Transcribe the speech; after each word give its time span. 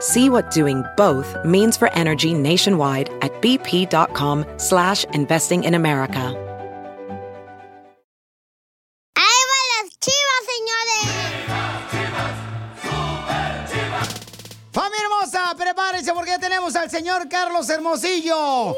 See 0.00 0.28
what 0.28 0.50
doing 0.50 0.84
both 0.96 1.34
means 1.44 1.76
for 1.76 1.90
energy 1.94 2.34
nationwide 2.34 3.08
at 3.22 3.32
bp.com 3.40 4.44
slash 4.58 5.04
investing 5.14 5.64
in 5.64 5.74
America. 5.74 6.34
¡Ahí 9.14 9.42
van 9.50 9.66
las 9.72 9.98
chivas, 9.98 10.42
señores! 10.52 11.00
¡Familia 14.72 15.04
hermosa! 15.04 15.54
Prepárense 15.56 16.12
porque 16.12 16.30
ya 16.32 16.38
tenemos 16.38 16.76
al 16.76 16.90
señor 16.90 17.28
Carlos 17.30 17.70
Hermosillo. 17.70 18.76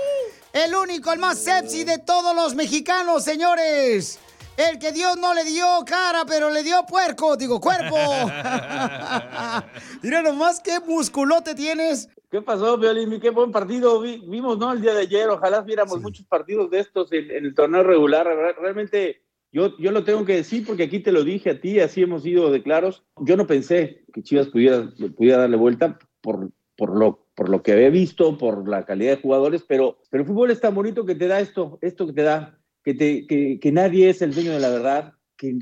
El 0.52 0.74
único, 0.74 1.12
el 1.12 1.18
más 1.18 1.38
sexy 1.38 1.82
de 1.84 1.98
todos 1.98 2.34
los 2.34 2.54
mexicanos, 2.54 3.24
señores. 3.24 4.20
El 4.58 4.80
que 4.80 4.90
Dios 4.90 5.16
no 5.18 5.34
le 5.34 5.44
dio 5.44 5.64
cara, 5.86 6.24
pero 6.26 6.50
le 6.50 6.64
dio 6.64 6.84
puerco, 6.84 7.36
digo, 7.36 7.60
cuerpo. 7.60 7.94
Mira 10.02 10.22
nomás 10.22 10.60
qué 10.60 10.80
musculote 10.86 11.54
tienes. 11.54 12.08
¿Qué 12.30 12.42
pasó, 12.42 12.76
Violín? 12.76 13.20
Qué 13.20 13.30
buen 13.30 13.52
partido 13.52 14.00
vi- 14.00 14.22
vimos, 14.26 14.58
¿no? 14.58 14.72
El 14.72 14.82
día 14.82 14.94
de 14.94 15.02
ayer. 15.02 15.28
Ojalá 15.28 15.62
viéramos 15.62 16.00
muchos 16.00 16.26
partidos 16.26 16.70
de 16.70 16.80
estos 16.80 17.12
en, 17.12 17.30
en 17.30 17.44
el 17.46 17.54
torneo 17.54 17.82
regular. 17.84 18.26
Re- 18.26 18.52
Realmente, 18.54 19.22
yo, 19.52 19.76
yo 19.78 19.92
lo 19.92 20.04
tengo 20.04 20.24
que 20.24 20.34
decir 20.34 20.66
porque 20.66 20.82
aquí 20.82 20.98
te 20.98 21.12
lo 21.12 21.22
dije 21.24 21.50
a 21.50 21.60
ti, 21.60 21.78
así 21.80 22.02
hemos 22.02 22.26
ido 22.26 22.50
de 22.50 22.62
claros. 22.62 23.04
Yo 23.20 23.36
no 23.36 23.46
pensé 23.46 24.04
que 24.12 24.22
Chivas 24.22 24.48
pudiera, 24.48 24.90
pudiera 25.16 25.38
darle 25.38 25.56
vuelta 25.56 25.98
por, 26.20 26.50
por, 26.76 26.98
lo, 26.98 27.26
por 27.34 27.48
lo 27.48 27.62
que 27.62 27.72
había 27.72 27.90
visto, 27.90 28.36
por 28.36 28.68
la 28.68 28.84
calidad 28.84 29.16
de 29.16 29.22
jugadores, 29.22 29.64
pero, 29.66 29.98
pero 30.10 30.22
el 30.24 30.28
fútbol 30.28 30.50
es 30.50 30.60
tan 30.60 30.74
bonito 30.74 31.06
que 31.06 31.14
te 31.14 31.28
da 31.28 31.40
esto, 31.40 31.78
esto 31.80 32.06
que 32.08 32.12
te 32.12 32.22
da, 32.24 32.57
que, 32.96 33.70
nadie 33.72 34.10
es 34.10 34.22
el 34.22 34.34
dueño 34.34 34.52
de 34.52 34.60
la 34.60 34.70
verdad, 34.70 35.12
que, 35.36 35.58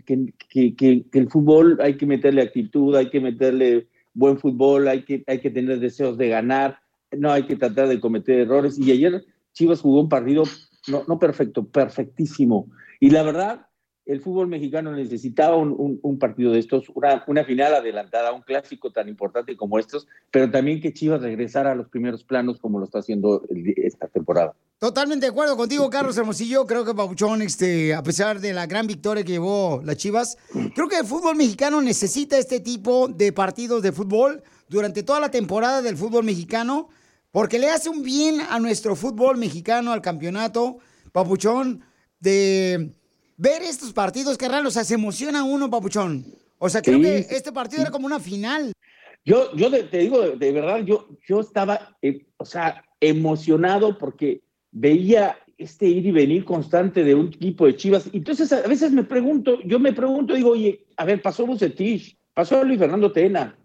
el 1.13 1.31
fútbol 1.31 1.79
hay 1.81 1.97
que 1.97 2.07
meterle 2.07 2.43
actitud, 2.43 2.95
hay 2.95 3.11
que 3.11 3.21
meterle 3.21 3.89
buen 4.15 4.39
fútbol, 4.39 4.89
hay 4.89 5.05
que, 5.05 5.25
hay 5.27 5.41
que 5.41 5.51
tener 5.51 5.81
deseos 5.81 6.17
de 6.19 6.29
ganar, 6.29 6.79
no 7.17 7.33
hay 7.33 7.45
que 7.45 7.57
tratar 7.57 7.89
de 7.89 8.01
cometer 8.01 8.41
errores. 8.41 8.79
Y 8.79 8.91
ayer 8.91 9.25
Chivas 9.53 9.81
jugó 9.81 10.01
un 10.01 10.09
partido 10.09 10.45
no 10.87 11.19
perfecto, 11.19 11.67
perfectísimo. 11.67 12.69
Y 13.01 13.11
la 13.11 13.23
verdad, 13.23 13.67
el 14.07 14.21
fútbol 14.21 14.47
mexicano 14.47 14.93
necesitaba 14.93 15.57
un, 15.57 15.75
un- 15.77 15.99
un 16.03 16.19
partido 16.19 16.53
de 16.53 16.61
estos, 16.61 16.85
una, 16.95 17.25
una 17.27 17.45
final 17.45 17.75
adelantada, 17.75 18.33
un 18.33 18.43
clásico 18.43 18.91
tan 18.91 19.09
importante 19.09 19.57
como 19.57 19.79
estos, 19.79 20.07
pero 20.31 20.49
también 20.51 20.81
que 20.81 20.93
Chivas 20.95 21.21
regresara 21.23 21.73
a 21.73 21.75
los 21.75 21.89
primeros 21.89 22.23
planos 22.25 22.59
como 22.61 22.79
lo 22.79 22.85
está 22.85 23.01
haciendo 23.01 23.43
esta 23.77 24.07
temporada. 24.09 24.55
Totalmente 24.79 25.27
de 25.27 25.31
acuerdo 25.33 25.57
contigo, 25.57 25.89
Carlos 25.91 26.17
Hermosillo. 26.17 26.67
Creo 26.67 26.85
que 26.85 26.95
Pabuchón, 26.95 27.43
este, 27.43 27.95
a 27.95 28.03
pesar 28.03 28.41
de 28.41 28.53
la 28.53 28.67
gran 28.67 28.87
victoria 28.87 29.25
que 29.25 29.33
llevó 29.33 29.81
las 29.85 29.97
Chivas, 29.97 30.37
creo 30.75 30.87
que 30.89 30.99
el 30.99 31.07
fútbol 31.07 31.35
mexicano 31.35 31.81
necesita 31.81 32.39
este 32.39 32.61
tipo 32.61 33.09
de 33.09 33.33
partidos 33.33 33.83
de 33.83 33.91
fútbol 33.93 34.43
durante 34.69 35.03
toda 35.03 35.19
la 35.19 35.31
temporada 35.31 35.83
del 35.83 35.97
fútbol 35.97 36.25
mexicano, 36.25 36.89
porque 37.33 37.59
le 37.59 37.71
hace 37.71 37.89
un 37.89 38.03
bien 38.03 38.41
a 38.51 38.61
nuestro 38.61 38.95
fútbol 38.97 39.37
mexicano, 39.37 39.93
al 39.93 40.01
campeonato, 40.03 40.79
Papuchón, 41.13 41.83
de 42.21 42.96
ver 43.37 43.63
estos 43.63 43.93
partidos, 43.93 44.37
carnal. 44.37 44.67
O 44.67 44.71
sea, 44.71 44.85
se 44.85 44.95
emociona 44.95 45.45
uno, 45.45 45.71
Papuchón. 45.71 46.25
O 46.59 46.69
sea, 46.69 46.83
creo 46.83 46.99
Sí, 46.99 47.03
que 47.03 47.19
este 47.19 47.53
partido 47.53 47.83
era 47.83 47.91
como 47.91 48.07
una 48.07 48.21
final. 48.21 48.73
Yo, 49.25 49.55
yo 49.57 49.71
te 49.89 49.99
digo, 49.99 50.21
de, 50.21 50.37
de 50.37 50.53
verdad, 50.53 50.79
yo, 50.85 51.09
yo 51.29 51.41
estaba, 51.41 51.97
eh, 52.01 52.27
o 52.37 52.45
sea, 52.45 52.85
emocionado 53.01 53.99
porque 53.99 54.43
veía 54.71 55.37
este 55.59 55.87
ir 55.87 56.07
y 56.07 56.13
venir 56.13 56.45
constante 56.45 57.03
de 57.03 57.15
un 57.15 57.29
equipo 57.29 57.67
de 57.67 57.77
Chivas. 57.77 58.09
Entonces, 58.13 58.53
a 58.53 58.67
veces 58.69 58.93
me 58.93 59.05
pregunto, 59.05 59.61
yo 59.65 59.79
me 59.79 59.93
pregunto, 59.93 60.35
digo, 60.35 60.51
oye, 60.51 60.87
a 60.97 61.05
ver, 61.05 61.23
pasó 61.23 61.47
Bucetich, 61.47 62.17
pasó 62.35 62.63
Luis 62.63 62.79
Fernando 62.79 63.11
Tena, 63.11 63.59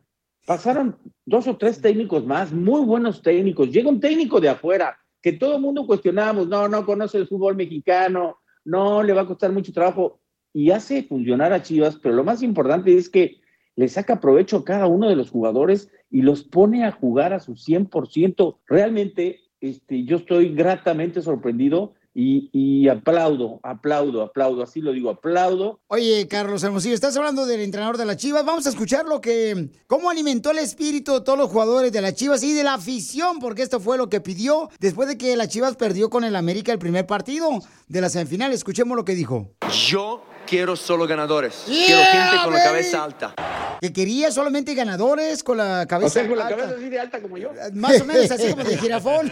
pasaron 0.46 0.98
dos 1.26 1.48
o 1.48 1.58
tres 1.58 1.82
técnicos 1.82 2.26
más, 2.26 2.52
muy 2.52 2.82
buenos 2.86 3.22
técnicos. 3.22 3.70
Llega 3.70 3.90
un 3.90 4.00
técnico 4.00 4.40
de 4.40 4.50
afuera 4.50 4.98
que 5.22 5.34
todo 5.34 5.56
el 5.56 5.62
mundo 5.62 5.86
cuestionamos, 5.86 6.48
no, 6.48 6.68
no 6.68 6.86
conoce 6.86 7.18
el 7.18 7.28
fútbol 7.28 7.56
mexicano, 7.56 8.38
no 8.64 9.04
le 9.04 9.14
va 9.14 9.22
a 9.22 9.28
costar 9.28 9.52
mucho 9.52 9.74
trabajo 9.74 10.20
y 10.54 10.72
hace 10.72 11.04
funcionar 11.04 11.54
a 11.54 11.64
Chivas, 11.64 11.98
pero 11.98 12.16
lo 12.16 12.24
más 12.24 12.44
importante 12.44 12.96
es 12.96 13.10
que 13.10 13.42
le 13.76 13.88
saca 13.88 14.20
provecho 14.20 14.58
a 14.58 14.66
cada 14.66 14.88
uno 14.88 15.08
de 15.08 15.16
los 15.16 15.30
jugadores 15.30 15.90
y 16.10 16.22
los 16.22 16.44
pone 16.44 16.84
a 16.86 16.92
jugar 16.92 17.34
a 17.34 17.40
su 17.40 17.54
100%. 17.54 18.58
Realmente, 18.68 19.40
este, 19.62 20.04
yo 20.04 20.18
estoy 20.18 20.54
gratamente 20.54 21.22
sorprendido 21.22 21.94
y, 22.14 22.50
y 22.52 22.90
aplaudo, 22.90 23.60
aplaudo, 23.64 24.22
aplaudo, 24.22 24.64
así 24.64 24.82
lo 24.82 24.92
digo, 24.92 25.10
aplaudo 25.10 25.80
Oye, 25.88 26.28
Carlos 26.28 26.64
Hermosillo, 26.64 26.94
estás 26.94 27.16
hablando 27.18 27.46
del 27.46 27.62
entrenador 27.62 27.98
de 27.98 28.06
las 28.06 28.18
Chivas. 28.18 28.46
Vamos 28.46 28.66
a 28.66 28.70
escuchar 28.70 29.06
lo 29.06 29.22
que, 29.22 29.70
cómo 29.88 30.10
alimentó 30.10 30.52
el 30.52 30.60
espíritu 30.60 31.14
de 31.14 31.22
todos 31.22 31.38
los 31.38 31.50
jugadores 31.50 31.92
de 31.92 32.02
las 32.02 32.16
Chivas 32.16 32.44
y 32.44 32.54
de 32.54 32.64
la 32.64 32.76
afición, 32.76 33.40
porque 33.40 33.62
esto 33.62 33.80
fue 33.80 33.98
lo 33.98 34.10
que 34.10 34.22
pidió 34.22 34.70
después 34.80 35.08
de 35.08 35.18
que 35.18 35.36
las 35.36 35.50
Chivas 35.50 35.76
perdió 35.76 36.10
con 36.10 36.24
el 36.24 36.36
América 36.36 36.72
el 36.72 36.80
primer 36.80 37.06
partido 37.06 37.50
de 37.88 38.02
la 38.02 38.10
semifinal. 38.10 38.54
Escuchemos 38.54 38.96
lo 38.96 39.06
que 39.06 39.16
dijo. 39.16 39.52
Yo 39.88 40.24
quiero 40.48 40.76
solo 40.76 41.08
ganadores. 41.08 41.66
Yeah, 41.66 41.86
quiero 41.86 42.04
gente 42.04 42.44
con 42.44 42.54
la 42.54 42.64
cabeza 42.64 43.04
alta. 43.04 43.36
Que 43.82 43.92
quería 43.92 44.32
solamente 44.32 44.76
ganadores 44.76 45.44
con 45.44 45.58
la 45.58 45.88
cabeza. 45.88 46.08
O 46.08 46.22
sea, 46.22 46.28
con 46.30 46.38
la 46.38 46.46
alta. 46.46 46.56
cabeza 46.56 46.76
así 46.78 46.90
de 46.90 47.00
alta 47.00 47.20
como 47.20 47.38
yo. 47.40 47.52
Más 47.74 48.00
o 48.00 48.06
menos 48.06 48.30
así 48.30 48.52
como 48.52 48.64
de 48.64 48.78
jirafón. 48.82 49.32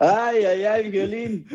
Ay, 0.00 0.44
ay, 0.44 0.64
ay, 0.64 0.90
violín. 0.90 1.46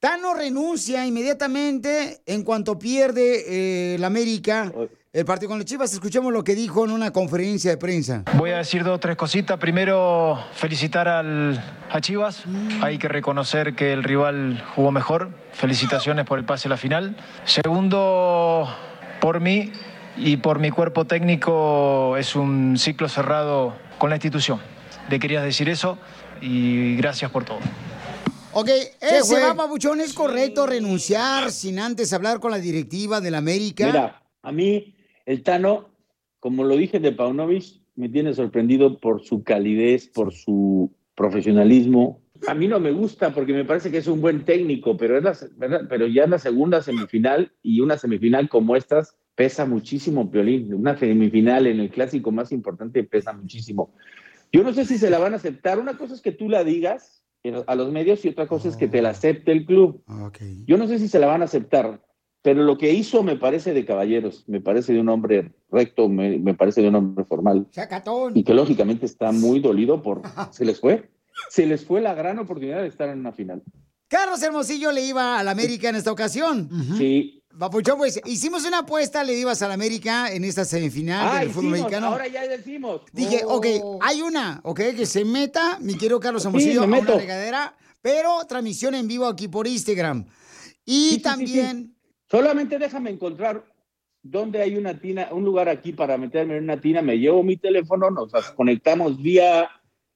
Tano 0.00 0.32
renuncia 0.32 1.04
inmediatamente 1.04 2.22
en 2.24 2.42
cuanto 2.44 2.78
pierde 2.78 3.44
eh, 3.46 3.94
el 3.96 4.04
América 4.04 4.72
el 5.18 5.24
partido 5.24 5.48
con 5.48 5.58
las 5.58 5.64
Chivas. 5.64 5.92
Escuchemos 5.92 6.32
lo 6.32 6.44
que 6.44 6.54
dijo 6.54 6.84
en 6.84 6.92
una 6.92 7.12
conferencia 7.12 7.72
de 7.72 7.76
prensa. 7.76 8.22
Voy 8.36 8.52
a 8.52 8.58
decir 8.58 8.84
dos 8.84 8.94
o 8.94 8.98
tres 9.00 9.16
cositas. 9.16 9.58
Primero, 9.58 10.38
felicitar 10.52 11.08
al, 11.08 11.60
a 11.90 12.00
Chivas. 12.00 12.44
Hay 12.82 12.98
que 12.98 13.08
reconocer 13.08 13.74
que 13.74 13.92
el 13.92 14.04
rival 14.04 14.64
jugó 14.76 14.92
mejor. 14.92 15.30
Felicitaciones 15.52 16.24
por 16.24 16.38
el 16.38 16.44
pase 16.44 16.68
a 16.68 16.70
la 16.70 16.76
final. 16.76 17.16
Segundo, 17.44 18.68
por 19.20 19.40
mí 19.40 19.72
y 20.16 20.36
por 20.36 20.60
mi 20.60 20.70
cuerpo 20.70 21.04
técnico 21.04 22.16
es 22.16 22.36
un 22.36 22.78
ciclo 22.78 23.08
cerrado 23.08 23.74
con 23.98 24.10
la 24.10 24.16
institución. 24.16 24.60
Le 25.10 25.18
querías 25.18 25.42
decir 25.42 25.68
eso 25.68 25.98
y 26.40 26.94
gracias 26.94 27.32
por 27.32 27.44
todo. 27.44 27.58
Ok, 28.52 28.70
ese 29.00 29.40
va, 29.42 29.54
Pabuchón, 29.54 30.00
es 30.00 30.14
correcto 30.14 30.64
renunciar 30.64 31.50
sin 31.50 31.80
antes 31.80 32.12
hablar 32.12 32.38
con 32.38 32.52
la 32.52 32.58
directiva 32.58 33.20
del 33.20 33.34
América. 33.34 33.86
Mira, 33.86 34.22
a 34.42 34.52
mí 34.52 34.94
el 35.28 35.42
Tano, 35.42 35.90
como 36.40 36.64
lo 36.64 36.74
dije 36.74 37.00
de 37.00 37.12
Paunovic, 37.12 37.82
me 37.96 38.08
tiene 38.08 38.32
sorprendido 38.32 38.98
por 38.98 39.22
su 39.22 39.44
calidez, 39.44 40.08
por 40.08 40.32
su 40.32 40.90
profesionalismo. 41.14 42.22
A 42.46 42.54
mí 42.54 42.66
no 42.66 42.80
me 42.80 42.92
gusta 42.92 43.34
porque 43.34 43.52
me 43.52 43.66
parece 43.66 43.90
que 43.90 43.98
es 43.98 44.06
un 44.06 44.22
buen 44.22 44.46
técnico, 44.46 44.96
pero, 44.96 45.18
es 45.18 45.24
la, 45.24 45.36
¿verdad? 45.58 45.82
pero 45.86 46.06
ya 46.06 46.24
en 46.24 46.30
la 46.30 46.38
segunda 46.38 46.80
semifinal 46.80 47.52
y 47.62 47.80
una 47.80 47.98
semifinal 47.98 48.48
como 48.48 48.74
estas 48.74 49.18
pesa 49.34 49.66
muchísimo, 49.66 50.30
Piolín. 50.30 50.72
Una 50.72 50.96
semifinal 50.96 51.66
en 51.66 51.80
el 51.80 51.90
clásico 51.90 52.32
más 52.32 52.50
importante 52.50 53.04
pesa 53.04 53.34
muchísimo. 53.34 53.92
Yo 54.50 54.62
no 54.62 54.72
sé 54.72 54.86
si 54.86 54.96
se 54.96 55.10
la 55.10 55.18
van 55.18 55.34
a 55.34 55.36
aceptar. 55.36 55.78
Una 55.78 55.98
cosa 55.98 56.14
es 56.14 56.22
que 56.22 56.32
tú 56.32 56.48
la 56.48 56.64
digas 56.64 57.22
a 57.66 57.74
los 57.74 57.92
medios 57.92 58.24
y 58.24 58.30
otra 58.30 58.46
cosa 58.46 58.70
es 58.70 58.78
que 58.78 58.88
te 58.88 59.02
la 59.02 59.10
acepte 59.10 59.52
el 59.52 59.66
club. 59.66 60.02
Yo 60.66 60.78
no 60.78 60.88
sé 60.88 60.98
si 60.98 61.06
se 61.06 61.18
la 61.18 61.26
van 61.26 61.42
a 61.42 61.44
aceptar, 61.44 62.00
pero 62.42 62.62
lo 62.62 62.78
que 62.78 62.92
hizo 62.92 63.22
me 63.22 63.36
parece 63.36 63.72
de 63.74 63.84
caballeros, 63.84 64.44
me 64.46 64.60
parece 64.60 64.92
de 64.92 65.00
un 65.00 65.08
hombre 65.08 65.52
recto, 65.70 66.08
me, 66.08 66.38
me 66.38 66.54
parece 66.54 66.80
de 66.82 66.88
un 66.88 66.94
hombre 66.94 67.24
formal 67.24 67.66
Sacatón. 67.72 68.36
y 68.36 68.44
que 68.44 68.54
lógicamente 68.54 69.06
está 69.06 69.32
muy 69.32 69.60
dolido 69.60 70.02
por 70.02 70.22
se 70.50 70.64
les 70.64 70.80
fue. 70.80 71.10
se 71.50 71.66
les 71.66 71.84
fue 71.84 72.00
la 72.00 72.14
gran 72.14 72.38
oportunidad 72.38 72.82
de 72.82 72.88
estar 72.88 73.08
en 73.08 73.20
una 73.20 73.32
final. 73.32 73.62
Carlos 74.08 74.42
Hermosillo 74.42 74.90
le 74.92 75.04
iba 75.04 75.38
al 75.38 75.48
América 75.48 75.88
en 75.90 75.96
esta 75.96 76.10
ocasión. 76.12 76.70
Sí. 76.96 77.34
Papuchón, 77.58 77.98
pues 77.98 78.20
hicimos 78.24 78.64
una 78.64 78.78
apuesta, 78.80 79.24
le 79.24 79.34
ibas 79.38 79.60
al 79.62 79.72
América 79.72 80.32
en 80.32 80.44
esta 80.44 80.64
semifinal 80.64 81.28
Ah, 81.30 81.40
del 81.40 81.50
fútbol 81.50 81.72
mexicano. 81.72 82.06
ahora 82.06 82.28
ya 82.28 82.46
decimos. 82.46 83.02
Dije, 83.12 83.42
Oh. 83.44 83.56
ok, 83.56 83.66
hay 84.00 84.22
una, 84.22 84.60
ok, 84.62 84.80
que 84.96 85.06
se 85.06 85.24
meta, 85.24 85.78
mi 85.80 85.94
querido 85.94 86.20
Carlos 86.20 86.44
Hermosillo, 86.44 86.86
me 86.86 86.98
a 86.98 87.00
una 87.00 87.14
regadera, 87.16 87.76
pero 88.00 88.44
transmisión 88.48 88.94
en 88.94 89.08
vivo 89.08 89.26
aquí 89.26 89.48
por 89.48 89.66
Instagram. 89.66 90.24
Y 90.84 90.92
Sí, 91.08 91.14
sí, 91.16 91.20
también, 91.20 91.76
sí, 91.78 91.82
sí. 91.88 91.97
Solamente 92.30 92.78
déjame 92.78 93.10
encontrar 93.10 93.64
dónde 94.22 94.60
hay 94.60 94.76
una 94.76 94.98
tina, 94.98 95.28
un 95.32 95.44
lugar 95.44 95.68
aquí 95.68 95.92
para 95.92 96.18
meterme 96.18 96.56
en 96.56 96.64
una 96.64 96.80
tina. 96.80 97.02
Me 97.02 97.18
llevo 97.18 97.42
mi 97.42 97.56
teléfono, 97.56 98.10
nos 98.10 98.32
conectamos 98.52 99.20
vía 99.22 99.70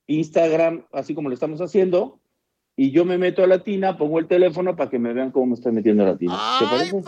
Instagram, 0.06 0.84
así 0.92 1.14
como 1.14 1.28
lo 1.28 1.34
estamos 1.34 1.60
haciendo, 1.60 2.20
y 2.76 2.90
yo 2.90 3.04
me 3.04 3.18
meto 3.18 3.42
a 3.44 3.46
la 3.46 3.62
tina, 3.62 3.96
pongo 3.96 4.18
el 4.18 4.26
teléfono 4.26 4.76
para 4.76 4.90
que 4.90 4.98
me 4.98 5.12
vean 5.12 5.30
cómo 5.30 5.46
me 5.46 5.54
estoy 5.54 5.72
metiendo 5.72 6.02
a 6.02 6.06
la 6.06 6.16
tina. 6.16 6.34
¿Te 6.58 6.64
¡Ay, 6.64 6.70
parece? 6.70 7.02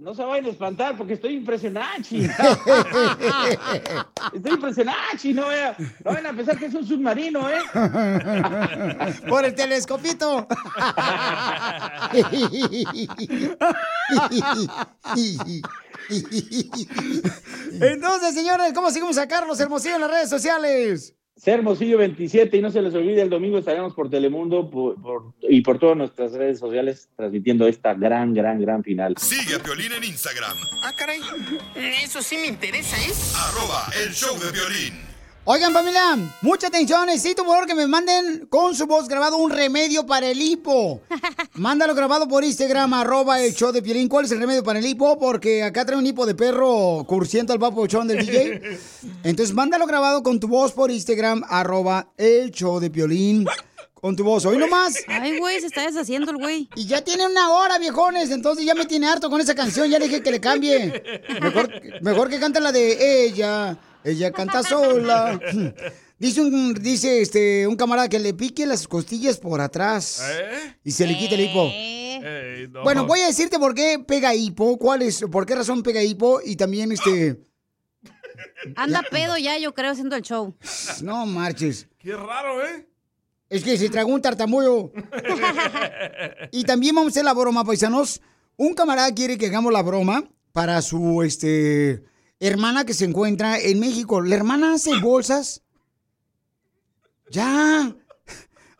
No 0.00 0.14
se 0.14 0.24
vayan 0.24 0.46
a 0.46 0.48
espantar 0.48 0.96
porque 0.96 1.12
estoy 1.12 1.34
impresionado. 1.34 2.02
chi. 2.02 2.24
estoy 4.32 4.52
impresionado, 4.52 4.98
chi. 5.18 5.34
no, 5.34 5.46
vayan- 5.46 5.76
no 5.78 6.10
vayan 6.10 6.26
a 6.26 6.32
pensar 6.32 6.58
que 6.58 6.66
es 6.66 6.74
un 6.74 6.86
submarino, 6.86 7.48
¿eh? 7.50 7.60
Por 9.28 9.44
el 9.44 9.54
telescopito. 9.54 10.48
Entonces, 17.80 18.34
señores, 18.34 18.72
¿cómo 18.74 18.90
seguimos 18.90 19.18
a 19.18 19.28
Carlos 19.28 19.58
Hermosillo 19.60 19.94
en 19.96 20.00
las 20.02 20.10
redes 20.10 20.30
sociales? 20.30 21.14
Ser 21.40 21.54
Hermosillo 21.60 21.96
27 21.96 22.54
y 22.58 22.60
no 22.60 22.70
se 22.70 22.82
les 22.82 22.92
olvide, 22.94 23.22
el 23.22 23.30
domingo 23.30 23.56
estaremos 23.56 23.94
por 23.94 24.10
Telemundo 24.10 24.68
por- 24.70 25.00
por- 25.00 25.32
y 25.40 25.62
por 25.62 25.78
todas 25.78 25.96
nuestras 25.96 26.32
redes 26.32 26.58
sociales 26.58 27.08
transmitiendo 27.16 27.66
esta 27.66 27.94
gran, 27.94 28.34
gran, 28.34 28.60
gran 28.60 28.84
final. 28.84 29.14
Sigue 29.16 29.54
a 29.54 29.58
Piolín 29.58 29.90
en 29.92 30.04
Instagram, 30.04 30.54
Ah, 30.82 30.92
caray. 30.94 31.20
Eso 32.04 32.20
sí 32.20 32.36
me 32.36 32.46
interesa, 32.46 32.94
¿eh? 32.98 33.10
arroba 33.48 33.86
el 34.04 34.12
show 34.12 34.38
de 34.38 34.52
violín. 34.52 35.09
Oigan, 35.44 35.72
familia, 35.72 36.16
mucha 36.42 36.66
atención. 36.66 37.06
Necesito, 37.06 37.44
por 37.44 37.54
favor, 37.54 37.66
que 37.66 37.74
me 37.74 37.86
manden 37.86 38.46
con 38.50 38.74
su 38.74 38.86
voz 38.86 39.08
grabado 39.08 39.38
un 39.38 39.50
remedio 39.50 40.04
para 40.04 40.28
el 40.28 40.40
hipo. 40.40 41.00
Mándalo 41.54 41.94
grabado 41.94 42.28
por 42.28 42.44
Instagram, 42.44 42.92
arroba 42.92 43.40
el 43.40 43.54
show 43.54 43.72
de 43.72 43.80
Piolín. 43.80 44.08
¿Cuál 44.08 44.26
es 44.26 44.32
el 44.32 44.38
remedio 44.38 44.62
para 44.62 44.78
el 44.78 44.86
hipo? 44.86 45.18
Porque 45.18 45.62
acá 45.62 45.86
trae 45.86 45.98
un 45.98 46.06
hipo 46.06 46.26
de 46.26 46.34
perro 46.34 47.04
cursiento 47.06 47.54
al 47.54 47.58
papuchón 47.58 48.06
del 48.06 48.24
DJ. 48.24 48.60
Entonces, 49.24 49.54
mándalo 49.54 49.86
grabado 49.86 50.22
con 50.22 50.38
tu 50.38 50.46
voz 50.46 50.72
por 50.72 50.90
Instagram, 50.90 51.42
arroba 51.48 52.12
el 52.18 52.50
show 52.50 52.78
de 52.78 52.90
Piolín. 52.90 53.46
Con 53.94 54.16
tu 54.16 54.24
voz, 54.24 54.46
hoy 54.46 54.56
nomás. 54.56 54.94
Ay, 55.08 55.38
güey, 55.38 55.60
se 55.60 55.66
está 55.66 55.86
deshaciendo 55.86 56.30
el 56.30 56.38
güey. 56.38 56.68
Y 56.74 56.86
ya 56.86 57.02
tiene 57.02 57.26
una 57.26 57.50
hora, 57.50 57.78
viejones. 57.78 58.30
Entonces 58.30 58.64
ya 58.64 58.74
me 58.74 58.86
tiene 58.86 59.06
harto 59.06 59.28
con 59.28 59.40
esa 59.40 59.54
canción. 59.54 59.90
Ya 59.90 59.98
le 59.98 60.08
dije 60.08 60.22
que 60.22 60.30
le 60.30 60.40
cambie. 60.40 61.02
Mejor, 61.42 61.70
mejor 62.00 62.30
que 62.30 62.40
cante 62.40 62.60
la 62.60 62.72
de 62.72 63.24
ella. 63.26 63.78
Ella 64.04 64.30
canta 64.32 64.62
sola. 64.62 65.38
Dice 66.20 66.42
un, 66.42 66.74
dice 66.74 67.22
este, 67.22 67.66
un 67.66 67.76
camarada 67.76 68.06
que 68.06 68.18
le 68.18 68.34
pique 68.34 68.66
las 68.66 68.86
costillas 68.86 69.38
por 69.38 69.62
atrás. 69.62 70.22
Y 70.84 70.90
se 70.90 71.06
le 71.06 71.16
quita 71.16 71.34
el 71.34 71.40
hipo. 71.40 71.70
Eh. 71.72 72.68
Bueno, 72.84 73.06
voy 73.06 73.20
a 73.20 73.26
decirte 73.28 73.58
por 73.58 73.74
qué 73.74 73.98
pega 74.06 74.34
hipo, 74.34 74.76
cuál 74.76 75.00
es, 75.00 75.24
por 75.32 75.46
qué 75.46 75.54
razón 75.54 75.82
pega 75.82 76.02
hipo 76.02 76.42
y 76.44 76.56
también 76.56 76.92
este. 76.92 77.40
Anda 78.76 79.02
pedo 79.10 79.38
ya, 79.38 79.56
yo 79.56 79.72
creo, 79.72 79.92
haciendo 79.92 80.14
el 80.14 80.20
show. 80.20 80.54
No 81.02 81.24
marches. 81.24 81.88
Qué 81.98 82.14
raro, 82.14 82.66
¿eh? 82.66 82.86
Es 83.48 83.64
que 83.64 83.78
se 83.78 83.88
tragó 83.88 84.12
un 84.12 84.20
tartamudo. 84.20 84.92
Y 86.52 86.64
también 86.64 86.94
vamos 86.94 87.08
a 87.08 87.12
hacer 87.12 87.24
la 87.24 87.32
broma, 87.32 87.64
paisanos. 87.64 88.20
Un 88.56 88.74
camarada 88.74 89.10
quiere 89.14 89.38
que 89.38 89.46
hagamos 89.46 89.72
la 89.72 89.82
broma 89.82 90.22
para 90.52 90.82
su 90.82 91.22
este 91.22 92.04
hermana 92.40 92.84
que 92.84 92.94
se 92.94 93.04
encuentra 93.04 93.58
en 93.58 93.78
México. 93.78 94.20
La 94.20 94.34
hermana 94.34 94.74
hace 94.74 94.98
bolsas. 94.98 95.62
Ya. 97.30 97.94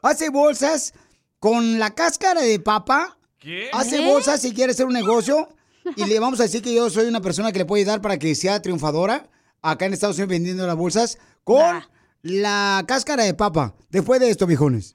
Hace 0.03 0.31
bolsas 0.31 0.95
con 1.39 1.79
la 1.79 1.95
cáscara 1.95 2.41
de 2.41 2.59
papa. 2.59 3.19
¿Qué? 3.39 3.71
Hace 3.73 4.05
bolsas 4.05 4.41
si 4.41 4.53
quiere 4.53 4.73
hacer 4.73 4.87
un 4.87 4.95
negocio. 4.95 5.49
Y 5.97 6.05
le 6.07 6.19
vamos 6.19 6.41
a 6.41 6.45
decir 6.45 6.63
que 6.63 6.75
yo 6.75 6.91
soy 6.91 7.07
una 7.07 7.21
persona 7.21 7.53
que 7.53 7.61
le 7.61 7.65
puede 7.65 7.83
ayudar 7.83 8.01
para 8.01 8.19
que 8.19 8.35
sea 8.35 8.61
triunfadora 8.61 9.29
acá 9.63 9.87
en 9.87 9.93
Estados 9.93 10.17
Unidos 10.17 10.31
vendiendo 10.31 10.67
las 10.67 10.77
bolsas 10.77 11.19
con 11.45 11.83
la 12.23 12.85
cáscara 12.87 13.25
de 13.25 13.35
papa. 13.35 13.75
Después 13.91 14.21
de 14.21 14.31
esto, 14.31 14.47
viejones. 14.47 14.95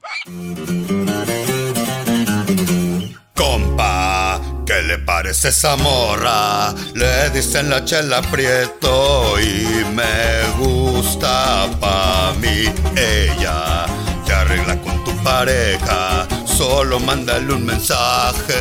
Le 4.86 4.98
parece 4.98 5.48
esa 5.48 5.76
morra? 5.76 6.72
Le 6.94 7.30
dicen 7.30 7.68
la 7.68 7.84
chela 7.84 8.22
prieto 8.22 9.38
y 9.40 9.84
me 9.94 10.48
gusta 10.58 11.68
pa' 11.80 12.32
mí. 12.40 12.72
Ella 12.96 13.86
te 14.24 14.32
arregla 14.32 14.80
con 14.80 15.04
tu 15.04 15.16
pareja. 15.22 16.26
Solo 16.46 17.00
mándale 17.00 17.52
un 17.52 17.66
mensaje 17.66 18.54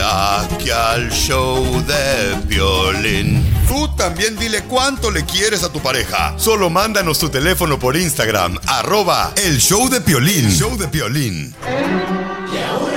aquí 0.00 0.70
al 0.70 1.10
show 1.10 1.62
de 1.84 2.36
violín. 2.46 3.44
Tú 3.68 3.88
también 3.96 4.36
dile 4.36 4.62
cuánto 4.64 5.10
le 5.10 5.24
quieres 5.24 5.62
a 5.64 5.72
tu 5.72 5.80
pareja. 5.80 6.34
Solo 6.38 6.70
mándanos 6.70 7.18
tu 7.18 7.28
teléfono 7.28 7.78
por 7.78 7.96
Instagram, 7.96 8.58
arroba 8.66 9.32
el 9.36 9.58
show 9.58 9.88
de 9.88 10.00
Piolín. 10.00 10.50
Show 10.50 10.76
de 10.78 10.88
Piolín. 10.88 11.54
Te 12.52 12.91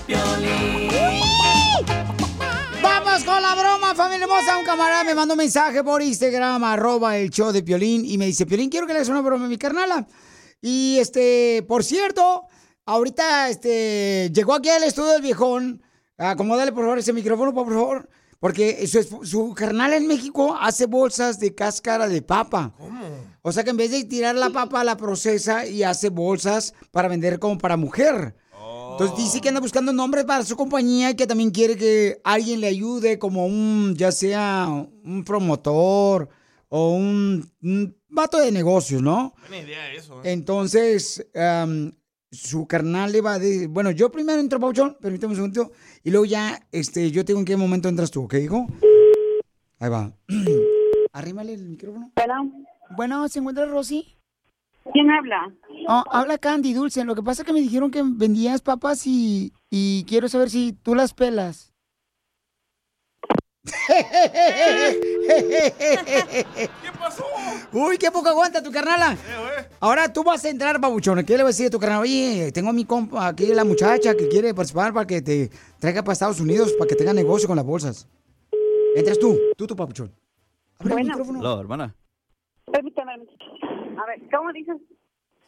Piolín. 0.00 0.90
Vamos 2.82 3.24
con 3.24 3.42
la 3.42 3.54
broma, 3.54 3.94
familia 3.94 4.24
hermosa. 4.24 4.58
Un 4.58 4.64
camarada 4.64 5.04
me 5.04 5.14
mandó 5.14 5.34
un 5.34 5.38
mensaje 5.38 5.82
por 5.82 6.02
Instagram, 6.02 6.62
arroba 6.64 7.16
el 7.16 7.30
show 7.30 7.52
de 7.52 7.62
Piolín, 7.62 8.04
y 8.04 8.18
me 8.18 8.26
dice, 8.26 8.46
Piolín, 8.46 8.70
quiero 8.70 8.86
que 8.86 8.92
le 8.92 8.98
hagas 8.98 9.08
una 9.08 9.20
broma 9.20 9.46
a 9.46 9.48
mi 9.48 9.58
carnala. 9.58 10.06
Y 10.60 10.98
este, 10.98 11.64
por 11.68 11.84
cierto, 11.84 12.46
ahorita 12.86 13.48
este, 13.48 14.30
llegó 14.32 14.54
aquí 14.54 14.68
al 14.68 14.82
estudio 14.82 15.12
del 15.12 15.22
viejón. 15.22 15.82
Acomódale, 16.16 16.72
por 16.72 16.84
favor, 16.84 16.98
ese 16.98 17.12
micrófono, 17.12 17.52
por 17.52 17.68
favor. 17.68 18.08
Porque 18.40 18.86
su, 18.86 19.24
su 19.24 19.54
carnal 19.54 19.94
en 19.94 20.06
México 20.06 20.56
hace 20.60 20.86
bolsas 20.86 21.40
de 21.40 21.54
cáscara 21.54 22.08
de 22.08 22.20
papa. 22.20 22.74
O 23.42 23.52
sea 23.52 23.64
que 23.64 23.70
en 23.70 23.76
vez 23.76 23.90
de 23.90 24.04
tirar 24.04 24.34
la 24.34 24.50
papa, 24.50 24.84
la 24.84 24.96
procesa 24.96 25.66
y 25.66 25.82
hace 25.82 26.10
bolsas 26.10 26.74
para 26.90 27.08
vender 27.08 27.38
como 27.38 27.58
para 27.58 27.76
mujer. 27.76 28.34
Entonces 28.92 29.16
dice 29.16 29.40
que 29.40 29.48
anda 29.48 29.60
buscando 29.60 29.92
nombres 29.92 30.24
para 30.24 30.44
su 30.44 30.56
compañía 30.56 31.10
y 31.10 31.16
que 31.16 31.26
también 31.26 31.50
quiere 31.50 31.76
que 31.76 32.20
alguien 32.22 32.60
le 32.60 32.68
ayude 32.68 33.18
como 33.18 33.46
un, 33.46 33.94
ya 33.96 34.12
sea 34.12 34.68
un 34.68 35.24
promotor 35.24 36.28
o 36.68 36.90
un, 36.90 37.50
un 37.62 37.96
vato 38.08 38.38
de 38.38 38.52
negocios, 38.52 39.02
¿no? 39.02 39.34
Buena 39.48 39.64
idea 39.64 39.92
eso. 39.92 40.22
¿eh? 40.22 40.32
Entonces, 40.32 41.26
am, 41.34 41.92
su 42.30 42.66
carnal 42.66 43.12
le 43.12 43.20
va 43.20 43.34
a 43.34 43.38
decir, 43.38 43.68
bueno, 43.68 43.90
yo 43.90 44.10
primero 44.10 44.40
entro, 44.40 44.60
Pauchón, 44.60 44.96
permíteme 45.00 45.32
un 45.32 45.36
segundo, 45.36 45.72
y 46.02 46.10
luego 46.10 46.24
ya, 46.24 46.66
este, 46.72 47.10
yo 47.10 47.24
tengo 47.24 47.40
en 47.40 47.46
qué 47.46 47.56
momento 47.56 47.88
entras 47.88 48.10
tú, 48.10 48.24
¿ok, 48.24 48.34
hijo? 48.34 48.66
Ahí 49.78 49.90
va. 49.90 50.12
Arrímale 51.12 51.54
el 51.54 51.68
micrófono. 51.68 52.12
Bueno, 52.96 53.28
¿se 53.28 53.38
encuentra 53.38 53.66
Rosy? 53.66 54.16
¿Quién 54.92 55.10
habla? 55.10 55.52
Oh, 55.88 56.04
habla 56.10 56.38
Candy 56.38 56.72
Dulce. 56.74 57.04
Lo 57.04 57.14
que 57.14 57.22
pasa 57.22 57.42
es 57.42 57.46
que 57.46 57.52
me 57.52 57.60
dijeron 57.60 57.90
que 57.90 58.02
vendías 58.04 58.60
papas 58.60 59.06
y, 59.06 59.52
y 59.70 60.04
quiero 60.04 60.28
saber 60.28 60.50
si 60.50 60.72
tú 60.72 60.94
las 60.94 61.14
pelas. 61.14 61.72
¿Qué 66.82 66.92
pasó? 66.98 67.24
Uy, 67.72 67.96
qué 67.96 68.10
poco 68.10 68.28
aguanta 68.28 68.62
tu 68.62 68.70
carnala. 68.70 69.16
Ahora 69.80 70.12
tú 70.12 70.22
vas 70.22 70.44
a 70.44 70.50
entrar, 70.50 70.78
babuchón. 70.78 71.24
¿Qué 71.24 71.36
le 71.36 71.42
vas 71.42 71.54
a 71.54 71.56
decir 71.56 71.66
a 71.68 71.70
tu 71.70 71.78
carnal? 71.78 72.02
Oye, 72.02 72.52
tengo 72.52 72.68
a 72.70 72.72
mi 72.74 72.84
compa, 72.84 73.26
aquí 73.26 73.46
la 73.46 73.64
muchacha 73.64 74.14
que 74.14 74.28
quiere 74.28 74.52
participar 74.54 74.92
para 74.92 75.06
que 75.06 75.22
te 75.22 75.50
traiga 75.78 76.02
para 76.02 76.12
Estados 76.12 76.40
Unidos, 76.40 76.74
para 76.74 76.88
que 76.88 76.94
tenga 76.94 77.14
negocio 77.14 77.48
con 77.48 77.56
las 77.56 77.64
bolsas. 77.64 78.06
Entras 78.94 79.18
tú, 79.18 79.38
tú, 79.56 79.66
tu 79.66 79.74
papuchón. 79.74 80.12
Abre 80.78 80.94
el 80.94 81.04
micrófono. 81.08 81.40
Hola, 81.40 81.60
hermana. 81.60 81.96
Permítame. 82.70 83.14
¿Cómo 84.36 84.52
dices? 84.52 84.76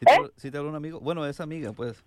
¿Sí 0.00 0.05
te, 0.05 0.14
sí 0.37 0.50
te 0.50 0.59
habló 0.59 0.69
una 0.71 0.78
amigo? 0.78 1.00
Bueno, 1.00 1.25
es 1.26 1.40
amiga, 1.40 1.73
pues. 1.73 2.02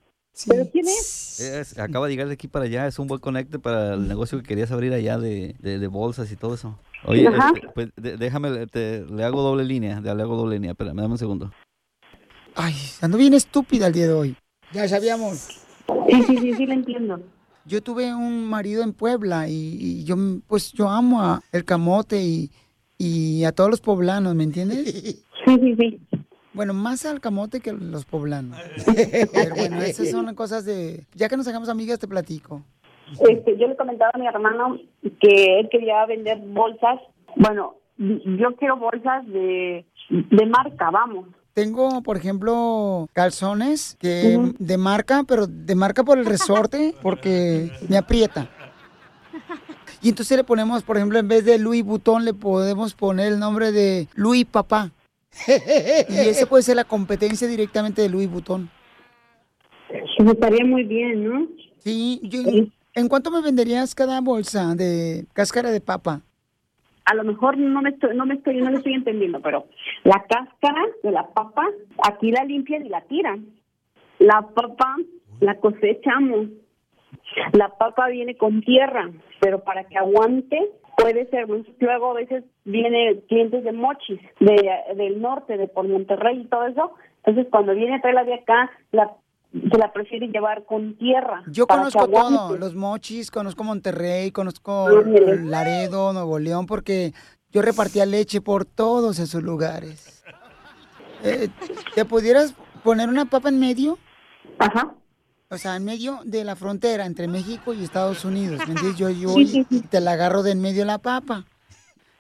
¿Pero 0.48 0.70
quién 0.72 0.88
es? 0.88 1.40
Es- 1.40 1.78
acaba 1.80 2.06
de 2.08 2.14
llegar 2.14 2.28
de 2.28 2.34
aquí 2.36 2.48
para 2.48 2.66
allá, 2.66 2.88
es 2.88 3.00
un 3.00 3.08
buen 3.08 3.20
conecte 3.20 3.60
para 3.60 3.96
el 3.96 4.08
negocio 4.08 4.38
que 4.40 4.44
querías 4.48 4.72
abrir 4.72 4.94
allá 4.94 5.18
de, 5.18 5.56
de- 5.60 5.80
de 5.80 5.88
bolsas 5.88 6.32
y 6.32 6.36
todo 6.36 6.54
eso. 6.56 6.78
Oye, 7.06 7.28
Ajá. 7.28 7.52
este, 7.56 7.68
pues, 7.74 7.90
de- 7.96 8.18
déjame, 8.18 8.68
te- 8.68 9.06
le 9.06 9.24
hago 9.24 9.42
doble 9.42 9.64
línea, 9.66 10.00
le 10.02 10.10
hago 10.10 10.36
doble 10.38 10.56
línea, 10.56 10.72
espérame, 10.72 10.98
dame 10.98 11.14
un 11.14 11.18
segundo. 11.18 11.52
Ay, 12.56 12.76
ando 13.02 13.18
bien 13.18 13.34
estúpida 13.34 13.88
el 13.88 13.94
día 13.94 14.08
de 14.08 14.14
hoy. 14.14 14.36
Ya 14.72 14.88
sabíamos. 14.88 15.38
Sí, 16.10 16.24
sí, 16.28 16.38
sí, 16.38 16.54
sí, 16.54 16.66
lo 16.66 16.74
entiendo. 16.74 17.22
yo 17.66 17.82
tuve 17.82 18.14
un 18.14 18.48
marido 18.48 18.84
en 18.84 18.94
Puebla 18.94 19.48
y, 19.48 19.54
y 19.80 20.04
yo, 20.04 20.16
pues, 20.48 20.72
yo 20.74 20.90
amo 20.90 21.22
a 21.22 21.42
el 21.52 21.66
camote 21.66 22.22
y, 22.22 22.52
y 22.98 23.44
a 23.46 23.52
todos 23.52 23.70
los 23.70 23.82
poblanos, 23.82 24.36
¿me 24.36 24.44
entiendes? 24.44 25.24
Sí, 25.46 25.58
sí, 25.60 25.76
sí. 25.80 26.00
Bueno, 26.60 26.74
más 26.74 27.06
al 27.06 27.22
camote 27.22 27.62
que 27.62 27.72
los 27.72 28.04
poblanos. 28.04 28.60
Pero 29.34 29.56
bueno, 29.56 29.82
esas 29.82 30.12
son 30.12 30.36
cosas 30.36 30.66
de... 30.66 31.06
Ya 31.16 31.30
que 31.30 31.38
nos 31.38 31.48
hagamos 31.48 31.70
amigas, 31.70 32.00
te 32.00 32.06
platico. 32.06 32.64
Este, 33.30 33.58
yo 33.58 33.66
le 33.70 33.78
comentaba 33.78 34.12
a 34.14 34.18
mi 34.18 34.28
hermano 34.28 34.78
que 35.22 35.58
él 35.58 35.70
quería 35.72 36.06
vender 36.06 36.38
bolsas. 36.40 37.00
Bueno, 37.38 37.76
yo 37.98 38.58
quiero 38.58 38.76
bolsas 38.76 39.26
de, 39.28 39.86
de 40.10 40.46
marca, 40.48 40.92
vamos. 40.92 41.28
Tengo, 41.54 42.04
por 42.04 42.18
ejemplo, 42.18 43.08
calzones 43.14 43.96
que 43.98 44.38
de 44.60 44.78
marca, 44.78 45.24
pero 45.26 45.48
de 45.48 45.76
marca 45.76 46.04
por 46.04 46.18
el 46.18 46.26
resorte, 46.26 46.94
porque 47.02 47.72
me 47.88 47.96
aprieta. 47.96 48.50
Y 50.02 50.10
entonces 50.10 50.36
le 50.36 50.44
ponemos, 50.44 50.84
por 50.84 50.98
ejemplo, 50.98 51.20
en 51.20 51.30
vez 51.30 51.46
de 51.46 51.58
Louis 51.58 51.86
Vuitton, 51.86 52.26
le 52.26 52.34
podemos 52.34 52.96
poner 52.96 53.32
el 53.32 53.40
nombre 53.40 53.72
de 53.72 54.10
Louis 54.14 54.44
Papá. 54.44 54.92
Y 56.10 56.30
ese 56.30 56.46
puede 56.48 56.64
ser 56.64 56.76
la 56.76 56.84
competencia 56.84 57.48
directamente 57.48 58.02
de 58.02 58.10
Louis 58.10 58.30
Vuitton. 58.30 58.70
Eso 59.90 60.32
estaría 60.32 60.66
muy 60.66 60.84
bien, 60.84 61.24
¿no? 61.24 61.48
Sí, 61.80 62.20
yo- 62.24 62.42
¿en 62.94 63.08
cuánto 63.08 63.32
me 63.32 63.42
venderías 63.42 63.96
cada 63.96 64.22
bolsa 64.22 64.76
de 64.76 65.26
cáscara 65.34 65.72
de 65.72 65.82
papa? 65.82 66.22
A 67.06 67.16
lo 67.16 67.24
mejor 67.24 67.58
no 67.58 67.82
me 67.82 67.90
estoy, 67.90 68.16
no 68.16 68.26
me 68.26 68.36
estoy, 68.36 68.58
no 68.58 68.70
le 68.70 68.78
estoy 68.78 68.94
entendiendo, 68.94 69.40
pero 69.42 69.66
la 70.04 70.24
cáscara 70.30 70.82
de 71.02 71.12
la 71.12 71.28
papa, 71.30 71.66
aquí 72.08 72.32
la 72.32 72.44
limpian 72.44 72.86
y 72.86 72.90
la 72.90 73.02
tiran. 73.02 73.48
La 74.20 74.42
papa 74.54 74.96
la 75.40 75.56
cosechamos. 75.60 76.50
La 77.54 77.70
papa 77.78 78.10
viene 78.10 78.38
con 78.38 78.62
tierra, 78.62 79.10
pero 79.40 79.64
para 79.64 79.86
que 79.86 79.98
aguante 79.98 80.60
puede 80.98 81.28
ser. 81.30 81.48
Luego 81.80 82.12
a 82.12 82.14
veces 82.16 82.44
viene 82.70 83.22
clientes 83.28 83.64
de 83.64 83.72
mochis, 83.72 84.20
de, 84.40 84.72
del 84.96 85.22
norte, 85.22 85.58
de 85.58 85.68
por 85.68 85.88
Monterrey 85.88 86.42
y 86.42 86.46
todo 86.46 86.66
eso. 86.68 86.92
Entonces 87.24 87.48
cuando 87.52 87.74
viene 87.74 87.96
a 87.96 88.02
traerla 88.02 88.24
de 88.24 88.36
acá, 88.36 88.70
la, 88.92 89.12
se 89.52 89.78
la 89.78 89.92
prefiere 89.92 90.28
llevar 90.28 90.66
con 90.66 90.96
tierra. 90.98 91.44
Yo 91.48 91.68
conozco 91.68 92.08
todo, 92.08 92.58
los 92.58 92.76
mochis, 92.76 93.32
conozco 93.32 93.64
Monterrey, 93.64 94.32
conozco. 94.32 94.88
Laredo, 94.90 96.14
Nuevo 96.14 96.40
León, 96.40 96.66
porque 96.66 97.14
yo 97.52 97.62
repartía 97.62 98.06
leche 98.06 98.42
por 98.42 98.66
todos 98.66 99.20
esos 99.20 99.42
lugares. 99.42 100.24
Eh, 101.24 101.50
¿Te 101.96 102.06
pudieras 102.06 102.54
poner 102.84 103.10
una 103.10 103.26
papa 103.26 103.50
en 103.50 103.60
medio? 103.60 103.98
Ajá. 104.60 104.94
O 105.50 105.58
sea, 105.58 105.76
en 105.76 105.84
medio 105.84 106.20
de 106.26 106.44
la 106.44 106.56
frontera 106.56 107.08
entre 107.08 107.28
México 107.28 107.74
y 107.74 107.84
Estados 107.84 108.24
Unidos. 108.24 108.60
¿Me 108.68 108.74
entiendes? 108.74 108.98
Yo, 108.98 109.10
yo 109.10 109.30
Sí, 109.30 109.66
sí, 109.68 109.82
te 109.82 110.00
la 110.00 110.12
agarro 110.12 110.44
de 110.44 110.52
en 110.52 110.62
medio 110.62 110.86
la 110.86 111.00
papa. 111.00 111.46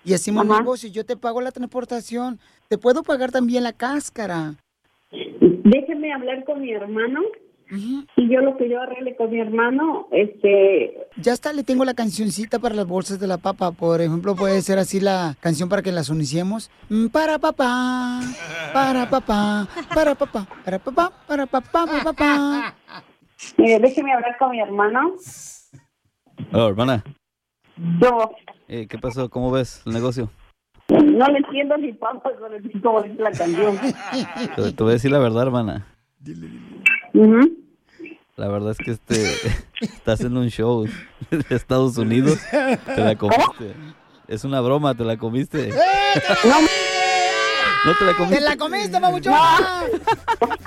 Y 0.03 0.13
hacemos 0.13 0.45
Ajá. 0.49 0.59
negocio. 0.59 0.89
Yo 0.89 1.05
te 1.05 1.17
pago 1.17 1.41
la 1.41 1.51
transportación. 1.51 2.39
Te 2.67 2.77
puedo 2.77 3.03
pagar 3.03 3.31
también 3.31 3.63
la 3.63 3.73
cáscara. 3.73 4.55
Déjeme 5.11 6.13
hablar 6.13 6.43
con 6.45 6.61
mi 6.61 6.71
hermano 6.71 7.21
y 7.71 8.27
yo 8.33 8.41
lo 8.41 8.57
que 8.57 8.67
yo 8.67 8.81
arregle 8.81 9.15
con 9.15 9.29
mi 9.29 9.39
hermano, 9.39 10.07
este, 10.11 11.07
Ya 11.17 11.33
hasta 11.33 11.53
le 11.53 11.63
tengo 11.63 11.85
la 11.85 11.93
cancioncita 11.93 12.57
para 12.57 12.73
las 12.73 12.87
bolsas 12.87 13.19
de 13.19 13.27
la 13.27 13.37
papa. 13.37 13.71
Por 13.71 14.01
ejemplo, 14.01 14.35
puede 14.35 14.61
ser 14.63 14.79
así 14.79 14.99
la 14.99 15.35
canción 15.39 15.69
para 15.69 15.83
que 15.83 15.91
las 15.91 16.09
unicemos. 16.09 16.71
Mm, 16.89 17.07
Para 17.07 17.37
papá, 17.37 18.21
para 18.73 19.07
papá, 19.07 19.67
para 19.93 20.15
papá, 20.15 20.47
para 20.65 20.79
papá, 20.79 21.11
para 21.27 21.45
papá, 21.45 21.85
para 21.85 22.03
papá. 22.03 22.75
mire, 23.57 23.79
déjeme 23.79 24.13
hablar 24.13 24.35
con 24.39 24.49
mi 24.51 24.59
hermano. 24.61 25.13
Oh, 26.51 26.67
hermana, 26.69 27.03
Yo 28.01 28.31
eh, 28.69 28.87
¿qué 28.87 28.97
pasó? 28.97 29.29
¿Cómo 29.29 29.51
ves 29.51 29.81
el 29.85 29.93
negocio? 29.93 30.29
no 30.87 31.27
le 31.27 31.37
entiendo 31.37 31.77
ni 31.77 31.93
papas, 31.93 32.33
no 32.39 32.49
le 32.49 32.57
entiendo 32.57 32.81
cómo 32.81 33.05
la 33.17 33.31
canción. 33.31 33.77
Te, 34.55 34.71
te 34.71 34.83
voy 34.83 34.91
a 34.91 34.93
decir 34.93 35.11
la 35.11 35.19
verdad, 35.19 35.43
hermana. 35.43 35.85
Ujú. 37.13 37.57
La 38.37 38.47
verdad 38.47 38.71
es 38.71 38.77
que 38.77 38.91
este 38.91 39.33
estás 39.81 40.21
en 40.21 40.37
un 40.37 40.49
show 40.49 40.85
de 41.29 41.55
Estados 41.55 41.97
Unidos. 41.97 42.39
Te 42.49 43.03
la 43.03 43.15
comiste. 43.15 43.73
Es 44.27 44.45
una 44.45 44.61
broma, 44.61 44.95
te 44.95 45.03
la 45.03 45.17
comiste. 45.17 45.73
No 47.85 47.93
te 47.97 48.05
la 48.05 48.13
comiste. 48.13 48.35
¡Te 48.37 48.41
la 48.41 48.57
comiste, 48.57 48.99
mamuchón! 48.99 49.33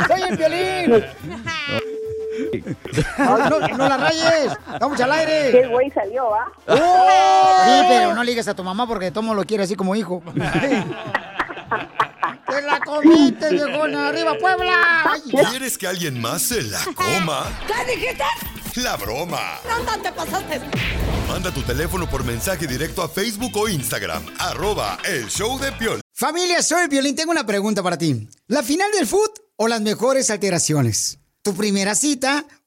¡Soy 0.08 0.22
el 0.30 0.36
violín! 0.36 0.90
No, 0.90 2.01
no, 3.18 3.60
no 3.60 3.88
la 3.88 3.96
rayes. 3.96 4.52
Estamos 4.72 5.00
al 5.00 5.12
aire. 5.12 5.50
Qué 5.50 5.66
güey 5.66 5.90
salió, 5.90 6.34
¿ah? 6.34 6.46
Sí, 6.66 7.86
pero 7.88 8.14
no 8.14 8.22
digas 8.24 8.48
a 8.48 8.54
tu 8.54 8.64
mamá 8.64 8.86
porque 8.86 9.10
Tomo 9.10 9.34
lo 9.34 9.44
quiere 9.44 9.64
así 9.64 9.74
como 9.74 9.94
hijo. 9.94 10.22
¡Te 12.48 12.60
la 12.62 12.80
comiste, 12.80 13.50
viejona! 13.50 14.08
¡Arriba, 14.08 14.34
Puebla! 14.38 15.14
¿Quieres 15.50 15.78
que 15.78 15.86
alguien 15.86 16.20
más 16.20 16.42
se 16.42 16.62
la 16.62 16.80
coma? 16.94 17.46
¿Qué 17.66 17.96
dijiste? 17.96 18.24
La 18.76 18.96
broma. 18.96 19.58
No, 19.68 20.02
te 20.02 20.12
pasaste. 20.12 20.60
Manda 21.28 21.50
tu 21.50 21.62
teléfono 21.62 22.08
por 22.08 22.24
mensaje 22.24 22.66
directo 22.66 23.02
a 23.02 23.08
Facebook 23.08 23.56
o 23.56 23.68
Instagram. 23.68 24.22
Arroba 24.38 24.98
el 25.04 25.28
show 25.28 25.58
de 25.58 25.72
Piol. 25.72 26.00
Familia, 26.12 26.62
soy 26.62 26.82
el 26.82 26.88
Violín. 26.88 27.16
Tengo 27.16 27.32
una 27.32 27.44
pregunta 27.46 27.82
para 27.82 27.96
ti. 27.96 28.28
¿La 28.48 28.62
final 28.62 28.90
del 28.92 29.06
foot 29.06 29.38
o 29.56 29.68
las 29.68 29.80
mejores 29.80 30.30
alteraciones? 30.30 31.18
¿Tu 31.42 31.54
primera 31.54 31.96
cita 31.96 32.46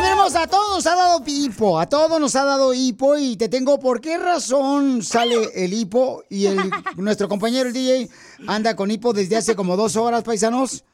Hermosa, 0.00 0.42
a 0.42 0.46
todos 0.46 0.76
nos 0.76 0.86
ha 0.86 0.96
dado 0.96 1.22
hipo, 1.26 1.78
a 1.78 1.86
todos 1.88 2.20
nos 2.20 2.34
ha 2.36 2.44
dado 2.44 2.72
hipo 2.72 3.16
y 3.18 3.36
te 3.36 3.48
tengo 3.48 3.78
por 3.78 4.00
qué 4.00 4.16
razón 4.16 5.02
sale 5.02 5.50
el 5.54 5.72
hipo 5.72 6.24
y 6.30 6.46
el, 6.46 6.58
nuestro 6.96 7.28
compañero 7.28 7.68
el 7.68 7.74
DJ 7.74 8.08
anda 8.46 8.74
con 8.74 8.90
hipo 8.90 9.12
desde 9.12 9.36
hace 9.36 9.54
como 9.54 9.76
dos 9.76 9.96
horas, 9.96 10.22
paisanos. 10.22 10.84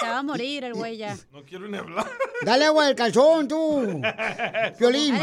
Se 0.00 0.06
va 0.06 0.18
a 0.18 0.22
morir 0.22 0.62
el 0.62 0.74
güey 0.74 0.98
ya. 0.98 1.16
No 1.32 1.44
quiero 1.44 1.66
ni 1.66 1.76
hablar. 1.76 2.06
Dale 2.44 2.66
agua 2.66 2.86
del 2.86 2.94
calzón, 2.94 3.48
tú. 3.48 4.00
Piolín. 4.78 5.16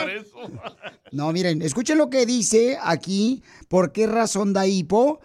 No, 1.12 1.32
miren, 1.32 1.62
escuchen 1.62 1.98
lo 1.98 2.10
que 2.10 2.26
dice 2.26 2.78
aquí, 2.82 3.42
por 3.70 3.94
qué 3.94 4.08
razón 4.08 4.52
da 4.52 4.68
hipo. 4.68 5.22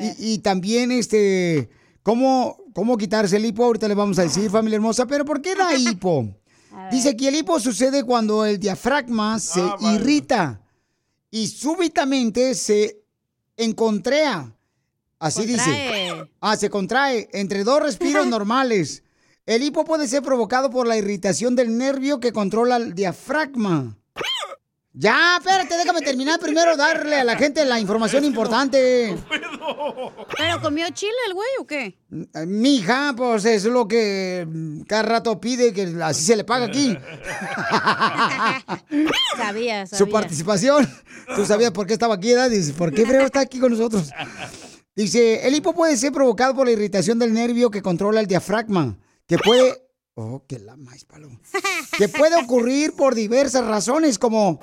Y, 0.00 0.34
y 0.34 0.38
también, 0.38 0.90
este, 0.90 1.70
cómo, 2.02 2.64
cómo 2.74 2.96
quitarse 2.96 3.36
el 3.36 3.44
hipo, 3.44 3.64
ahorita 3.64 3.86
le 3.86 3.94
vamos 3.94 4.18
a 4.18 4.22
decir, 4.22 4.50
familia 4.50 4.76
hermosa, 4.76 5.06
pero 5.06 5.24
¿por 5.24 5.40
qué 5.40 5.54
da 5.54 5.72
hipo? 5.76 6.34
Dice 6.90 7.16
que 7.16 7.28
el 7.28 7.36
hipo 7.36 7.58
sucede 7.60 8.04
cuando 8.04 8.44
el 8.44 8.58
diafragma 8.58 9.38
se 9.38 9.62
irrita 9.80 10.60
y 11.30 11.48
súbitamente 11.48 12.54
se 12.54 13.02
encontrea. 13.56 14.54
Así 15.18 15.46
dice. 15.46 16.28
Ah, 16.40 16.56
se 16.56 16.70
contrae 16.70 17.28
entre 17.32 17.64
dos 17.64 17.82
respiros 17.82 18.26
normales. 18.28 19.02
El 19.46 19.62
hipo 19.62 19.84
puede 19.84 20.08
ser 20.08 20.22
provocado 20.22 20.70
por 20.70 20.86
la 20.86 20.96
irritación 20.96 21.54
del 21.56 21.76
nervio 21.76 22.20
que 22.20 22.32
controla 22.32 22.76
el 22.76 22.94
diafragma. 22.94 23.96
Ya, 24.96 25.38
espérate, 25.38 25.76
déjame 25.76 26.02
terminar 26.02 26.38
primero 26.38 26.76
darle 26.76 27.16
a 27.16 27.24
la 27.24 27.34
gente 27.34 27.64
la 27.64 27.80
información 27.80 28.24
importante. 28.24 29.16
¿Pero 30.38 30.60
comió 30.62 30.88
chile 30.90 31.12
el 31.26 31.34
güey 31.34 31.48
o 31.58 31.66
qué? 31.66 31.98
Mija, 32.46 33.12
pues 33.16 33.44
es 33.44 33.64
lo 33.64 33.88
que 33.88 34.46
mm, 34.48 34.82
cada 34.82 35.02
rato 35.02 35.40
pide, 35.40 35.72
que 35.72 35.96
así 36.00 36.22
se 36.22 36.36
le 36.36 36.44
paga 36.44 36.66
aquí. 36.66 36.96
Sabía, 39.36 39.84
sabía. 39.86 39.86
Su 39.86 40.08
participación. 40.08 40.88
Tú 41.34 41.44
sabías 41.44 41.72
por 41.72 41.88
qué 41.88 41.94
estaba 41.94 42.14
aquí, 42.14 42.30
¿verdad? 42.30 42.50
Dices, 42.50 42.72
¿por 42.72 42.92
qué 42.92 43.04
Freo 43.04 43.26
está 43.26 43.40
aquí 43.40 43.58
con 43.58 43.72
nosotros? 43.72 44.10
Dice, 44.94 45.44
el 45.44 45.56
hipo 45.56 45.74
puede 45.74 45.96
ser 45.96 46.12
provocado 46.12 46.54
por 46.54 46.66
la 46.66 46.72
irritación 46.72 47.18
del 47.18 47.32
nervio 47.32 47.68
que 47.68 47.82
controla 47.82 48.20
el 48.20 48.28
diafragma, 48.28 48.96
que 49.26 49.38
puede... 49.38 49.83
Oh, 50.14 50.44
que 50.46 50.58
la 50.60 50.76
más 50.76 51.04
palo. 51.04 51.28
Que 51.98 52.08
puede 52.08 52.36
ocurrir 52.36 52.92
por 52.94 53.14
diversas 53.14 53.64
razones, 53.66 54.18
como 54.18 54.60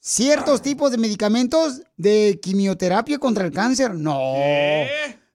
ciertos 0.00 0.62
tipos 0.62 0.90
de 0.90 0.98
medicamentos 0.98 1.82
de 1.96 2.38
quimioterapia 2.42 3.18
contra 3.18 3.44
el 3.44 3.52
cáncer. 3.52 3.94
No. 3.94 4.22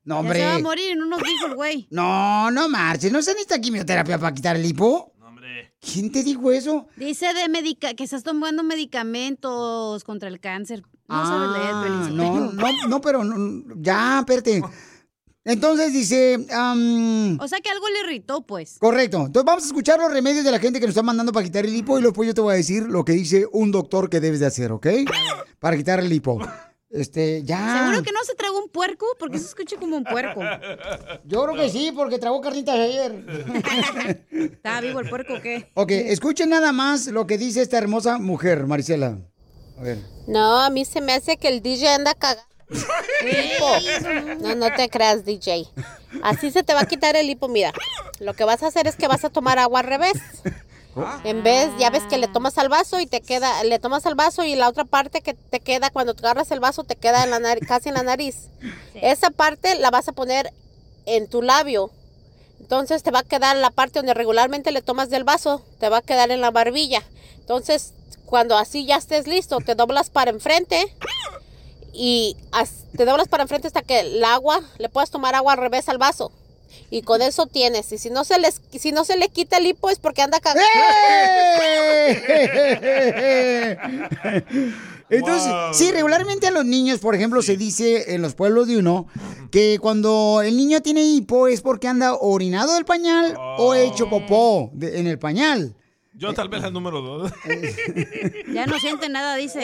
No, 0.03 0.23
Ya 0.23 0.33
se 0.33 0.39
va 0.41 0.45
a 0.51 0.55
hombre. 0.55 0.63
morir, 0.63 0.97
no 0.97 1.05
nos 1.05 1.21
dijo 1.21 1.47
el 1.47 1.55
güey. 1.55 1.87
No, 1.91 2.49
no 2.51 2.69
marches. 2.69 3.11
¿No 3.11 3.21
se 3.21 3.31
necesita 3.33 3.59
quimioterapia 3.59 4.17
para 4.17 4.33
quitar 4.33 4.55
el 4.55 4.65
hipo? 4.65 5.13
¿Quién 5.79 6.11
te 6.11 6.23
dijo 6.23 6.51
eso? 6.51 6.87
Dice 6.95 7.33
de 7.33 7.49
medica 7.49 7.93
que 7.93 8.03
estás 8.03 8.23
tomando 8.23 8.63
medicamentos 8.63 10.03
contra 10.03 10.27
el 10.27 10.39
cáncer. 10.39 10.81
No 11.07 11.25
sabes 11.25 11.49
leer, 11.51 11.71
Ah, 11.73 12.09
no, 12.11 12.51
no, 12.51 12.87
no, 12.87 13.01
pero 13.01 13.23
no, 13.23 13.63
ya, 13.77 14.19
espérate. 14.19 14.61
Entonces 15.47 15.93
dice, 15.93 16.35
O 16.35 17.47
sea 17.47 17.59
que 17.61 17.69
algo 17.69 17.87
le 17.89 18.01
irritó, 18.01 18.41
pues. 18.41 18.77
correcto. 18.79 19.25
Entonces 19.27 19.45
vamos 19.45 19.63
a 19.63 19.67
escuchar 19.67 19.97
los 19.97 20.11
remedios 20.11 20.43
de 20.43 20.51
la 20.51 20.59
gente 20.59 20.79
que 20.79 20.85
nos 20.85 20.91
está 20.91 21.03
mandando 21.03 21.31
para 21.31 21.45
quitar 21.45 21.65
el 21.65 21.73
hipo 21.73 21.97
y 21.97 22.03
después 22.03 22.27
yo 22.27 22.33
te 22.33 22.41
voy 22.41 22.53
a 22.53 22.57
decir 22.57 22.83
lo 22.83 23.05
que 23.05 23.13
dice 23.13 23.47
un 23.53 23.71
doctor 23.71 24.09
que 24.09 24.19
debes 24.19 24.41
de 24.41 24.45
hacer, 24.45 24.73
¿ok? 24.73 24.87
Para 25.59 25.77
quitar 25.77 26.01
el 26.01 26.11
hipo. 26.11 26.37
Este, 26.89 27.43
ya. 27.43 27.79
¿Seguro 27.81 28.03
que 28.03 28.11
no 28.11 28.23
se 28.25 28.35
tragó 28.35 28.59
un 28.59 28.69
puerco? 28.69 29.05
Porque 29.19 29.39
se 29.39 29.45
escucha 29.45 29.77
como 29.77 29.95
un 29.95 30.03
puerco. 30.03 30.41
Yo 31.25 31.43
creo 31.43 31.55
que 31.55 31.69
sí, 31.69 31.93
porque 31.95 32.19
tragó 32.19 32.41
carnitas 32.41 32.75
ayer. 32.75 33.25
¿Está 34.31 34.81
vivo 34.81 34.99
el 34.99 35.09
puerco 35.09 35.35
o 35.35 35.41
qué? 35.41 35.69
ok, 35.75 35.91
escuchen 35.91 36.49
nada 36.49 36.73
más 36.73 37.07
lo 37.07 37.25
que 37.25 37.37
dice 37.37 37.61
esta 37.61 37.77
hermosa 37.77 38.19
mujer, 38.19 38.65
Marisela. 38.67 39.17
A 39.77 39.81
ver. 39.81 39.99
No, 40.27 40.59
a 40.59 40.69
mí 40.69 40.83
se 40.83 40.99
me 40.99 41.13
hace 41.13 41.37
que 41.37 41.47
el 41.47 41.61
DJ 41.61 41.89
anda 41.95 42.13
cagando. 42.15 42.47
Hipo. 42.69 44.39
No, 44.39 44.55
no 44.55 44.73
te 44.75 44.89
creas, 44.89 45.25
DJ. 45.25 45.67
Así 46.21 46.51
se 46.51 46.63
te 46.63 46.73
va 46.73 46.81
a 46.81 46.85
quitar 46.85 47.15
el 47.15 47.29
hipo. 47.29 47.47
Mira, 47.47 47.73
lo 48.19 48.33
que 48.33 48.43
vas 48.43 48.63
a 48.63 48.67
hacer 48.67 48.87
es 48.87 48.95
que 48.95 49.07
vas 49.07 49.23
a 49.23 49.29
tomar 49.29 49.59
agua 49.59 49.79
al 49.79 49.85
revés. 49.85 50.13
En 51.23 51.43
vez, 51.43 51.69
ya 51.77 51.91
ves 51.91 52.03
que 52.09 52.17
le 52.17 52.27
tomas 52.27 52.57
al 52.57 52.69
vaso 52.69 52.99
y 52.99 53.05
te 53.05 53.21
queda, 53.21 53.63
le 53.63 53.77
tomas 53.77 54.05
al 54.07 54.15
vaso 54.15 54.43
y 54.43 54.55
la 54.55 54.67
otra 54.67 54.83
parte 54.83 55.21
que 55.21 55.35
te 55.35 55.59
queda 55.59 55.91
cuando 55.91 56.15
te 56.15 56.21
agarras 56.21 56.49
el 56.49 56.59
vaso 56.59 56.83
te 56.83 56.95
queda 56.95 57.23
en 57.23 57.29
la 57.29 57.39
nariz, 57.39 57.67
casi 57.67 57.89
en 57.89 57.95
la 57.95 58.03
nariz. 58.03 58.47
Esa 58.95 59.29
parte 59.29 59.75
la 59.75 59.91
vas 59.91 60.07
a 60.07 60.13
poner 60.13 60.51
en 61.05 61.27
tu 61.29 61.43
labio. 61.43 61.91
Entonces 62.59 63.03
te 63.03 63.11
va 63.11 63.19
a 63.19 63.23
quedar 63.23 63.55
la 63.57 63.69
parte 63.69 63.99
donde 63.99 64.15
regularmente 64.15 64.71
le 64.71 64.81
tomas 64.81 65.09
del 65.09 65.23
vaso, 65.23 65.61
te 65.79 65.89
va 65.89 65.97
a 65.97 66.01
quedar 66.01 66.31
en 66.31 66.41
la 66.41 66.49
barbilla. 66.49 67.03
Entonces, 67.39 67.93
cuando 68.25 68.57
así 68.57 68.85
ya 68.85 68.97
estés 68.97 69.27
listo, 69.27 69.59
te 69.59 69.75
doblas 69.75 70.09
para 70.09 70.31
enfrente 70.31 70.91
y 71.93 72.35
as- 72.51 72.85
te 72.95 73.05
doblas 73.05 73.27
para 73.27 73.43
enfrente 73.43 73.67
hasta 73.67 73.81
que 73.81 73.99
el 74.01 74.23
agua, 74.23 74.61
le 74.77 74.89
puedas 74.89 75.09
tomar 75.11 75.35
agua 75.35 75.53
al 75.53 75.59
revés 75.59 75.89
al 75.89 75.97
vaso. 75.97 76.31
Y 76.89 77.01
con 77.01 77.21
eso 77.21 77.47
tienes. 77.47 77.91
Y 77.91 77.97
si 77.97 78.09
no 78.09 78.23
se 78.23 78.39
les, 78.39 78.61
si 78.77 78.91
no 78.91 79.03
se 79.03 79.17
le 79.17 79.29
quita 79.29 79.57
el 79.57 79.67
hipo 79.67 79.89
es 79.89 79.99
porque 79.99 80.21
anda 80.21 80.39
cagando. 80.39 80.61
Entonces, 85.09 85.51
sí, 85.73 85.91
regularmente 85.91 86.47
a 86.47 86.51
los 86.51 86.65
niños, 86.65 86.99
por 86.99 87.15
ejemplo, 87.15 87.41
se 87.41 87.55
dice 87.57 88.13
en 88.13 88.21
los 88.21 88.35
pueblos 88.35 88.67
de 88.67 88.77
uno 88.77 89.07
que 89.51 89.79
cuando 89.79 90.41
el 90.43 90.55
niño 90.57 90.81
tiene 90.81 91.03
hipo 91.03 91.47
es 91.47 91.61
porque 91.61 91.87
anda 91.87 92.13
orinado 92.15 92.73
del 92.73 92.85
pañal 92.85 93.35
o 93.57 93.73
hecho 93.73 94.09
popó 94.09 94.69
de- 94.73 94.99
en 94.99 95.07
el 95.07 95.17
pañal. 95.19 95.75
Yo 96.13 96.33
tal 96.33 96.49
vez 96.49 96.61
la 96.61 96.71
número 96.71 97.01
dos. 97.01 97.31
Ya 98.53 98.65
no 98.65 98.79
siente 98.79 99.07
nada, 99.07 99.35
dice. 99.35 99.61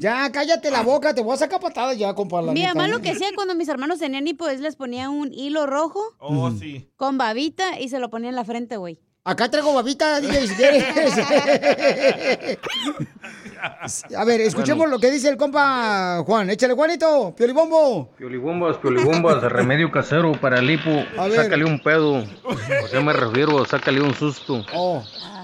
Ya, 0.00 0.32
cállate 0.32 0.70
la 0.70 0.82
boca, 0.82 1.14
te 1.14 1.20
voy 1.22 1.34
a 1.34 1.36
sacar 1.36 1.60
patadas 1.60 1.98
ya, 1.98 2.14
compa. 2.14 2.40
la 2.40 2.52
Mi 2.52 2.62
mamá 2.64 2.86
¿eh? 2.86 2.88
lo 2.88 3.00
que 3.00 3.10
hacía 3.10 3.28
cuando 3.34 3.54
mis 3.54 3.68
hermanos 3.68 3.98
tenían 3.98 4.26
hipo 4.26 4.48
es 4.48 4.60
les 4.60 4.74
ponía 4.74 5.10
un 5.10 5.30
hilo 5.32 5.66
rojo 5.66 6.00
Oh, 6.18 6.50
sí. 6.50 6.88
con 6.96 7.18
babita 7.18 7.78
y 7.78 7.88
se 7.90 7.98
lo 7.98 8.08
ponía 8.08 8.30
en 8.30 8.36
la 8.36 8.44
frente, 8.44 8.78
güey. 8.78 8.98
Acá 9.22 9.50
traigo 9.50 9.74
babita, 9.74 10.18
DJ, 10.20 10.46
si 10.48 10.54
quieres. 10.54 10.84
A 14.16 14.24
ver, 14.24 14.40
escuchemos 14.40 14.88
lo 14.88 14.98
que 14.98 15.10
dice 15.10 15.28
el 15.28 15.36
compa 15.36 16.22
Juan. 16.24 16.48
Échale, 16.48 16.72
Juanito, 16.72 17.34
piolibombo. 17.36 18.10
Piolibombas, 18.16 18.78
piolibombas, 18.78 19.42
remedio 19.42 19.90
casero 19.90 20.32
para 20.40 20.60
el 20.60 20.70
hipo. 20.70 20.90
A 21.18 21.26
ver. 21.28 21.36
Sácale 21.44 21.64
un 21.64 21.78
pedo. 21.80 22.24
O 22.84 22.88
sea, 22.88 23.00
me 23.02 23.12
refiero, 23.12 23.62
sácale 23.66 24.00
un 24.00 24.14
susto. 24.14 24.64
Oh. 24.74 25.02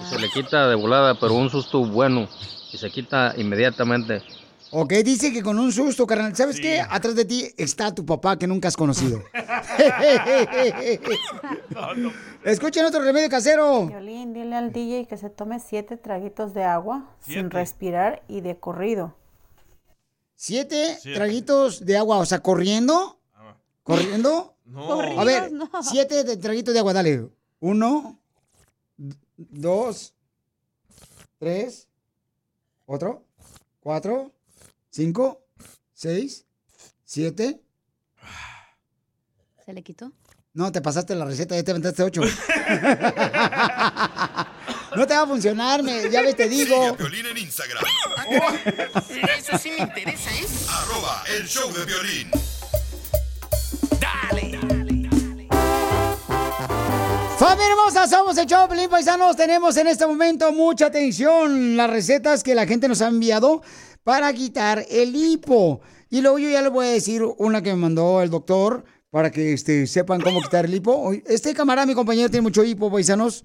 Se 0.09 0.17
le 0.19 0.29
quita 0.29 0.67
de 0.67 0.75
volada, 0.75 1.13
pero 1.19 1.33
un 1.35 1.49
susto 1.51 1.85
bueno. 1.85 2.27
Y 2.73 2.77
se 2.77 2.89
quita 2.89 3.33
inmediatamente. 3.37 4.21
Ok, 4.71 4.91
dice 4.95 5.31
que 5.31 5.41
con 5.41 5.57
un 5.59 5.71
susto, 5.71 6.05
carnal. 6.05 6.35
¿Sabes 6.35 6.59
qué? 6.59 6.81
Atrás 6.81 7.15
de 7.15 7.23
ti 7.25 7.47
está 7.57 7.93
tu 7.95 8.05
papá 8.05 8.37
que 8.37 8.47
nunca 8.47 8.67
has 8.67 8.75
conocido. 8.75 9.23
Escuchen 12.43 12.85
otro 12.85 13.01
remedio 13.01 13.29
casero. 13.29 13.87
Violín, 13.87 14.33
dile 14.33 14.55
al 14.55 14.71
DJ 14.73 15.07
que 15.07 15.17
se 15.17 15.29
tome 15.29 15.59
siete 15.59 15.97
traguitos 15.97 16.53
de 16.53 16.63
agua 16.63 17.09
sin 17.21 17.49
respirar 17.49 18.23
y 18.27 18.41
de 18.41 18.57
corrido. 18.57 19.15
Siete 20.35 20.97
traguitos 21.13 21.85
de 21.85 21.97
agua, 21.97 22.17
o 22.17 22.25
sea, 22.25 22.39
corriendo. 22.39 23.19
¿Corriendo? 23.83 24.53
No. 24.65 24.99
A 25.01 25.23
ver, 25.23 25.49
siete 25.81 26.23
de- 26.25 26.35
traguitos 26.37 26.73
de 26.73 26.79
agua, 26.81 26.91
dale. 26.93 27.29
Uno, 27.61 28.19
dos, 29.37 30.13
tres, 31.39 31.87
otro, 32.85 33.23
cuatro, 33.79 34.31
cinco, 34.97 35.45
seis, 35.93 36.47
siete. 37.05 37.61
¿Se 39.63 39.71
le 39.71 39.83
quitó? 39.83 40.11
No, 40.53 40.71
te 40.71 40.81
pasaste 40.81 41.13
la 41.13 41.23
receta, 41.23 41.55
ya 41.55 41.63
te 41.63 41.69
aventaste 41.69 42.01
ocho. 42.01 42.21
no 42.21 42.29
te 45.05 45.13
va 45.13 45.21
a 45.21 45.27
funcionar, 45.27 45.83
me, 45.83 46.09
ya 46.09 46.23
ves, 46.23 46.35
te 46.35 46.49
digo. 46.49 46.87
a 46.87 46.97
Piolín 46.97 47.27
en 47.27 47.37
Instagram. 47.37 47.83
Eso 49.37 49.55
sí 49.59 49.69
me 49.77 49.83
interesa, 49.83 50.31
¿eh? 50.33 50.47
Arroba 50.67 51.23
el 51.37 51.47
show 51.47 51.71
de 51.71 51.85
violín. 51.85 52.31
Familia 57.37 57.69
hermosa, 57.69 58.07
somos 58.07 58.35
el 58.39 58.47
show 58.47 58.67
Pelín 58.67 58.89
Paisanos. 58.89 59.35
Tenemos 59.35 59.77
en 59.77 59.85
este 59.85 60.07
momento 60.07 60.51
mucha 60.51 60.87
atención 60.87 61.77
las 61.77 61.87
recetas 61.87 62.41
que 62.41 62.55
la 62.55 62.65
gente 62.65 62.87
nos 62.87 63.03
ha 63.03 63.09
enviado 63.09 63.61
para 64.07 64.31
quitar 64.31 64.85
el 64.89 65.13
hipo. 65.13 65.81
Y 66.09 66.21
luego 66.21 66.39
yo 66.39 66.49
ya 66.49 66.61
les 66.61 66.71
voy 66.71 66.87
a 66.87 66.91
decir 66.91 67.21
una 67.39 67.61
que 67.61 67.71
me 67.71 67.75
mandó 67.75 68.21
el 68.21 68.29
doctor 68.29 68.85
para 69.09 69.31
que 69.31 69.51
este, 69.51 69.85
sepan 69.85 70.21
cómo 70.21 70.41
quitar 70.41 70.63
el 70.63 70.73
hipo. 70.73 71.11
Este 71.25 71.53
camarada, 71.53 71.85
mi 71.85 71.93
compañero, 71.93 72.29
tiene 72.29 72.43
mucho 72.43 72.63
hipo, 72.63 72.89
paisanos. 72.89 73.43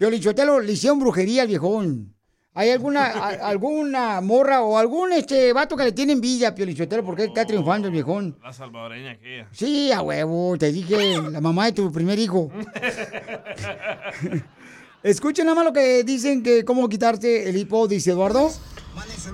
Yo 0.00 0.10
le 0.10 0.18
le 0.18 0.72
hicieron 0.72 0.98
brujería 0.98 1.42
al 1.42 1.48
viejón. 1.48 2.16
¿Hay 2.52 2.70
alguna, 2.70 3.04
a- 3.06 3.48
alguna 3.48 4.20
morra 4.20 4.62
o 4.62 4.76
algún 4.76 5.12
este 5.12 5.52
vato 5.52 5.76
que 5.76 5.84
le 5.84 5.92
tiene 5.92 6.14
envidia, 6.14 6.52
Piolichotelo, 6.52 7.04
porque 7.04 7.26
está 7.26 7.46
triunfando 7.46 7.86
el 7.86 7.92
viejón? 7.92 8.36
La 8.42 8.52
salvadoreña 8.52 9.12
aquella. 9.12 9.48
Sí, 9.52 9.92
a 9.92 10.02
huevo, 10.02 10.58
te 10.58 10.72
dije, 10.72 10.96
la 11.30 11.40
mamá 11.40 11.66
de 11.66 11.72
tu 11.74 11.92
primer 11.92 12.18
hijo. 12.18 12.50
Escuchen 15.04 15.44
nada 15.46 15.54
más 15.54 15.64
lo 15.64 15.72
que 15.72 16.02
dicen 16.02 16.42
que 16.42 16.64
cómo 16.64 16.88
quitarte 16.88 17.48
el 17.48 17.56
hipo, 17.56 17.86
dice 17.86 18.10
Eduardo. 18.10 18.50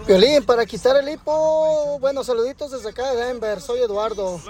Violín, 0.07 0.45
para 0.45 0.65
quitar 0.67 0.97
el 0.97 1.09
hipo, 1.09 1.99
bueno, 2.01 2.25
saluditos 2.25 2.71
desde 2.71 2.91
acá 2.91 3.13
de 3.13 3.25
Denver, 3.27 3.61
soy 3.61 3.81
Eduardo. 3.81 4.41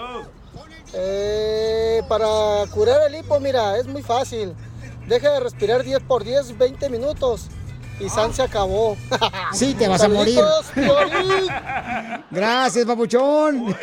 Eh, 0.93 2.03
para 2.09 2.65
curar 2.71 3.01
el 3.09 3.17
hipo, 3.17 3.39
mira, 3.41 3.79
es 3.79 3.87
muy 3.87 4.03
fácil. 4.03 4.55
Deja 5.07 5.33
de 5.33 5.41
respirar 5.41 5.85
10 5.85 6.01
por 6.01 6.25
10, 6.25 6.59
20 6.59 6.91
minutos. 6.91 7.49
Y 8.01 8.09
San 8.09 8.33
se 8.33 8.43
acabó. 8.43 8.97
Sí, 9.53 9.75
te 9.75 9.89
vas 9.89 10.03
a 10.03 10.09
morir. 10.09 10.39
Gracias, 12.31 12.85
papuchón. 12.85 13.75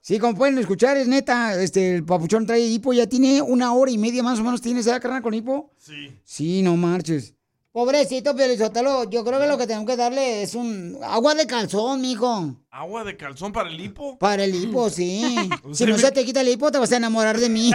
Sí, 0.00 0.18
como 0.18 0.36
pueden 0.36 0.58
escuchar, 0.58 0.96
es 0.96 1.08
neta, 1.08 1.60
este, 1.60 1.96
el 1.96 2.04
papuchón 2.04 2.46
trae 2.46 2.60
hipo, 2.60 2.92
ya 2.92 3.06
tiene 3.06 3.40
una 3.42 3.72
hora 3.72 3.90
y 3.90 3.98
media 3.98 4.22
más 4.22 4.38
o 4.38 4.44
menos, 4.44 4.60
¿tienes 4.60 4.86
esa 4.86 5.00
carnal 5.00 5.22
con 5.22 5.34
hipo? 5.34 5.72
Sí. 5.78 6.20
Sí, 6.24 6.62
no 6.62 6.76
marches. 6.76 7.35
Pobrecito, 7.76 8.34
Piolizotelo, 8.34 9.04
yo 9.04 9.22
creo 9.22 9.38
que 9.38 9.46
lo 9.46 9.58
que 9.58 9.66
tenemos 9.66 9.86
que 9.86 9.98
darle 9.98 10.42
es 10.42 10.54
un 10.54 10.96
agua 11.02 11.34
de 11.34 11.46
calzón, 11.46 12.00
mijo. 12.00 12.56
¿Agua 12.70 13.04
de 13.04 13.18
calzón 13.18 13.52
para 13.52 13.68
el 13.68 13.78
hipo? 13.78 14.16
Para 14.16 14.44
el 14.44 14.54
hipo, 14.54 14.88
sí. 14.90 15.36
si 15.72 15.84
no 15.84 15.98
se 15.98 16.10
te 16.10 16.24
quita 16.24 16.40
el 16.40 16.48
hipo, 16.48 16.72
te 16.72 16.78
vas 16.78 16.90
a 16.92 16.96
enamorar 16.96 17.38
de 17.38 17.50
mí. 17.50 17.70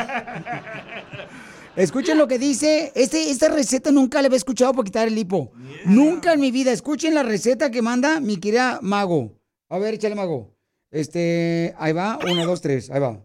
Escuchen 1.75 2.17
lo 2.17 2.27
que 2.27 2.39
dice. 2.39 2.91
Este, 2.95 3.29
esta 3.29 3.49
receta 3.49 3.91
nunca 3.91 4.23
la 4.23 4.25
había 4.25 4.37
escuchado 4.37 4.71
para 4.73 4.85
quitar 4.85 5.07
el 5.07 5.15
hipo. 5.15 5.51
Nunca 5.85 6.33
en 6.33 6.39
mi 6.39 6.49
vida. 6.49 6.71
Escuchen 6.71 7.13
la 7.13 7.21
receta 7.21 7.69
que 7.69 7.83
manda 7.83 8.19
mi 8.19 8.37
querida 8.37 8.79
Mago. 8.81 9.39
A 9.69 9.77
ver, 9.77 9.93
échale, 9.93 10.15
Mago. 10.15 10.57
Este, 10.89 11.75
ahí 11.77 11.93
va. 11.93 12.17
Uno, 12.27 12.43
dos, 12.47 12.59
tres. 12.59 12.89
Ahí 12.89 12.99
va. 12.99 13.23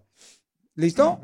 ¿Listo? 0.75 1.23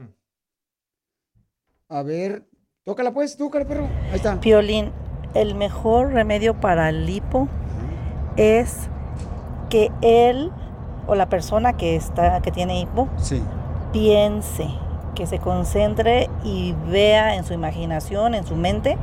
A 1.90 2.02
ver. 2.02 2.48
Tócala 2.84 3.12
pues, 3.12 3.36
tócala, 3.36 3.68
perro. 3.68 3.86
Ahí 4.10 4.16
está. 4.16 4.40
Piolín, 4.40 4.90
el 5.34 5.54
mejor 5.54 6.12
remedio 6.12 6.54
para 6.54 6.88
el 6.88 7.06
lipo 7.06 7.48
es 8.36 8.88
que 9.70 9.90
él 10.02 10.50
o 11.06 11.14
la 11.14 11.26
persona 11.28 11.72
que 11.74 11.96
está 11.96 12.40
que 12.40 12.50
tiene 12.52 12.80
hipo 12.80 13.08
Sí. 13.16 13.42
piense, 13.92 14.68
que 15.14 15.26
se 15.26 15.38
concentre 15.38 16.28
y 16.44 16.74
vea 16.88 17.34
en 17.36 17.44
su 17.44 17.52
imaginación, 17.54 18.34
en 18.34 18.46
su 18.46 18.56
mente, 18.56 18.96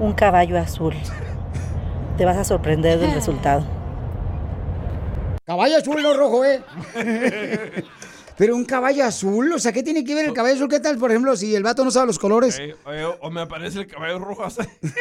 un 0.00 0.12
caballo 0.12 0.58
azul. 0.58 0.94
Te 2.16 2.24
vas 2.24 2.36
a 2.36 2.44
sorprender 2.44 2.98
del 2.98 3.12
resultado. 3.14 3.62
Caballo 5.46 5.76
azul, 5.76 6.02
no 6.02 6.14
rojo, 6.14 6.44
¿eh? 6.44 6.62
Pero 8.36 8.56
un 8.56 8.64
caballo 8.64 9.04
azul, 9.04 9.52
o 9.52 9.58
sea, 9.58 9.72
¿qué 9.72 9.82
tiene 9.82 10.04
que 10.04 10.14
ver 10.14 10.26
el 10.26 10.32
caballo 10.32 10.54
azul? 10.54 10.68
¿Qué 10.68 10.80
tal, 10.80 10.98
por 10.98 11.10
ejemplo, 11.10 11.36
si 11.36 11.54
el 11.54 11.62
vato 11.62 11.84
no 11.84 11.90
sabe 11.90 12.08
los 12.08 12.18
colores? 12.18 12.58
Eh, 12.58 12.74
eh, 12.86 13.06
o 13.20 13.30
me 13.30 13.42
aparece 13.42 13.80
el 13.80 13.86
caballo 13.86 14.18
rojo. 14.18 14.44
así. 14.44 14.60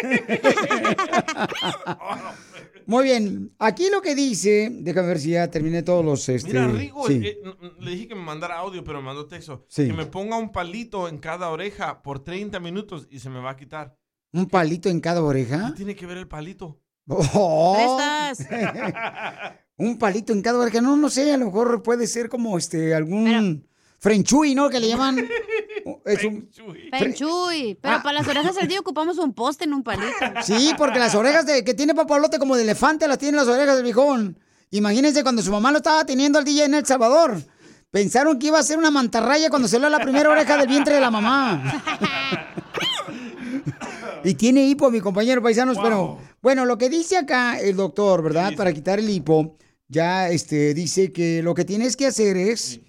Muy 2.86 3.06
bien, 3.06 3.56
aquí 3.60 3.90
lo 3.90 4.02
que 4.02 4.14
dice, 4.14 4.70
déjame 4.72 5.08
ver 5.08 5.20
si 5.20 5.32
ya 5.32 5.50
terminé 5.50 5.84
todos 5.84 6.04
los, 6.04 6.28
este... 6.28 6.50
Mira, 6.50 6.68
Rigo, 6.68 7.08
sí. 7.08 7.22
eh, 7.24 7.38
le 7.80 7.92
dije 7.92 8.10
que 8.10 8.16
me 8.16 8.22
mandara 8.22 8.58
audio, 8.58 8.84
pero 8.84 9.00
me 9.00 9.06
mandó 9.06 9.26
texto. 9.26 9.66
Sí. 9.70 9.88
Que 9.88 9.94
me 9.94 10.06
ponga 10.06 10.38
un 10.38 10.52
palito 10.52 11.08
en 11.08 11.18
cada 11.18 11.50
oreja 11.50 12.04
por 12.04 12.24
30 12.24 12.60
minutos 12.60 13.08
y 13.10 13.20
se 13.20 13.30
me 13.30 13.40
va 13.40 13.52
a 13.52 13.56
quitar. 13.56 13.98
¿Un 14.34 14.48
palito 14.48 14.90
en 14.90 15.00
cada 15.00 15.24
oreja? 15.24 15.70
¿Qué 15.70 15.78
tiene 15.78 15.96
que 15.96 16.06
ver 16.06 16.18
el 16.18 16.28
palito? 16.28 16.82
Oh. 17.08 17.98
Un 19.78 19.98
palito 19.98 20.34
en 20.34 20.42
cada 20.42 20.60
oreja. 20.60 20.82
No, 20.82 20.96
no 20.96 21.10
sé, 21.10 21.34
a 21.34 21.38
lo 21.38 21.46
mejor 21.46 21.82
puede 21.84 22.08
ser 22.08 22.30
como 22.30 22.58
este 22.58 22.94
algún 22.94 23.66
frenchui, 24.00 24.54
¿no? 24.56 24.70
Que 24.70 24.80
le 24.80 24.88
llaman. 24.90 25.18
Es 26.06 26.24
un- 26.24 26.50
Penchuy. 26.92 27.78
Pero 27.82 27.96
Ah. 27.96 28.02
para 28.04 28.20
las 28.20 28.28
orejas 28.28 28.56
del 28.56 28.68
día 28.70 28.80
ocupamos 28.80 29.18
un 29.18 29.34
poste 29.34 29.66
en 29.66 29.74
un 29.74 29.84
palito. 29.84 30.06
Sí, 30.44 30.72
porque 30.78 30.98
las 31.00 31.14
orejas 31.16 31.46
de, 31.46 31.64
que 31.66 31.74
tiene 31.74 31.94
papalote 31.94 32.40
como 32.40 32.56
de 32.56 32.64
elefante 32.64 33.08
las 33.08 33.18
tiene 33.18 33.38
las 33.38 33.48
orejas 33.48 33.76
del 33.76 33.84
viejón. 33.84 34.38
Imagínense 34.72 35.24
cuando 35.24 35.42
su 35.42 35.52
mamá 35.52 35.72
lo 35.72 35.78
estaba 35.78 36.06
teniendo 36.06 36.40
al 36.40 36.46
DJ 36.46 36.66
en 36.66 36.74
El 36.76 36.86
Salvador. 36.86 37.42
Pensaron 37.92 38.40
que 38.40 38.48
iba 38.48 38.60
a 38.60 38.64
ser 38.64 38.78
una 38.78 38.92
mantarraya 38.92 39.50
cuando 39.50 39.68
se 39.68 39.78
le 39.78 39.90
la 39.90 40.00
primera 40.00 40.30
oreja 40.30 40.58
del 40.58 40.68
vientre 40.68 40.96
de 40.96 41.02
la 41.02 41.12
mamá. 41.12 41.62
Y 44.24 44.36
tiene 44.36 44.66
hipo, 44.66 44.90
mi 44.90 45.02
compañero 45.02 45.42
paisanos, 45.42 45.78
pero 45.82 46.18
bueno, 46.42 46.66
lo 46.66 46.78
que 46.78 46.90
dice 46.90 47.18
acá 47.18 47.60
el 47.60 47.76
doctor, 47.76 48.24
¿verdad? 48.24 48.54
Para 48.56 48.74
quitar 48.74 49.00
el 49.00 49.10
hipo, 49.10 49.58
ya 49.88 50.30
este, 50.30 50.74
dice 50.74 51.12
que 51.12 51.44
lo 51.44 51.54
que 51.54 51.66
tienes 51.66 51.96
que 51.96 52.08
hacer 52.08 52.38
es 52.38 52.80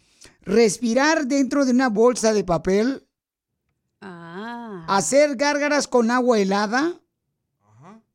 respirar 0.43 1.27
dentro 1.27 1.65
de 1.65 1.73
una 1.73 1.89
bolsa 1.89 2.33
de 2.33 2.45
papel, 2.45 3.07
hacer 4.87 5.37
gárgaras 5.37 5.89
con 5.89 6.11
agua 6.11 6.39
helada, 6.39 7.01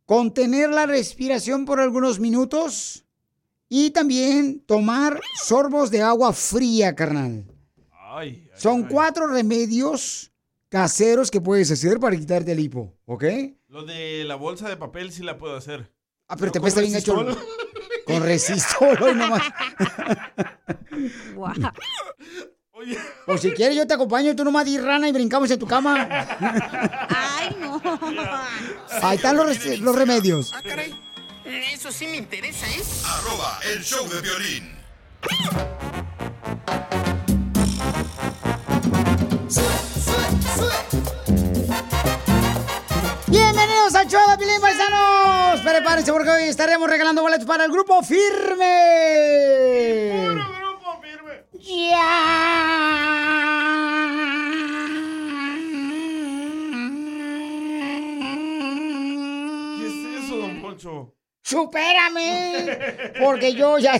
contener 0.05 0.69
la 0.69 0.85
respiración 0.85 1.65
por 1.65 1.79
algunos 1.79 2.19
minutos 2.19 3.05
y 3.67 3.91
también 3.91 4.61
tomar 4.65 5.19
sorbos 5.43 5.91
de 5.91 6.01
agua 6.01 6.33
fría, 6.33 6.95
carnal. 6.95 7.45
Ay, 7.91 8.49
Son 8.55 8.87
cuatro 8.87 9.27
remedios 9.27 10.28
caseros 10.69 11.31
que 11.31 11.41
puedes 11.41 11.69
hacer 11.71 11.99
para 11.99 12.15
quitarte 12.15 12.51
el 12.51 12.59
hipo, 12.59 12.95
¿ok? 13.05 13.23
lo 13.67 13.83
de 13.83 14.23
la 14.25 14.35
bolsa 14.35 14.67
de 14.67 14.77
papel 14.77 15.11
sí 15.11 15.21
la 15.23 15.37
puedo 15.37 15.55
hacer. 15.55 15.91
Ah, 16.27 16.35
pero 16.35 16.47
¿No 16.47 16.51
te 16.53 16.59
cuesta 16.59 16.81
bien 16.81 16.95
hecho. 16.95 17.15
Con 18.05 18.23
resistol, 18.23 18.97
hoy 19.01 19.15
nomás. 19.15 19.43
O 23.27 23.37
si 23.37 23.51
quieres, 23.51 23.75
yo 23.75 23.85
te 23.85 23.93
acompaño, 23.93 24.33
tú 24.35 24.45
nomás 24.45 24.65
di 24.65 24.77
rana 24.77 25.09
y 25.09 25.11
brincamos 25.11 25.51
en 25.51 25.59
tu 25.59 25.67
cama. 25.67 26.07
Ay, 27.09 27.57
no. 27.59 27.81
Ahí 29.01 29.17
están 29.17 29.35
los, 29.35 29.65
los 29.79 29.95
remedios. 29.95 30.53
Ah, 30.55 30.61
caray. 30.63 30.97
Eso 31.43 31.91
sí 31.91 32.07
me 32.07 32.15
interesa, 32.15 32.65
¿eh? 32.69 32.81
Arroba 33.05 33.59
el 33.73 33.83
show 33.83 34.07
de 34.07 34.21
violín. 34.21 34.79
Bienvenidos 43.27 43.95
al 43.95 44.07
show 44.07 44.21
de 44.29 44.37
Pilín 44.37 44.59
Paisanos. 44.61 45.61
Prepárense 45.61 46.11
porque 46.11 46.29
hoy 46.29 46.43
estaremos 46.43 46.89
regalando 46.89 47.21
boletos 47.21 47.45
para 47.45 47.65
el 47.65 47.71
grupo 47.71 48.01
Firme. 48.03 48.65
¡Puro 50.11 50.47
grupo 50.59 51.01
Firme! 51.01 51.45
¿Qué 59.77 59.87
es 59.87 59.93
eso, 60.23 60.37
don 60.37 60.61
Poncho? 60.61 61.13
¡Supérame! 61.43 63.13
Porque 63.23 63.53
yo 63.53 63.77
ya... 63.79 63.93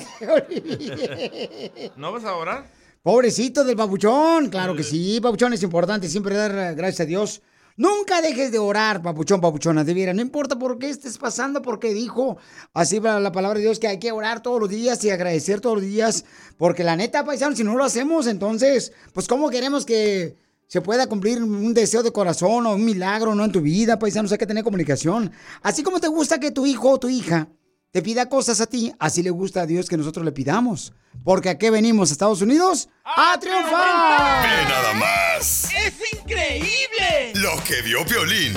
¿No 1.96 2.12
vas 2.12 2.26
a 2.26 2.36
orar? 2.36 2.66
Pobrecito 3.10 3.64
del 3.64 3.76
papuchón, 3.76 4.50
claro 4.50 4.76
que 4.76 4.84
sí, 4.84 5.20
papuchón 5.20 5.52
es 5.52 5.64
importante 5.64 6.08
siempre 6.08 6.36
dar 6.36 6.52
eh, 6.52 6.76
gracias 6.76 7.00
a 7.00 7.06
Dios. 7.06 7.42
Nunca 7.76 8.22
dejes 8.22 8.52
de 8.52 8.60
orar, 8.60 9.02
papuchón, 9.02 9.42
papuchona, 9.42 9.84
de 9.84 9.96
veras, 9.96 10.14
no 10.14 10.22
importa 10.22 10.60
por 10.60 10.78
qué 10.78 10.92
estés 10.92 11.18
pasando, 11.18 11.64
porque 11.64 11.92
dijo 11.92 12.38
así 12.72 13.00
la 13.00 13.20
la 13.20 13.32
palabra 13.32 13.58
de 13.58 13.64
Dios 13.64 13.80
que 13.80 13.88
hay 13.88 13.98
que 13.98 14.12
orar 14.12 14.44
todos 14.44 14.60
los 14.60 14.70
días 14.70 15.04
y 15.04 15.10
agradecer 15.10 15.60
todos 15.60 15.78
los 15.78 15.86
días, 15.86 16.24
porque 16.56 16.84
la 16.84 16.96
neta, 16.96 17.26
paisano, 17.26 17.56
si 17.56 17.64
no 17.64 17.76
lo 17.76 17.84
hacemos, 17.84 18.28
entonces, 18.28 18.94
pues 19.12 19.28
cómo 19.28 19.50
queremos 19.50 19.88
que 19.88 20.38
se 20.68 20.82
pueda 20.82 21.08
cumplir 21.08 21.42
un 21.42 21.74
deseo 21.74 22.04
de 22.04 22.12
corazón 22.12 22.68
o 22.68 22.76
un 22.76 22.86
milagro, 22.86 23.34
¿no? 23.34 23.44
En 23.44 23.52
tu 23.52 23.62
vida, 23.62 23.98
paisanos, 23.98 24.32
hay 24.34 24.38
que 24.38 24.46
tener 24.46 24.64
comunicación. 24.64 25.32
Así 25.64 25.82
como 25.82 26.00
te 26.00 26.10
gusta 26.10 26.40
que 26.40 26.52
tu 26.52 26.68
hijo 26.68 26.92
o 26.92 27.00
tu 27.00 27.10
hija 27.10 27.50
te 27.92 28.02
pida 28.02 28.30
cosas 28.30 28.62
a 28.62 28.68
ti, 28.68 28.94
así 29.00 29.24
le 29.24 29.32
gusta 29.32 29.62
a 29.62 29.66
Dios 29.66 29.90
que 29.90 29.98
nosotros 29.98 30.24
le 30.24 30.32
pidamos. 30.32 30.94
Porque 31.24 31.50
aquí 31.50 31.70
venimos 31.70 32.10
a 32.10 32.14
Estados 32.14 32.42
Unidos 32.42 32.88
a 33.04 33.38
triunfar. 33.40 34.44
Ve 34.44 34.70
nada 34.70 34.94
más 34.94 35.66
¡Es 35.74 35.94
increíble! 36.14 37.34
lo 37.36 37.52
que 37.64 37.82
vio 37.82 38.06
violín. 38.06 38.54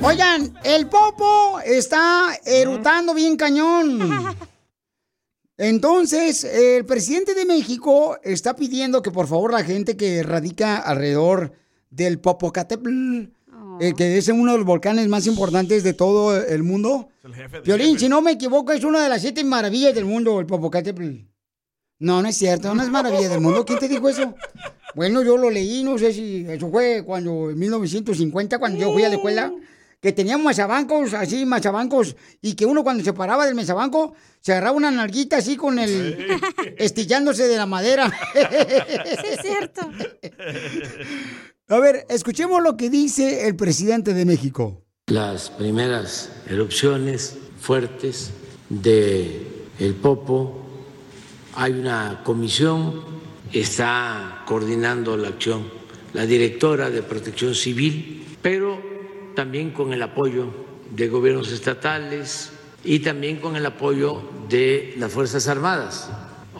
Oigan, 0.00 0.58
el 0.64 0.88
Popo 0.88 1.60
está 1.64 2.36
erutando 2.44 3.14
bien 3.14 3.36
cañón. 3.36 4.36
Entonces, 5.56 6.44
el 6.44 6.86
presidente 6.86 7.34
de 7.34 7.44
México 7.44 8.16
está 8.22 8.54
pidiendo 8.54 9.02
que 9.02 9.10
por 9.10 9.26
favor 9.26 9.52
la 9.52 9.64
gente 9.64 9.96
que 9.96 10.22
radica 10.22 10.76
alrededor 10.76 11.52
del 11.90 12.20
Popocatépetl, 12.20 13.24
eh, 13.80 13.94
que 13.96 14.18
es 14.18 14.28
uno 14.28 14.52
de 14.52 14.58
los 14.58 14.66
volcanes 14.66 15.08
más 15.08 15.26
importantes 15.26 15.82
de 15.82 15.92
todo 15.92 16.36
el 16.36 16.62
mundo. 16.62 17.08
Es 17.18 17.24
el 17.24 17.34
jefe 17.34 17.56
de 17.56 17.62
Violín, 17.62 17.98
si 17.98 18.08
no 18.08 18.20
me 18.20 18.32
equivoco, 18.32 18.72
es 18.72 18.84
una 18.84 19.02
de 19.02 19.08
las 19.08 19.22
siete 19.22 19.44
maravillas 19.44 19.94
del 19.94 20.04
mundo, 20.04 20.40
el 20.40 20.46
Popocatépetl. 20.46 21.28
No, 22.00 22.22
no 22.22 22.28
es 22.28 22.36
cierto, 22.36 22.74
no 22.74 22.82
es 22.82 22.90
maravilla 22.90 23.28
del 23.28 23.40
mundo. 23.40 23.64
¿Quién 23.64 23.78
te 23.80 23.88
dijo 23.88 24.08
eso? 24.08 24.34
Bueno, 24.94 25.22
yo 25.22 25.36
lo 25.36 25.50
leí, 25.50 25.82
no 25.82 25.98
sé 25.98 26.12
si 26.12 26.46
eso 26.48 26.70
fue 26.70 27.02
cuando, 27.04 27.50
en 27.50 27.58
1950, 27.58 28.58
cuando 28.58 28.78
yo 28.78 28.92
fui 28.92 29.02
a 29.02 29.08
la 29.08 29.16
escuela. 29.16 29.52
que 30.00 30.12
teníamos 30.12 30.44
machabancos, 30.44 31.12
así, 31.14 31.44
machabancos, 31.44 32.14
y 32.40 32.54
que 32.54 32.64
uno 32.64 32.84
cuando 32.84 33.02
se 33.02 33.12
paraba 33.12 33.46
del 33.46 33.56
mesabanco, 33.56 34.14
se 34.40 34.52
agarraba 34.52 34.76
una 34.76 34.92
nalguita 34.92 35.38
así 35.38 35.56
con 35.56 35.80
el... 35.80 36.16
estillándose 36.76 37.48
de 37.48 37.56
la 37.56 37.66
madera. 37.66 38.08
Sí, 38.32 39.26
es 39.32 39.40
cierto. 39.42 39.90
A 41.70 41.78
ver, 41.80 42.06
escuchemos 42.08 42.62
lo 42.62 42.76
que 42.78 42.88
dice 42.88 43.46
el 43.46 43.54
presidente 43.54 44.14
de 44.14 44.24
México. 44.24 44.86
las 45.06 45.50
primeras 45.50 46.30
erupciones 46.48 47.36
fuertes 47.60 48.30
de 48.70 49.46
el 49.78 49.94
Popo. 49.94 50.66
Hay 51.54 51.72
una 51.72 52.22
comisión, 52.24 53.04
está 53.52 54.44
coordinando 54.46 55.16
la 55.16 55.28
acción 55.28 55.78
la 56.14 56.26
directora 56.26 56.90
de 56.90 57.02
Protección 57.02 57.54
Civil, 57.54 58.24
pero 58.40 58.80
también 59.34 59.70
con 59.70 59.92
el 59.92 60.02
apoyo 60.02 60.46
de 60.90 61.08
gobiernos 61.08 61.52
estatales 61.52 62.50
y 62.82 63.00
también 63.00 63.36
con 63.36 63.56
el 63.56 63.66
apoyo 63.66 64.22
de 64.48 64.94
las 64.96 65.12
Fuerzas 65.12 65.48
Armadas. 65.48 66.08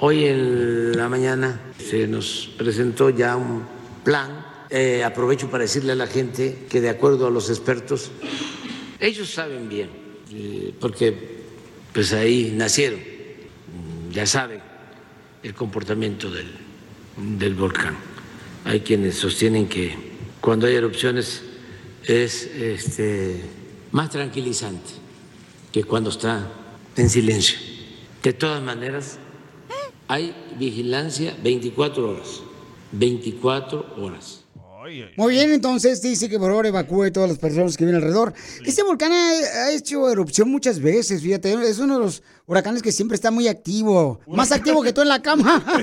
Hoy 0.01 0.27
en 0.27 0.97
la 0.97 1.09
mañana 1.09 1.61
se 1.79 2.07
nos 2.07 2.51
presentó 2.59 3.11
ya 3.11 3.37
un 3.37 3.63
plan. 4.05 4.48
Eh, 4.71 5.03
aprovecho 5.03 5.51
para 5.51 5.63
decirle 5.63 5.93
a 5.93 5.97
la 5.97 6.07
gente 6.07 6.67
que 6.69 6.81
de 6.81 6.91
acuerdo 6.91 7.27
a 7.27 7.31
los 7.31 7.49
expertos, 7.49 8.11
ellos 9.01 9.31
saben 9.31 9.69
bien, 9.69 9.89
eh, 10.33 10.75
porque 10.79 11.15
pues 11.93 12.13
ahí 12.13 12.53
nacieron, 12.55 13.01
mm, 13.01 14.13
ya 14.13 14.27
saben 14.27 14.61
el 15.43 15.55
comportamiento 15.55 16.31
del, 16.31 16.53
del 17.39 17.55
volcán. 17.55 17.97
Hay 18.65 18.81
quienes 18.81 19.15
sostienen 19.17 19.69
que 19.69 19.95
cuando 20.41 20.67
hay 20.67 20.75
erupciones 20.75 21.43
es 22.05 22.45
este, 22.45 23.41
más 23.93 24.11
tranquilizante 24.11 24.91
que 25.73 25.85
cuando 25.85 26.11
está 26.11 26.51
en 26.97 27.09
silencio. 27.09 27.59
De 28.23 28.33
todas 28.33 28.63
maneras, 28.63 29.19
hay 30.09 30.35
vigilancia 30.59 31.37
24 31.43 32.11
horas. 32.11 32.43
24 32.93 33.95
horas. 33.99 34.38
Muy 35.17 35.35
bien, 35.35 35.53
entonces 35.53 36.03
dice 36.03 36.29
que 36.29 36.39
por 36.39 36.51
favor 36.51 36.67
evacúe 36.67 37.11
todas 37.13 37.29
las 37.29 37.39
personas 37.39 37.77
que 37.77 37.85
viven 37.85 37.97
alrededor. 37.97 38.33
Este 38.65 38.83
volcán 38.83 39.13
ha, 39.13 39.31
ha 39.31 39.73
hecho 39.73 40.11
erupción 40.11 40.51
muchas 40.51 40.81
veces, 40.81 41.23
fíjate, 41.23 41.53
es 41.53 41.79
uno 41.79 41.99
de 41.99 42.05
los 42.05 42.23
huracanes 42.47 42.83
que 42.83 42.93
siempre 42.93 43.15
está 43.15 43.31
muy 43.31 43.49
activo. 43.49 44.21
Más 44.27 44.53
activo 44.53 44.83
que 44.83 44.93
tú 44.93 45.03
en 45.03 45.09
la 45.09 45.23
cama. 45.23 45.65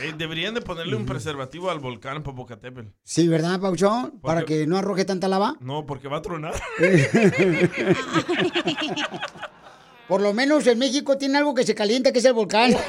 Eh, 0.00 0.14
deberían 0.16 0.54
de 0.54 0.60
ponerle 0.60 0.94
un 0.94 1.06
preservativo 1.06 1.72
al 1.72 1.80
volcán 1.80 2.22
Popocatépetl. 2.22 2.90
Sí, 3.02 3.26
¿verdad, 3.26 3.60
Pauchón? 3.60 4.20
Para 4.20 4.44
que 4.44 4.64
no 4.64 4.76
arroje 4.76 5.04
tanta 5.04 5.26
lava. 5.26 5.56
No, 5.60 5.86
porque 5.86 6.06
va 6.06 6.18
a 6.18 6.22
tronar. 6.22 6.54
Por 10.08 10.22
lo 10.22 10.32
menos 10.32 10.66
en 10.66 10.78
México 10.78 11.18
tiene 11.18 11.36
algo 11.38 11.54
que 11.54 11.64
se 11.64 11.74
calienta, 11.74 12.12
que 12.12 12.20
es 12.20 12.24
el 12.24 12.32
volcán. 12.32 12.74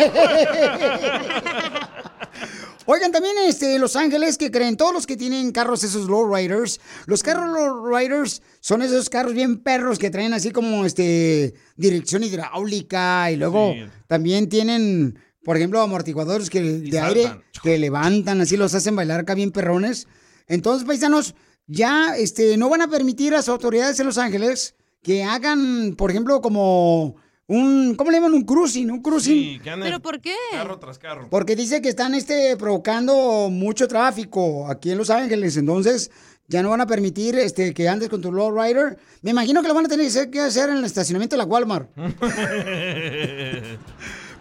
Oigan, 2.91 3.11
también 3.11 3.35
este, 3.45 3.77
Los 3.77 3.95
Ángeles, 3.95 4.35
que 4.35 4.49
creen 4.49 4.75
todos 4.75 4.91
los 4.91 5.05
que 5.05 5.15
tienen 5.15 5.51
carros, 5.51 5.83
esos 5.83 6.07
lowriders. 6.07 6.79
Los 7.05 7.21
carros 7.21 7.47
lowriders 7.53 8.41
son 8.61 8.81
esos 8.81 9.11
carros 9.11 9.35
bien 9.35 9.59
perros 9.59 9.99
que 9.99 10.09
traen 10.09 10.33
así 10.33 10.49
como 10.49 10.83
este 10.85 11.53
dirección 11.75 12.23
hidráulica 12.23 13.29
y 13.31 13.35
luego 13.35 13.73
Sí. 13.73 13.83
también 14.07 14.49
tienen, 14.49 15.19
por 15.43 15.55
ejemplo, 15.55 15.79
amortiguadores 15.81 16.49
que, 16.49 16.63
de 16.63 16.99
aire 16.99 17.31
que 17.61 17.77
levantan, 17.77 18.41
así 18.41 18.57
los 18.57 18.73
hacen 18.73 18.95
bailar 18.95 19.19
acá 19.19 19.35
bien 19.35 19.51
perrones. 19.51 20.07
Entonces, 20.47 20.87
paisanos, 20.87 21.35
ya 21.67 22.15
este, 22.17 22.57
no 22.57 22.69
van 22.69 22.81
a 22.81 22.87
permitir 22.87 23.33
a 23.33 23.37
las 23.37 23.49
autoridades 23.49 23.99
en 23.99 24.07
Los 24.07 24.17
Ángeles 24.17 24.73
que 25.03 25.23
hagan, 25.23 25.93
por 25.95 26.09
ejemplo, 26.09 26.41
como 26.41 27.17
un, 27.49 27.95
¿cómo 27.95 28.09
le 28.11 28.17
llaman? 28.17 28.33
Un 28.33 28.43
cruising, 28.43 28.89
un 28.89 29.01
cruising. 29.01 29.33
Sí, 29.55 29.59
que 29.61 29.69
anden 29.69 29.87
¿Pero 29.87 29.99
por 29.99 30.21
qué? 30.21 30.33
Carro 30.51 30.79
tras 30.79 30.97
carro. 30.97 31.27
Porque 31.29 31.55
dice 31.57 31.81
que 31.81 31.89
están 31.89 32.15
este, 32.15 32.55
provocando 32.55 33.49
mucho 33.51 33.87
tráfico 33.87 34.67
aquí 34.69 34.91
en 34.91 34.97
Los 34.97 35.09
Ángeles. 35.09 35.57
Entonces, 35.57 36.09
ya 36.47 36.63
no 36.63 36.69
van 36.69 36.81
a 36.81 36.87
permitir 36.87 37.35
este, 37.37 37.73
que 37.73 37.89
andes 37.89 38.07
con 38.09 38.21
tu 38.21 38.31
lowrider. 38.31 38.97
Me 39.21 39.31
imagino 39.31 39.61
que 39.61 39.67
lo 39.67 39.73
van 39.73 39.85
a 39.85 39.89
tener 39.89 40.05
que 40.05 40.09
hacer- 40.11 40.29
que 40.29 40.39
hacer 40.39 40.69
en 40.69 40.77
el 40.77 40.85
estacionamiento 40.85 41.35
de 41.35 41.37
la 41.39 41.45
Walmart. 41.45 41.89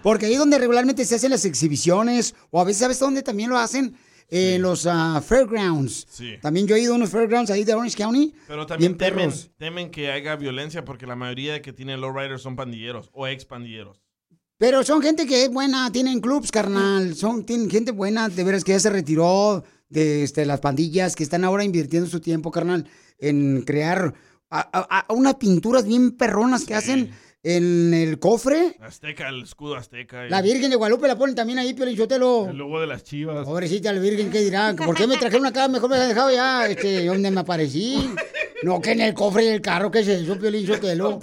Porque 0.03 0.27
ahí 0.27 0.37
donde 0.37 0.59
regularmente 0.59 1.05
se 1.05 1.16
hacen 1.16 1.31
las 1.31 1.44
exhibiciones, 1.44 2.35
o 2.51 2.61
a 2.61 2.64
veces, 2.64 2.81
¿sabes 2.81 2.99
dónde 3.01 3.23
también 3.23 3.51
lo 3.51 3.59
hacen? 3.59 3.97
En 4.31 4.61
los 4.62 4.87
ah, 4.87 5.23
fairgrounds. 5.27 6.07
Sí. 6.11 6.35
También 6.43 6.67
yo 6.67 6.77
he 6.77 6.81
ido 6.81 6.93
a 6.93 6.97
unos 6.97 7.11
fairgrounds 7.11 7.51
ahí 7.51 7.64
de 7.64 7.73
Orange 7.75 7.97
County. 7.97 8.35
Pero 8.47 8.67
también 8.67 8.93
bien 8.93 8.99
temen, 8.99 9.29
perros. 9.31 9.51
temen 9.57 9.91
que 9.91 10.11
haya 10.11 10.37
violencia 10.37 10.85
porque 10.85 11.07
la 11.07 11.17
mayoría 11.17 11.55
de 11.55 11.62
que 11.62 11.73
tienen 11.73 12.01
lowriders 12.01 12.43
son 12.43 12.55
pandilleros 12.55 13.09
o 13.12 13.27
ex 13.27 13.45
pandilleros. 13.47 14.03
Pero 14.59 14.83
son 14.83 15.01
gente 15.01 15.27
que 15.27 15.45
es 15.45 15.51
buena, 15.51 15.91
tienen 15.93 16.21
clubs, 16.21 16.51
carnal. 16.51 17.14
Son 17.14 17.45
tienen 17.45 17.71
gente 17.71 17.93
buena, 17.93 18.29
de 18.29 18.45
veras 18.45 18.64
que 18.64 18.73
ya 18.73 18.81
se 18.81 18.91
retiró 18.91 19.64
de 19.88 20.25
este, 20.25 20.45
las 20.45 20.61
pandillas, 20.61 21.17
que 21.17 21.23
están 21.23 21.45
ahora 21.45 21.64
invirtiendo 21.64 22.09
su 22.11 22.21
tiempo, 22.21 22.51
carnal, 22.51 22.85
en 23.19 23.62
crear 23.62 24.12
a- 24.51 24.61
a- 24.73 25.07
a 25.09 25.12
unas 25.12 25.37
pinturas 25.37 25.87
bien 25.87 26.11
perronas 26.17 26.64
que 26.64 26.75
hacen 26.75 27.11
en 27.42 27.94
el 27.94 28.18
cofre. 28.18 28.77
Azteca, 28.81 29.29
el 29.29 29.42
escudo 29.42 29.77
azteca. 29.77 30.27
y 30.27 30.31
La 30.31 30.42
Virgen 30.42 30.70
de 30.70 30.77
Guadalupe 30.77 31.07
la 31.09 31.16
ponen 31.16 31.35
también 31.35 31.59
ahí, 31.59 31.74
pero 31.74 31.90
yo 31.90 32.09
te 32.09 32.18
lo... 32.18 32.48
El 32.48 32.57
logo 32.57 32.81
de 32.81 32.87
las 32.87 33.05
chivas. 33.05 33.46
Pobrecita 33.46 33.92
la 33.92 34.01
Virgen, 34.01 34.31
¿qué 34.31 34.40
dirá? 34.40 34.74
¿Por 34.74 34.96
qué 34.96 35.07
me 35.07 35.16
trajeron 35.16 35.46
acá? 35.46 35.68
Mejor 35.68 35.90
me 35.90 35.96
había 35.96 36.09
dejado 36.09 36.31
ya, 36.31 36.66
este, 36.66 37.05
donde 37.07 37.31
me 37.31 37.40
aparecí. 37.40 38.11
No, 38.62 38.81
que 38.81 38.92
en 38.92 39.01
el 39.01 39.14
cofre 39.14 39.44
del 39.44 39.61
carro, 39.61 39.90
¿qué 39.90 40.01
es 40.01 40.09
eso, 40.09 40.37
Piolín 40.37 40.66
Sotelo? 40.66 41.20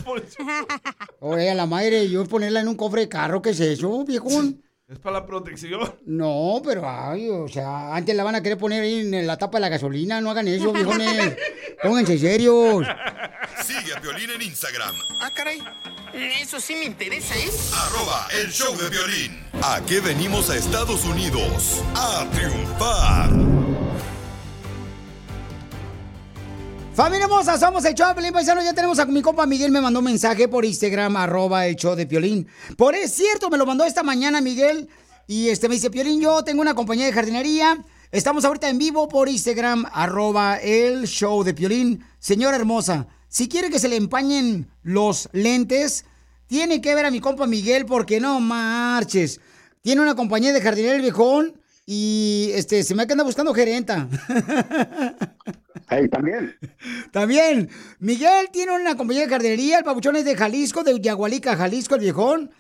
Oye, 1.20 1.50
a 1.50 1.56
la 1.56 1.66
madre, 1.66 2.10
yo 2.10 2.24
ponerla 2.26 2.62
en 2.62 2.70
un 2.70 2.76
cofre 2.76 3.02
de 3.02 3.10
carro, 3.10 3.42
¿qué 3.42 3.50
es 3.50 3.60
eso, 3.60 4.06
viejón? 4.06 4.62
Es 4.88 5.00
para 5.00 5.20
la 5.20 5.26
protección. 5.26 5.96
No, 6.06 6.62
pero 6.64 6.88
ay, 6.88 7.28
o 7.28 7.48
sea, 7.48 7.96
antes 7.96 8.16
la 8.16 8.24
van 8.24 8.36
a 8.36 8.44
querer 8.44 8.58
poner 8.60 8.84
ahí 8.84 9.00
en 9.00 9.26
la 9.26 9.36
tapa 9.36 9.58
de 9.58 9.62
la 9.62 9.70
gasolina, 9.70 10.22
no 10.22 10.30
hagan 10.30 10.48
eso, 10.48 10.72
viejones. 10.72 11.36
Pónganse 11.84 12.20
serios. 12.20 12.86
Sigue 13.66 13.96
a 13.96 14.00
Violín 14.00 14.30
en 14.30 14.42
Instagram, 14.44 14.94
Ah, 15.22 15.32
caray. 15.36 15.60
Eso 16.14 16.60
sí 16.60 16.76
me 16.76 16.86
interesa, 16.86 17.36
¿eh? 17.36 17.50
arroba 17.74 18.28
el 18.40 18.52
show 18.52 18.78
de 18.78 18.90
violín. 18.90 19.44
¿A 19.64 19.82
qué 19.86 20.00
venimos 20.00 20.50
a 20.52 20.56
Estados 20.56 21.04
Unidos? 21.04 21.82
A 21.96 22.26
triunfar. 22.32 23.30
Familia 26.96 27.26
hermosa, 27.26 27.58
somos 27.60 27.84
el 27.84 27.94
show 27.94 28.08
de 28.08 28.14
Piolín 28.14 28.32
Paisano. 28.32 28.64
Ya 28.64 28.74
tenemos 28.74 28.98
a 29.00 29.06
mi 29.06 29.22
compa 29.22 29.46
Miguel, 29.46 29.70
me 29.70 29.82
mandó 29.82 30.00
un 30.00 30.06
mensaje 30.06 30.48
por 30.48 30.64
Instagram, 30.64 31.18
arroba 31.18 31.68
el 31.68 31.76
show 31.76 31.94
de 31.94 32.08
Piolín. 32.08 32.48
Por 32.78 32.96
es 32.96 33.12
cierto, 33.12 33.50
me 33.50 33.58
lo 33.58 33.66
mandó 33.66 33.84
esta 33.84 34.02
mañana 34.02 34.40
Miguel. 34.40 34.88
Y 35.28 35.50
este 35.50 35.68
me 35.68 35.76
dice, 35.76 35.90
Piolín, 35.90 36.22
yo 36.22 36.42
tengo 36.46 36.62
una 36.62 36.74
compañía 36.74 37.06
de 37.06 37.12
jardinería. 37.12 37.84
Estamos 38.14 38.46
ahorita 38.46 38.70
en 38.70 38.78
vivo 38.78 39.10
por 39.10 39.28
Instagram, 39.28 39.86
arroba 39.92 40.56
el 40.56 41.06
show 41.06 41.44
de 41.44 41.54
Piolín. 41.54 42.02
Señora 42.18 42.56
hermosa, 42.56 43.08
si 43.28 43.50
quiere 43.50 43.70
que 43.70 43.80
se 43.80 43.90
le 43.90 43.98
empañen 43.98 44.72
los 44.82 45.28
lentes, 45.34 46.06
tiene 46.48 46.80
que 46.80 46.96
ver 46.96 47.06
a 47.06 47.12
mi 47.12 47.20
compa 47.20 47.46
Miguel 47.46 47.86
porque 47.86 48.22
no 48.22 48.40
marches. 48.40 49.42
Tiene 49.82 50.02
una 50.02 50.16
compañía 50.16 50.54
de 50.54 50.62
jardinería 50.62 50.96
el 50.96 51.02
viejón 51.02 51.60
y 51.86 52.52
este, 52.54 52.84
se 52.84 52.96
me 52.96 53.04
anda 53.04 53.26
buscando 53.26 53.54
gerenta. 53.54 54.08
también. 56.12 56.58
También. 57.12 57.70
Miguel 58.00 58.50
tiene 58.52 58.74
una 58.74 58.96
compañía 58.98 59.24
de 59.24 59.30
jardinería, 59.30 59.78
el 59.80 59.84
papuchón 59.84 60.16
es 60.16 60.26
de 60.26 60.36
Jalisco, 60.36 60.84
de 60.84 61.00
Yagualica, 61.00 61.56
Jalisco, 61.56 61.96
el 61.96 62.02
viejón. 62.02 62.52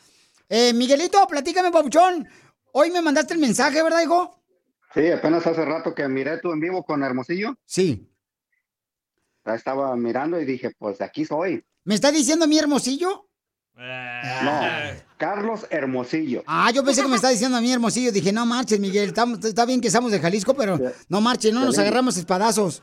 Eh, 0.47 0.73
Miguelito, 0.73 1.25
platícame, 1.27 1.71
papuchón. 1.71 2.27
Hoy 2.71 2.91
me 2.91 3.01
mandaste 3.01 3.33
el 3.33 3.39
mensaje, 3.39 3.81
¿verdad, 3.81 4.01
hijo? 4.01 4.39
Sí, 4.93 5.09
apenas 5.11 5.45
hace 5.47 5.65
rato 5.65 5.93
que 5.93 6.07
miré 6.07 6.39
tú 6.39 6.51
en 6.53 6.59
vivo 6.59 6.83
con 6.83 7.03
Hermosillo. 7.03 7.57
Sí. 7.65 8.07
Ya 9.45 9.55
estaba 9.55 9.95
mirando 9.95 10.39
y 10.39 10.45
dije, 10.45 10.71
pues 10.77 10.97
de 10.99 11.05
aquí 11.05 11.25
soy. 11.25 11.63
¿Me 11.83 11.95
está 11.95 12.11
diciendo 12.11 12.47
mi 12.47 12.57
hermosillo? 12.57 13.27
No, 13.75 13.81
Carlos 15.17 15.65
Hermosillo. 15.69 16.43
Ah, 16.47 16.71
yo 16.71 16.83
pensé 16.83 17.01
que 17.01 17.07
me 17.07 17.15
está 17.17 17.29
diciendo 17.29 17.57
a 17.57 17.61
mí 17.61 17.71
hermosillo. 17.71 18.11
Dije, 18.11 18.31
no 18.31 18.45
marches, 18.45 18.79
Miguel. 18.79 19.09
Estamos- 19.09 19.43
Está 19.43 19.65
bien 19.65 19.81
que 19.81 19.87
estamos 19.87 20.11
de 20.11 20.19
Jalisco, 20.19 20.53
pero 20.55 20.79
no 21.09 21.21
marches, 21.21 21.53
no 21.53 21.65
nos 21.65 21.77
agarramos 21.77 22.17
espadazos. 22.17 22.81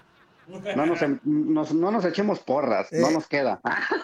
No 0.77 0.87
nos, 0.87 1.01
em- 1.03 1.21
nos- 1.25 1.73
no 1.73 1.91
nos 1.91 2.05
echemos 2.05 2.41
porras, 2.41 2.89
no 2.93 3.09
Eh. 3.09 3.13
nos 3.13 3.27
queda. 3.27 3.61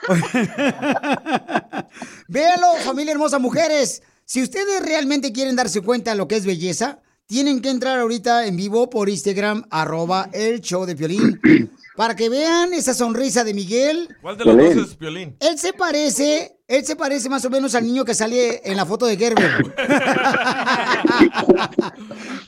Véalo, 2.28 2.66
familia 2.84 3.12
hermosa, 3.12 3.38
mujeres. 3.38 4.02
Si 4.24 4.42
ustedes 4.42 4.84
realmente 4.84 5.32
quieren 5.32 5.56
darse 5.56 5.80
cuenta 5.80 6.10
de 6.12 6.16
lo 6.18 6.28
que 6.28 6.36
es 6.36 6.44
belleza, 6.46 7.00
tienen 7.26 7.60
que 7.60 7.70
entrar 7.70 7.98
ahorita 7.98 8.46
en 8.46 8.56
vivo 8.56 8.90
por 8.90 9.08
Instagram, 9.08 9.64
arroba 9.70 10.28
el 10.32 10.60
show 10.60 10.84
de 10.86 10.96
Piolín, 10.96 11.40
para 11.96 12.14
que 12.14 12.28
vean 12.28 12.72
esa 12.74 12.94
sonrisa 12.94 13.44
de 13.44 13.54
Miguel. 13.54 14.08
¿Cuál 14.20 14.36
de 14.38 14.44
los 14.44 14.56
dos 14.56 14.90
es 14.90 14.96
Piolín? 14.96 15.36
Él 15.40 15.58
se 15.58 15.72
parece, 15.72 16.57
él 16.68 16.84
se 16.86 16.94
parece 16.96 17.28
más 17.28 17.44
o 17.44 17.50
menos 17.50 17.74
al 17.74 17.84
niño 17.84 18.04
que 18.04 18.14
sale 18.14 18.60
en 18.62 18.76
la 18.76 18.86
foto 18.86 19.06
de 19.06 19.16
Gerber. 19.16 19.50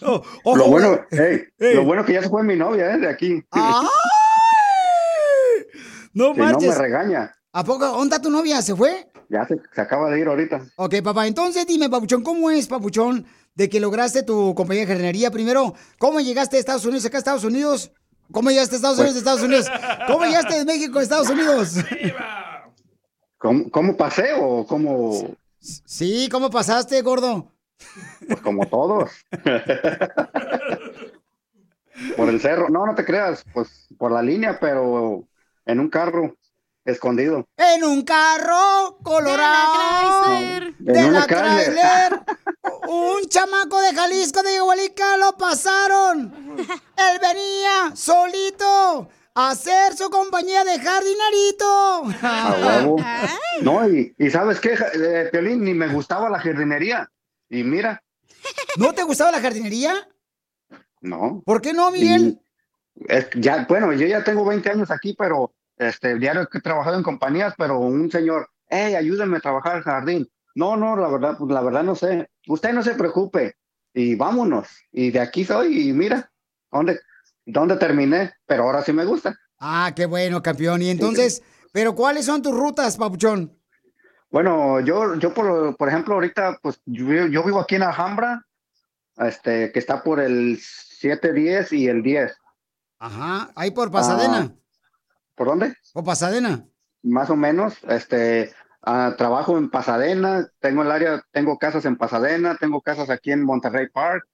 Oh, 0.02 0.22
ojo, 0.44 0.56
lo, 0.56 0.68
bueno, 0.68 0.98
güey. 1.10 1.46
ey, 1.58 1.74
lo 1.74 1.84
bueno 1.84 2.04
que 2.06 2.14
ya 2.14 2.22
se 2.22 2.30
fue 2.30 2.42
mi 2.42 2.56
novia, 2.56 2.94
¿eh? 2.94 2.98
De 2.98 3.06
aquí. 3.08 3.42
No 3.52 3.82
Si 6.02 6.08
no 6.14 6.34
me 6.34 6.42
marches. 6.42 6.78
regaña. 6.78 7.34
¿A 7.52 7.64
poco? 7.64 7.86
¿Dónde 7.86 8.16
está 8.16 8.22
tu 8.22 8.30
novia? 8.30 8.62
¿Se 8.62 8.74
fue? 8.74 9.08
Ya 9.28 9.46
se, 9.46 9.56
se 9.74 9.80
acaba 9.80 10.10
de 10.10 10.18
ir 10.20 10.26
ahorita. 10.26 10.62
Ok, 10.76 10.94
papá, 11.04 11.26
entonces 11.26 11.66
dime, 11.66 11.90
Papuchón, 11.90 12.22
¿cómo 12.22 12.50
es, 12.50 12.66
Papuchón, 12.66 13.26
de 13.54 13.68
que 13.68 13.78
lograste 13.78 14.22
tu 14.22 14.54
compañía 14.54 14.82
de 14.82 14.88
jardinería? 14.88 15.30
Primero, 15.30 15.74
¿cómo 15.98 16.20
llegaste 16.20 16.56
a 16.56 16.60
Estados 16.60 16.84
Unidos, 16.86 17.04
acá 17.04 17.18
a 17.18 17.20
Estados 17.20 17.44
Unidos? 17.44 17.92
¿Cómo 18.32 18.50
llegaste 18.50 18.76
a 18.76 18.78
Estados 18.78 18.98
Unidos, 18.98 19.16
a 19.16 19.18
Estados 19.18 19.42
Unidos? 19.42 19.66
¿Cómo 20.06 20.24
llegaste 20.24 20.54
de 20.56 20.64
México 20.64 20.98
a 20.98 21.02
Estados 21.02 21.28
Unidos? 21.28 21.74
¿Cómo, 23.40 23.70
cómo 23.70 23.96
pasé 23.96 24.34
o 24.38 24.66
cómo? 24.66 25.34
Sí, 25.58 26.28
¿cómo 26.30 26.50
pasaste, 26.50 27.00
gordo? 27.00 27.50
Pues 28.28 28.38
como 28.42 28.66
todos. 28.68 29.10
por 32.18 32.28
el 32.28 32.38
cerro. 32.38 32.68
No, 32.68 32.84
no 32.84 32.94
te 32.94 33.02
creas, 33.04 33.42
pues 33.54 33.86
por 33.96 34.12
la 34.12 34.22
línea, 34.22 34.58
pero 34.60 35.24
en 35.64 35.80
un 35.80 35.88
carro 35.88 36.36
escondido. 36.84 37.46
En 37.56 37.82
un 37.82 38.02
carro 38.02 38.98
colorado. 39.02 40.36
En 40.36 40.76
De 40.78 41.04
una 41.06 41.20
la 41.20 41.26
Chrysler. 41.26 41.64
trailer. 41.64 42.20
Un 42.88 43.26
chamaco 43.26 43.80
de 43.80 43.94
Jalisco 43.94 44.42
de 44.42 44.56
Igualica 44.56 45.16
lo 45.16 45.34
pasaron. 45.38 46.30
Él 46.58 47.18
venía 47.22 47.96
solito 47.96 49.08
hacer 49.34 49.96
su 49.96 50.10
compañía 50.10 50.64
de 50.64 50.78
jardinerito. 50.78 52.04
No, 53.62 53.88
y, 53.88 54.14
y 54.18 54.30
¿sabes 54.30 54.60
qué, 54.60 54.74
eh, 54.94 55.28
Piolín? 55.30 55.64
Ni 55.64 55.74
me 55.74 55.88
gustaba 55.88 56.30
la 56.30 56.40
jardinería. 56.40 57.10
Y 57.48 57.62
mira, 57.64 58.02
¿No 58.76 58.92
te 58.92 59.02
gustaba 59.02 59.30
la 59.30 59.40
jardinería? 59.40 60.08
no. 61.00 61.42
¿Por 61.44 61.60
qué 61.60 61.72
no, 61.72 61.90
Miguel? 61.90 62.40
Es 63.08 63.28
ya, 63.34 63.64
bueno, 63.68 63.92
yo 63.92 64.06
ya 64.06 64.22
tengo 64.22 64.44
20 64.44 64.70
años 64.70 64.90
aquí, 64.90 65.14
pero 65.18 65.54
este 65.76 66.16
diario 66.18 66.46
que 66.46 66.58
he 66.58 66.60
trabajado 66.62 66.96
en 66.96 67.02
compañías, 67.02 67.54
pero 67.56 67.78
un 67.78 68.10
señor, 68.10 68.50
hey, 68.68 68.94
ayúdenme 68.94 69.38
a 69.38 69.40
trabajar 69.40 69.78
el 69.78 69.82
jardín. 69.82 70.30
No, 70.54 70.76
no, 70.76 70.96
la 70.96 71.08
verdad, 71.08 71.36
pues 71.38 71.50
la 71.50 71.62
verdad 71.62 71.82
no 71.82 71.94
sé. 71.94 72.28
Usted 72.46 72.72
no 72.72 72.82
se 72.82 72.94
preocupe 72.94 73.56
y 73.94 74.14
vámonos. 74.14 74.68
Y 74.92 75.10
de 75.10 75.20
aquí 75.20 75.44
soy 75.44 75.88
y 75.88 75.92
mira, 75.92 76.30
¿dónde, 76.70 77.00
dónde 77.52 77.76
terminé? 77.76 78.32
Pero 78.46 78.64
ahora 78.64 78.82
sí 78.82 78.92
me 78.92 79.04
gusta. 79.04 79.34
Ah, 79.58 79.92
qué 79.94 80.06
bueno, 80.06 80.42
campeón. 80.42 80.82
Y 80.82 80.90
entonces, 80.90 81.42
¿pero 81.72 81.94
cuáles 81.94 82.24
son 82.26 82.42
tus 82.42 82.54
rutas, 82.56 82.96
Papuchón? 82.96 83.56
Bueno, 84.30 84.80
yo, 84.80 85.14
yo 85.16 85.34
por, 85.34 85.76
por 85.76 85.88
ejemplo, 85.88 86.14
ahorita, 86.14 86.58
pues 86.62 86.80
yo, 86.86 87.04
vivo- 87.06 87.26
yo 87.26 87.42
vivo 87.42 87.60
aquí 87.60 87.74
en 87.74 87.82
Alhambra, 87.82 88.46
este, 89.16 89.72
que 89.72 89.78
está 89.78 90.02
por 90.02 90.20
el 90.20 90.58
710 90.60 91.72
y 91.72 91.88
el 91.88 92.02
10. 92.02 92.32
Ajá, 93.00 93.50
ahí 93.56 93.70
por 93.70 93.90
Pasadena. 93.90 94.54
¿Por 95.34 95.48
dónde? 95.48 95.74
¿Por 95.92 96.04
Pasadena? 96.04 96.64
Más 97.02 97.28
o 97.30 97.36
menos, 97.36 97.78
este, 97.88 98.52
ah, 98.82 99.14
trabajo 99.18 99.58
en 99.58 99.68
Pasadena, 99.70 100.46
tengo 100.60 100.82
el 100.82 100.90
área, 100.90 101.22
tengo 101.32 101.58
casas 101.58 101.84
en 101.86 101.96
Pasadena, 101.96 102.56
tengo 102.60 102.80
casas 102.82 103.10
aquí 103.10 103.32
en 103.32 103.42
Monterrey 103.44 103.88
Park, 103.88 104.26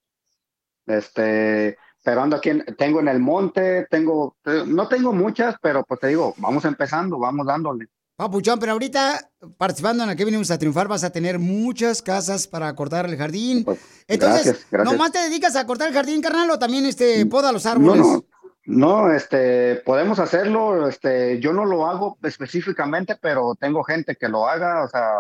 este, 0.87 1.79
pero 2.07 2.23
ando 2.23 2.37
aquí, 2.37 2.51
en- 2.51 2.64
tengo 2.79 3.01
en 3.01 3.09
el 3.09 3.19
monte, 3.19 3.85
tengo, 3.90 4.37
eh, 4.45 4.62
no 4.64 4.87
tengo 4.87 5.12
muchas, 5.12 5.57
pero 5.61 5.83
pues 5.83 5.99
te 5.99 6.07
digo, 6.07 6.35
vamos 6.38 6.64
empezando, 6.64 7.19
vamos 7.19 7.45
dándole. 7.45 7.88
Papuchón, 8.14 8.61
pero 8.61 8.73
ahorita 8.73 9.29
participando 9.59 10.05
en 10.05 10.09
la 10.11 10.14
que 10.14 10.25
venimos 10.25 10.53
a 10.53 10.57
triunfar 10.57 10.87
vas 10.87 11.03
a 11.03 11.11
tener 11.11 11.40
muchas 11.40 12.03
casas 12.03 12.47
para 12.47 12.73
cortar 12.77 13.07
el 13.07 13.16
jardín. 13.16 13.66
Entonces, 14.07 14.07
Pues, 14.07 14.21
gracias, 14.21 14.66
gracias. 14.71 14.92
¿nomás 14.92 15.11
te 15.11 15.19
dedicas 15.19 15.57
a 15.57 15.66
cortar 15.66 15.88
el 15.88 15.95
jardín, 15.95 16.23
carnal, 16.23 16.49
o 16.53 16.59
también 16.61 16.87
este 16.87 17.27
poda 17.27 17.51
los 17.51 17.64
No, 17.64 17.71
árboles? 17.73 18.07
no, 18.07 18.25
no, 18.66 19.12
este, 19.12 19.75
podemos 19.85 20.21
hacerlo, 20.21 20.87
este, 20.88 21.40
yo 21.40 21.53
no 21.53 21.64
lo 21.64 21.88
hago 21.88 22.19
específicamente, 22.23 23.16
pero 23.21 23.57
tengo 23.59 23.83
gente 23.83 24.14
que 24.14 24.29
lo 24.29 24.47
haga, 24.49 24.85
o 24.85 24.88
sea, 24.88 25.11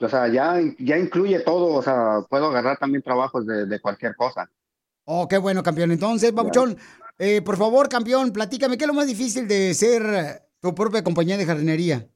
o 0.00 0.08
sea, 0.08 0.26
ya, 0.26 0.56
ya 0.80 0.98
incluye 0.98 1.38
todo, 1.40 1.66
o 1.76 1.80
sea, 1.82 2.22
puedo 2.28 2.48
agarrar 2.48 2.76
también 2.76 3.02
trabajos 3.04 3.46
de, 3.46 3.66
de 3.66 3.80
cualquier 3.80 4.16
cosa. 4.16 4.50
Oh, 5.04 5.26
qué 5.28 5.38
bueno, 5.38 5.62
campeón. 5.62 5.90
Entonces, 5.90 6.32
Papuchón, 6.32 6.76
eh, 7.18 7.42
por 7.42 7.56
favor, 7.56 7.88
campeón, 7.88 8.32
platícame, 8.32 8.76
¿qué 8.78 8.84
es 8.84 8.88
lo 8.88 8.94
más 8.94 9.06
difícil 9.06 9.48
de 9.48 9.74
ser 9.74 10.42
tu 10.60 10.74
propia 10.74 11.02
compañía 11.02 11.36
de 11.36 11.46
jardinería? 11.46 12.08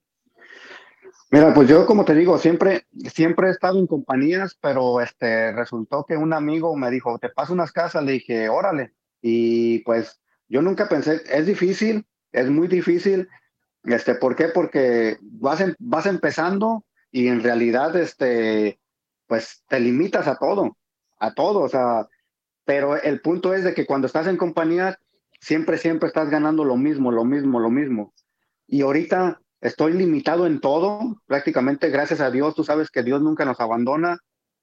Mira, 1.30 1.52
pues 1.52 1.68
yo 1.68 1.84
como 1.86 2.04
te 2.04 2.14
digo, 2.14 2.38
siempre, 2.38 2.86
siempre 3.12 3.48
he 3.48 3.50
estado 3.50 3.80
en 3.80 3.88
compañías, 3.88 4.56
pero 4.60 5.00
este, 5.00 5.52
resultó 5.52 6.04
que 6.04 6.16
un 6.16 6.32
amigo 6.32 6.76
me 6.76 6.90
dijo, 6.90 7.18
te 7.18 7.28
paso 7.28 7.52
unas 7.52 7.72
casas, 7.72 8.04
le 8.04 8.12
dije, 8.12 8.48
órale, 8.48 8.92
y 9.20 9.80
pues 9.80 10.20
yo 10.48 10.62
nunca 10.62 10.88
pensé, 10.88 11.20
es 11.28 11.46
difícil, 11.46 12.06
es 12.30 12.48
muy 12.48 12.68
difícil, 12.68 13.28
este, 13.82 14.14
¿por 14.14 14.36
qué? 14.36 14.48
Porque 14.48 15.18
vas, 15.20 15.60
em- 15.60 15.74
vas 15.80 16.06
empezando 16.06 16.84
y 17.10 17.26
en 17.26 17.42
realidad, 17.42 17.96
este, 17.96 18.78
pues 19.26 19.64
te 19.68 19.80
limitas 19.80 20.28
a 20.28 20.36
todo, 20.36 20.76
a 21.18 21.34
todo, 21.34 21.60
o 21.60 21.68
sea, 21.68 22.06
pero 22.66 23.00
el 23.00 23.20
punto 23.22 23.54
es 23.54 23.64
de 23.64 23.72
que 23.72 23.86
cuando 23.86 24.08
estás 24.08 24.26
en 24.26 24.36
compañías, 24.36 24.98
siempre, 25.40 25.78
siempre 25.78 26.08
estás 26.08 26.28
ganando 26.28 26.64
lo 26.64 26.76
mismo, 26.76 27.10
lo 27.10 27.24
mismo, 27.24 27.60
lo 27.60 27.70
mismo. 27.70 28.12
Y 28.66 28.82
ahorita 28.82 29.40
estoy 29.60 29.94
limitado 29.94 30.46
en 30.46 30.60
todo, 30.60 31.22
prácticamente 31.26 31.88
gracias 31.88 32.20
a 32.20 32.30
Dios, 32.30 32.54
tú 32.54 32.64
sabes 32.64 32.90
que 32.90 33.04
Dios 33.04 33.22
nunca 33.22 33.44
nos 33.44 33.60
abandona 33.60 34.18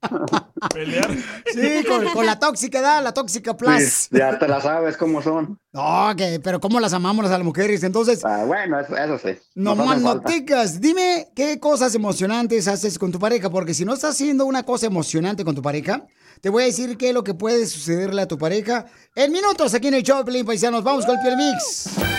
Pelear. 0.72 1.10
Sí, 1.52 1.84
con, 1.86 2.04
con 2.12 2.26
la 2.26 2.38
tóxica, 2.38 2.80
¿da? 2.80 3.00
La 3.00 3.12
tóxica 3.12 3.56
plus. 3.56 3.82
Sí, 3.82 4.08
ya 4.18 4.38
te 4.38 4.48
la 4.48 4.60
sabes 4.60 4.96
cómo 4.96 5.22
son. 5.22 5.58
No, 5.72 6.10
que, 6.16 6.40
pero 6.42 6.60
cómo 6.60 6.80
las 6.80 6.92
amamos 6.92 7.26
a 7.26 7.30
las 7.30 7.42
mujeres. 7.42 7.82
Entonces, 7.84 8.24
Ah, 8.24 8.44
bueno, 8.46 8.80
eso, 8.80 8.96
eso 8.96 9.18
sí. 9.18 9.38
no 9.54 9.76
más 9.76 10.00
noticas. 10.00 10.80
Dime 10.80 11.28
qué 11.36 11.60
cosas 11.60 11.94
emocionantes 11.94 12.66
haces 12.68 12.98
con 12.98 13.12
tu 13.12 13.18
pareja, 13.18 13.50
porque 13.50 13.74
si 13.74 13.84
no 13.84 13.94
estás 13.94 14.10
haciendo 14.14 14.46
una 14.46 14.62
cosa 14.64 14.86
emocionante 14.86 15.44
con 15.44 15.54
tu 15.54 15.62
pareja, 15.62 16.06
te 16.40 16.48
voy 16.48 16.62
a 16.62 16.66
decir 16.66 16.96
qué 16.96 17.08
es 17.08 17.14
lo 17.14 17.22
que 17.24 17.34
puede 17.34 17.66
sucederle 17.66 18.22
a 18.22 18.28
tu 18.28 18.38
pareja 18.38 18.86
en 19.14 19.30
minutos 19.32 19.74
aquí 19.74 19.88
en 19.88 19.94
el 19.94 20.02
show 20.02 20.24
Pelín 20.24 20.46
Paisanos. 20.46 20.82
Vamos 20.82 21.04
con 21.04 21.16
el 21.16 21.20
Piel 21.22 21.36
Mix. 21.36 22.17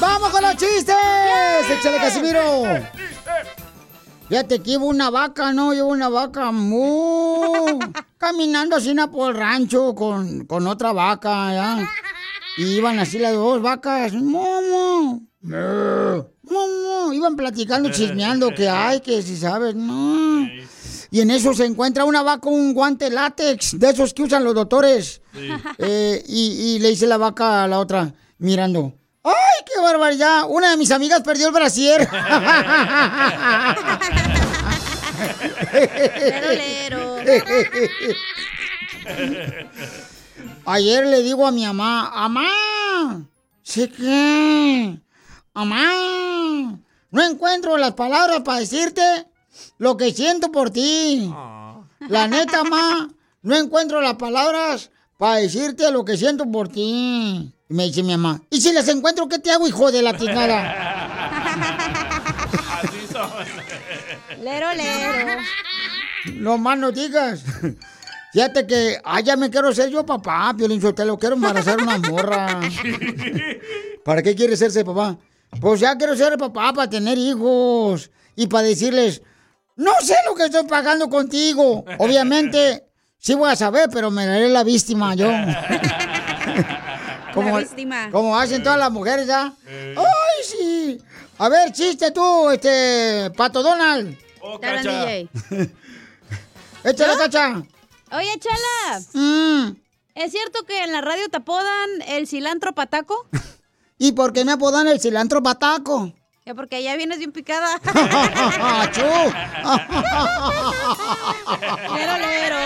¡Vamos 0.00 0.30
con 0.30 0.42
los 0.42 0.56
chistes! 0.56 0.96
¡Échale, 1.70 1.98
Casimiro! 1.98 2.64
Fíjate 4.28 4.58
que 4.60 4.72
iba 4.72 4.84
una 4.84 5.10
vaca, 5.10 5.52
¿no? 5.52 5.72
Llevo 5.72 5.88
una 5.88 6.08
vaca 6.08 6.50
muy... 6.50 7.78
caminando 8.18 8.76
así 8.76 8.94
por 9.12 9.30
el 9.30 9.36
rancho 9.36 9.94
con, 9.94 10.44
con 10.46 10.66
otra 10.66 10.92
vaca, 10.92 11.52
¿ya? 11.52 11.90
Y 12.58 12.64
iban 12.76 12.98
así 12.98 13.18
las 13.18 13.34
dos 13.34 13.62
vacas. 13.62 14.12
¡Momo! 14.14 15.22
¡Momo! 15.42 17.12
Iban 17.12 17.36
platicando, 17.36 17.90
chismeando 17.90 18.50
que 18.54 18.68
hay, 18.68 19.00
que 19.00 19.22
si 19.22 19.36
sabes, 19.36 19.74
no. 19.74 20.48
Y 21.10 21.20
en 21.20 21.30
eso 21.30 21.54
se 21.54 21.64
encuentra 21.66 22.04
una 22.04 22.22
vaca 22.22 22.40
con 22.40 22.54
un 22.54 22.74
guante 22.74 23.10
látex, 23.10 23.78
de 23.78 23.90
esos 23.90 24.12
que 24.12 24.24
usan 24.24 24.42
los 24.42 24.54
doctores. 24.54 25.20
Eh, 25.78 26.24
y, 26.26 26.74
y 26.74 26.78
le 26.80 26.88
dice 26.88 27.06
la 27.06 27.16
vaca 27.16 27.62
a 27.62 27.68
la 27.68 27.78
otra, 27.78 28.12
mirando. 28.38 28.94
¡Ay, 29.26 29.64
qué 29.66 29.80
barbaridad! 29.82 30.44
Una 30.48 30.70
de 30.70 30.76
mis 30.76 30.92
amigas 30.92 31.20
perdió 31.22 31.48
el 31.48 31.52
brasier. 31.52 32.08
Lero, 35.72 37.16
Ayer 40.64 41.06
le 41.06 41.22
digo 41.24 41.44
a 41.44 41.50
mi 41.50 41.66
mamá, 41.66 42.12
¡Amá! 42.14 43.26
¿Sí 43.64 43.88
qué? 43.88 44.96
¡Amá! 45.54 46.78
No 47.10 47.22
encuentro 47.24 47.76
las 47.78 47.94
palabras 47.94 48.42
para 48.42 48.60
decirte 48.60 49.26
lo 49.78 49.96
que 49.96 50.12
siento 50.12 50.52
por 50.52 50.70
ti. 50.70 51.28
La 52.08 52.28
neta, 52.28 52.62
mamá, 52.62 53.08
no 53.42 53.56
encuentro 53.56 54.00
las 54.00 54.14
palabras 54.14 54.92
para 55.18 55.36
decirte 55.36 55.90
lo 55.90 56.04
que 56.04 56.16
siento 56.16 56.48
por 56.48 56.68
ti. 56.68 57.55
Y 57.68 57.74
me 57.74 57.84
dice 57.84 58.02
mi 58.02 58.12
mamá, 58.12 58.40
¿y 58.50 58.60
si 58.60 58.72
las 58.72 58.88
encuentro, 58.88 59.28
qué 59.28 59.38
te 59.38 59.50
hago, 59.50 59.66
hijo 59.66 59.90
de 59.90 60.02
la 60.02 60.16
tiznada? 60.16 60.72
Así 62.82 63.06
son. 63.12 63.28
Lero, 64.42 64.72
lero. 64.72 65.40
No 66.34 66.58
más 66.58 66.78
no 66.78 66.92
digas. 66.92 67.42
Fíjate 68.32 68.66
que, 68.66 69.00
ah, 69.02 69.20
ya 69.20 69.36
me 69.36 69.50
quiero 69.50 69.72
ser 69.74 69.88
yo 69.90 70.04
papá, 70.04 70.54
Piolín 70.56 70.80
Sotelo, 70.80 71.18
quiero 71.18 71.36
embarazar 71.36 71.80
una 71.80 71.98
morra. 71.98 72.60
¿Para 74.04 74.22
qué 74.22 74.34
quieres 74.36 74.58
serse 74.58 74.84
papá? 74.84 75.16
Pues 75.60 75.80
ya 75.80 75.96
quiero 75.96 76.14
ser 76.14 76.36
papá 76.36 76.72
para 76.72 76.90
tener 76.90 77.16
hijos 77.18 78.10
y 78.36 78.46
para 78.46 78.68
decirles, 78.68 79.22
no 79.76 79.92
sé 80.02 80.14
lo 80.26 80.34
que 80.34 80.44
estoy 80.44 80.64
pagando 80.66 81.08
contigo. 81.08 81.84
Obviamente, 81.98 82.84
sí 83.18 83.34
voy 83.34 83.50
a 83.50 83.56
saber, 83.56 83.88
pero 83.92 84.10
me 84.10 84.26
daré 84.26 84.48
la 84.48 84.62
víctima 84.62 85.14
yo. 85.14 85.30
La 87.42 87.58
víctima. 87.58 88.10
como 88.10 88.38
hacen 88.38 88.62
todas 88.62 88.78
las 88.78 88.90
mujeres, 88.90 89.26
¿ya? 89.26 89.52
¡Ay, 89.66 90.44
sí! 90.44 91.00
A 91.38 91.48
ver, 91.48 91.72
chiste 91.72 92.10
tú, 92.12 92.50
este, 92.50 93.30
Pato 93.36 93.62
Donald. 93.62 94.16
Hablan, 94.62 94.82
DJ. 94.82 95.28
Échale, 96.84 97.12
¿Yo? 97.12 97.18
cacha. 97.18 97.62
Oye, 98.12 98.38
Chala. 98.38 99.00
Mm. 99.12 99.76
¿Es 100.14 100.30
cierto 100.30 100.62
que 100.64 100.82
en 100.84 100.92
la 100.92 101.00
radio 101.00 101.28
te 101.28 101.38
apodan 101.38 101.90
el 102.06 102.26
cilantro 102.26 102.74
pataco? 102.74 103.26
¿Y 103.98 104.12
por 104.12 104.32
qué 104.32 104.44
me 104.44 104.52
apodan 104.52 104.88
el 104.88 105.00
cilantro 105.00 105.42
pataco? 105.42 106.12
Ya 106.46 106.54
porque 106.54 106.80
ya 106.82 106.94
vienes 106.96 107.18
bien 107.18 107.32
picada. 107.32 107.80
¡Achú! 108.62 109.02
Lero, 111.94 112.16
lero. 112.18 112.56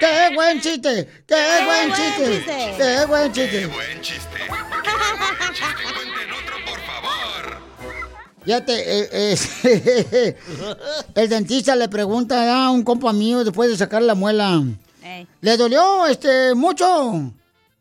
¡Qué 0.00 0.34
buen 0.34 0.60
chiste! 0.60 1.08
¡Qué, 1.26 1.34
¡Qué 1.34 1.64
buen 1.64 1.88
buen 1.88 2.00
chiste! 2.00 2.36
chiste! 2.36 2.74
¡Qué 2.76 3.06
buen 3.06 3.32
chiste! 3.32 3.66
Buen 3.66 4.00
chiste. 4.00 4.38
Cuenten 4.48 6.32
otro, 6.32 6.56
por 6.66 6.80
favor. 6.80 7.58
Fíjate, 8.44 9.00
eh, 9.00 9.08
eh, 9.12 10.36
el 11.14 11.28
dentista 11.28 11.76
le 11.76 11.88
pregunta 11.88 12.64
a 12.64 12.70
un 12.70 12.82
compa 12.82 13.12
mío 13.12 13.44
después 13.44 13.70
de 13.70 13.76
sacar 13.76 14.02
la 14.02 14.14
muela. 14.14 14.62
¿Le 15.40 15.56
dolió 15.56 16.06
este 16.06 16.54
mucho? 16.54 17.32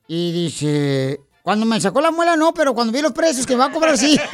Y 0.08 0.32
dice, 0.32 1.20
cuando 1.44 1.66
me 1.66 1.80
sacó 1.80 2.02
la 2.02 2.12
muela 2.12 2.36
no, 2.36 2.54
pero 2.54 2.74
cuando 2.74 2.92
vi 2.94 3.02
los 3.02 3.12
precios 3.12 3.46
que 3.46 3.54
me 3.54 3.60
va 3.60 3.66
a 3.66 3.72
cobrar 3.72 3.98
sí. 3.98 4.20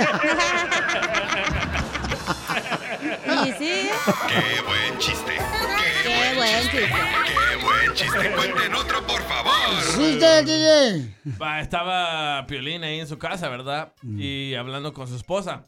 Y 3.46 3.52
sí. 3.54 3.90
Qué 4.28 4.62
buen 4.62 4.98
chiste. 5.00 5.38
Qué 6.04 6.36
buen 6.36 6.62
chiste. 6.62 6.80
Qué 6.80 7.56
buen 7.64 7.94
chiste. 7.94 8.32
Cuenten 8.36 8.76
otro, 8.76 9.08
por 9.08 9.22
favor. 9.24 9.54
¿Chiste, 9.98 10.44
DJ? 10.44 11.16
Va, 11.42 11.62
estaba 11.62 12.46
Piolín 12.46 12.84
ahí 12.84 13.00
en 13.00 13.08
su 13.08 13.18
casa, 13.18 13.48
¿verdad? 13.48 13.94
Y 14.18 14.54
hablando 14.56 14.94
con 14.94 15.08
su 15.08 15.16
esposa. 15.16 15.68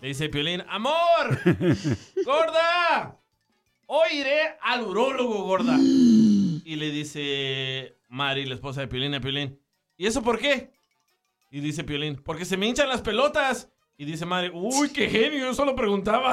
Le 0.00 0.08
dice 0.08 0.28
Piolín, 0.28 0.62
¡Amor! 0.68 1.40
¡Gorda! 2.24 3.18
Hoy 3.86 4.08
iré 4.12 4.56
al 4.62 4.82
urólogo, 4.82 5.44
gorda. 5.44 5.76
Y 6.66 6.74
le 6.74 6.90
dice 6.90 7.96
Mari, 8.08 8.44
la 8.44 8.54
esposa 8.54 8.80
de 8.80 8.88
Piolín, 8.88 9.14
a 9.14 9.20
Piolín. 9.20 9.60
¿Y 9.96 10.06
eso 10.06 10.22
por 10.22 10.38
qué? 10.38 10.72
Y 11.50 11.60
dice 11.60 11.84
Piolín, 11.84 12.16
porque 12.16 12.44
se 12.44 12.56
me 12.56 12.66
hinchan 12.66 12.88
las 12.88 13.02
pelotas. 13.02 13.70
Y 13.98 14.04
dice 14.04 14.26
Mari, 14.26 14.50
uy, 14.52 14.90
qué 14.90 15.08
genio, 15.08 15.46
yo 15.46 15.54
solo 15.54 15.74
preguntaba. 15.74 16.32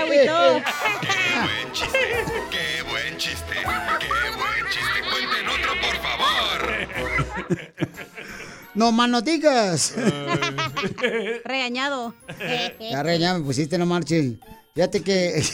agüitó. 0.00 0.62
Qué 1.02 1.42
buen 1.42 1.72
chiste. 1.74 1.98
Qué 2.50 2.82
buen 2.88 3.18
chiste. 3.18 3.54
Qué 4.00 4.08
buen 4.38 4.64
chiste. 4.70 4.98
Cuenten 5.10 5.46
otro, 5.46 5.72
por 5.82 5.96
favor. 6.00 6.58
No 8.72 8.92
más 8.92 9.10
no 9.10 9.20
digas. 9.20 9.94
Regañado. 11.44 12.14
Ya, 12.80 13.02
re, 13.02 13.18
ya 13.18 13.34
me 13.34 13.44
pusiste, 13.44 13.76
no 13.76 13.84
marches. 13.84 14.36
Fíjate 14.74 15.02
que 15.02 15.44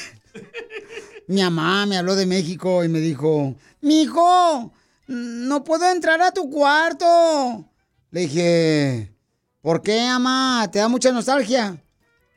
mi 1.26 1.42
mamá 1.42 1.86
me 1.86 1.98
habló 1.98 2.14
de 2.14 2.26
México 2.26 2.84
y 2.84 2.88
me 2.88 3.00
dijo, 3.00 3.56
mijo, 3.80 4.72
no 5.08 5.64
puedo 5.64 5.90
entrar 5.90 6.22
a 6.22 6.30
tu 6.30 6.48
cuarto. 6.48 7.66
Le 8.12 8.22
dije, 8.22 9.12
¿por 9.60 9.82
qué, 9.82 10.00
mamá? 10.08 10.68
¿Te 10.72 10.80
da 10.80 10.88
mucha 10.88 11.12
nostalgia? 11.12 11.76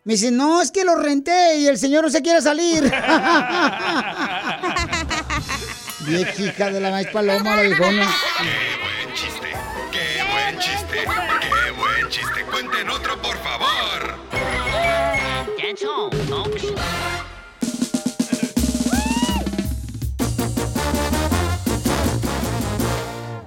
Me 0.04 0.14
dice, 0.14 0.30
no, 0.30 0.62
es 0.62 0.70
que 0.70 0.84
lo 0.84 0.96
renté 0.96 1.58
y 1.58 1.66
el 1.68 1.80
señor 1.80 2.04
no 2.04 2.12
se 2.12 2.22
quiere 2.22 2.42
salir. 2.42 2.84
Viejija 6.02 6.70
de 6.70 6.80
la 6.80 6.92
maíz 6.92 7.08
paloma, 7.08 7.56
la 7.56 7.64
viejona. 7.64 8.08
Qué 8.38 8.54
buen 8.84 9.16
chiste. 9.16 9.48
Qué 9.92 10.24
buen 10.32 10.60
chiste. 10.60 11.06
Qué 11.42 11.72
buen 11.72 12.08
chiste. 12.10 12.44
Cuenten 12.52 12.90
otro, 12.92 13.20
por 13.20 13.38
favor. 13.38 13.74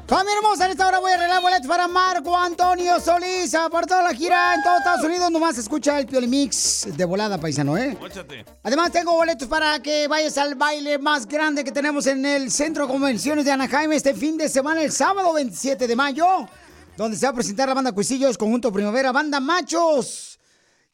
Familia 0.06 0.36
hermosa, 0.36 0.66
en 0.66 0.70
esta 0.70 0.86
hora 0.86 1.00
voy 1.00 1.10
a 1.10 1.14
arreglar 1.14 1.42
boletos 1.42 1.66
para 1.66 1.88
Marco 1.88 2.36
Antonio 2.36 3.00
Solís 3.00 3.52
ah, 3.56 3.68
por 3.68 3.86
toda 3.86 4.04
la 4.04 4.14
gira 4.14 4.54
en 4.54 4.62
todo 4.62 4.78
Estados 4.78 5.04
Unidos. 5.04 5.32
Nomás 5.32 5.58
escucha 5.58 5.98
el 5.98 6.06
Piolimix 6.06 6.86
de 6.96 7.04
volada, 7.04 7.38
paisano, 7.38 7.76
¿eh? 7.76 7.98
Móchate. 8.00 8.44
Además, 8.62 8.92
tengo 8.92 9.14
boletos 9.14 9.48
para 9.48 9.82
que 9.82 10.06
vayas 10.06 10.38
al 10.38 10.54
baile 10.54 10.98
más 10.98 11.26
grande 11.26 11.64
que 11.64 11.72
tenemos 11.72 12.06
en 12.06 12.24
el 12.24 12.52
Centro 12.52 12.86
de 12.86 12.92
Convenciones 12.92 13.44
de 13.44 13.50
Anaheim 13.50 13.90
este 13.94 14.14
fin 14.14 14.38
de 14.38 14.48
semana, 14.48 14.80
el 14.80 14.92
sábado 14.92 15.32
27 15.32 15.88
de 15.88 15.96
mayo, 15.96 16.48
donde 16.96 17.16
se 17.16 17.26
va 17.26 17.30
a 17.30 17.34
presentar 17.34 17.68
la 17.68 17.74
banda 17.74 17.90
Cuisillos, 17.90 18.38
Conjunto 18.38 18.72
Primavera, 18.72 19.10
Banda 19.10 19.40
Machos 19.40 20.38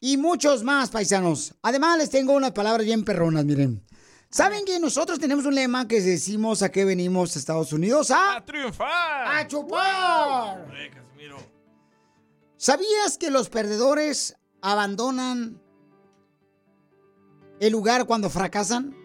y 0.00 0.16
muchos 0.16 0.62
más, 0.62 0.88
paisanos. 0.88 1.52
Además, 1.60 1.98
les 1.98 2.08
tengo 2.08 2.32
unas 2.32 2.52
palabras 2.52 2.86
bien 2.86 3.04
perronas, 3.04 3.44
miren. 3.44 3.82
¿Saben 4.32 4.64
que 4.64 4.78
nosotros 4.80 5.18
tenemos 5.18 5.44
un 5.44 5.54
lema 5.54 5.86
que 5.86 6.00
decimos 6.00 6.62
a 6.62 6.70
qué 6.70 6.86
venimos 6.86 7.36
a 7.36 7.38
Estados 7.38 7.70
Unidos? 7.74 8.10
A, 8.10 8.36
¡A 8.36 8.44
triunfar! 8.44 9.26
¡A 9.36 9.46
chupar! 9.46 10.74
Eh, 10.74 10.90
Casimiro. 10.90 11.36
¿Sabías 12.56 13.18
que 13.18 13.30
los 13.30 13.50
perdedores 13.50 14.34
abandonan 14.62 15.60
el 17.60 17.72
lugar 17.72 18.06
cuando 18.06 18.30
fracasan? 18.30 18.96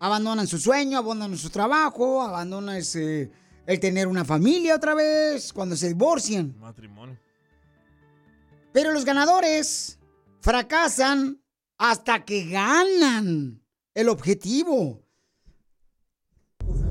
Abandonan 0.00 0.48
su 0.48 0.58
sueño, 0.58 0.98
abandonan 0.98 1.38
su 1.38 1.48
trabajo, 1.50 2.20
abandonan 2.22 2.76
ese- 2.76 3.30
el 3.64 3.78
tener 3.78 4.08
una 4.08 4.24
familia 4.24 4.74
otra 4.74 4.94
vez, 4.94 5.52
cuando 5.52 5.76
se 5.76 5.86
divorcian. 5.88 6.58
Matrimonio. 6.58 7.16
Pero 8.72 8.90
los 8.90 9.04
ganadores 9.04 10.00
fracasan 10.40 11.40
hasta 11.78 12.24
que 12.24 12.46
ganan 12.48 13.61
el 13.94 14.08
objetivo. 14.08 15.00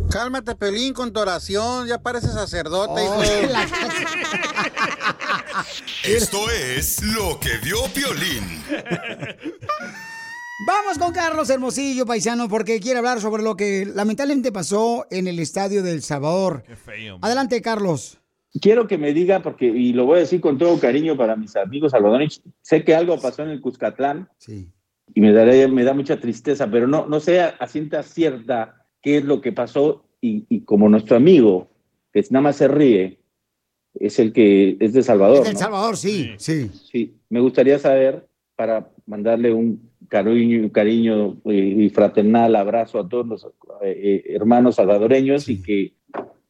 Cálmate, 0.10 0.56
Pelín, 0.56 0.94
con 0.94 1.14
tu 1.14 1.20
oración. 1.22 1.88
Ya 1.88 2.02
pareces 2.02 2.34
sacerdote, 2.34 3.02
Oh, 3.08 3.24
hijo. 3.24 3.52
la- 3.52 3.66
Esto 6.04 6.50
es 6.52 7.02
lo 7.04 7.40
que 7.40 7.58
vio 7.64 7.78
Piolín. 7.94 8.62
Vamos 10.68 10.98
con 11.00 11.12
Carlos 11.14 11.50
Hermosillo, 11.50 12.06
paisano, 12.06 12.48
porque 12.50 12.80
quiere 12.80 13.00
hablar 13.00 13.22
sobre 13.22 13.42
lo 13.42 13.56
que 13.56 13.86
lamentablemente 13.86 14.52
pasó 14.52 15.08
en 15.10 15.28
el 15.28 15.40
estadio 15.40 15.82
del 15.82 16.04
Salvador. 16.04 16.64
Qué 16.68 16.76
feo. 16.76 17.18
man. 17.18 17.26
Adelante, 17.26 17.62
Carlos. 17.62 18.20
quiero 18.62 18.88
que 18.88 18.98
me 18.98 19.14
diga, 19.14 19.42
porque, 19.42 19.66
y 19.66 19.94
lo 19.94 20.06
voy 20.06 20.18
a 20.18 20.22
decir 20.22 20.42
con 20.42 20.58
todo 20.58 20.78
cariño 20.80 21.16
para 21.18 21.36
mis 21.38 21.56
amigos 21.56 21.92
salvadoreños, 21.92 22.42
sé 22.62 22.84
que 22.84 22.94
algo 22.94 23.20
pasó 23.20 23.44
en 23.44 23.50
el 23.50 23.62
Cuscatlán 23.62 24.30
y 25.14 25.22
me, 25.22 25.32
daré, 25.34 25.68
me 25.68 25.84
da 25.84 25.94
mucha 25.94 26.20
tristeza, 26.20 26.70
pero 26.70 26.88
no, 26.88 27.06
no 27.08 27.20
sé 27.20 27.42
a, 27.42 27.68
ciencia 27.68 28.04
cierta 28.04 28.86
qué 29.02 29.18
es 29.18 29.26
lo 29.26 29.42
que 29.42 29.52
pasó 29.52 30.06
y, 30.22 30.46
y 30.50 30.62
como 30.62 30.88
nuestro 30.90 31.18
amigo, 31.18 31.70
que 32.14 32.24
nada 32.30 32.44
más 32.44 32.56
se 32.58 32.68
ríe, 32.68 33.20
es 33.96 34.20
el 34.20 34.32
que 34.32 34.78
es 34.80 34.94
de 34.94 35.04
Salvador. 35.04 35.40
Es 35.40 35.44
del 35.46 35.54
¿no? 35.54 35.60
Salvador, 35.60 35.98
sí, 35.98 36.32
sí. 36.38 36.70
Sí, 36.70 37.16
me 37.30 37.40
gustaría 37.40 37.78
saber 37.80 38.28
para 38.56 38.90
mandarle 39.06 39.54
un 39.54 39.90
cariño, 40.08 40.72
cariño 40.72 41.42
y, 41.46 41.86
y 41.86 41.90
fraternal 41.90 42.56
abrazo 42.56 43.00
a 43.00 43.08
todos 43.10 43.26
los 43.28 43.46
eh, 43.46 43.50
eh, 43.84 44.24
hermanos 44.36 44.76
salvadoreños 44.76 45.50
y 45.50 45.62
que 45.62 45.94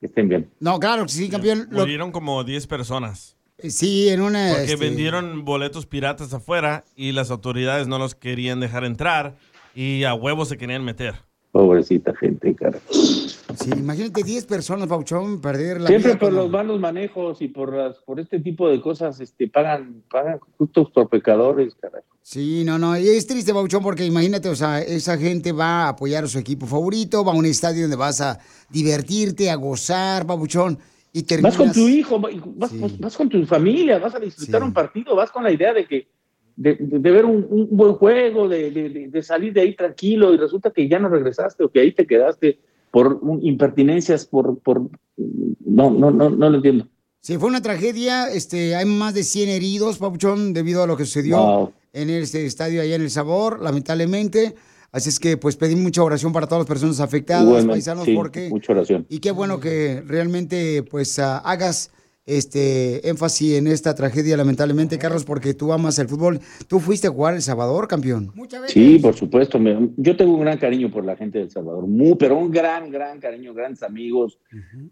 estén 0.02 0.28
bien. 0.30 0.50
No, 0.60 0.80
claro, 0.80 1.08
sí, 1.08 1.30
campeón. 1.30 1.68
Lo- 1.72 1.82
Murieron 1.82 2.12
como 2.12 2.44
10 2.44 2.68
personas. 2.68 3.38
Sí, 3.70 4.10
en 4.10 4.22
una... 4.22 4.50
Porque 4.50 4.74
este, 4.74 4.86
vendieron 4.86 5.46
boletos 5.46 5.86
piratas 5.86 6.34
afuera 6.34 6.84
y 6.96 7.12
las 7.12 7.32
autoridades 7.32 7.88
no 7.88 8.00
los 8.00 8.16
querían 8.16 8.60
dejar 8.60 8.84
entrar 8.84 9.36
y 9.76 10.04
a 10.04 10.14
huevos 10.14 10.50
se 10.50 10.58
querían 10.58 10.84
meter. 10.84 11.16
Pobrecita 11.52 12.16
gente, 12.16 12.56
cara. 12.56 12.80
Sí, 12.90 13.72
imagínate 13.76 14.24
10 14.24 14.46
personas, 14.46 14.88
Pauchón, 14.88 15.42
perder 15.42 15.82
la 15.82 15.88
Siempre 15.88 16.12
vida 16.12 16.20
por 16.20 16.32
los 16.32 16.50
malos 16.50 16.80
manejos 16.80 17.42
y 17.42 17.50
por 17.50 17.76
las, 17.76 17.98
por 17.98 18.22
este 18.22 18.40
tipo 18.40 18.70
de 18.70 18.80
cosas, 18.80 19.20
este, 19.20 19.50
pagan, 19.50 20.02
pagan 20.10 20.40
justos 20.58 20.90
por 20.92 21.10
pecadores, 21.10 21.76
carajo. 21.76 22.06
Sí, 22.22 22.64
no, 22.64 22.80
no, 22.80 22.98
y 22.98 23.06
es 23.10 23.28
triste, 23.28 23.52
Bauchón, 23.52 23.84
porque 23.84 24.06
imagínate, 24.06 24.48
o 24.48 24.56
sea, 24.56 24.80
esa 24.80 25.18
gente 25.18 25.52
va 25.52 25.84
a 25.84 25.90
apoyar 25.90 26.24
a 26.24 26.28
su 26.28 26.40
equipo 26.40 26.66
favorito, 26.68 27.26
va 27.26 27.34
a 27.34 27.36
un 27.36 27.46
estadio 27.46 27.82
donde 27.82 27.98
vas 27.98 28.22
a 28.22 28.40
divertirte, 28.70 29.50
a 29.50 29.56
gozar, 29.56 30.26
Babuchón, 30.26 30.80
y 31.14 31.24
terminas... 31.24 31.58
Vas 31.58 31.68
con 31.68 31.74
tu 31.74 31.88
hijo, 31.90 32.20
vas, 32.20 32.80
vas- 32.80 33.00
vas 33.00 33.18
con 33.18 33.30
tu 33.30 33.46
familia, 33.46 34.00
vas 34.00 34.16
a 34.16 34.20
disfrutar 34.20 34.64
un 34.64 34.74
partido, 34.74 35.16
vas 35.16 35.32
con 35.32 35.44
la 35.44 35.52
idea 35.52 35.74
de 35.74 35.86
que 35.86 36.08
de, 36.56 36.76
de- 36.80 37.12
ver 37.12 37.26
un, 37.26 37.46
un 37.50 37.68
buen 37.72 37.94
juego, 37.94 38.48
de, 38.48 38.72
de- 38.72 38.90
de- 38.90 39.08
de 39.08 39.24
salir 39.24 39.54
de 39.54 39.62
ahí 39.62 39.76
tranquilo 39.76 40.34
y 40.34 40.38
resulta 40.38 40.72
que 40.72 40.88
ya 40.88 41.00
no 41.00 41.10
regresaste 41.10 41.64
o 41.64 41.70
que 41.72 41.80
ahí 41.80 41.92
te 41.94 42.06
quedaste 42.06 42.60
por 42.92 43.14
un- 43.22 43.44
impertinencias, 43.46 44.26
por, 44.26 44.60
por 44.60 44.82
no, 45.18 45.90
no, 45.92 46.12
no, 46.12 46.30
no 46.30 46.50
lo 46.50 46.56
entiendo. 46.58 46.88
Sí, 47.22 47.38
fue 47.38 47.50
una 47.50 47.62
tragedia, 47.62 48.28
este, 48.30 48.76
hay 48.76 48.86
más 48.86 49.14
de 49.14 49.24
100 49.24 49.50
heridos, 49.50 49.98
Papuchón, 50.00 50.54
debido 50.54 50.84
a 50.84 50.88
lo 50.88 50.98
que 50.98 51.06
sucedió 51.06 51.38
Wow. 51.38 51.74
en 51.94 52.10
este 52.10 52.46
estadio 52.46 52.82
allá 52.82 52.96
en 52.96 53.02
El 53.04 53.12
Sabor, 53.12 53.62
lamentablemente. 53.62 54.56
Así 54.92 55.10
es 55.10 55.20
que, 55.20 55.38
pues, 55.38 55.56
pedí 55.56 55.76
mucha 55.76 56.04
oración 56.04 56.34
para 56.34 56.48
todas 56.48 56.62
las 56.64 56.68
personas 56.68 57.00
afectadas, 57.00 57.66
paisanos, 57.66 58.06
sí, 58.06 58.14
porque... 58.14 58.50
mucha 58.50 58.74
oración. 58.74 59.06
Y 59.10 59.20
qué 59.20 59.32
bueno 59.32 59.60
que 59.60 60.04
realmente, 60.06 60.84
pues, 60.84 61.18
ah, 61.20 61.38
hagas 61.38 61.92
este 62.26 63.08
énfasis 63.10 63.54
en 63.58 63.68
esta 63.68 63.96
tragedia, 63.96 64.38
lamentablemente, 64.38 64.98
Carlos, 65.00 65.24
porque 65.26 65.54
tú 65.54 65.74
amas 65.74 65.98
el 65.98 66.08
fútbol. 66.08 66.40
Tú 66.68 66.80
fuiste 66.80 67.08
a 67.08 67.10
jugar 67.10 67.34
El 67.34 67.42
Salvador, 67.42 67.88
campeón. 67.88 68.32
Sí, 68.68 69.00
por 69.00 69.16
supuesto. 69.16 69.58
me- 69.60 69.90
yo 69.98 70.16
tengo 70.16 70.34
un 70.36 70.42
gran 70.42 70.58
cariño 70.58 70.92
por 70.92 71.04
la 71.04 71.16
gente 71.16 71.40
de 71.40 71.46
El 71.46 71.52
Salvador, 71.52 71.88
muy, 71.88 72.16
pero 72.16 72.38
un 72.38 72.52
gran, 72.52 72.92
gran 72.92 73.20
cariño, 73.20 73.54
grandes 73.54 73.82
amigos. 73.84 74.40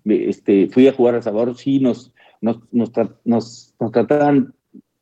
Este, 0.05 0.69
fui 0.69 0.87
a 0.87 0.93
jugar 0.93 1.13
a 1.15 1.17
El 1.17 1.23
Salvador, 1.23 1.57
sí, 1.57 1.79
nos, 1.79 2.11
nos, 2.41 2.57
nos, 2.71 2.91
tra- 2.91 3.15
nos- 3.25 3.75
nos 3.79 3.91
trataban 3.91 4.53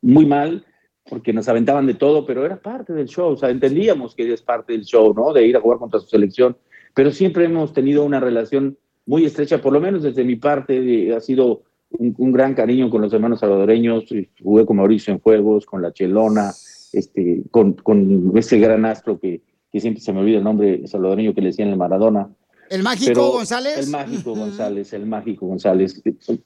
muy 0.02 0.26
mal 0.26 0.64
porque 1.08 1.32
nos 1.32 1.48
aventaban 1.48 1.86
de 1.86 1.94
todo, 1.94 2.26
pero 2.26 2.44
era 2.44 2.56
parte 2.60 2.92
del 2.92 3.06
show, 3.06 3.32
o 3.32 3.36
sea, 3.36 3.50
entendíamos 3.50 4.14
que 4.14 4.32
es 4.32 4.42
parte 4.42 4.72
del 4.72 4.84
show, 4.84 5.14
¿no? 5.14 5.32
De 5.32 5.46
ir 5.46 5.56
a 5.56 5.60
jugar 5.60 5.78
contra 5.78 6.00
su 6.00 6.06
selección, 6.08 6.56
pero 6.94 7.10
siempre 7.12 7.44
hemos 7.44 7.72
tenido 7.72 8.04
una 8.04 8.20
relación 8.20 8.76
muy 9.06 9.24
estrecha, 9.24 9.60
por 9.60 9.72
lo 9.72 9.80
menos 9.80 10.02
desde 10.02 10.24
mi 10.24 10.36
parte, 10.36 10.80
de- 10.80 11.14
ha 11.16 11.20
sido 11.20 11.62
un, 11.90 12.14
un 12.18 12.32
gran 12.32 12.54
cariño 12.54 12.90
con 12.90 13.00
los 13.00 13.12
hermanos 13.12 13.40
salvadoreños, 13.40 14.04
jugué 14.42 14.66
con 14.66 14.76
Mauricio 14.76 15.12
en 15.14 15.20
juegos, 15.20 15.64
con 15.64 15.80
la 15.80 15.92
Chelona, 15.92 16.50
este, 16.92 17.42
con, 17.50 17.72
con 17.74 18.32
ese 18.36 18.58
gran 18.58 18.84
astro 18.84 19.18
que, 19.18 19.40
que 19.72 19.80
siempre 19.80 20.02
se 20.02 20.12
me 20.12 20.20
olvida 20.20 20.38
el 20.38 20.44
nombre 20.44 20.86
salvadoreño 20.86 21.34
que 21.34 21.40
le 21.40 21.48
decían 21.48 21.68
el 21.68 21.76
Maradona. 21.76 22.28
¿El 22.70 22.82
mágico 22.82 23.12
Pero 23.14 23.30
González? 23.32 23.78
El 23.78 23.90
mágico 23.90 24.34
González, 24.34 24.92
el 24.92 25.06
mágico 25.06 25.46
González. 25.46 26.02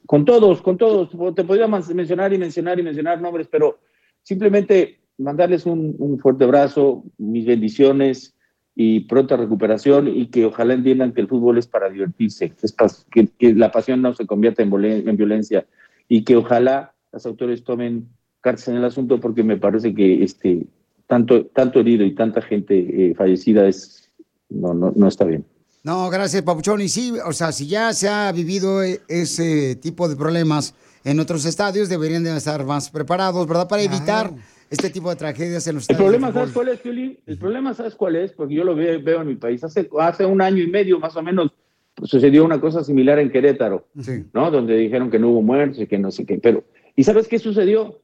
Con 0.06 0.24
todos, 0.24 0.62
con 0.62 0.76
todos. 0.78 1.10
Te 1.34 1.42
podría 1.42 1.66
mencionar 1.66 2.32
y 2.32 2.38
mencionar 2.38 2.78
y 2.78 2.84
mencionar 2.84 3.20
nombres, 3.20 3.48
pero 3.50 3.80
simplemente 4.22 5.00
mandarles 5.18 5.66
un, 5.66 5.94
un 5.98 6.18
fuerte 6.18 6.44
abrazo, 6.44 7.04
mis 7.18 7.46
bendiciones 7.46 8.34
y 8.74 9.00
pronta 9.00 9.36
recuperación 9.36 10.08
y 10.08 10.28
que 10.28 10.46
ojalá 10.46 10.74
entiendan 10.74 11.12
que 11.12 11.20
el 11.20 11.28
fútbol 11.28 11.58
es 11.58 11.66
para 11.66 11.90
divertirse, 11.90 12.52
es 12.62 12.74
que, 13.10 13.28
que 13.38 13.54
la 13.54 13.70
pasión 13.70 14.00
no 14.00 14.14
se 14.14 14.26
convierta 14.26 14.62
en, 14.62 15.16
violencia 15.16 15.66
y 16.08 16.24
que 16.24 16.36
ojalá 16.36 16.94
las 17.12 17.26
autoridades 17.26 17.64
tomen 17.64 18.08
cartas 18.40 18.68
en 18.68 18.76
el 18.76 18.84
asunto 18.84 19.20
porque 19.20 19.42
me 19.42 19.58
parece 19.58 19.94
que 19.94 20.24
este 20.24 20.66
tanto, 21.06 21.46
tanto 21.46 21.80
herido 21.80 22.04
y 22.04 22.14
tanta 22.14 22.40
gente 22.40 23.10
eh, 23.10 23.14
fallecida 23.14 23.68
es 23.68 24.10
no, 24.48 24.72
no, 24.74 24.92
no 24.94 25.08
está 25.08 25.24
bien. 25.24 25.44
No, 25.84 26.08
gracias, 26.10 26.42
Papuchón. 26.42 26.80
Y 26.80 26.88
sí, 26.88 27.12
o 27.24 27.32
sea, 27.32 27.50
si 27.52 27.66
ya 27.66 27.92
se 27.92 28.08
ha 28.08 28.30
vivido 28.32 28.82
eh, 28.82 29.00
ese 29.08 29.74
tipo 29.76 30.08
de 30.08 30.16
problemas 30.16 30.74
en 31.04 31.20
otros 31.20 31.44
estadios, 31.44 31.88
deberían 31.88 32.24
de 32.24 32.36
estar 32.36 32.64
más 32.64 32.90
preparados, 32.90 33.46
¿verdad? 33.46 33.68
Para 33.68 33.82
evitar 33.82 34.30
este 34.70 34.88
tipo 34.90 35.10
de 35.10 35.16
tragedias 35.16 35.66
en 35.66 35.74
los 35.76 35.88
El 35.88 35.94
estadios. 35.94 35.98
problema, 36.12 36.28
de 36.28 36.32
¿sabes 36.34 36.52
cuál 36.52 36.68
es, 36.68 36.80
Piolín? 36.80 37.18
El 37.26 37.38
problema, 37.38 37.74
¿sabes 37.74 37.94
cuál 37.94 38.16
es? 38.16 38.32
Porque 38.32 38.54
yo 38.54 38.64
lo 38.64 38.74
ve- 38.74 38.98
veo 38.98 39.20
en 39.22 39.28
mi 39.28 39.36
país. 39.36 39.62
Hace, 39.64 39.88
hace 40.00 40.24
un 40.24 40.40
año 40.40 40.62
y 40.62 40.66
medio, 40.68 40.98
más 40.98 41.14
o 41.16 41.22
menos, 41.22 41.52
pues, 41.94 42.10
sucedió 42.10 42.44
una 42.44 42.60
cosa 42.60 42.82
similar 42.82 43.18
en 43.18 43.30
Querétaro, 43.30 43.86
¿no? 44.32 44.50
Donde 44.50 44.76
dijeron 44.76 45.10
que 45.10 45.18
no 45.18 45.28
hubo 45.30 45.42
muertos 45.42 45.80
y 45.80 45.86
que 45.86 45.98
no 45.98 46.10
sé 46.10 46.24
qué. 46.24 46.38
Pero, 46.38 46.64
¿y 46.96 47.04
sabes 47.04 47.28
qué 47.28 47.38
sucedió? 47.38 48.02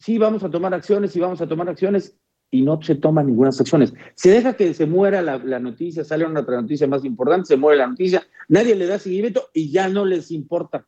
Sí, 0.00 0.16
vamos 0.18 0.42
a 0.44 0.50
tomar 0.50 0.74
acciones 0.74 1.14
y 1.16 1.20
vamos 1.20 1.40
a 1.40 1.46
tomar 1.48 1.68
acciones 1.68 2.16
y 2.50 2.62
no 2.62 2.80
se 2.82 2.94
toman 2.94 3.26
ninguna 3.26 3.50
acciones. 3.50 3.92
Se 4.14 4.30
deja 4.30 4.54
que 4.54 4.72
se 4.74 4.86
muera 4.86 5.20
la, 5.22 5.38
la 5.38 5.58
noticia, 5.60 6.02
sale 6.02 6.24
una 6.24 6.40
otra 6.40 6.60
noticia 6.60 6.86
más 6.86 7.04
importante, 7.04 7.46
se 7.46 7.56
muere 7.56 7.78
la 7.78 7.86
noticia, 7.88 8.26
nadie 8.48 8.74
le 8.74 8.86
da 8.86 8.98
seguimiento 8.98 9.48
y 9.52 9.70
ya 9.70 9.88
no 9.88 10.04
les 10.04 10.30
importa. 10.30 10.86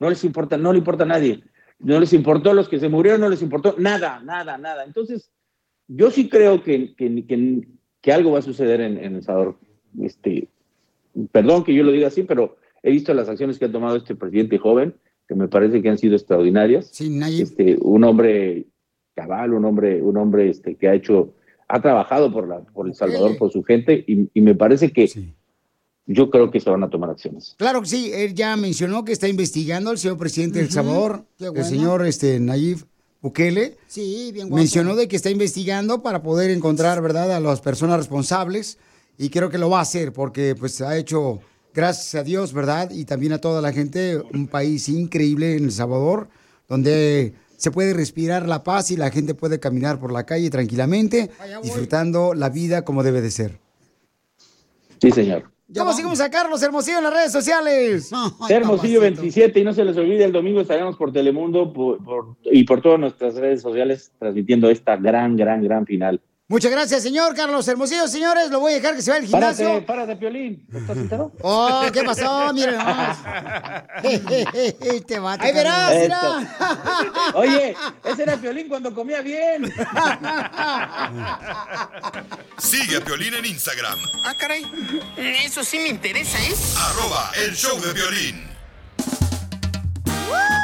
No 0.00 0.08
les 0.10 0.22
importa, 0.24 0.56
no 0.56 0.72
le 0.72 0.78
importa 0.78 1.04
a 1.04 1.06
nadie. 1.06 1.42
No 1.80 1.98
les 2.00 2.12
importó 2.12 2.52
los 2.54 2.68
que 2.68 2.80
se 2.80 2.88
murieron, 2.88 3.20
no 3.20 3.28
les 3.28 3.42
importó 3.42 3.74
nada, 3.78 4.20
nada, 4.24 4.58
nada. 4.58 4.84
Entonces, 4.84 5.30
yo 5.86 6.10
sí 6.10 6.28
creo 6.28 6.62
que, 6.62 6.94
que, 6.96 7.24
que- 7.26 7.68
que 8.00 8.12
algo 8.12 8.32
va 8.32 8.38
a 8.38 8.42
suceder 8.42 8.80
en, 8.80 8.96
en 8.98 9.16
El 9.16 9.22
Salvador. 9.22 9.58
Este, 10.00 10.48
perdón 11.32 11.64
que 11.64 11.74
yo 11.74 11.82
lo 11.82 11.90
diga 11.92 12.08
así, 12.08 12.22
pero 12.22 12.56
he 12.82 12.90
visto 12.92 13.12
las 13.12 13.28
acciones 13.28 13.58
que 13.58 13.64
ha 13.64 13.72
tomado 13.72 13.96
este 13.96 14.14
presidente 14.14 14.58
joven, 14.58 14.94
que 15.26 15.34
me 15.34 15.48
parece 15.48 15.82
que 15.82 15.88
han 15.88 15.98
sido 15.98 16.14
extraordinarias. 16.14 16.86
Este, 17.42 17.76
un 17.80 18.04
hombre 18.04 18.66
cabal, 19.14 19.52
un 19.52 19.64
hombre, 19.64 20.00
un 20.00 20.16
hombre 20.16 20.48
este, 20.48 20.76
que 20.76 20.88
ha 20.88 20.94
hecho, 20.94 21.34
ha 21.66 21.82
trabajado 21.82 22.32
por, 22.32 22.46
la, 22.48 22.60
por 22.60 22.86
El 22.86 22.94
Salvador, 22.94 23.32
por 23.36 23.50
su 23.50 23.64
gente, 23.64 24.04
y, 24.06 24.30
y 24.32 24.40
me 24.42 24.54
parece 24.54 24.92
que 24.92 25.08
yo 26.08 26.30
creo 26.30 26.50
que 26.50 26.58
se 26.58 26.70
van 26.70 26.82
a 26.82 26.88
tomar 26.88 27.10
acciones. 27.10 27.54
Claro 27.58 27.82
que 27.82 27.88
sí, 27.88 28.10
él 28.12 28.34
ya 28.34 28.56
mencionó 28.56 29.04
que 29.04 29.12
está 29.12 29.28
investigando 29.28 29.90
el 29.92 29.98
señor 29.98 30.16
presidente 30.16 30.58
del 30.58 30.70
Salvador, 30.70 31.26
el 31.38 31.64
señor 31.64 32.06
este, 32.06 32.40
Nayib 32.40 32.86
Bukele. 33.20 33.76
Sí, 33.86 34.30
bien 34.32 34.48
guapo. 34.48 34.56
Mencionó 34.56 34.96
de 34.96 35.06
que 35.06 35.16
está 35.16 35.28
investigando 35.28 36.02
para 36.02 36.22
poder 36.22 36.50
encontrar, 36.50 37.02
¿verdad?, 37.02 37.30
a 37.32 37.40
las 37.40 37.60
personas 37.60 37.98
responsables 37.98 38.78
y 39.18 39.28
creo 39.28 39.50
que 39.50 39.58
lo 39.58 39.68
va 39.68 39.80
a 39.80 39.82
hacer 39.82 40.14
porque 40.14 40.54
pues 40.58 40.80
ha 40.80 40.96
hecho, 40.96 41.40
gracias 41.74 42.14
a 42.14 42.24
Dios, 42.24 42.54
¿verdad? 42.54 42.90
Y 42.90 43.04
también 43.04 43.34
a 43.34 43.38
toda 43.38 43.60
la 43.60 43.72
gente, 43.72 44.16
un 44.32 44.46
país 44.46 44.88
increíble 44.88 45.56
en 45.56 45.64
El 45.64 45.72
Salvador, 45.72 46.30
donde 46.68 47.34
se 47.58 47.70
puede 47.70 47.92
respirar 47.92 48.48
la 48.48 48.64
paz 48.64 48.90
y 48.90 48.96
la 48.96 49.10
gente 49.10 49.34
puede 49.34 49.60
caminar 49.60 50.00
por 50.00 50.10
la 50.10 50.24
calle 50.24 50.48
tranquilamente, 50.48 51.30
disfrutando 51.62 52.32
la 52.32 52.48
vida 52.48 52.86
como 52.86 53.02
debe 53.02 53.20
de 53.20 53.30
ser. 53.30 53.58
Sí, 55.02 55.10
señor. 55.10 55.57
¿Cómo 55.76 55.92
seguimos 55.92 56.20
a 56.20 56.30
Carlos 56.30 56.62
Hermosillo 56.62 56.98
en 56.98 57.04
las 57.04 57.12
redes 57.12 57.32
sociales? 57.32 58.10
Hermosillo 58.48 59.00
27 59.02 59.60
y 59.60 59.64
no 59.64 59.72
se 59.74 59.84
les 59.84 59.96
olvide, 59.98 60.24
el 60.24 60.32
domingo 60.32 60.60
estaremos 60.62 60.96
por 60.96 61.12
Telemundo 61.12 61.72
por- 61.72 62.02
por- 62.02 62.36
y 62.44 62.64
por 62.64 62.80
todas 62.80 62.98
nuestras 62.98 63.34
redes 63.34 63.60
sociales 63.60 64.10
transmitiendo 64.18 64.70
esta 64.70 64.96
gran, 64.96 65.36
gran, 65.36 65.62
gran 65.62 65.84
final. 65.84 66.20
Muchas 66.50 66.70
gracias, 66.70 67.02
señor 67.02 67.34
Carlos 67.34 67.68
Hermosillo. 67.68 68.08
Señores, 68.08 68.48
lo 68.48 68.58
voy 68.60 68.72
a 68.72 68.76
dejar 68.76 68.96
que 68.96 69.02
se 69.02 69.10
vaya 69.10 69.20
al 69.22 69.28
gimnasio. 69.28 69.66
Párate, 69.66 69.86
párate, 69.86 70.16
Piolín. 70.16 70.66
¿Estás? 70.72 71.20
Oh, 71.42 71.82
¿qué 71.92 72.02
pasó? 72.02 72.54
Miren 72.54 72.78
nomás. 72.78 73.18
Te 75.06 75.18
va, 75.18 75.34
Ahí 75.38 75.52
verás, 75.52 75.92
mira. 75.94 76.56
Oye, 77.34 77.76
ese 78.02 78.22
era 78.22 78.38
Piolín 78.38 78.66
cuando 78.66 78.94
comía 78.94 79.20
bien. 79.20 79.70
Sigue 82.56 82.96
a 82.96 83.00
Piolín 83.04 83.34
en 83.34 83.44
Instagram, 83.44 83.98
Ah, 84.24 84.32
caray. 84.40 84.64
Eso 85.18 85.62
sí 85.62 85.78
me 85.78 85.88
interesa, 85.88 86.38
¿eh? 86.38 86.54
arroba 86.78 87.30
el 87.44 87.54
show 87.54 87.78
de 87.78 87.92
violín. 87.92 88.47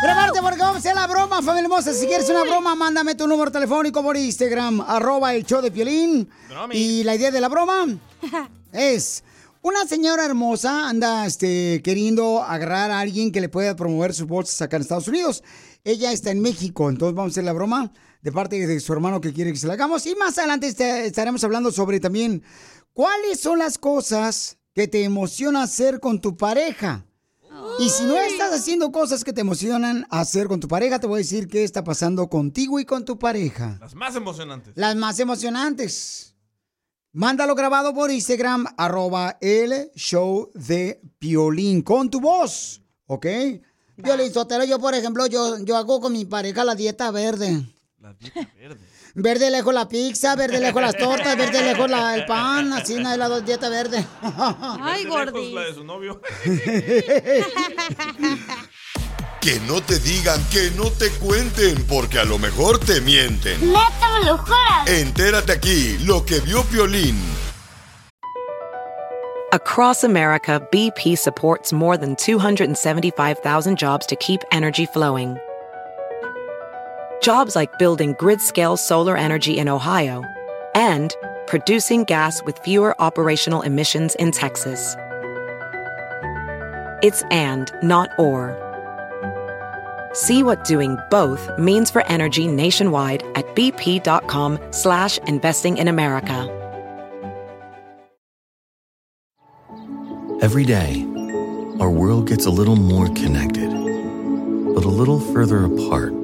Prepárate 0.03 0.41
porque 0.43 0.59
vamos 0.61 0.77
a 0.77 0.79
hacer 0.79 0.95
la 0.95 1.07
broma, 1.07 1.37
familia 1.43 1.63
hermosa. 1.63 1.93
Si 1.95 2.07
quieres 2.07 2.29
una 2.29 2.43
broma, 2.43 2.75
mándame 2.75 3.15
tu 3.15 3.27
número 3.27 3.51
telefónico 3.51 4.03
por 4.03 4.17
Instagram, 4.17 4.81
arroba 4.83 5.35
el 5.35 5.45
show 5.45 5.63
de 5.63 5.71
Piolín. 5.71 6.29
Y 6.77 7.05
la 7.05 7.15
idea 7.15 7.31
de 7.31 7.41
la 7.41 7.49
broma 7.49 7.87
es 8.73 9.25
Una 9.63 9.87
señora 9.87 10.27
hermosa 10.27 10.89
anda 10.91 11.25
este, 11.27 11.81
queriendo 11.83 12.43
agarrar 12.43 12.91
a 12.91 13.01
alguien 13.01 13.33
que 13.33 13.41
le 13.41 13.49
pueda 13.49 13.75
promover 13.77 14.13
sus 14.13 14.27
bolsas 14.27 14.61
acá 14.61 14.77
en 14.77 14.83
Estados 14.83 15.09
Unidos. 15.09 15.43
Ella 15.85 16.13
está 16.13 16.31
en 16.31 16.41
México, 16.43 16.91
entonces 16.91 17.15
vamos 17.15 17.31
a 17.31 17.35
hacer 17.35 17.45
la 17.45 17.53
broma 17.55 17.91
de 18.21 18.33
parte 18.33 18.67
de 18.67 18.81
su 18.81 18.93
hermano 18.93 19.21
que 19.23 19.33
quiere 19.33 19.53
que 19.53 19.59
se 19.59 19.67
la 19.67 19.73
hagamos. 19.75 20.05
Y 20.07 20.15
más 20.17 20.37
adelante 20.37 20.67
este- 20.67 21.07
estaremos 21.07 21.43
hablando 21.45 21.73
sobre 21.73 21.99
también 22.01 22.43
cuáles 22.93 23.41
son 23.41 23.59
las 23.59 23.79
cosas 23.79 24.59
que 24.75 24.87
te 24.87 25.03
emociona 25.05 25.63
hacer 25.63 25.99
con 26.01 26.21
tu 26.21 26.37
pareja. 26.37 27.07
Y 27.79 27.89
si 27.89 28.05
no 28.05 28.17
estás 28.19 28.53
haciendo 28.53 28.93
cosas 28.93 29.25
que 29.25 29.33
te 29.33 29.41
emocionan 29.41 30.07
hacer 30.11 30.47
con 30.47 30.61
tu 30.61 30.69
pareja, 30.69 30.99
te 30.99 31.07
voy 31.07 31.17
a 31.17 31.19
decir 31.19 31.49
qué 31.49 31.65
está 31.65 31.83
pasando 31.83 32.29
contigo 32.29 32.79
y 32.79 32.85
con 32.85 33.05
tu 33.05 33.19
pareja. 33.19 33.79
Las 33.81 33.95
más 33.95 34.15
emocionantes. 34.15 34.73
Las 34.77 34.97
más 34.97 35.19
emocionantes. 35.19 36.35
Mándalo 37.13 37.55
grabado 37.55 37.95
por 37.95 38.11
Instagram, 38.11 38.67
arroba 38.77 39.39
el 39.41 39.91
show 39.95 40.51
de 40.55 41.01
Piolín, 41.19 41.83
con 41.83 42.11
tu 42.11 42.21
voz, 42.21 42.83
¿ok? 43.07 43.27
Piolín 44.03 44.33
Sotelo, 44.33 44.65
yo 44.65 44.81
por 44.81 44.95
ejemplo, 44.95 45.27
yo, 45.27 45.59
yo 45.65 45.77
hago 45.77 46.01
con 46.01 46.13
mi 46.13 46.25
pareja 46.25 46.65
la 46.65 46.75
dieta 46.75 47.11
verde. 47.13 47.65
La 48.01 48.15
dieta 48.15 48.51
verde. 48.57 48.81
Verde 49.17 49.49
lejos 49.51 49.73
la 49.73 49.89
pizza, 49.89 50.35
verde 50.35 50.59
lejos 50.59 50.83
las 50.83 50.97
tortas, 50.97 51.37
verde 51.37 51.63
lejos 51.63 51.89
la- 51.89 52.17
el 52.17 52.25
pan, 52.27 52.73
así 52.73 52.97
no 52.97 53.09
hay 53.11 53.17
la 53.19 53.41
dieta 53.41 53.69
verde. 53.69 54.05
Ay, 54.83 55.05
gordi. 55.05 55.53
La 55.53 55.61
de 55.63 55.75
su 55.75 55.85
novio. 55.85 56.21
Que 59.41 59.61
no 59.69 59.83
te 59.83 59.99
digan, 59.99 60.43
que 60.51 60.71
no 60.75 60.91
te 60.91 61.11
cuenten, 61.19 61.85
porque 61.87 62.19
a 62.19 62.25
lo 62.25 62.39
mejor 62.39 62.79
te 62.79 63.03
mienten. 63.03 63.61
¡Neta 63.61 64.19
me 64.19 64.25
lo 64.25 64.39
juras! 64.39 64.87
Entérate 64.89 65.53
aquí, 65.53 65.99
lo 65.99 66.25
que 66.25 66.41
vio 66.41 66.63
Piolín. 66.65 67.15
Across 69.53 70.03
America, 70.05 70.67
BP 70.73 71.15
supports 71.19 71.75
more 71.75 71.99
than 71.99 72.17
275,000 72.17 73.77
jobs 73.79 74.07
to 74.07 74.17
keep 74.17 74.41
energy 74.51 74.87
flowing. 74.87 75.37
Jobs 77.25 77.57
like 77.57 77.79
building 77.79 78.15
grid 78.19 78.43
scale 78.43 78.77
solar 78.77 79.17
energy 79.17 79.57
in 79.57 79.67
Ohio 79.67 80.23
and 80.75 81.17
producing 81.47 82.05
gas 82.05 82.43
with 82.43 82.59
fewer 82.59 82.95
operational 83.01 83.63
emissions 83.63 84.15
in 84.17 84.31
Texas. 84.31 84.95
It's 87.03 87.23
and, 87.31 87.73
not 87.83 88.11
or. 88.19 88.53
See 90.13 90.43
what 90.43 90.65
doing 90.65 90.99
both 91.11 91.49
means 91.59 91.91
for 91.91 92.07
energy 92.09 92.47
nationwide 92.47 93.23
at 93.37 93.47
bp.com 93.57 94.59
slash 94.71 95.17
investing 95.27 95.79
in 95.79 95.89
America. 95.89 96.51
Every 100.43 100.67
day, 100.67 101.07
our 101.81 101.91
world 101.91 102.29
gets 102.29 102.45
a 102.45 102.51
little 102.51 102.77
more 102.77 103.07
connected, 103.07 103.71
but 104.75 104.85
a 104.85 104.89
little 105.01 105.21
further 105.21 105.65
apart. 105.65 106.24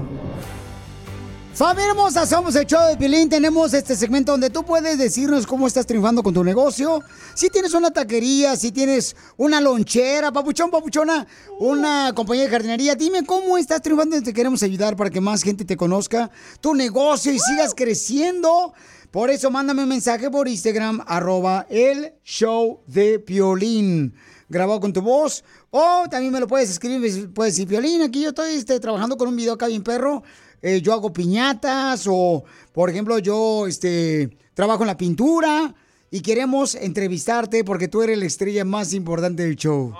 Familia 1.61 1.91
hermosa, 1.91 2.25
somos 2.25 2.55
el 2.55 2.65
show 2.65 2.87
de 2.87 2.97
Pilín. 2.97 3.29
Tenemos 3.29 3.71
este 3.75 3.95
segmento 3.95 4.31
donde 4.31 4.49
tú 4.49 4.63
puedes 4.63 4.97
decirnos 4.97 5.45
cómo 5.45 5.67
estás 5.67 5.85
triunfando 5.85 6.23
con 6.23 6.33
tu 6.33 6.43
negocio. 6.43 7.03
Si 7.35 7.51
tienes 7.51 7.75
una 7.75 7.91
taquería, 7.91 8.55
si 8.55 8.71
tienes 8.71 9.15
una 9.37 9.61
lonchera, 9.61 10.31
papuchón, 10.31 10.71
papuchona, 10.71 11.27
una 11.59 12.13
compañía 12.15 12.45
de 12.45 12.49
jardinería, 12.49 12.95
dime 12.95 13.23
cómo 13.23 13.59
estás 13.59 13.79
triunfando 13.83 14.17
y 14.17 14.23
te 14.23 14.33
queremos 14.33 14.63
ayudar 14.63 14.95
para 14.95 15.11
que 15.11 15.21
más 15.21 15.43
gente 15.43 15.63
te 15.63 15.77
conozca 15.77 16.31
tu 16.61 16.73
negocio 16.73 17.31
y 17.31 17.37
sigas 17.37 17.75
creciendo. 17.75 18.73
Por 19.11 19.29
eso 19.29 19.51
mándame 19.51 19.83
un 19.83 19.89
mensaje 19.89 20.31
por 20.31 20.47
Instagram, 20.47 21.03
arroba 21.05 21.67
el 21.69 22.13
show 22.23 22.81
de 22.87 23.19
Piolín. 23.19 24.15
Grabado 24.49 24.79
con 24.79 24.93
tu 24.93 25.03
voz. 25.03 25.43
O 25.69 26.05
también 26.09 26.33
me 26.33 26.39
lo 26.39 26.47
puedes 26.47 26.71
escribir, 26.71 27.31
puedes 27.31 27.53
decir, 27.53 27.67
Piolín, 27.67 28.01
aquí 28.01 28.23
yo 28.23 28.29
estoy 28.29 28.55
este, 28.55 28.79
trabajando 28.79 29.15
con 29.15 29.27
un 29.27 29.35
video 29.35 29.53
acá 29.53 29.67
bien 29.67 29.83
perro. 29.83 30.23
Eh, 30.61 30.81
yo 30.81 30.93
hago 30.93 31.11
piñatas 31.11 32.05
o, 32.07 32.43
por 32.71 32.89
ejemplo, 32.89 33.17
yo 33.19 33.67
este, 33.67 34.37
trabajo 34.53 34.83
en 34.83 34.87
la 34.87 34.97
pintura 34.97 35.73
y 36.11 36.21
queremos 36.21 36.75
entrevistarte 36.75 37.63
porque 37.63 37.87
tú 37.87 38.01
eres 38.01 38.17
la 38.17 38.25
estrella 38.25 38.63
más 38.65 38.93
importante 38.93 39.43
del 39.43 39.55
show. 39.55 39.93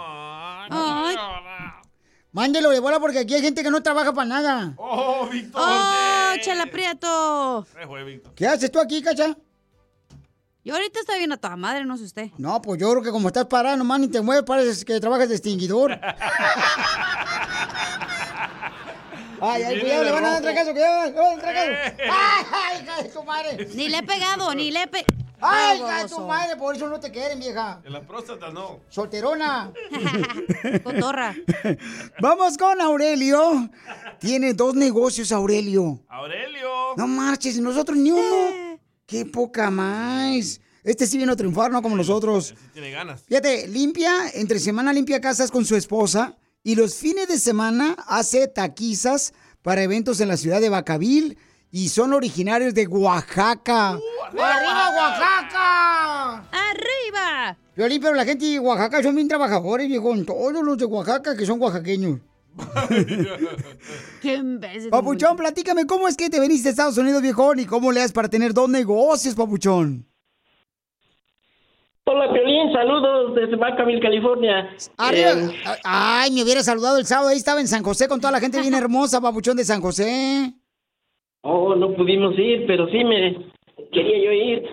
Ay. 0.69 1.15
Mándelo 2.33 2.69
de 2.69 2.79
bola 2.79 2.99
porque 2.99 3.19
aquí 3.19 3.33
hay 3.33 3.41
gente 3.41 3.61
que 3.63 3.71
no 3.71 3.83
trabaja 3.83 4.13
para 4.13 4.27
nada. 4.27 4.73
¡Oh, 4.77 5.27
Víctor! 5.29 5.61
¡Oh, 5.65 6.33
Chela 6.41 6.65
Prieto! 6.67 7.65
¿Qué 8.35 8.47
haces 8.47 8.71
tú 8.71 8.79
aquí, 8.79 9.01
cacha? 9.01 9.35
Yo 10.63 10.75
ahorita 10.75 10.99
estoy 10.99 11.17
bien 11.17 11.31
a 11.31 11.37
toda 11.37 11.55
madre, 11.55 11.83
no 11.85 11.97
sé 11.97 12.03
usted. 12.03 12.29
No, 12.37 12.61
pues 12.61 12.79
yo 12.79 12.91
creo 12.91 13.01
que 13.01 13.09
como 13.09 13.27
estás 13.29 13.47
parado, 13.47 13.75
nomás 13.77 13.99
ni 13.99 14.07
te 14.07 14.21
mueves, 14.21 14.43
pareces 14.43 14.85
que 14.85 14.99
trabajas 14.99 15.27
de 15.27 15.35
extinguidor. 15.35 15.99
Ay, 19.43 19.63
ay, 19.63 19.79
cuidado, 19.79 20.03
le 20.03 20.11
van 20.11 20.25
a 20.25 20.29
dar 20.33 20.41
trancazo, 20.43 20.71
cuidado, 20.71 21.05
le 21.05 21.11
van 21.13 21.25
a 21.25 21.29
dar 21.29 21.39
trancazo. 21.39 21.71
Ay, 21.99 22.45
ay, 22.53 22.83
hija 22.83 23.01
de 23.01 23.09
tu 23.09 23.23
madre. 23.23 23.67
Ni 23.73 23.89
le 23.89 23.97
he 23.97 24.03
pegado, 24.03 24.53
ni 24.53 24.69
le 24.69 24.83
he 24.83 24.87
pe... 24.87 25.03
Ay, 25.39 25.79
hija 25.79 26.03
de 26.03 26.09
tu 26.09 26.19
madre, 26.19 26.55
por 26.57 26.75
eso 26.75 26.87
no 26.87 26.99
te 26.99 27.09
quieren, 27.09 27.39
vieja. 27.39 27.81
En 27.83 27.93
la 27.93 28.01
próstata 28.01 28.51
no. 28.51 28.81
Solterona. 28.89 29.73
Cotorra. 30.83 31.35
Vamos 32.21 32.55
con 32.55 32.79
Aurelio. 32.79 33.67
Tiene 34.19 34.53
dos 34.53 34.75
negocios, 34.75 35.31
Aurelio. 35.31 35.99
Aurelio. 36.07 36.95
No 36.95 37.07
marches, 37.07 37.59
nosotros 37.59 37.97
ni 37.97 38.11
uno. 38.11 38.79
Qué 39.07 39.25
poca 39.25 39.71
más. 39.71 40.61
Este 40.83 41.07
sí 41.07 41.17
vino 41.17 41.33
a 41.33 41.35
triunfar, 41.35 41.71
no 41.71 41.81
como 41.81 41.95
nosotros. 41.95 42.53
Tiene 42.73 42.91
ganas. 42.91 43.23
Fíjate, 43.23 43.67
limpia, 43.67 44.29
entre 44.35 44.59
semana 44.59 44.93
limpia 44.93 45.19
casas 45.19 45.49
con 45.49 45.65
su 45.65 45.75
esposa 45.75 46.37
y 46.63 46.75
los 46.75 46.95
fines 46.95 47.27
de 47.27 47.37
semana 47.37 47.95
hace 48.07 48.47
taquizas 48.47 49.33
para 49.61 49.83
eventos 49.83 50.19
en 50.21 50.27
la 50.27 50.37
ciudad 50.37 50.61
de 50.61 50.69
Bacavil 50.69 51.37
y 51.71 51.89
son 51.89 52.13
originarios 52.13 52.73
de 52.73 52.87
Oaxaca. 52.87 53.91
¡Arriba, 53.91 54.89
Oaxaca! 54.95 56.35
¡Arriba! 56.51 57.57
Violín, 57.75 58.01
pero 58.01 58.13
la 58.13 58.25
gente 58.25 58.45
de 58.45 58.59
Oaxaca 58.59 59.01
son 59.01 59.15
bien 59.15 59.27
trabajadores, 59.27 59.87
viejo. 59.87 60.13
Todos 60.23 60.63
los 60.63 60.77
de 60.77 60.85
Oaxaca 60.85 61.35
que 61.35 61.45
son 61.45 61.61
oaxaqueños. 61.61 62.19
¡Qué 64.21 64.35
imbécil! 64.35 64.89
Papuchón, 64.89 65.37
platícame, 65.37 65.87
¿cómo 65.87 66.09
es 66.09 66.17
que 66.17 66.29
te 66.29 66.39
veniste 66.39 66.67
a 66.67 66.71
Estados 66.71 66.97
Unidos, 66.97 67.21
viejón? 67.21 67.59
¿Y 67.59 67.65
cómo 67.65 67.93
le 67.93 68.01
das 68.01 68.11
para 68.11 68.27
tener 68.27 68.53
dos 68.53 68.69
negocios, 68.69 69.35
papuchón? 69.35 70.10
Hola, 72.05 72.33
Piolín, 72.33 72.73
saludos 72.73 73.35
desde 73.35 73.55
Vacaville, 73.55 74.01
California. 74.01 74.75
Arriba. 74.97 75.31
Eh, 75.31 75.55
Ay, 75.83 76.31
me 76.31 76.43
hubiera 76.43 76.63
saludado 76.63 76.97
el 76.97 77.05
sábado. 77.05 77.29
Ahí 77.29 77.37
estaba 77.37 77.61
en 77.61 77.67
San 77.67 77.83
José 77.83 78.07
con 78.07 78.19
toda 78.19 78.31
la 78.31 78.39
gente 78.39 78.59
bien 78.59 78.73
hermosa, 78.73 79.21
papuchón 79.21 79.55
de 79.55 79.63
San 79.65 79.81
José. 79.81 80.53
oh, 81.43 81.75
no 81.75 81.93
pudimos 81.95 82.33
ir, 82.37 82.65
pero 82.65 82.87
sí 82.87 83.03
me 83.03 83.37
quería 83.91 84.25
yo 84.25 84.31
ir. 84.31 84.63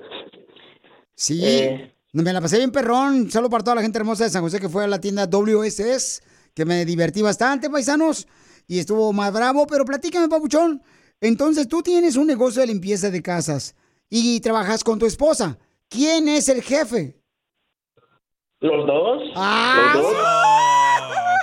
Sí. 1.14 1.40
Eh. 1.44 1.92
Me 2.12 2.32
la 2.32 2.40
pasé 2.40 2.56
bien 2.56 2.72
perrón. 2.72 3.30
Solo 3.30 3.50
para 3.50 3.62
toda 3.62 3.76
la 3.76 3.82
gente 3.82 3.98
hermosa 3.98 4.24
de 4.24 4.30
San 4.30 4.42
José 4.42 4.58
que 4.58 4.68
fue 4.70 4.84
a 4.84 4.88
la 4.88 5.00
tienda 5.00 5.26
WSS, 5.26 6.22
que 6.54 6.64
me 6.64 6.84
divertí 6.86 7.20
bastante, 7.20 7.68
paisanos. 7.68 8.26
Y 8.66 8.78
estuvo 8.78 9.12
más 9.12 9.32
bravo. 9.32 9.66
Pero 9.66 9.84
platícame, 9.84 10.28
papuchón. 10.28 10.82
Entonces 11.20 11.68
tú 11.68 11.82
tienes 11.82 12.16
un 12.16 12.26
negocio 12.26 12.62
de 12.62 12.68
limpieza 12.68 13.10
de 13.10 13.22
casas 13.22 13.76
y 14.08 14.40
trabajas 14.40 14.82
con 14.82 14.98
tu 14.98 15.04
esposa. 15.04 15.58
¿Quién 15.90 16.28
es 16.28 16.48
el 16.48 16.62
jefe? 16.62 17.17
¿Los 18.60 18.86
dos? 18.86 19.22
Ah, 19.36 19.92
¿Los 19.94 20.02
dos? 20.02 20.14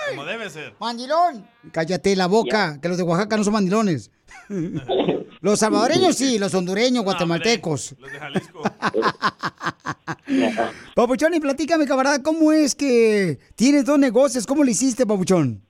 Como 0.10 0.26
debe 0.26 0.50
ser. 0.50 0.74
¡Mandilón! 0.80 1.48
Cállate 1.72 2.16
la 2.16 2.28
boca, 2.28 2.80
que 2.82 2.90
los 2.90 2.98
de 2.98 3.04
Oaxaca 3.04 3.38
no 3.38 3.44
son 3.44 3.54
mandilones. 3.54 4.12
los 5.42 5.60
salvadoreños 5.60 6.16
sí, 6.16 6.38
los 6.38 6.54
hondureños, 6.54 7.04
guatemaltecos. 7.04 7.96
Los 8.00 8.12
de 8.12 8.20
Jalisco. 8.20 8.62
Papuchón, 10.96 11.34
y 11.34 11.40
platícame, 11.40 11.86
camarada, 11.86 12.22
¿cómo 12.22 12.52
es 12.52 12.76
que 12.76 13.40
tienes 13.56 13.86
dos 13.86 13.98
negocios? 14.00 14.46
¿Cómo 14.46 14.64
lo 14.64 14.70
hiciste, 14.70 15.06
Papuchón? 15.06 15.62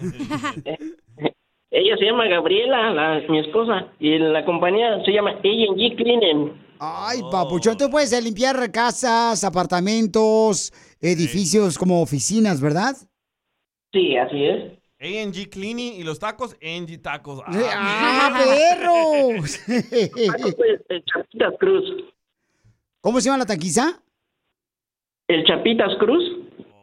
Ella 1.70 1.96
se 1.96 2.04
llama 2.04 2.26
Gabriela, 2.26 2.90
la, 2.90 3.20
mi 3.28 3.40
esposa, 3.40 3.88
y 3.98 4.18
la 4.18 4.44
compañía 4.44 5.02
se 5.04 5.12
llama 5.12 5.30
A&G 5.30 5.96
Cleaning. 5.96 6.63
Ay, 6.78 7.20
papuchón, 7.30 7.76
tú 7.76 7.88
puedes 7.90 8.12
eh, 8.12 8.20
limpiar 8.20 8.70
casas, 8.70 9.44
apartamentos, 9.44 10.72
edificios 11.00 11.78
como 11.78 12.02
oficinas, 12.02 12.60
¿verdad? 12.60 12.96
Sí, 13.92 14.16
así 14.16 14.44
es. 14.44 14.72
A&G 15.00 15.50
Cleaning 15.50 15.94
y 15.94 16.02
los 16.02 16.18
tacos, 16.18 16.54
A&G 16.54 17.00
Tacos. 17.02 17.42
¡Ah, 17.46 18.42
perros! 18.44 19.60
El 19.68 21.04
Chapitas 21.04 21.54
Cruz. 21.58 21.84
¿Cómo 23.00 23.20
se 23.20 23.26
llama 23.26 23.38
la 23.38 23.46
taquiza? 23.46 24.02
El 25.28 25.44
Chapitas 25.44 25.94
Cruz. 25.98 26.22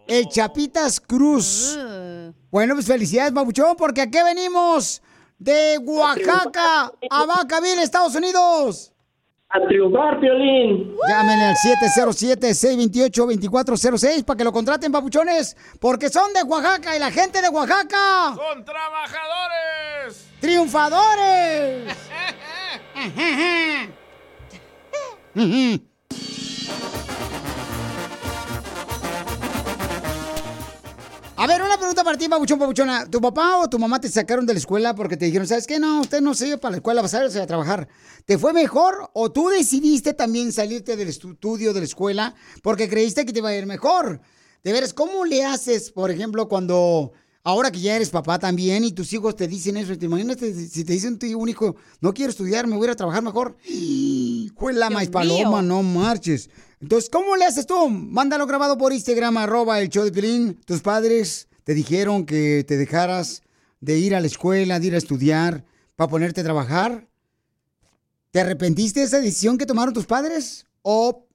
El 0.07 0.27
Chapitas 0.27 0.99
Cruz. 0.99 1.77
Bueno, 2.51 2.75
pues 2.75 2.85
felicidades, 2.85 3.33
babuchón, 3.33 3.75
porque 3.75 4.01
aquí 4.01 4.19
venimos 4.23 5.01
de 5.39 5.79
Oaxaca 5.79 6.91
a 7.09 7.25
Vacaville, 7.25 7.81
Estados 7.81 8.13
Unidos. 8.15 8.93
A 9.53 9.59
triunfar, 9.67 10.17
Piolín. 10.21 10.95
Llámenle 11.09 11.43
al 11.45 11.55
707-628-2406 11.55 14.23
para 14.23 14.37
que 14.37 14.43
lo 14.45 14.53
contraten, 14.53 14.91
papuchones, 14.93 15.57
porque 15.79 16.09
son 16.09 16.31
de 16.33 16.43
Oaxaca 16.43 16.95
y 16.95 16.99
la 16.99 17.11
gente 17.11 17.41
de 17.41 17.49
Oaxaca. 17.49 18.33
¡Son 18.35 18.63
trabajadores! 18.63 20.29
¡Triunfadores! 20.39 21.93
A 31.41 31.47
ver, 31.47 31.59
una 31.63 31.75
pregunta 31.75 32.03
para 32.03 32.19
ti, 32.19 32.29
papuchón, 32.29 32.59
papuchona. 32.59 33.09
¿Tu 33.09 33.19
papá 33.19 33.57
o 33.57 33.67
tu 33.67 33.79
mamá 33.79 33.99
te 33.99 34.07
sacaron 34.09 34.45
de 34.45 34.53
la 34.53 34.59
escuela 34.59 34.93
porque 34.93 35.17
te 35.17 35.25
dijeron, 35.25 35.47
¿sabes 35.47 35.65
qué? 35.65 35.79
No, 35.79 36.01
usted 36.01 36.21
no 36.21 36.35
sirve 36.35 36.59
para 36.59 36.73
la 36.73 36.77
escuela, 36.77 37.01
vas 37.01 37.15
a 37.15 37.25
irse 37.25 37.41
a 37.41 37.47
trabajar. 37.47 37.87
¿Te 38.27 38.37
fue 38.37 38.53
mejor 38.53 39.09
o 39.15 39.31
tú 39.31 39.49
decidiste 39.49 40.13
también 40.13 40.51
salirte 40.51 40.95
del 40.95 41.07
estudio 41.07 41.73
de 41.73 41.79
la 41.79 41.85
escuela 41.87 42.35
porque 42.61 42.87
creíste 42.87 43.25
que 43.25 43.33
te 43.33 43.39
iba 43.39 43.49
a 43.49 43.55
ir 43.55 43.65
mejor? 43.65 44.21
De 44.63 44.71
veras, 44.71 44.93
¿cómo 44.93 45.25
le 45.25 45.43
haces, 45.43 45.89
por 45.89 46.11
ejemplo, 46.11 46.47
cuando 46.47 47.11
ahora 47.43 47.71
que 47.71 47.79
ya 47.79 47.95
eres 47.95 48.11
papá 48.11 48.37
también 48.37 48.83
y 48.83 48.91
tus 48.91 49.11
hijos 49.11 49.35
te 49.35 49.47
dicen 49.47 49.77
eso? 49.77 49.97
¿Te 49.97 50.05
imaginas 50.05 50.37
si 50.37 50.83
te 50.83 50.93
dicen 50.93 51.17
tu 51.17 51.25
un 51.39 51.49
hijo, 51.49 51.75
no 52.01 52.13
quiero 52.13 52.29
estudiar, 52.29 52.67
me 52.67 52.75
voy 52.75 52.83
a 52.83 52.89
ir 52.89 52.91
a 52.91 52.95
trabajar 52.95 53.23
mejor? 53.23 53.57
Fue 54.55 54.73
la 54.73 54.91
maíz 54.91 55.09
paloma, 55.09 55.63
no 55.63 55.81
marches. 55.81 56.51
Entonces, 56.81 57.09
¿cómo 57.11 57.35
le 57.35 57.45
haces 57.45 57.67
tú? 57.67 57.89
Mándalo 57.89 58.47
grabado 58.47 58.75
por 58.75 58.91
Instagram, 58.91 59.37
arroba 59.37 59.79
el 59.79 59.89
show 59.89 60.03
de 60.03 60.11
Pilín. 60.11 60.59
Tus 60.65 60.81
padres 60.81 61.47
te 61.63 61.75
dijeron 61.75 62.25
que 62.25 62.63
te 62.67 62.75
dejaras 62.75 63.43
de 63.81 63.99
ir 63.99 64.15
a 64.15 64.19
la 64.19 64.25
escuela, 64.25 64.79
de 64.79 64.87
ir 64.87 64.95
a 64.95 64.97
estudiar, 64.97 65.63
para 65.95 66.09
ponerte 66.09 66.41
a 66.41 66.43
trabajar. 66.43 67.07
¿Te 68.31 68.41
arrepentiste 68.41 69.01
de 69.01 69.05
esa 69.05 69.19
decisión 69.19 69.59
que 69.59 69.67
tomaron 69.67 69.93
tus 69.93 70.07
padres? 70.07 70.65
¿O 70.81 71.27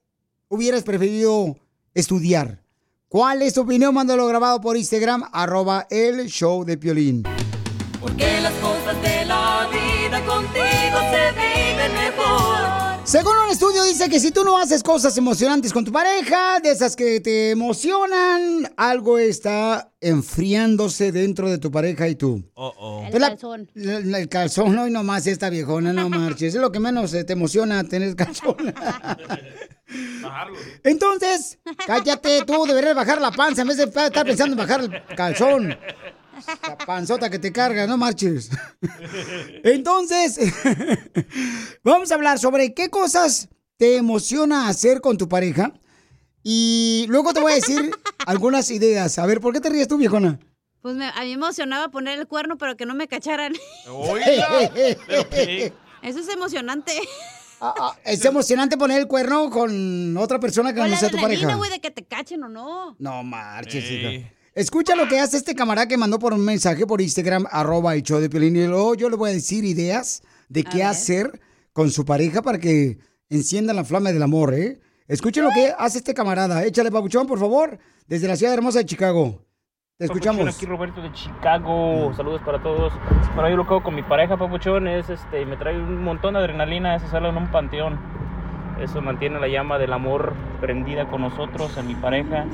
hubieras 0.49 0.83
preferido 0.83 1.57
estudiar? 1.93 2.61
¿Cuál 3.07 3.41
es 3.41 3.53
tu 3.53 3.61
opinión? 3.61 3.93
Mándalo 3.93 4.27
grabado 4.27 4.59
por 4.59 4.75
Instagram, 4.75 5.29
arroba 5.31 5.87
el 5.89 6.27
show 6.27 6.65
de 6.65 6.77
Piolín. 6.77 7.23
Porque 8.01 8.41
las 8.41 8.53
cosas 8.55 9.01
de 9.01 9.25
la 9.25 9.69
vida 9.71 10.25
contigo. 10.25 10.76
Según 13.07 13.37
un 13.37 13.49
estudio 13.49 13.85
dice 13.85 14.09
que 14.09 14.19
si 14.19 14.31
tú 14.31 14.43
no 14.43 14.57
haces 14.57 14.83
cosas 14.83 15.17
emocionantes 15.17 15.71
con 15.71 15.85
tu 15.85 15.93
pareja, 15.93 16.59
de 16.59 16.71
esas 16.71 16.93
que 16.93 17.21
te 17.21 17.51
emocionan, 17.51 18.69
algo 18.75 19.17
está 19.17 19.93
enfriándose 20.01 21.13
dentro 21.13 21.49
de 21.49 21.57
tu 21.57 21.71
pareja 21.71 22.09
y 22.09 22.15
tú. 22.15 22.43
Oh, 22.53 22.73
oh. 22.77 23.07
El 23.09 23.21
la- 23.21 23.29
calzón. 23.29 23.69
la- 23.75 24.17
el 24.19 24.27
calzón, 24.27 24.77
hoy 24.77 24.91
nomás 24.91 25.25
esta 25.25 25.49
viejona, 25.49 25.93
no 25.93 26.09
marches. 26.09 26.53
Es 26.53 26.59
lo 26.61 26.69
que 26.69 26.81
menos 26.81 27.13
eh, 27.13 27.23
te 27.23 27.31
emociona 27.31 27.81
tener 27.85 28.13
calzón. 28.17 28.57
Entonces, 30.83 31.59
cállate 31.85 32.43
tú, 32.45 32.65
deberías 32.65 32.93
bajar 32.93 33.21
la 33.21 33.31
panza 33.31 33.61
en 33.61 33.69
vez 33.69 33.77
de 33.77 33.85
estar 33.85 34.25
pensando 34.25 34.51
en 34.51 34.57
bajar 34.57 34.81
el 34.81 35.15
calzón. 35.15 35.77
La 36.67 36.77
panzota 36.77 37.29
que 37.29 37.39
te 37.39 37.51
carga, 37.51 37.87
no 37.87 37.97
marches. 37.97 38.49
Entonces, 39.63 40.39
vamos 41.83 42.11
a 42.11 42.15
hablar 42.15 42.39
sobre 42.39 42.73
qué 42.73 42.89
cosas 42.89 43.49
te 43.77 43.97
emociona 43.97 44.67
hacer 44.69 45.01
con 45.01 45.17
tu 45.17 45.27
pareja. 45.29 45.73
Y 46.43 47.05
luego 47.09 47.33
te 47.33 47.41
voy 47.41 47.51
a 47.53 47.55
decir 47.55 47.91
algunas 48.25 48.71
ideas. 48.71 49.19
A 49.19 49.25
ver, 49.25 49.41
¿por 49.41 49.53
qué 49.53 49.59
te 49.59 49.69
ríes 49.69 49.87
tú, 49.87 49.97
viejona? 49.97 50.39
Pues 50.81 50.95
me- 50.95 51.07
a 51.09 51.21
mí 51.21 51.27
me 51.27 51.33
emocionaba 51.33 51.89
poner 51.89 52.17
el 52.19 52.27
cuerno, 52.27 52.57
pero 52.57 52.77
que 52.77 52.85
no 52.85 52.93
me 52.95 53.07
cacharan. 53.07 53.53
Eso 56.01 56.19
es 56.19 56.27
emocionante. 56.29 56.93
Es 58.05 58.23
emocionante 58.23 58.77
poner 58.77 58.99
el 59.01 59.07
cuerno 59.07 59.49
con 59.49 60.15
otra 60.17 60.39
persona 60.39 60.73
que 60.73 60.79
no 60.79 60.95
sea 60.95 61.09
tu 61.09 61.17
pareja. 61.17 61.55
güey, 61.55 61.71
de 61.71 61.79
que 61.79 61.91
te 61.91 62.05
cachen 62.05 62.43
o 62.43 62.49
no. 62.49 62.95
No 62.99 63.23
marches, 63.23 63.83
hija. 63.91 64.31
Escucha 64.57 64.95
lo 64.95 65.07
que 65.07 65.19
hace 65.19 65.37
este 65.37 65.53
camarada 65.53 65.87
que 65.87 65.97
mandó 65.97 66.17
por 66.17 66.33
un 66.33 66.43
mensaje 66.43 66.87
por 66.87 66.99
Instagram, 66.99 67.45
arroba 67.51 67.93
el 67.93 68.01
show 68.01 68.19
de 68.19 68.27
Piolín. 68.27 68.55
Y 68.55 68.65
luego 68.65 68.95
yo 68.95 69.07
le 69.07 69.15
voy 69.15 69.29
a 69.29 69.33
decir 69.33 69.63
ideas 69.63 70.23
de 70.49 70.63
qué 70.63 70.83
hacer 70.83 71.39
con 71.73 71.91
su 71.91 72.05
pareja 72.05 72.41
para 72.41 72.57
que 72.57 72.97
encienda 73.29 73.71
la 73.75 73.83
flama 73.83 74.11
del 74.11 74.23
amor, 74.23 74.55
¿eh? 74.55 74.79
Escuchen 75.07 75.43
lo 75.43 75.51
que 75.51 75.71
hace 75.77 75.99
este 75.99 76.15
camarada. 76.15 76.65
Échale, 76.65 76.89
papuchón, 76.89 77.27
por 77.27 77.37
favor, 77.37 77.77
desde 78.07 78.27
la 78.27 78.35
ciudad 78.35 78.55
hermosa 78.55 78.79
de 78.79 78.85
Chicago. 78.85 79.45
Te 79.95 80.05
escuchamos. 80.05 80.39
Papuchón, 80.39 80.57
Aquí 80.57 80.65
Roberto 80.65 81.01
de 81.03 81.13
Chicago. 81.13 82.11
Saludos 82.15 82.41
para 82.43 82.59
todos. 82.63 82.91
Bueno, 83.35 83.51
yo 83.51 83.57
lo 83.57 83.67
que 83.67 83.75
hago 83.75 83.83
con 83.83 83.93
mi 83.93 84.01
pareja, 84.01 84.37
Papuchón, 84.37 84.87
es 84.87 85.07
este, 85.07 85.45
me 85.45 85.57
trae 85.57 85.77
un 85.77 86.03
montón 86.03 86.33
de 86.33 86.39
adrenalina, 86.39 86.95
es 86.95 87.03
hacerlo 87.03 87.29
en 87.29 87.37
un 87.37 87.51
panteón. 87.51 87.99
Eso 88.81 89.03
mantiene 89.03 89.39
la 89.39 89.49
llama 89.49 89.77
del 89.77 89.93
amor 89.93 90.33
prendida 90.59 91.07
con 91.07 91.21
nosotros, 91.21 91.77
en 91.77 91.85
mi 91.85 91.93
pareja. 91.93 92.47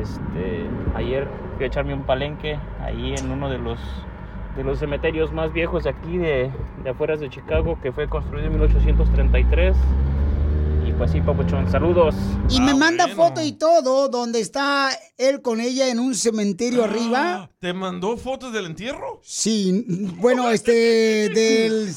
Este, 0.00 0.66
ayer 0.94 1.28
fui 1.56 1.64
a 1.64 1.68
echarme 1.68 1.94
un 1.94 2.04
palenque 2.04 2.58
ahí 2.80 3.14
en 3.14 3.30
uno 3.30 3.50
de 3.50 3.58
los 3.58 3.78
de 4.56 4.64
los 4.64 4.78
cementerios 4.78 5.32
más 5.32 5.52
viejos 5.52 5.84
de 5.84 5.90
aquí 5.90 6.18
de, 6.18 6.50
de 6.82 6.90
afuera 6.90 7.16
de 7.16 7.30
Chicago 7.30 7.78
que 7.80 7.92
fue 7.92 8.08
construido 8.08 8.46
en 8.46 8.52
1833 8.54 9.76
y 10.88 10.92
pues 10.92 11.10
sí 11.12 11.20
papuchón 11.20 11.70
saludos 11.70 12.14
Y 12.48 12.60
me 12.60 12.74
manda 12.74 13.08
foto 13.08 13.42
y 13.42 13.52
todo, 13.52 14.08
donde 14.08 14.40
está 14.40 14.90
él 15.16 15.42
con 15.42 15.60
ella 15.60 15.88
en 15.90 15.98
un 16.00 16.14
cementerio 16.14 16.84
arriba. 16.84 17.50
¿Te 17.58 17.72
mandó 17.72 18.16
fotos 18.16 18.52
del 18.52 18.66
entierro? 18.66 19.20
Sí, 19.22 19.84
bueno, 20.16 20.50
este, 20.50 21.28
del, 21.28 21.92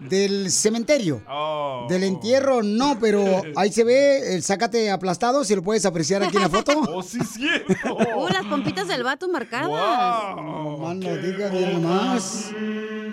del 0.00 0.50
cementerio. 0.50 1.22
Oh. 1.28 1.86
Del 1.88 2.04
entierro 2.04 2.62
no, 2.62 2.98
pero 3.00 3.42
ahí 3.56 3.72
se 3.72 3.84
ve 3.84 4.34
el 4.34 4.42
sácate 4.42 4.90
aplastado, 4.90 5.44
si 5.44 5.54
lo 5.54 5.62
puedes 5.62 5.84
apreciar 5.84 6.22
aquí 6.22 6.36
en 6.36 6.42
la 6.42 6.48
foto. 6.48 6.72
Oh, 6.88 7.02
sí, 7.02 7.18
cierto. 7.20 7.74
Uh, 8.16 8.28
las 8.28 8.46
pompitas 8.46 8.88
del 8.88 9.02
vato 9.02 9.28
marcadas. 9.28 9.68
No, 9.68 10.78
mano, 10.78 11.16
diga 11.16 11.48
bien 11.48 11.82
nomás. 11.82 12.50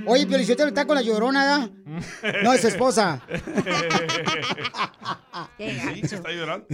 Oye, 0.05 0.25
pero 0.27 0.41
está 0.41 0.85
con 0.85 0.95
la 0.95 1.01
llorona. 1.01 1.69
No, 2.43 2.53
es 2.53 2.61
su 2.61 2.67
esposa. 2.67 3.21
¿Sí? 5.57 6.07
¿Se 6.07 6.15
está 6.15 6.31
llorando? 6.31 6.67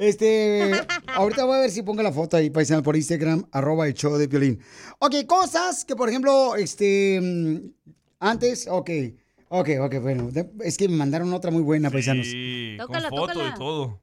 Este, 0.00 0.72
ahorita 1.08 1.44
voy 1.44 1.58
a 1.58 1.60
ver 1.60 1.70
si 1.70 1.82
pongo 1.82 2.02
la 2.02 2.10
foto 2.10 2.36
ahí, 2.36 2.48
paisano, 2.48 2.82
por 2.82 2.96
Instagram, 2.96 3.44
arroba 3.52 3.86
el 3.86 3.92
show 3.92 4.16
de 4.16 4.28
violín. 4.28 4.58
Ok, 4.98 5.26
cosas 5.26 5.84
que, 5.84 5.94
por 5.94 6.08
ejemplo, 6.08 6.56
este, 6.56 7.20
mm, 7.20 7.70
antes, 8.20 8.66
ok, 8.66 8.88
ok, 9.50 9.68
ok, 9.82 9.94
bueno, 10.00 10.30
es 10.64 10.76
que 10.78 10.88
me 10.88 10.96
mandaron 10.96 11.32
otra 11.34 11.50
muy 11.50 11.62
buena, 11.62 11.90
paisanos. 11.90 12.26
Sí, 12.26 12.76
Tócala, 12.78 13.10
con 13.10 13.18
foto 13.18 13.32
tócala. 13.34 13.54
y 13.54 13.58
todo. 13.58 14.00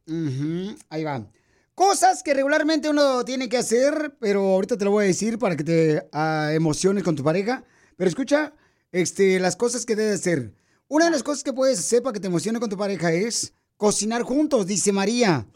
Ahí 0.90 1.04
va. 1.04 1.26
Cosas 1.74 2.24
que 2.24 2.34
regularmente 2.34 2.90
uno 2.90 3.24
tiene 3.24 3.50
que 3.50 3.58
hacer, 3.58 4.16
pero 4.20 4.42
ahorita 4.42 4.78
te 4.78 4.86
lo 4.86 4.92
voy 4.92 5.04
a 5.04 5.08
decir 5.08 5.38
para 5.38 5.56
que 5.56 5.64
te 5.64 6.08
ah, 6.12 6.50
emociones 6.54 7.04
con 7.04 7.16
tu 7.16 7.24
pareja. 7.24 7.64
Pero 7.96 8.10
escucha, 8.10 8.54
este, 8.92 9.40
las 9.40 9.56
cosas 9.56 9.86
que 9.86 9.96
debes 9.96 10.20
hacer. 10.22 10.54
Una 10.88 11.06
de 11.06 11.12
las 11.12 11.24
cosas 11.24 11.44
que 11.44 11.54
puedes 11.54 11.80
hacer 11.80 12.02
para 12.02 12.14
que 12.14 12.20
te 12.20 12.28
emocione 12.28 12.60
con 12.60 12.70
tu 12.70 12.78
pareja 12.78 13.12
es 13.12 13.54
cocinar 13.78 14.24
juntos, 14.24 14.66
dice 14.66 14.92
María. 14.92 15.48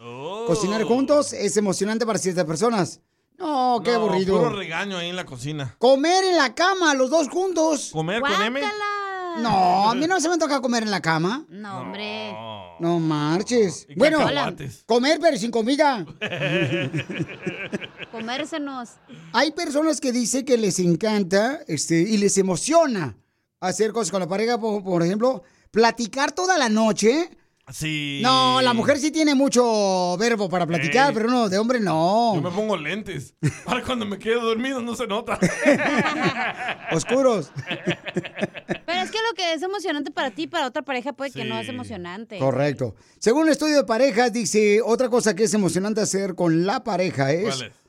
Cocinar 0.45 0.83
juntos 0.83 1.33
es 1.33 1.57
emocionante 1.57 2.05
para 2.05 2.19
ciertas 2.19 2.45
personas. 2.45 2.99
No, 3.39 3.81
qué 3.83 3.91
No, 3.91 4.01
aburrido. 4.01 4.37
Puro 4.37 4.51
regaño 4.51 4.97
ahí 4.97 5.09
en 5.09 5.15
la 5.15 5.25
cocina. 5.25 5.75
Comer 5.79 6.23
en 6.25 6.37
la 6.37 6.53
cama, 6.53 6.93
los 6.93 7.09
dos 7.09 7.29
juntos. 7.29 7.89
¿Comer 7.91 8.21
con 8.21 8.41
M? 8.43 8.61
No, 9.39 9.89
a 9.89 9.95
mí 9.95 10.05
no 10.07 10.19
se 10.19 10.29
me 10.29 10.37
toca 10.37 10.61
comer 10.61 10.83
en 10.83 10.91
la 10.91 11.01
cama. 11.01 11.45
No, 11.49 11.79
hombre. 11.81 12.33
No 12.79 12.99
marches. 12.99 13.85
Y 13.89 13.95
Bueno, 13.95 14.19
cacahuates. 14.19 14.83
comer 14.85 15.19
pero 15.21 15.37
sin 15.37 15.51
comida. 15.51 16.05
Comérsenos. 18.11 18.89
Hay 19.33 19.51
personas 19.51 20.01
que 20.01 20.11
dicen 20.11 20.45
que 20.45 20.57
les 20.57 20.79
encanta 20.79 21.59
este, 21.67 21.99
y 22.01 22.17
les 22.17 22.37
emociona 22.37 23.15
hacer 23.59 23.91
cosas 23.93 24.11
con 24.11 24.19
la 24.19 24.27
pareja, 24.27 24.59
por, 24.59 24.83
por 24.83 25.03
ejemplo, 25.03 25.43
platicar 25.71 26.31
toda 26.31 26.57
la 26.57 26.69
noche. 26.69 27.29
Sí. 27.71 28.19
No, 28.21 28.59
la 28.61 28.73
mujer 28.73 28.97
sí 28.97 29.11
tiene 29.11 29.33
mucho 29.33 30.17
verbo 30.17 30.49
para 30.49 30.65
platicar, 30.67 31.09
Ey. 31.09 31.13
pero 31.15 31.29
no, 31.29 31.47
de 31.47 31.57
hombre 31.57 31.79
no. 31.79 32.33
Yo 32.35 32.41
me 32.41 32.49
pongo 32.51 32.75
lentes. 32.75 33.33
Para 33.63 33.81
cuando 33.81 34.05
me 34.05 34.17
quedo 34.19 34.41
dormido 34.41 34.81
no 34.81 34.93
se 34.95 35.07
nota. 35.07 35.39
Oscuros. 36.91 37.51
Es 39.11 39.19
que 39.19 39.27
lo 39.29 39.35
que 39.35 39.53
es 39.53 39.61
emocionante 39.61 40.11
para 40.11 40.31
ti, 40.31 40.47
para 40.47 40.67
otra 40.67 40.83
pareja, 40.83 41.13
puede 41.13 41.31
que 41.31 41.43
no 41.43 41.59
es 41.59 41.67
emocionante. 41.67 42.39
Correcto. 42.39 42.95
Según 43.19 43.43
un 43.43 43.49
estudio 43.49 43.75
de 43.75 43.83
parejas, 43.83 44.31
dice 44.31 44.81
otra 44.81 45.09
cosa 45.09 45.35
que 45.35 45.43
es 45.43 45.53
emocionante 45.53 45.99
hacer 45.99 46.33
con 46.33 46.65
la 46.65 46.83
pareja 46.83 47.33
es. 47.33 47.55
¿Cuál 47.55 47.61
es? 47.63 47.81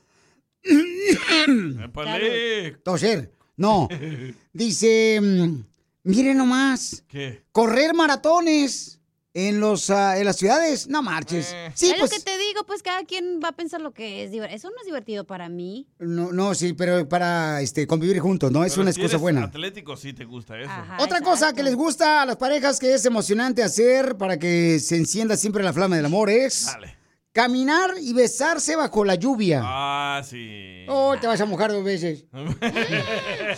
Toser. 2.83 3.31
No. 3.55 3.87
Dice, 4.53 5.19
mm, 5.21 5.63
miren 6.03 6.37
nomás. 6.37 7.03
¿Qué? 7.07 7.43
Correr 7.51 7.93
maratones 7.93 8.99
en 9.33 9.59
los 9.59 9.89
ah, 9.89 10.17
en 10.17 10.25
las 10.25 10.37
ciudades. 10.37 10.87
No 10.87 11.01
marches. 11.01 11.55
Sí, 11.73 11.91
es 11.91 11.99
pues. 11.99 12.11
lo 12.11 12.17
que 12.17 12.23
te 12.23 12.37
digo, 12.37 12.65
pues 12.65 12.83
cada 12.83 13.03
quien 13.03 13.39
va 13.43 13.49
a 13.49 13.51
pensar 13.51 13.81
lo 13.81 13.91
que 13.91 14.23
es 14.23 14.31
divertido. 14.31 14.55
Eso 14.55 14.69
no 14.69 14.75
es 14.79 14.85
divertido 14.85 15.25
para 15.25 15.49
mí. 15.49 15.87
No, 15.99 16.31
no, 16.31 16.53
sí, 16.55 16.73
pero 16.73 17.07
para 17.07 17.61
este 17.61 17.87
convivir 17.87 18.19
juntos, 18.19 18.51
¿no? 18.51 18.63
Es 18.63 18.73
Pero 18.73 18.83
una 18.83 18.91
si 18.91 18.99
excusa 18.99 19.15
eres 19.15 19.21
buena. 19.21 19.43
Atlético 19.43 19.95
sí 19.97 20.13
te 20.13 20.25
gusta 20.25 20.59
eso. 20.59 20.71
Otra 20.99 21.21
cosa 21.21 21.53
que 21.53 21.63
les 21.63 21.75
gusta 21.75 22.21
a 22.21 22.25
las 22.25 22.37
parejas 22.37 22.79
que 22.79 22.93
es 22.93 23.05
emocionante 23.05 23.63
hacer 23.63 24.17
para 24.17 24.37
que 24.37 24.79
se 24.79 24.97
encienda 24.97 25.37
siempre 25.37 25.63
la 25.63 25.73
flama 25.73 25.95
del 25.95 26.05
amor 26.05 26.29
es 26.29 26.65
Dale. 26.65 27.02
Caminar 27.33 27.91
y 27.99 28.13
besarse 28.13 28.75
bajo 28.75 29.03
la 29.03 29.15
lluvia. 29.15 29.61
Ah, 29.63 30.21
sí. 30.23 30.85
Oh, 30.87 31.15
te 31.19 31.27
vas 31.27 31.41
a 31.41 31.45
mojar 31.45 31.71
dos 31.71 31.83
veces. 31.83 32.25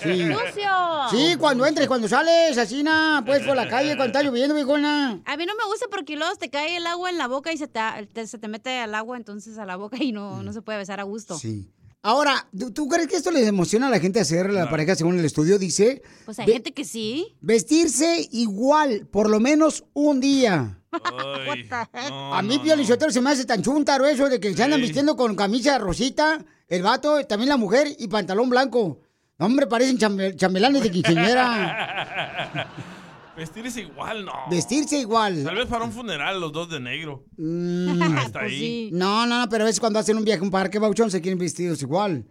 Sí. 0.02 0.28
¡Sucio! 0.28 0.70
Sí, 1.12 1.36
cuando 1.38 1.66
entres, 1.66 1.88
cuando 1.88 2.08
sales, 2.08 2.58
así, 2.58 2.84
na, 2.84 3.24
pues 3.26 3.44
por 3.46 3.56
la 3.56 3.68
calle, 3.70 3.96
cuando 3.96 4.06
está 4.08 4.24
lloviendo, 4.24 4.54
viejona. 4.54 5.22
A 5.26 5.38
mí 5.38 5.46
no 5.46 5.54
me 5.56 5.66
gusta 5.68 5.86
porque 5.90 6.16
luego 6.16 6.36
te 6.36 6.50
cae 6.50 6.78
el 6.78 6.86
agua 6.88 7.10
en 7.10 7.18
la 7.18 7.28
boca 7.28 7.52
y 7.54 7.58
se 7.58 7.68
te, 7.68 7.80
te- 8.14 8.28
se 8.28 8.38
te 8.38 8.48
mete 8.48 8.80
al 8.80 8.94
agua 8.94 9.18
entonces 9.18 9.58
a 9.58 9.66
la 9.66 9.76
boca 9.78 9.98
y 10.02 10.12
no, 10.12 10.44
no 10.44 10.54
se 10.54 10.62
puede 10.62 10.80
besar 10.80 11.00
a 11.00 11.04
gusto. 11.04 11.38
Sí. 11.40 11.72
Ahora, 12.02 12.48
¿tú, 12.76 12.88
crees 12.88 13.08
que 13.08 13.16
esto 13.16 13.32
les 13.32 13.48
emociona 13.48 13.88
a 13.88 13.90
la 13.90 14.00
gente 14.00 14.20
hacer 14.20 14.46
a 14.46 14.52
la 14.52 14.70
pareja 14.70 14.96
según 14.96 15.18
el 15.18 15.26
estudio? 15.26 15.58
Dice. 15.58 16.04
Pues 16.26 16.38
hay 16.38 16.46
gente 16.46 16.72
que 16.72 16.86
sí. 16.86 17.36
Vestirse 17.42 18.28
igual, 18.32 19.08
por 19.12 19.28
lo 19.30 19.40
menos 19.40 19.86
un 19.94 20.20
día. 20.20 20.84
A 21.02 22.42
mí, 22.42 22.60
Pio 22.60 22.76
Lizotero, 22.76 23.12
se 23.12 23.22
me 23.22 23.30
hace 23.32 23.46
tan 23.46 23.62
chúntaro 23.62 24.06
eso 24.06 24.30
de 24.30 24.40
que 24.40 24.54
se 24.54 24.64
andan 24.64 24.82
vistiendo 24.82 25.16
con 25.16 25.36
camisa 25.36 25.78
rosita, 25.78 26.44
el 26.68 26.82
vato, 26.82 27.24
también 27.26 27.50
la 27.50 27.58
mujer, 27.58 27.88
y 27.98 28.08
pantalón 28.08 28.50
blanco. 28.50 29.02
No, 29.38 29.46
hombre, 29.48 29.68
parecen 29.68 29.98
chambe- 29.98 30.36
chambelanes 30.36 30.84
de 30.84 30.92
quinceañera. 30.92 32.68
Vestirse 33.38 33.82
igual, 33.82 34.24
no. 34.24 34.32
Vestirse 34.50 34.98
igual. 34.98 35.44
Tal 35.44 35.56
vez 35.56 35.66
para 35.66 35.84
un 35.84 35.92
funeral 35.92 36.40
los 36.40 36.54
dos 36.54 36.70
de 36.70 36.80
negro. 36.80 37.26
Mm, 37.36 38.02
Ahí 38.02 38.26
está 38.26 38.40
ahí. 38.42 38.90
No, 38.94 39.26
no, 39.26 39.40
no, 39.42 39.50
pero 39.50 39.64
a 39.64 39.68
veces 39.68 39.82
cuando 39.82 40.00
hacen 40.00 40.18
un 40.18 40.24
viaje 40.24 40.40
a 40.40 40.44
un 40.44 40.52
parque, 40.52 40.80
Bauchón, 40.80 41.12
se 41.12 41.20
quieren 41.22 41.38
vestidos 41.38 41.82
igual. 41.82 42.26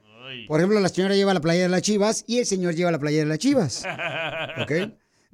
Por 0.49 0.59
ejemplo, 0.59 0.81
la 0.81 0.89
señora 0.89 1.15
lleva 1.15 1.35
la 1.35 1.41
playa 1.43 1.63
de 1.65 1.69
las 1.69 1.83
chivas 1.83 2.25
y 2.27 2.39
el 2.39 2.47
señor 2.47 2.75
lleva 2.75 2.91
la 2.91 2.99
playa 2.99 3.19
de 3.19 3.27
las 3.27 3.39
chivas. 3.39 3.85
¿Ok? 4.63 4.73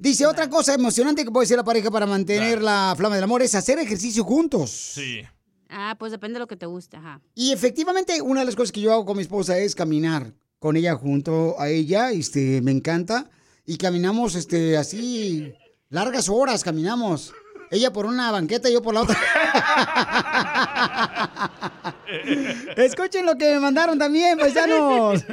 Dice 0.01 0.25
otra 0.25 0.49
cosa 0.49 0.73
emocionante 0.73 1.23
que 1.23 1.29
puede 1.29 1.45
ser 1.45 1.57
la 1.57 1.63
pareja 1.63 1.91
para 1.91 2.07
mantener 2.07 2.59
la 2.59 2.95
flama 2.97 3.13
del 3.13 3.23
amor 3.23 3.43
es 3.43 3.53
hacer 3.53 3.77
ejercicio 3.77 4.23
juntos. 4.23 4.71
Sí. 4.71 5.21
Ah, 5.69 5.95
pues 5.99 6.11
depende 6.11 6.33
de 6.33 6.39
lo 6.39 6.47
que 6.47 6.55
te 6.55 6.65
guste, 6.65 6.97
ajá. 6.97 7.21
Y 7.35 7.51
efectivamente, 7.51 8.19
una 8.19 8.39
de 8.39 8.47
las 8.47 8.55
cosas 8.55 8.71
que 8.71 8.81
yo 8.81 8.91
hago 8.91 9.05
con 9.05 9.15
mi 9.15 9.21
esposa 9.21 9.59
es 9.59 9.75
caminar 9.75 10.33
con 10.57 10.75
ella 10.75 10.95
junto 10.95 11.55
a 11.59 11.69
ella, 11.69 12.09
este, 12.09 12.63
me 12.63 12.71
encanta. 12.71 13.29
Y 13.63 13.77
caminamos, 13.77 14.33
este, 14.33 14.75
así, 14.75 15.53
largas 15.89 16.29
horas 16.29 16.63
caminamos. 16.63 17.31
Ella 17.69 17.93
por 17.93 18.07
una 18.07 18.31
banqueta 18.31 18.71
y 18.71 18.73
yo 18.73 18.81
por 18.81 18.95
la 18.95 19.03
otra. 19.03 19.15
Escuchen 22.75 23.27
lo 23.27 23.37
que 23.37 23.53
me 23.53 23.59
mandaron 23.59 23.99
también, 23.99 24.39
paisanos. 24.39 25.23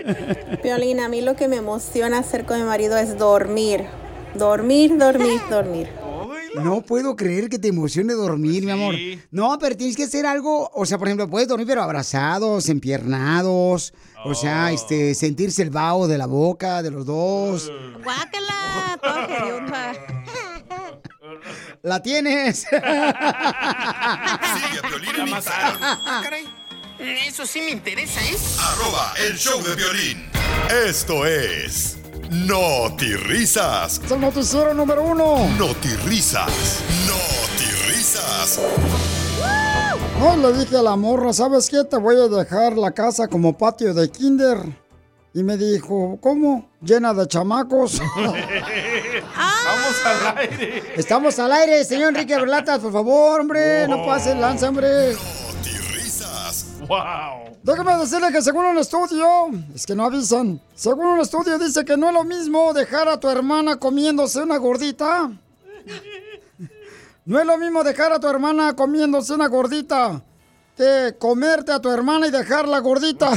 Piolín, 0.63 1.01
a 1.01 1.09
mí 1.09 1.23
lo 1.23 1.37
que 1.37 1.49
me 1.49 1.57
emociona 1.57 2.19
hacer 2.19 2.45
con 2.45 2.59
mi 2.59 2.67
marido 2.67 2.99
es 2.99 3.17
dormir. 3.17 3.87
Dormir, 4.35 4.99
dormir, 4.99 5.41
dormir. 5.51 5.89
No 6.55 6.83
puedo 6.83 7.17
creer 7.17 7.49
que 7.49 7.59
te 7.59 7.69
emocione 7.69 8.13
dormir, 8.15 8.65
mi 8.65 8.71
amor. 8.71 8.95
No, 9.31 9.59
pero 9.59 9.77
tienes 9.77 9.97
que 9.97 10.05
hacer 10.05 10.27
algo, 10.27 10.71
o 10.75 10.87
sea, 10.87 10.99
por 10.99 11.09
ejemplo, 11.09 11.29
puedes 11.29 11.49
dormir 11.49 11.67
pero 11.67 11.83
abrazados, 11.83 12.69
empiernados, 12.69 13.93
o 14.25 14.35
sea, 14.35 14.73
este, 14.73 15.15
sentirse 15.15 15.63
el 15.63 15.71
vaho 15.71 16.09
de 16.09 16.19
la 16.19 16.27
boca 16.27 16.83
de 16.83 16.91
los 16.91 17.07
dos. 17.07 17.71
Guácala. 18.03 18.99
La 21.83 22.03
tienes. 22.03 22.61
Sigue 22.61 22.81
a. 22.81 24.41
Ah. 25.47 26.23
Eso 26.99 27.47
sí 27.47 27.61
me 27.61 27.71
interesa, 27.71 28.21
¿eh? 28.25 28.37
Arroba 28.59 29.15
el 29.29 29.37
show 29.37 29.63
de 29.63 29.77
violín. 29.77 30.29
Esto 30.85 31.25
es 31.25 31.98
Risas. 32.31 34.01
Es 34.05 34.11
el 34.11 34.21
noticiero 34.21 34.75
número 34.75 35.03
uno. 35.03 35.49
Risas. 36.05 36.83
Risas. 37.87 38.61
No, 40.21 40.37
le 40.37 40.59
dije 40.59 40.77
a 40.77 40.83
la 40.83 40.97
morra, 40.97 41.33
¿sabes 41.33 41.71
qué? 41.71 41.85
Te 41.85 41.97
voy 41.97 42.17
a 42.17 42.29
dejar 42.29 42.77
la 42.77 42.91
casa 42.91 43.29
como 43.29 43.57
patio 43.57 43.95
de 43.95 44.11
kinder. 44.11 44.59
Y 45.33 45.43
me 45.43 45.57
dijo, 45.57 46.19
¿cómo? 46.21 46.69
Llena 46.83 47.15
de 47.15 47.27
chamacos. 47.29 48.01
Vamos 48.17 48.35
al 50.05 50.39
aire. 50.39 50.83
Estamos 50.97 51.39
al 51.39 51.53
aire, 51.53 51.85
señor 51.85 52.09
Enrique 52.09 52.35
Berlatas, 52.35 52.81
por 52.81 52.93
favor, 52.93 53.41
hombre. 53.41 53.87
No 53.87 54.05
pase 54.05 54.35
lanza, 54.35 54.69
hombre. 54.69 55.15
Wow. 56.89 57.48
Déjame 57.63 57.97
decirle 57.97 58.33
que 58.33 58.41
según 58.41 58.65
un 58.65 58.79
estudio, 58.79 59.51
es 59.75 59.85
que 59.85 59.95
no 59.95 60.05
avisan, 60.05 60.61
según 60.75 61.07
un 61.07 61.21
estudio 61.21 61.59
dice 61.59 61.85
que 61.85 61.97
no 61.97 62.09
es 62.09 62.15
lo 62.15 62.25
mismo 62.25 62.73
dejar 62.73 63.09
a 63.09 63.19
tu 63.19 63.29
hermana 63.29 63.77
comiéndose 63.77 64.43
una 64.43 64.57
gordita. 64.57 65.31
No 67.25 67.39
es 67.39 67.45
lo 67.45 67.59
mismo 67.59 67.85
dejar 67.85 68.13
a 68.13 68.21
tu 68.21 68.27
hermana 68.27 68.75
comiéndose 68.75 69.35
una 69.35 69.49
gordita 69.49 70.23
que 70.77 71.17
comerte 71.19 71.73
a 71.73 71.81
tu 71.81 71.91
hermana 71.91 72.29
y 72.29 72.31
dejarla 72.31 72.79
gordita. 72.79 73.31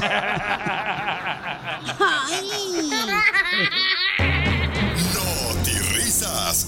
Risas. 5.94 6.68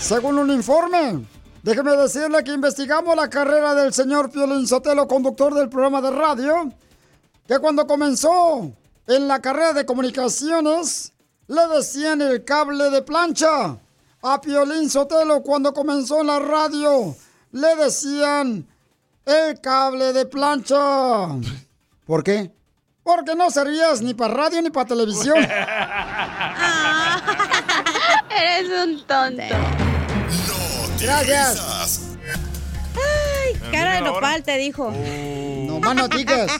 Según 0.00 0.38
un 0.38 0.50
informe, 0.50 1.26
déjeme 1.66 1.96
decirle 1.96 2.42
que 2.44 2.52
investigamos 2.52 3.16
la 3.16 3.28
carrera 3.28 3.74
del 3.74 3.92
señor 3.92 4.30
Piolín 4.30 4.68
Sotelo, 4.68 5.08
conductor 5.08 5.52
del 5.52 5.68
programa 5.68 6.00
de 6.00 6.12
radio, 6.12 6.72
que 7.48 7.58
cuando 7.58 7.88
comenzó 7.88 8.70
en 9.08 9.26
la 9.26 9.40
carrera 9.40 9.72
de 9.72 9.84
comunicaciones, 9.84 11.12
le 11.48 11.66
decían 11.66 12.22
el 12.22 12.44
cable 12.44 12.88
de 12.90 13.02
plancha. 13.02 13.78
A 14.22 14.40
Piolín 14.40 14.88
Sotelo 14.88 15.42
cuando 15.42 15.74
comenzó 15.74 16.20
en 16.20 16.28
la 16.28 16.38
radio, 16.38 17.16
le 17.50 17.74
decían 17.76 18.64
el 19.24 19.60
cable 19.60 20.12
de 20.12 20.24
plancha. 20.24 20.76
¿Por 22.06 22.22
qué? 22.22 22.52
Porque 23.02 23.34
no 23.34 23.50
servías 23.50 24.02
ni 24.02 24.14
para 24.14 24.34
radio 24.34 24.62
ni 24.62 24.70
para 24.70 24.86
televisión. 24.86 25.38
Eres 28.30 28.70
un 28.84 29.04
tonto. 29.04 29.85
Gracias. 31.00 32.00
Ay, 32.94 33.54
cara 33.70 33.94
de 33.94 34.00
nopal 34.02 34.42
te 34.42 34.56
dijo. 34.56 34.90
No 34.90 35.80
más 35.80 35.94
noticias. 35.94 36.50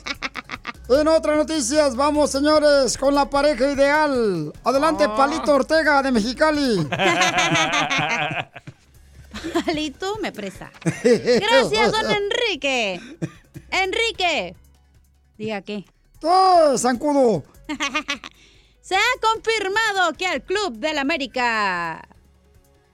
En 0.89 1.09
otras 1.09 1.37
noticias, 1.37 1.97
vamos 1.97 2.31
señores 2.31 2.97
con 2.97 3.13
la 3.15 3.29
pareja 3.29 3.73
ideal. 3.73 4.53
Adelante, 4.63 5.09
Palito 5.09 5.55
Ortega 5.55 6.01
de 6.03 6.13
Mexicali. 6.13 6.87
Palito 9.67 10.17
me 10.21 10.31
presta. 10.33 10.71
Gracias, 11.03 11.93
don 11.93 12.11
Enrique. 12.11 13.01
Enrique. 13.71 14.55
Diga 15.37 15.61
qué. 15.63 15.85
¡Oh, 16.23 16.79
zancudo! 16.79 17.43
Se 18.81 18.95
ha 18.95 19.01
confirmado 19.21 20.13
que 20.13 20.33
el 20.33 20.43
Club 20.43 20.75
del 20.79 20.99
América 20.99 22.09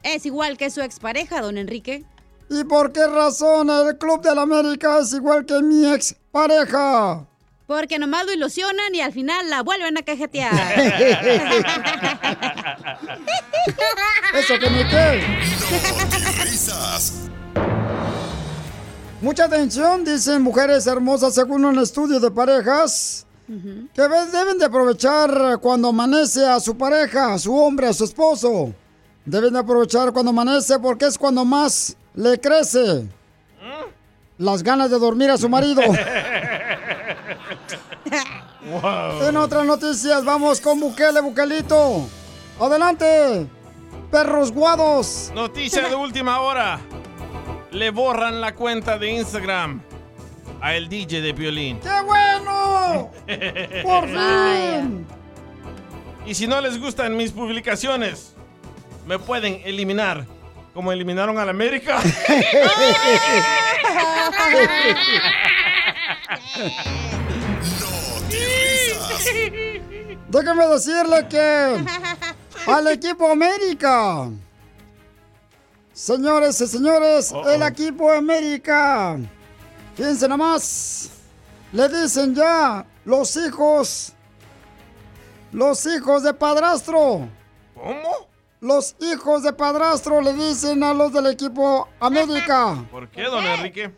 es 0.03 0.27
igual 0.27 0.57
que 0.57 0.71
su 0.71 0.81
expareja, 0.81 1.41
don 1.41 1.59
Enrique. 1.59 2.05
¿Y 2.51 2.65
por 2.65 2.93
qué 2.93 3.07
razón 3.07 3.71
el 3.71 3.97
Club 3.99 4.21
de 4.23 4.35
la 4.35 4.43
América 4.43 4.99
es 5.01 5.13
igual 5.15 5.47
que 5.47 5.63
mi 5.63 5.91
ex 5.93 6.15
pareja? 6.31 7.27
Porque 7.67 7.99
nomás 7.99 8.27
lo 8.27 8.33
ilusionan 8.33 8.95
y 8.95 9.01
al 9.01 9.13
final 9.13 9.49
la 9.49 9.63
vuelven 9.63 9.97
a 9.97 10.03
cajetear. 10.03 10.53
Eso 14.35 14.55
que 14.59 14.71
ni 14.71 14.85
qué. 14.89 15.21
Risas. 16.43 17.15
Mucha 19.21 19.45
atención, 19.45 20.05
dicen 20.05 20.43
mujeres 20.43 20.87
hermosas 20.87 21.35
según 21.35 21.65
un 21.65 21.79
estudio 21.79 22.19
de 22.21 22.31
parejas. 22.31 23.25
Que 23.95 24.09
ve- 24.09 24.27
deben 24.33 24.59
de 24.59 24.65
aprovechar 24.65 25.59
cuando 25.61 25.89
amanece 25.89 26.47
a 26.47 26.59
su 26.59 26.77
pareja, 26.77 27.35
a 27.35 27.39
su 27.39 27.55
hombre, 27.55 27.87
a 27.89 27.93
su 27.93 28.05
esposo. 28.05 28.73
Deben 29.25 29.53
de 29.53 29.59
aprovechar 29.61 30.13
cuando 30.13 30.31
amanece 30.31 30.79
porque 30.79 31.07
es 31.07 31.17
cuando 31.17 31.45
más 31.45 31.97
le 32.15 32.41
crece. 32.41 33.07
Las 34.39 34.63
ganas 34.63 34.91
de 34.91 34.99
dormir 34.99 35.31
a 35.31 35.39
su 35.39 35.49
marido. 35.49 35.83
En 39.23 39.37
otras 39.37 39.65
noticias, 39.65 40.25
vamos 40.25 40.61
con 40.61 40.81
Bukele, 40.81 41.21
Bukelito. 41.21 42.07
Adelante, 42.61 43.47
perros 44.11 44.51
guados. 44.53 45.31
Noticia 45.35 45.89
de 45.89 45.95
última 45.95 46.41
hora. 46.41 46.81
Le 47.71 47.91
borran 47.91 48.41
la 48.41 48.55
cuenta 48.55 48.99
de 48.99 49.13
Instagram 49.13 49.81
a 50.61 50.75
el 50.75 50.89
DJ 50.89 51.21
de 51.21 51.33
violín. 51.33 51.81
¡Qué 51.81 52.03
bueno! 52.05 53.11
¡Por 53.83 54.07
fin! 54.09 55.07
Y 56.27 56.35
si 56.35 56.47
no 56.47 56.61
les 56.61 56.79
gustan 56.79 57.17
mis 57.17 57.33
publicaciones, 57.33 58.35
me 59.07 59.19
pueden 59.19 59.61
eliminar. 59.65 60.27
Como 60.75 60.91
eliminaron 60.91 61.39
al 61.39 61.49
América. 61.51 61.99
Déjame 70.29 70.67
decirle 70.67 71.29
que 71.29 71.85
al 72.67 72.89
equipo 72.89 73.31
América. 73.31 74.31
Señores 75.93 76.59
y 76.63 76.67
señores, 76.67 77.35
el 77.47 77.63
equipo 77.63 78.11
América. 78.11 79.19
Fíjense 79.95 80.27
nomás. 80.27 81.11
Le 81.71 81.89
dicen 81.89 82.35
ya 82.35 82.87
los 83.05 83.37
hijos. 83.37 84.13
Los 85.53 85.85
hijos 85.85 86.23
de 86.23 86.33
padrastro. 86.33 87.29
¿Cómo? 87.75 88.32
Los 88.63 88.95
hijos 89.01 89.43
de 89.43 89.53
padrastro 89.53 90.21
le 90.21 90.33
dicen 90.35 90.85
a 90.85 90.95
los 90.95 91.13
del 91.13 91.27
equipo 91.27 91.89
América. 91.99 92.77
¿Por 92.93 93.09
qué, 93.09 93.25
don 93.25 93.45
Enrique? 93.45 93.93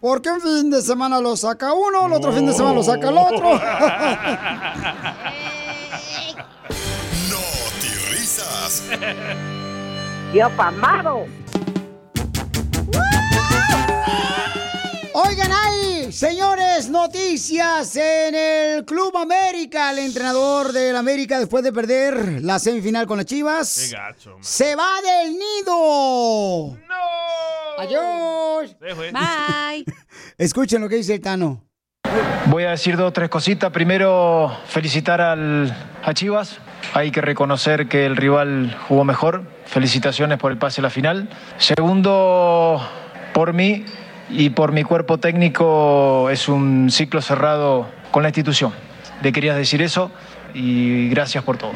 Porque 0.00 0.30
un 0.30 0.40
fin 0.40 0.70
de 0.70 0.80
semana 0.80 1.20
lo 1.20 1.36
saca 1.36 1.74
uno, 1.74 2.06
el 2.06 2.14
otro 2.14 2.32
fin 2.32 2.46
de 2.46 2.54
semana 2.54 2.76
lo 2.76 2.82
saca 2.82 3.10
el 3.10 3.18
otro. 3.18 3.60
Risas. 8.10 8.84
¡Dios 10.32 10.50
amado! 10.56 11.26
Oigan 15.12 15.52
ahí, 15.52 15.75
señores, 16.10 16.88
noticias 16.88 17.96
en 17.96 18.34
el 18.34 18.84
Club 18.84 19.16
América. 19.16 19.90
El 19.92 19.98
entrenador 20.00 20.72
del 20.72 20.96
América, 20.96 21.38
después 21.38 21.64
de 21.64 21.72
perder 21.72 22.42
la 22.42 22.58
semifinal 22.58 23.06
con 23.06 23.16
las 23.18 23.26
Chivas, 23.26 23.88
Qué 23.90 23.96
gacho. 23.96 24.36
se 24.40 24.76
va 24.76 24.88
del 25.02 25.32
nido. 25.32 26.76
¡No! 26.88 27.82
¡Adiós! 27.82 28.76
Bye. 28.80 29.84
Escuchen 30.38 30.80
lo 30.80 30.88
que 30.88 30.96
dice 30.96 31.14
el 31.14 31.20
Tano. 31.20 31.62
Voy 32.46 32.64
a 32.64 32.70
decir 32.70 32.96
dos 32.96 33.08
o 33.08 33.12
tres 33.12 33.28
cositas. 33.28 33.70
Primero, 33.72 34.56
felicitar 34.66 35.20
al, 35.20 35.74
a 36.04 36.14
Chivas. 36.14 36.58
Hay 36.94 37.10
que 37.10 37.20
reconocer 37.20 37.88
que 37.88 38.06
el 38.06 38.16
rival 38.16 38.76
jugó 38.88 39.04
mejor. 39.04 39.50
Felicitaciones 39.66 40.38
por 40.38 40.52
el 40.52 40.58
pase 40.58 40.80
a 40.80 40.82
la 40.82 40.90
final. 40.90 41.28
Segundo, 41.58 42.80
por 43.34 43.52
mí 43.52 43.84
y 44.28 44.50
por 44.50 44.72
mi 44.72 44.82
cuerpo 44.84 45.18
técnico 45.18 46.28
es 46.30 46.48
un 46.48 46.90
ciclo 46.90 47.20
cerrado 47.22 47.88
con 48.10 48.22
la 48.22 48.28
institución. 48.30 48.72
Le 49.22 49.32
quería 49.32 49.54
decir 49.54 49.82
eso 49.82 50.10
y 50.54 51.08
gracias 51.08 51.44
por 51.44 51.58
todo. 51.58 51.72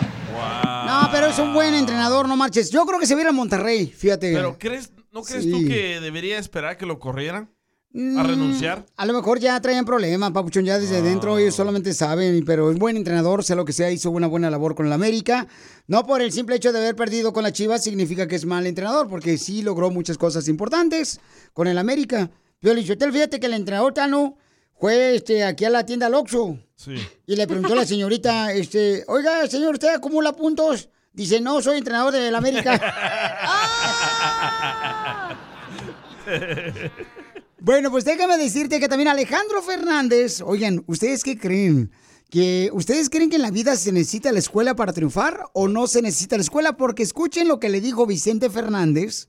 No, 0.87 1.09
pero 1.13 1.27
es 1.27 1.39
un 1.39 1.55
buen 1.55 1.75
entrenador, 1.75 2.29
no 2.29 2.37
marches. 2.37 2.71
Yo 2.71 2.85
creo 2.87 2.99
que 2.99 3.07
se 3.07 3.15
viera 3.15 3.31
en 3.31 3.37
Monterrey, 3.37 3.87
fíjate. 3.87 4.33
Pero 4.33 4.57
¿crees, 4.59 4.93
¿no 5.13 5.23
crees 5.23 5.45
Sí. 5.45 5.51
tú 5.51 5.59
que 5.67 6.01
debería 6.01 6.39
esperar 6.39 6.77
que 6.77 6.87
lo 6.87 6.99
corrieran? 6.99 7.51
Mm, 7.93 8.19
¿A 8.19 8.23
renunciar? 8.23 8.87
A 8.97 9.05
lo 9.05 9.13
mejor 9.13 9.41
ya 9.41 9.61
traían 9.61 9.85
problemas, 9.85 10.31
Papuchón, 10.31 10.65
ya 10.65 10.79
desde 10.79 11.03
dentro 11.03 11.39
ellos 11.39 11.57
solamente 11.57 11.93
saben, 11.93 12.45
pero 12.45 12.71
es 12.71 12.79
buen 12.79 12.97
entrenador, 12.97 13.43
sea 13.43 13.57
lo 13.57 13.65
que 13.65 13.73
sea, 13.73 13.91
hizo 13.91 14.11
una 14.13 14.29
buena 14.29 14.49
labor 14.49 14.77
con 14.77 14.87
el 14.87 14.93
América. 14.93 15.49
No 15.89 16.07
por 16.07 16.23
el 16.23 16.31
simple 16.31 16.55
hecho 16.57 16.73
de 16.73 16.79
haber 16.79 16.95
perdido 16.95 17.33
con 17.33 17.43
la 17.43 17.53
Chivas 17.53 17.83
significa 17.83 18.29
que 18.29 18.37
es 18.37 18.47
mal 18.47 18.67
entrenador, 18.67 19.09
porque 19.09 19.39
sí 19.39 19.63
logró 19.63 19.91
muchas 19.91 20.19
cosas 20.19 20.47
importantes 20.47 21.21
con 21.53 21.67
el 21.67 21.79
América. 21.79 22.31
Pero 22.61 22.75
Lichotel, 22.75 23.13
fíjate 23.13 23.41
que 23.41 23.47
el 23.47 23.55
entrenador 23.55 23.95
Tano 23.95 24.37
fue 24.79 25.17
este, 25.17 25.45
aquí 25.45 25.65
a 25.65 25.71
la 25.71 25.85
tienda 25.85 26.09
Loxo 26.09 26.59
Sí. 26.77 26.95
y 27.27 27.37
le 27.37 27.47
preguntó 27.47 27.75
a 27.75 27.77
la 27.77 27.87
señorita, 27.87 28.53
este, 28.63 29.05
oiga, 29.09 29.47
señor, 29.49 29.75
¿usted 29.75 29.95
acumula 29.95 30.33
puntos? 30.33 30.89
Dice, 31.13 31.41
no, 31.41 31.61
soy 31.61 31.79
entrenador 31.79 32.13
del 32.13 32.35
América. 32.35 32.81
Bueno, 37.63 37.91
pues 37.91 38.07
déjame 38.07 38.39
decirte 38.39 38.81
que 38.81 38.89
también 38.89 39.09
Alejandro 39.09 39.61
Fernández, 39.63 40.41
oigan, 40.41 40.83
¿ustedes 40.87 41.23
qué 41.23 41.39
creen? 41.39 41.93
¿Que 42.31 42.71
¿Ustedes 42.73 43.11
creen 43.11 43.29
que 43.29 43.37
en 43.37 43.43
la 43.43 43.51
vida 43.51 43.77
se 43.77 43.93
necesita 43.93 44.33
la 44.33 44.39
escuela 44.39 44.75
para 44.75 44.95
triunfar 44.95 45.45
o 45.53 45.69
no 45.69 45.87
se 45.87 46.01
necesita 46.01 46.37
la 46.37 46.43
escuela? 46.43 46.79
Porque 46.79 47.03
escuchen 47.03 47.49
lo 47.49 47.61
que 47.61 47.69
le 47.69 47.83
dijo 47.83 48.07
Vicente 48.07 48.49
Fernández 48.49 49.29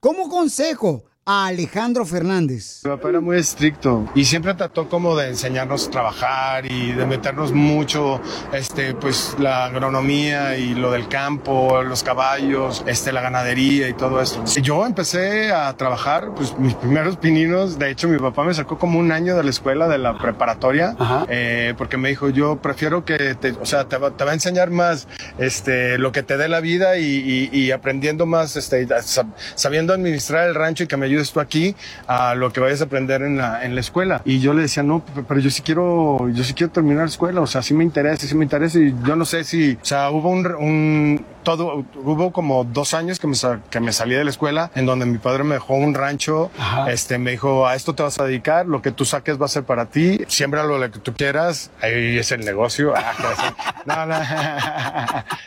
como 0.00 0.30
consejo 0.30 1.04
a 1.28 1.46
Alejandro 1.46 2.06
Fernández. 2.06 2.82
Mi 2.84 2.90
papá 2.90 3.08
era 3.08 3.20
muy 3.20 3.36
estricto 3.36 4.08
y 4.14 4.24
siempre 4.26 4.54
trató 4.54 4.88
como 4.88 5.16
de 5.16 5.28
enseñarnos 5.30 5.88
a 5.88 5.90
trabajar 5.90 6.70
y 6.70 6.92
de 6.92 7.04
meternos 7.04 7.50
mucho, 7.52 8.20
este, 8.52 8.94
pues 8.94 9.34
la 9.40 9.64
agronomía 9.64 10.56
y 10.56 10.74
lo 10.74 10.92
del 10.92 11.08
campo, 11.08 11.82
los 11.82 12.04
caballos, 12.04 12.84
este, 12.86 13.10
la 13.10 13.22
ganadería 13.22 13.88
y 13.88 13.94
todo 13.94 14.22
esto. 14.22 14.44
Yo 14.62 14.86
empecé 14.86 15.50
a 15.52 15.76
trabajar, 15.76 16.30
pues 16.36 16.56
mis 16.58 16.74
primeros 16.74 17.16
pininos, 17.16 17.76
de 17.76 17.90
hecho 17.90 18.06
mi 18.06 18.18
papá 18.18 18.44
me 18.44 18.54
sacó 18.54 18.78
como 18.78 19.00
un 19.00 19.10
año 19.10 19.36
de 19.36 19.42
la 19.42 19.50
escuela, 19.50 19.88
de 19.88 19.98
la 19.98 20.16
preparatoria, 20.18 20.94
eh, 21.28 21.74
porque 21.76 21.96
me 21.96 22.08
dijo, 22.08 22.28
yo 22.30 22.62
prefiero 22.62 23.04
que 23.04 23.34
te, 23.34 23.50
o 23.50 23.66
sea, 23.66 23.88
te 23.88 23.96
va, 23.96 24.12
te 24.12 24.22
va 24.24 24.30
a 24.30 24.34
enseñar 24.34 24.70
más, 24.70 25.08
este, 25.38 25.98
lo 25.98 26.12
que 26.12 26.22
te 26.22 26.36
dé 26.36 26.46
la 26.46 26.60
vida 26.60 26.98
y, 26.98 27.04
y- 27.04 27.50
y 27.52 27.72
aprendiendo 27.72 28.26
más, 28.26 28.54
este, 28.54 28.86
sab- 28.86 29.34
sabiendo 29.56 29.92
administrar 29.92 30.46
el 30.48 30.54
rancho 30.54 30.84
y 30.84 30.86
que 30.86 30.96
me 30.96 31.15
ayudes 31.16 31.32
tú 31.32 31.40
aquí 31.40 31.74
a 32.06 32.34
lo 32.34 32.52
que 32.52 32.60
vayas 32.60 32.80
a 32.80 32.84
aprender 32.84 33.22
en 33.22 33.38
la, 33.38 33.64
en 33.64 33.74
la 33.74 33.80
escuela. 33.80 34.22
Y 34.24 34.40
yo 34.40 34.54
le 34.54 34.62
decía, 34.62 34.82
no, 34.82 35.02
pero 35.26 35.40
yo 35.40 35.50
sí 35.50 35.62
quiero, 35.62 36.28
yo 36.30 36.44
sí 36.44 36.54
quiero 36.54 36.72
terminar 36.72 37.04
la 37.04 37.10
escuela, 37.10 37.40
o 37.40 37.46
sea, 37.46 37.62
sí 37.62 37.74
me 37.74 37.84
interesa, 37.84 38.26
sí 38.26 38.34
me 38.34 38.44
interesa 38.44 38.78
y 38.78 38.94
yo 39.04 39.16
no 39.16 39.24
sé 39.24 39.44
si, 39.44 39.72
o 39.80 39.84
sea, 39.84 40.10
hubo 40.10 40.30
un, 40.30 40.46
un 40.46 41.24
todo, 41.42 41.84
hubo 41.94 42.32
como 42.32 42.64
dos 42.64 42.92
años 42.92 43.18
que 43.18 43.26
me, 43.26 43.36
que 43.70 43.80
me 43.80 43.92
salí 43.92 44.14
de 44.14 44.24
la 44.24 44.30
escuela 44.30 44.70
en 44.74 44.84
donde 44.84 45.06
mi 45.06 45.18
padre 45.18 45.44
me 45.44 45.54
dejó 45.54 45.74
un 45.74 45.94
rancho, 45.94 46.50
este, 46.88 47.18
me 47.18 47.32
dijo, 47.32 47.66
a 47.66 47.74
esto 47.74 47.94
te 47.94 48.02
vas 48.02 48.18
a 48.18 48.24
dedicar, 48.24 48.66
lo 48.66 48.82
que 48.82 48.90
tú 48.90 49.04
saques 49.04 49.40
va 49.40 49.46
a 49.46 49.48
ser 49.48 49.64
para 49.64 49.86
ti, 49.86 50.20
siembra 50.28 50.64
lo 50.64 50.80
que 50.90 50.98
tú 50.98 51.14
quieras, 51.14 51.70
ahí 51.80 52.18
es 52.18 52.32
el 52.32 52.44
negocio. 52.44 52.94
Ah, 53.88 54.04
no, 54.04 54.06
no. 54.06 54.16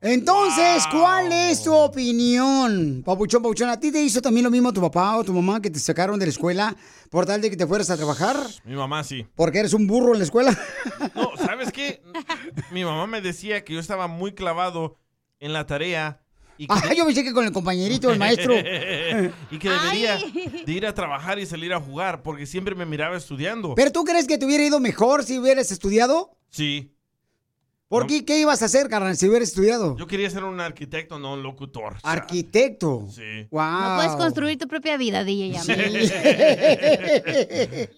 Entonces, 0.00 0.84
¿cuál 0.92 1.32
es 1.32 1.64
tu 1.64 1.74
opinión? 1.74 3.02
Papuchón, 3.04 3.42
Papuchón, 3.42 3.68
¿a 3.68 3.80
ti 3.80 3.90
te 3.90 4.00
hizo 4.00 4.22
también 4.22 4.44
lo 4.44 4.50
mismo 4.50 4.72
tu 4.72 4.80
papá 4.80 5.16
o 5.16 5.24
tu 5.24 5.32
mamá 5.32 5.60
que 5.60 5.70
te 5.70 5.80
sacaron 5.80 6.20
de 6.20 6.26
la 6.26 6.30
escuela 6.30 6.76
por 7.10 7.26
tal 7.26 7.40
de 7.40 7.50
que 7.50 7.56
te 7.56 7.66
fueras 7.66 7.90
a 7.90 7.96
trabajar? 7.96 8.36
Mi 8.64 8.76
mamá 8.76 9.02
sí. 9.02 9.26
Porque 9.34 9.58
eres 9.58 9.72
un 9.72 9.88
burro 9.88 10.12
en 10.12 10.20
la 10.20 10.24
escuela. 10.24 10.56
No, 11.16 11.32
¿sabes 11.36 11.72
qué? 11.72 12.00
Mi 12.70 12.84
mamá 12.84 13.08
me 13.08 13.20
decía 13.20 13.64
que 13.64 13.74
yo 13.74 13.80
estaba 13.80 14.06
muy 14.06 14.34
clavado 14.34 14.96
en 15.40 15.52
la 15.52 15.66
tarea 15.66 16.22
y 16.58 16.68
que, 16.68 16.74
Ah, 16.74 16.94
yo 16.94 17.04
pensé 17.04 17.24
que 17.24 17.32
con 17.32 17.44
el 17.44 17.52
compañerito, 17.52 18.12
el 18.12 18.20
maestro. 18.20 18.54
y 19.50 19.58
que 19.58 19.68
debería 19.68 20.16
de 20.64 20.72
ir 20.72 20.86
a 20.86 20.94
trabajar 20.94 21.40
y 21.40 21.46
salir 21.46 21.72
a 21.74 21.80
jugar 21.80 22.22
porque 22.22 22.46
siempre 22.46 22.76
me 22.76 22.86
miraba 22.86 23.16
estudiando. 23.16 23.74
¿Pero 23.74 23.90
tú 23.90 24.04
crees 24.04 24.28
que 24.28 24.38
te 24.38 24.46
hubiera 24.46 24.62
ido 24.64 24.78
mejor 24.78 25.24
si 25.24 25.40
hubieras 25.40 25.72
estudiado? 25.72 26.36
Sí. 26.50 26.94
¿Por 27.88 28.06
qué? 28.06 28.24
¿Qué 28.26 28.38
ibas 28.38 28.60
a 28.60 28.66
hacer, 28.66 28.90
carnal, 28.90 29.16
si 29.16 29.26
hubieras 29.26 29.48
estudiado? 29.48 29.96
Yo 29.96 30.06
quería 30.06 30.28
ser 30.28 30.44
un 30.44 30.60
arquitecto, 30.60 31.18
no 31.18 31.32
un 31.32 31.42
locutor. 31.42 31.96
Arquitecto. 32.02 33.06
Sí. 33.10 33.46
Wow. 33.50 33.62
No 33.62 33.96
puedes 33.96 34.12
construir 34.12 34.58
tu 34.58 34.68
propia 34.68 34.98
vida, 34.98 35.24
DJ. 35.24 35.52
ya. 35.52 35.62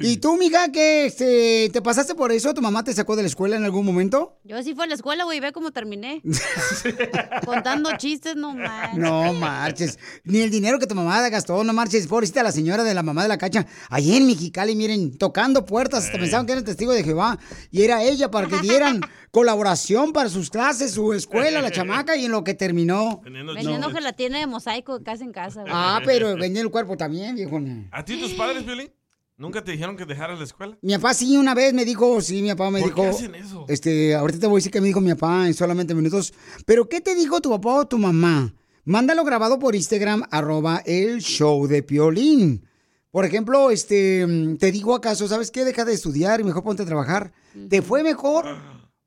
¿Y 0.00 0.16
tú, 0.16 0.36
mija, 0.36 0.72
que 0.72 1.06
este, 1.06 1.70
te 1.72 1.80
pasaste 1.80 2.16
por 2.16 2.32
eso? 2.32 2.52
¿Tu 2.54 2.60
mamá 2.60 2.82
te 2.82 2.92
sacó 2.92 3.14
de 3.14 3.22
la 3.22 3.28
escuela 3.28 3.54
en 3.54 3.62
algún 3.62 3.86
momento? 3.86 4.40
Yo 4.42 4.60
sí 4.64 4.74
fui 4.74 4.82
a 4.82 4.88
la 4.88 4.94
escuela, 4.94 5.22
güey, 5.22 5.38
ve 5.38 5.52
cómo 5.52 5.70
terminé. 5.70 6.22
Contando 7.46 7.96
chistes, 7.98 8.34
no 8.34 8.52
man. 8.54 8.98
No 8.98 9.32
marches. 9.32 9.96
Ni 10.24 10.40
el 10.40 10.50
dinero 10.50 10.80
que 10.80 10.88
tu 10.88 10.96
mamá 10.96 11.28
gastó, 11.28 11.62
no 11.62 11.72
marches. 11.72 12.08
Pobrecita 12.08 12.42
la 12.42 12.50
señora 12.50 12.82
de 12.82 12.94
la 12.94 13.04
mamá 13.04 13.22
de 13.22 13.28
la 13.28 13.38
cacha. 13.38 13.64
Allí 13.90 14.16
en 14.16 14.26
Mexicali, 14.26 14.74
miren, 14.74 15.16
tocando 15.16 15.64
puertas. 15.64 16.06
Hasta 16.06 16.18
pensaban 16.18 16.46
que 16.46 16.52
era 16.52 16.58
el 16.58 16.64
testigo 16.64 16.92
de 16.92 17.04
Jehová. 17.04 17.38
Y 17.70 17.82
era 17.82 18.02
ella 18.02 18.28
para 18.28 18.48
que 18.48 18.58
dieran 18.58 19.00
colaboración 19.30 20.12
para 20.12 20.28
sus 20.28 20.50
clases, 20.50 20.92
su 20.92 21.12
escuela, 21.12 21.60
la 21.62 21.70
chamaca. 21.72 22.16
Y 22.16 22.26
en 22.26 22.32
lo 22.32 22.44
que 22.44 22.54
terminó. 22.54 23.20
Vendiendo 23.24 23.90
gelatina 23.90 24.38
de 24.38 24.46
mosaico 24.46 24.98
de 24.98 25.04
casa 25.04 25.24
en 25.24 25.32
casa, 25.32 25.62
güey. 25.62 25.72
Ah, 25.74 26.00
pero 26.04 26.28
vendiendo 26.34 26.62
el 26.62 26.70
cuerpo 26.70 26.96
también, 26.96 27.34
viejo. 27.34 27.60
¿A 27.90 28.04
ti 28.04 28.18
tus 28.20 28.32
padres, 28.34 28.64
Violín? 28.64 28.90
¿Nunca 29.36 29.64
te 29.64 29.72
dijeron 29.72 29.96
que 29.96 30.04
dejaras 30.04 30.38
la 30.38 30.44
escuela? 30.44 30.76
Mi 30.82 30.92
papá 30.96 31.14
sí 31.14 31.38
una 31.38 31.54
vez 31.54 31.72
me 31.72 31.86
dijo, 31.86 32.20
sí, 32.20 32.42
mi 32.42 32.50
papá 32.50 32.70
me 32.70 32.80
¿Por 32.80 32.90
dijo. 32.90 33.02
qué 33.02 33.08
hacen 33.08 33.34
eso? 33.34 33.64
Este, 33.68 34.14
ahorita 34.14 34.38
te 34.38 34.46
voy 34.46 34.56
a 34.56 34.58
decir 34.58 34.70
que 34.70 34.82
me 34.82 34.88
dijo 34.88 35.00
mi 35.00 35.14
papá 35.14 35.46
en 35.46 35.54
solamente 35.54 35.94
minutos. 35.94 36.34
Pero 36.66 36.90
¿qué 36.90 37.00
te 37.00 37.14
dijo 37.14 37.40
tu 37.40 37.48
papá 37.48 37.76
o 37.76 37.88
tu 37.88 37.96
mamá? 37.96 38.52
Mándalo 38.84 39.24
grabado 39.24 39.58
por 39.58 39.74
Instagram, 39.74 40.24
arroba 40.30 40.82
el 40.84 41.22
show 41.22 41.66
de 41.66 41.82
Piolín. 41.82 42.66
Por 43.10 43.24
ejemplo, 43.24 43.70
este, 43.70 44.26
mm, 44.26 44.56
te 44.58 44.70
digo 44.72 44.94
acaso, 44.94 45.26
¿sabes 45.26 45.50
qué? 45.50 45.64
Deja 45.64 45.86
de 45.86 45.94
estudiar 45.94 46.40
y 46.40 46.44
mejor 46.44 46.62
ponte 46.62 46.82
a 46.82 46.86
trabajar. 46.86 47.32
¿Te 47.70 47.80
fue 47.80 48.02
mejor? 48.02 48.44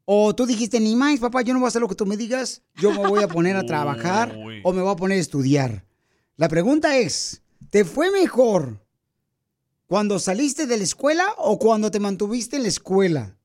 O 0.06 0.36
tú 0.36 0.46
dijiste, 0.46 0.80
ni 0.80 0.96
más, 0.96 1.20
papá, 1.20 1.42
yo 1.42 1.54
no 1.54 1.60
voy 1.60 1.68
a 1.68 1.70
hacer 1.70 1.82
lo 1.82 1.88
que 1.88 1.96
tú 1.96 2.06
me 2.06 2.18
digas, 2.18 2.62
yo 2.76 2.92
me 2.92 3.08
voy 3.08 3.24
a 3.24 3.28
poner 3.28 3.56
a 3.56 3.66
trabajar 3.66 4.38
o 4.64 4.74
me 4.74 4.82
voy 4.82 4.92
a 4.92 4.98
poner 4.98 5.18
a 5.18 5.22
estudiar. 5.22 5.86
La 6.36 6.50
pregunta 6.50 6.98
es, 6.98 7.42
¿te 7.70 7.86
fue 7.86 8.12
mejor 8.12 8.86
cuando 9.88 10.20
saliste 10.20 10.66
de 10.66 10.78
la 10.78 10.84
escuela 10.84 11.26
o 11.38 11.60
cuando 11.60 11.92
te 11.92 12.00
mantuviste 12.00 12.58
en 12.58 12.64
la 12.64 12.70
escuela? 12.70 13.38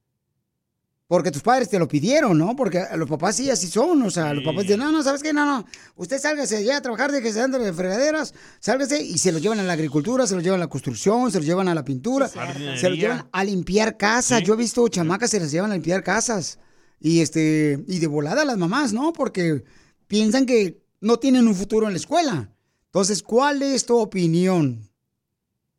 Porque 1.08 1.30
tus 1.30 1.40
padres 1.40 1.70
te 1.70 1.78
lo 1.78 1.88
pidieron, 1.88 2.36
¿no? 2.36 2.54
Porque 2.54 2.84
los 2.96 3.08
papás 3.08 3.36
sí 3.36 3.50
así 3.50 3.66
son, 3.66 4.02
o 4.02 4.10
sea, 4.10 4.34
los 4.34 4.44
papás 4.44 4.64
dicen, 4.64 4.78
no, 4.78 4.92
no, 4.92 5.02
¿sabes 5.02 5.22
qué? 5.22 5.32
No, 5.32 5.46
no, 5.46 5.64
usted 5.96 6.20
sálgase 6.20 6.62
ya 6.62 6.76
a 6.76 6.82
trabajar, 6.82 7.10
de 7.10 7.22
que 7.22 7.32
se 7.32 7.40
ande 7.40 7.58
de 7.58 7.72
fregaderas, 7.72 8.34
sálgase 8.60 9.02
y 9.02 9.16
se 9.16 9.32
los 9.32 9.40
llevan 9.40 9.58
a 9.58 9.62
la 9.62 9.72
agricultura, 9.72 10.26
se 10.26 10.34
los 10.34 10.44
llevan 10.44 10.60
a 10.60 10.64
la 10.64 10.68
construcción, 10.68 11.32
se 11.32 11.38
los 11.38 11.46
llevan 11.46 11.66
a 11.66 11.74
la 11.74 11.82
pintura, 11.82 12.28
se 12.28 12.90
los 12.90 12.98
llevan 12.98 13.26
a 13.32 13.42
limpiar 13.42 13.96
casas. 13.96 14.42
Yo 14.42 14.52
he 14.52 14.58
visto 14.58 14.86
chamacas 14.88 15.30
se 15.30 15.40
las 15.40 15.50
llevan 15.50 15.70
a 15.70 15.74
limpiar 15.74 16.04
casas. 16.04 16.58
Y 17.00 17.20
este, 17.20 17.82
y 17.88 18.00
de 18.00 18.06
volada 18.06 18.44
las 18.44 18.58
mamás, 18.58 18.92
¿no? 18.92 19.14
Porque 19.14 19.64
piensan 20.08 20.44
que 20.44 20.82
no 21.00 21.18
tienen 21.18 21.48
un 21.48 21.54
futuro 21.54 21.86
en 21.86 21.94
la 21.94 21.98
escuela. 21.98 22.52
Entonces, 22.86 23.22
¿cuál 23.22 23.62
es 23.62 23.86
tu 23.86 23.96
opinión? 23.96 24.90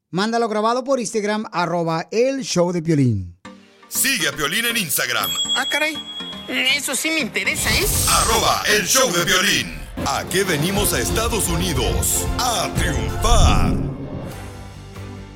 Mándalo 0.09 0.49
grabado 0.49 0.83
por 0.83 0.99
Instagram, 0.99 1.45
arroba 1.51 2.07
el 2.09 2.41
show 2.41 2.71
de 2.71 2.81
Piolín. 2.81 3.38
Sigue 3.89 4.27
a 4.27 4.31
Piolín 4.31 4.65
en 4.65 4.77
Instagram, 4.77 5.29
Ah, 5.55 5.65
caray. 5.67 5.97
Eso 6.47 6.95
sí 6.95 7.09
me 7.09 7.19
interesa, 7.19 7.69
¿eh? 7.69 7.85
arroba 8.07 8.63
el 8.75 8.85
show 8.87 9.11
de 9.11 9.23
violín. 9.25 9.75
¿A 10.05 10.23
qué 10.29 10.43
venimos 10.43 10.93
a 10.93 10.99
Estados 10.99 11.47
Unidos? 11.49 12.25
A 12.39 12.71
triunfar. 12.75 13.73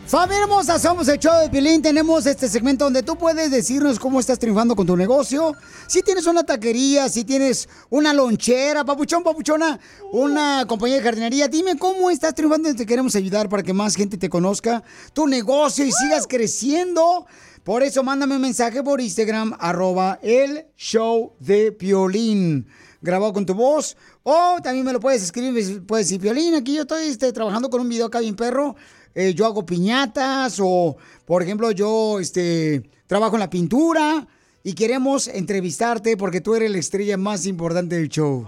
Familia 0.08 0.44
hermosa, 0.44 0.78
somos 0.78 1.08
el 1.08 1.18
show 1.18 1.40
de 1.42 1.50
Piolín. 1.50 1.82
Tenemos 1.82 2.26
este 2.28 2.48
segmento 2.48 2.84
donde 2.86 3.02
tú 3.02 3.18
puedes 3.18 3.50
decirnos 3.50 3.98
cómo 3.98 4.20
estás 4.20 4.38
triunfando 4.38 4.76
con 4.76 4.86
tu 4.86 4.96
negocio. 4.96 5.56
Si 5.88 6.04
tienes 6.04 6.28
una 6.28 6.44
taquería, 6.44 7.10
si 7.10 7.24
tienes 7.24 7.68
una 7.90 8.14
lonchera, 8.14 8.84
papuchón, 8.86 9.24
papuchona, 9.24 9.80
una 10.12 10.66
compañía 10.68 10.98
de 10.98 11.04
jardinería, 11.04 11.48
dime 11.48 11.78
cómo 11.78 12.12
estás 12.12 12.36
triunfando 12.36 12.70
y 12.70 12.76
te 12.76 12.86
queremos 12.86 13.16
ayudar 13.16 13.50
para 13.50 13.64
que 13.64 13.74
más 13.74 13.96
gente 13.96 14.18
te 14.18 14.30
conozca 14.30 14.84
tu 15.14 15.26
negocio 15.28 15.84
y 15.84 15.92
sigas 15.92 16.28
creciendo. 16.28 17.26
Por 17.64 17.82
eso 17.82 18.04
mándame 18.04 18.36
un 18.36 18.42
mensaje 18.42 18.84
por 18.84 19.00
Instagram, 19.00 19.56
arroba 19.58 20.20
el 20.22 20.66
show 20.76 21.34
de 21.40 21.72
Piolín. 21.72 22.68
Grabado 23.02 23.32
con 23.32 23.46
tu 23.46 23.54
voz. 23.54 23.96
O 24.24 24.58
también 24.62 24.86
me 24.86 24.92
lo 24.92 25.00
puedes 25.00 25.24
escribir, 25.24 25.86
puedes 25.86 26.08
decir, 26.08 26.20
Piolín, 26.20 26.56
aquí 26.56 26.76
yo 26.76 26.82
estoy 26.82 27.08
este, 27.08 27.32
trabajando 27.32 27.70
con 27.70 27.80
un 27.80 27.88
video 27.88 28.08
acá 28.08 28.20
bien 28.20 28.36
perro. 28.36 28.76
Eh, 29.16 29.34
yo 29.34 29.46
hago 29.46 29.66
piñatas 29.66 30.60
o, 30.62 30.98
por 31.26 31.42
ejemplo, 31.42 31.72
yo 31.72 32.20
este, 32.20 32.90
trabajo 33.08 33.36
en 33.38 33.42
la 33.42 33.50
pintura 33.50 34.28
y 34.62 34.74
queremos 34.74 35.30
entrevistarte 35.30 36.18
porque 36.18 36.42
tú 36.42 36.56
eres 36.56 36.70
la 36.70 36.80
estrella 36.80 37.16
más 37.16 37.46
importante 37.46 37.96
del 37.96 38.10
show. 38.10 38.46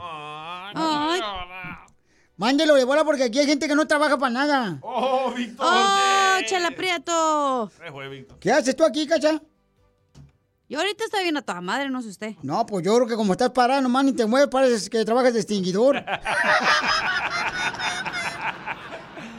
Ay. 0.73 1.21
Mándelo 2.35 2.75
de 2.75 2.83
bola 2.83 3.05
porque 3.05 3.23
aquí 3.23 3.39
hay 3.39 3.45
gente 3.45 3.67
que 3.67 3.75
no 3.75 3.87
trabaja 3.87 4.17
para 4.17 4.33
nada. 4.33 4.79
¡Oh, 4.81 5.31
Víctor! 5.33 5.65
¡Oh, 5.69 6.24
Chela 6.43 6.71
Prieto! 6.71 7.71
¿Qué 8.39 8.51
haces 8.51 8.75
tú 8.75 8.83
aquí, 8.83 9.07
cacha? 9.07 9.41
Yo 10.67 10.79
ahorita 10.79 11.03
estoy 11.05 11.23
bien 11.23 11.37
a 11.37 11.41
toda 11.43 11.61
madre, 11.61 11.89
no 11.89 12.01
sé 12.01 12.09
usted. 12.09 12.33
No, 12.41 12.65
pues 12.65 12.83
yo 12.83 12.95
creo 12.95 13.07
que 13.07 13.15
como 13.15 13.33
estás 13.33 13.51
parado, 13.51 13.81
nomás 13.81 14.03
ni 14.03 14.13
te 14.13 14.25
mueves, 14.25 14.49
pareces 14.49 14.89
que 14.89 15.05
trabajas 15.05 15.33
de 15.33 15.39
extinguidor. 15.41 16.03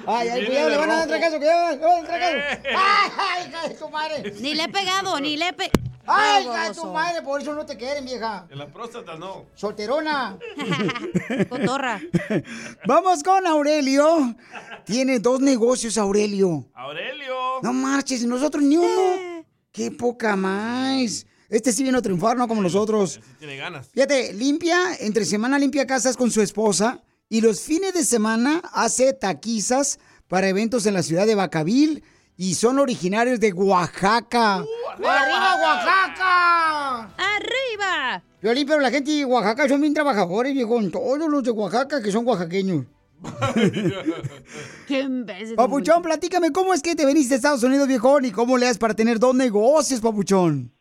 Ay, 0.09 0.29
ay, 0.29 0.47
cuidado, 0.47 0.69
le 0.71 0.77
van 0.77 0.89
a 0.91 0.95
dar 0.99 1.09
rojo. 1.09 1.19
trancazo, 1.19 1.39
cuidado, 1.39 1.71
le 1.73 1.79
van 1.79 1.91
a 1.91 1.95
dar 1.97 2.07
trancazo. 2.07 2.37
Ay, 2.65 3.11
ay, 3.19 3.49
hija 3.49 3.69
de 3.69 3.75
tu 3.75 3.89
madre. 3.89 4.35
Ni 4.41 4.55
le 4.55 4.63
he 4.63 4.69
pegado, 4.69 5.19
ni 5.19 5.37
le 5.37 5.49
he 5.49 5.53
pe... 5.53 5.71
Ay, 6.07 6.47
de 6.69 6.75
tu 6.75 6.87
madre, 6.87 7.23
por 7.23 7.41
eso 7.41 7.55
no 7.55 7.67
te 7.67 7.77
quieren, 7.77 8.05
vieja. 8.05 8.47
En 8.51 8.59
la 8.59 8.67
próstata 8.67 9.17
no. 9.17 9.47
Solterona. 9.55 10.39
Cotorra. 11.49 12.01
Vamos 12.87 13.23
con 13.23 13.47
Aurelio. 13.47 14.37
Tiene 14.85 15.19
dos 15.19 15.41
negocios, 15.41 15.99
Aurelio. 15.99 16.67
Aurelio. 16.75 17.35
No 17.63 17.73
marches, 17.73 18.25
nosotros 18.25 18.63
ni 18.63 18.77
uno. 18.77 19.45
Qué 19.73 19.91
poca 19.91 20.37
más. 20.37 21.27
Este 21.49 21.73
sí 21.73 21.85
vino 21.85 21.99
a 21.99 22.03
triunfar, 22.03 22.37
no 22.37 22.49
como 22.49 22.63
nosotros. 22.63 23.21
Tiene 23.39 23.57
ganas. 23.57 23.89
Fíjate, 23.89 24.33
limpia, 24.33 24.97
entre 25.01 25.25
semana 25.25 25.59
limpia 25.59 25.87
casas 25.87 26.17
con 26.17 26.31
su 26.31 26.41
esposa 26.43 27.03
y 27.29 27.41
los 27.41 27.61
fines 27.61 27.95
de 27.95 28.05
semana 28.05 28.63
hace 28.73 29.13
taquizas 29.13 29.99
para 30.29 30.49
eventos 30.49 30.87
en 30.87 30.95
la 30.95 31.03
ciudad 31.03 31.27
de 31.27 31.35
Bacavil 31.35 32.03
y 32.37 32.55
son 32.55 32.79
originarios 32.79 33.41
de 33.41 33.53
Oaxaca. 33.53 34.57
¡Arriba, 34.57 35.57
Oaxaca! 35.63 37.01
¡Arriba! 37.17 38.23
Violín, 38.43 38.67
pero 38.67 38.81
la 38.81 38.91
gente 38.91 39.11
de 39.11 39.25
Oaxaca 39.25 39.69
son 39.69 39.81
bien 39.81 39.95
trabajadores, 39.95 40.53
viejo. 40.53 40.79
Todos 40.91 41.19
los 41.19 41.43
de 41.43 41.51
Oaxaca 41.51 42.03
que 42.03 42.13
son 42.13 42.27
oaxaqueños. 42.27 42.85
¡Qué 44.87 45.01
imbécil! 45.01 45.57
Papuchón, 45.57 46.03
platícame, 46.03 46.53
¿cómo 46.53 46.75
es 46.75 46.83
que 46.83 46.95
te 46.95 47.07
veniste 47.07 47.35
a 47.35 47.37
Estados 47.39 47.63
Unidos, 47.63 47.89
viejón? 47.89 48.27
¿Y 48.27 48.31
cómo 48.31 48.59
le 48.59 48.67
das 48.67 48.79
para 48.79 48.95
tener 48.95 49.19
dos 49.19 49.35
negocios, 49.35 50.01
papuchón? 50.01 50.73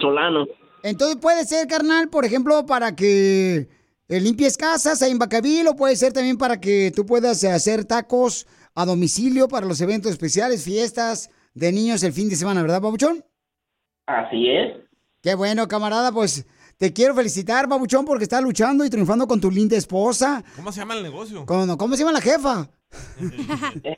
Solano. 0.00 0.46
Entonces 0.82 1.18
puede 1.20 1.44
ser, 1.44 1.66
carnal, 1.68 2.08
por 2.08 2.24
ejemplo, 2.24 2.64
para 2.66 2.96
que 2.96 3.68
eh, 4.08 4.20
limpies 4.20 4.56
casas 4.56 5.02
ahí 5.02 5.10
en 5.12 5.18
Bacaville 5.18 5.68
o 5.68 5.76
puede 5.76 5.94
ser 5.94 6.12
también 6.14 6.38
para 6.38 6.58
que 6.58 6.90
tú 6.94 7.04
puedas 7.04 7.44
hacer 7.44 7.84
tacos 7.84 8.46
a 8.74 8.84
domicilio 8.86 9.48
para 9.48 9.66
los 9.66 9.80
eventos 9.80 10.10
especiales, 10.12 10.64
fiestas 10.64 11.30
de 11.54 11.72
niños 11.72 12.02
el 12.02 12.12
fin 12.12 12.28
de 12.28 12.36
semana, 12.36 12.62
¿verdad, 12.62 12.80
babuchón? 12.80 13.24
Así 14.06 14.48
es. 14.48 14.76
Qué 15.22 15.34
bueno, 15.34 15.68
camarada, 15.68 16.10
pues 16.12 16.46
te 16.78 16.92
quiero 16.92 17.14
felicitar, 17.14 17.68
babuchón, 17.68 18.04
porque 18.04 18.24
estás 18.24 18.42
luchando 18.42 18.84
y 18.84 18.90
triunfando 18.90 19.26
con 19.28 19.40
tu 19.40 19.50
linda 19.50 19.76
esposa. 19.76 20.42
¿Cómo 20.56 20.72
se 20.72 20.80
llama 20.80 20.94
el 20.94 21.02
negocio? 21.02 21.46
Con- 21.46 21.76
¿Cómo 21.76 21.94
se 21.94 22.00
llama 22.02 22.12
la 22.12 22.20
jefa? 22.20 22.68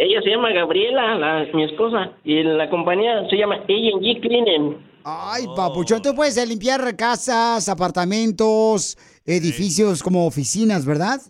Ella 0.00 0.22
se 0.22 0.30
llama 0.30 0.52
Gabriela, 0.52 1.16
la, 1.16 1.46
mi 1.52 1.64
esposa, 1.64 2.12
y 2.24 2.42
la 2.44 2.70
compañía 2.70 3.28
se 3.28 3.36
llama 3.36 3.56
A&G 3.56 4.20
Cleaning. 4.20 4.76
Ay, 5.02 5.44
papuchón, 5.56 6.02
tú 6.02 6.14
puedes 6.14 6.36
limpiar 6.48 6.94
casas, 6.94 7.68
apartamentos, 7.68 8.96
edificios 9.24 10.02
como 10.02 10.26
oficinas, 10.26 10.84
¿verdad? 10.84 11.20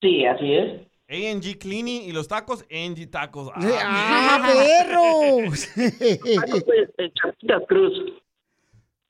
Sí, 0.00 0.24
así 0.26 0.52
es. 0.52 0.82
A&G 1.12 1.58
Cleaning 1.58 2.02
y 2.04 2.12
los 2.12 2.26
tacos, 2.26 2.62
A&G 2.70 3.10
Tacos. 3.10 3.50
¡Ah, 3.54 4.50
perros! 4.54 5.68
El 5.76 7.12
Chapitas 7.12 7.62
Cruz. 7.68 7.92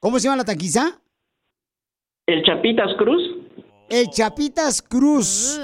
¿Cómo 0.00 0.18
se 0.18 0.24
llama 0.24 0.38
la 0.38 0.44
taquiza? 0.44 1.00
El 2.26 2.42
Chapitas 2.42 2.92
Cruz. 2.98 3.22
El 3.88 4.08
Chapitas 4.08 4.82
Cruz. 4.82 5.60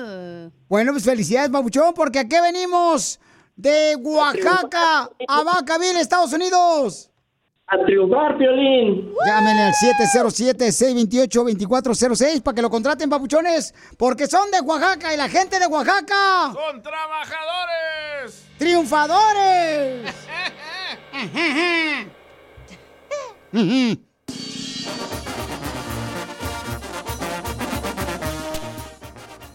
Bueno, 0.69 0.93
pues 0.93 1.05
felicidades, 1.05 1.51
babuchón, 1.51 1.93
porque 1.93 2.21
aquí 2.21 2.37
venimos 2.41 3.19
de 3.57 3.97
Oaxaca 3.97 5.11
a 5.27 5.43
Vacaville, 5.43 5.99
Estados 5.99 6.33
Unidos. 6.33 7.08
A 7.71 7.77
triunfar, 7.85 8.39
Piolín. 8.39 9.13
Llámenle 9.27 9.65
al 9.65 9.75
707-628-2406 9.75 12.43
para 12.43 12.55
que 12.55 12.63
lo 12.63 12.71
contraten, 12.71 13.11
papuchones, 13.11 13.75
porque 13.99 14.27
son 14.27 14.51
de 14.51 14.61
Oaxaca 14.61 15.13
y 15.13 15.19
la 15.19 15.29
gente 15.29 15.59
de 15.59 15.67
Oaxaca. 15.67 16.55
¡Son 16.55 16.83
trabajadores! 16.83 18.47
¡Triunfadores! 18.57 20.15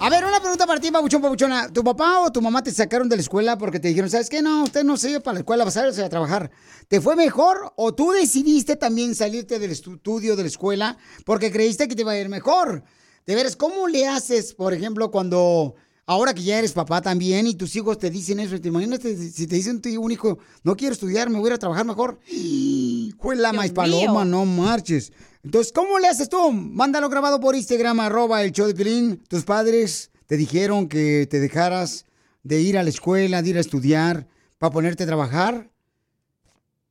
A 0.04 0.10
ver, 0.10 0.26
una 0.26 0.42
pregunta 0.42 0.68
para 0.68 0.82
ti, 0.82 0.92
Pabuchón, 0.92 1.22
Pabuchona. 1.22 1.70
¿Tu 1.70 1.82
papá 1.82 2.20
o 2.20 2.30
tu 2.30 2.42
mamá 2.42 2.62
te 2.62 2.72
sacaron 2.72 3.08
de 3.08 3.16
la 3.16 3.22
escuela 3.22 3.58
porque 3.58 3.80
te 3.80 3.88
dijeron, 3.88 4.10
¿sabes 4.10 4.30
qué? 4.30 4.42
No, 4.42 4.64
usted 4.64 4.84
no 4.84 4.98
sirve 4.98 5.22
para 5.22 5.36
la 5.36 5.40
escuela, 5.40 5.64
vas 5.64 5.78
a 5.78 5.88
irse 5.88 6.04
a 6.04 6.10
trabajar. 6.10 6.52
¿Te 6.90 7.00
fue 7.00 7.16
mejor 7.16 7.72
o 7.78 7.96
tú 7.96 8.12
decidiste 8.12 8.76
también 8.76 9.16
salirte 9.16 9.60
del 9.60 9.72
estudio 9.72 10.36
de 10.36 10.42
la 10.42 10.50
escuela 10.50 10.98
porque 11.26 11.54
creíste 11.54 11.88
que 11.88 11.96
te 11.96 12.02
iba 12.02 12.12
a 12.12 12.20
ir 12.20 12.28
mejor? 12.28 12.84
De 13.26 13.34
veras, 13.34 13.56
¿cómo 13.56 13.88
le 13.88 14.06
haces, 14.06 14.54
por 14.54 14.74
ejemplo, 14.74 15.10
cuando 15.10 15.76
ahora 16.06 16.34
que 16.34 16.44
ya 16.44 16.60
eres 16.60 16.74
papá 16.74 17.02
también 17.02 17.48
y 17.48 17.56
tus 17.56 17.74
hijos 17.78 17.98
te 17.98 18.10
dicen 18.10 18.42
eso? 18.42 18.60
¿Te 18.60 18.68
imaginas 18.68 19.00
si 19.00 19.48
te 19.48 19.56
dicen 19.56 19.82
tu 19.82 19.88
un 20.02 20.12
hijo, 20.12 20.38
no 20.64 20.76
quiero 20.76 20.92
estudiar, 20.92 21.30
me 21.30 21.40
voy 21.40 21.46
a 21.46 21.52
ir 21.52 21.54
a 21.54 21.60
trabajar 21.60 21.86
mejor? 21.86 22.20
Fue 23.22 23.38
la 23.38 23.54
maíz 23.54 23.72
paloma, 23.72 24.26
no 24.26 24.46
marches. 24.46 25.14
Entonces, 25.44 25.74
¿cómo 25.74 26.00
le 26.00 26.08
haces 26.08 26.30
tú? 26.30 26.52
Mándalo 26.54 27.10
grabado 27.10 27.40
por 27.40 27.56
Instagram, 27.56 28.00
arroba 28.00 28.44
el 28.44 28.54
show 28.54 28.66
de 28.66 28.74
Pilín. 28.74 29.22
Tus 29.28 29.44
padres 29.44 30.10
te 30.26 30.38
dijeron 30.38 30.88
que 30.88 31.28
te 31.30 31.42
dejaras 31.42 32.06
de 32.44 32.62
ir 32.62 32.78
a 32.78 32.84
la 32.84 32.90
escuela, 32.90 33.42
de 33.42 33.50
ir 33.50 33.58
a 33.58 33.62
estudiar, 33.62 34.28
para 34.58 34.72
ponerte 34.72 35.04
a 35.04 35.08
trabajar. 35.08 35.70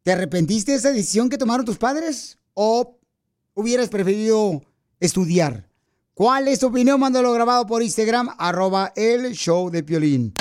¿Te 0.03 0.12
arrepentiste 0.12 0.73
de 0.73 0.79
esa 0.79 0.93
decisión 0.93 1.31
que 1.31 1.39
tomaron 1.39 1.65
tus 1.65 1.79
padres? 1.79 2.39
¿O 2.53 2.99
hubieras 3.55 3.89
preferido 3.89 4.62
estudiar? 5.01 5.66
¿Cuál 6.12 6.49
es 6.49 6.59
tu 6.59 6.66
opinión? 6.66 7.01
Mándalo 7.01 7.33
grabado 7.33 7.66
por 7.66 7.83
Instagram, 7.83 8.35
arroba 8.37 8.93
el 8.97 9.33
show 9.33 9.70
de 9.70 9.83
Piolín. 9.83 10.35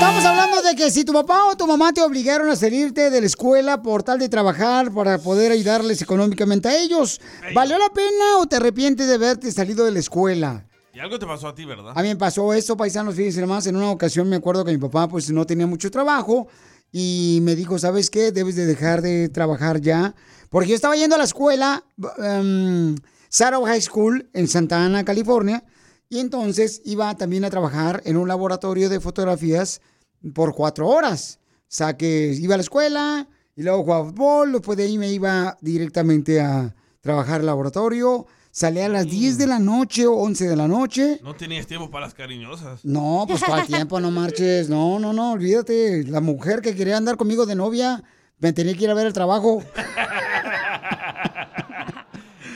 Estamos 0.00 0.24
hablando 0.24 0.62
de 0.62 0.74
que 0.76 0.90
si 0.90 1.04
tu 1.04 1.12
papá 1.12 1.44
o 1.44 1.56
tu 1.58 1.66
mamá 1.66 1.92
te 1.92 2.00
obligaron 2.00 2.48
a 2.48 2.56
salirte 2.56 3.10
de 3.10 3.20
la 3.20 3.26
escuela 3.26 3.82
por 3.82 4.02
tal 4.02 4.18
de 4.18 4.30
trabajar 4.30 4.90
para 4.90 5.18
poder 5.18 5.52
ayudarles 5.52 6.00
económicamente 6.00 6.70
a 6.70 6.78
ellos, 6.80 7.20
¿valió 7.54 7.76
la 7.76 7.90
pena 7.90 8.38
o 8.38 8.46
te 8.46 8.56
arrepientes 8.56 9.06
de 9.06 9.16
haberte 9.16 9.52
salido 9.52 9.84
de 9.84 9.90
la 9.90 9.98
escuela? 9.98 10.66
Y 10.94 11.00
algo 11.00 11.18
te 11.18 11.26
pasó 11.26 11.48
a 11.48 11.54
ti, 11.54 11.66
¿verdad? 11.66 11.92
A 11.94 12.00
mí 12.00 12.08
me 12.08 12.16
pasó 12.16 12.54
eso, 12.54 12.78
paisanos, 12.78 13.14
fíjense 13.14 13.44
más. 13.44 13.66
En 13.66 13.76
una 13.76 13.90
ocasión 13.90 14.26
me 14.26 14.36
acuerdo 14.36 14.64
que 14.64 14.72
mi 14.72 14.78
papá 14.78 15.06
pues 15.06 15.30
no 15.30 15.44
tenía 15.44 15.66
mucho 15.66 15.90
trabajo 15.90 16.48
y 16.90 17.40
me 17.42 17.54
dijo, 17.54 17.78
¿sabes 17.78 18.08
qué? 18.08 18.32
Debes 18.32 18.56
de 18.56 18.64
dejar 18.64 19.02
de 19.02 19.28
trabajar 19.28 19.82
ya. 19.82 20.14
Porque 20.48 20.70
yo 20.70 20.76
estaba 20.76 20.96
yendo 20.96 21.16
a 21.16 21.18
la 21.18 21.24
escuela, 21.24 21.84
um, 21.98 22.96
Sarah 23.28 23.60
High 23.62 23.82
School 23.82 24.30
en 24.32 24.48
Santa 24.48 24.82
Ana, 24.82 25.04
California, 25.04 25.62
y 26.08 26.20
entonces 26.20 26.80
iba 26.86 27.14
también 27.16 27.44
a 27.44 27.50
trabajar 27.50 28.00
en 28.06 28.16
un 28.16 28.28
laboratorio 28.28 28.88
de 28.88 28.98
fotografías 28.98 29.82
por 30.34 30.54
cuatro 30.54 30.88
horas. 30.88 31.38
O 31.44 31.64
sea, 31.68 31.96
que 31.96 32.34
iba 32.38 32.54
a 32.54 32.58
la 32.58 32.62
escuela 32.62 33.28
y 33.56 33.62
luego 33.62 33.82
jugaba 33.82 34.06
fútbol, 34.06 34.52
después 34.52 34.76
de 34.78 34.84
ahí 34.84 34.98
me 34.98 35.10
iba 35.12 35.56
directamente 35.60 36.40
a 36.40 36.74
trabajar 37.00 37.40
al 37.40 37.46
laboratorio. 37.46 38.26
Salía 38.52 38.86
a 38.86 38.88
las 38.88 39.06
10 39.06 39.38
de 39.38 39.46
la 39.46 39.60
noche 39.60 40.06
o 40.06 40.14
11 40.14 40.48
de 40.48 40.56
la 40.56 40.66
noche. 40.66 41.20
No 41.22 41.34
tenías 41.36 41.68
tiempo 41.68 41.88
para 41.88 42.06
las 42.06 42.14
cariñosas. 42.14 42.84
No, 42.84 43.24
pues 43.28 43.44
cuál 43.44 43.64
tiempo, 43.68 44.00
no 44.00 44.10
marches. 44.10 44.68
No, 44.68 44.98
no, 44.98 45.12
no, 45.12 45.32
olvídate. 45.32 46.02
La 46.04 46.20
mujer 46.20 46.60
que 46.60 46.74
quería 46.74 46.96
andar 46.96 47.16
conmigo 47.16 47.46
de 47.46 47.54
novia 47.54 48.02
me 48.38 48.52
tenía 48.52 48.74
que 48.74 48.84
ir 48.84 48.90
a 48.90 48.94
ver 48.94 49.06
el 49.06 49.12
trabajo. 49.12 49.62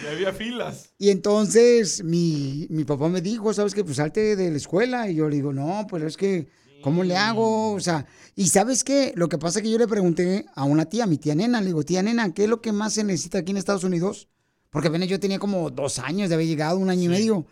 Y 0.03 0.07
había 0.07 0.32
filas. 0.32 0.93
Y 0.99 1.09
entonces 1.09 2.05
mi, 2.05 2.66
mi 2.69 2.85
papá 2.85 3.09
me 3.09 3.23
dijo, 3.23 3.55
¿sabes 3.55 3.74
qué? 3.74 3.82
Pues 3.85 3.97
salte 3.97 4.36
de 4.36 4.51
la 4.51 4.57
escuela. 4.57 5.09
Y 5.09 5.15
yo 5.15 5.28
le 5.28 5.36
digo, 5.36 5.53
no, 5.53 5.86
pues 5.89 6.03
es 6.03 6.16
que, 6.16 6.49
¿cómo 6.85 7.02
le 7.02 7.16
hago? 7.16 7.73
O 7.73 7.81
sea, 7.81 8.06
y 8.36 8.48
¿sabes 8.48 8.85
qué? 8.85 9.15
Lo 9.16 9.31
que 9.31 9.39
pasa 9.39 9.59
es 9.59 9.62
que 9.62 9.70
yo 9.70 9.78
le 9.78 9.89
pregunté 9.89 10.44
a 10.55 10.65
una 10.65 10.85
tía, 10.85 11.06
mi 11.06 11.16
tía 11.16 11.35
Nena, 11.35 11.62
le 11.62 11.69
digo, 11.69 11.82
tía 11.82 12.02
Nena, 12.02 12.35
¿qué 12.35 12.44
es 12.44 12.51
lo 12.51 12.61
que 12.61 12.73
más 12.73 12.93
se 12.93 13.05
necesita 13.05 13.39
aquí 13.39 13.52
en 13.52 13.56
Estados 13.56 13.85
Unidos? 13.85 14.28
Porque 14.69 14.89
apenas 14.89 15.09
yo 15.09 15.19
tenía 15.19 15.39
como 15.39 15.70
dos 15.70 15.98
años 15.98 16.28
de 16.28 16.35
haber 16.35 16.47
llegado, 16.47 16.77
un 16.77 16.90
año 16.90 17.05
y 17.05 17.09
medio. 17.09 17.47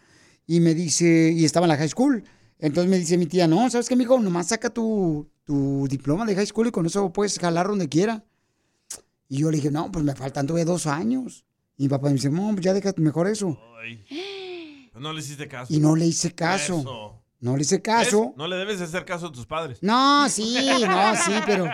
Y 0.47 0.61
me 0.61 0.75
dice, 0.75 1.33
y 1.35 1.47
estaba 1.47 1.65
en 1.65 1.71
la 1.71 1.79
high 1.79 1.89
school. 1.89 2.23
Entonces 2.59 2.91
me 2.91 2.99
dice 2.99 3.17
mi 3.17 3.25
tía, 3.25 3.49
no, 3.49 3.71
¿sabes 3.71 3.89
qué, 3.89 3.97
mijo? 3.97 4.19
Nomás 4.21 4.49
saca 4.49 4.69
tu, 4.69 5.27
tu 5.45 5.87
diploma 5.89 6.27
de 6.27 6.35
high 6.35 6.47
school 6.47 6.67
y 6.67 6.71
con 6.71 6.85
eso 6.85 7.11
puedes 7.11 7.39
jalar 7.39 7.69
donde 7.69 7.89
quiera. 7.89 8.27
Y 9.31 9.39
yo 9.39 9.51
le 9.51 9.57
dije, 9.57 9.71
no, 9.71 9.91
pues 9.91 10.05
me 10.05 10.15
faltan 10.15 10.47
todavía 10.47 10.67
dos 10.67 10.87
años. 10.87 11.47
Y 11.79 11.85
mi 11.85 11.89
papá 11.89 12.09
me 12.09 12.15
dice, 12.15 12.29
no, 12.29 12.51
pues 12.53 12.67
ya 12.67 12.75
deja 12.75 12.93
mejor 12.99 13.29
eso. 13.29 13.59
No 14.95 15.15
le 15.15 15.21
hiciste 15.21 15.49
caso. 15.49 15.73
Y 15.73 15.81
no 15.81 15.97
le 15.97 16.05
hice 16.05 16.35
caso. 16.35 16.81
Eso. 16.81 17.22
No 17.43 17.57
le 17.57 17.63
hice 17.63 17.83
caso. 17.83 18.29
¿Ves? 18.29 18.37
No 18.37 18.47
le 18.47 18.55
debes 18.55 18.79
de 18.79 18.85
hacer 18.85 19.05
caso 19.05 19.27
a 19.27 19.33
tus 19.33 19.47
padres. 19.47 19.79
No, 19.83 20.29
sí, 20.29 20.57
no, 20.87 21.17
sí, 21.17 21.33
pero, 21.45 21.67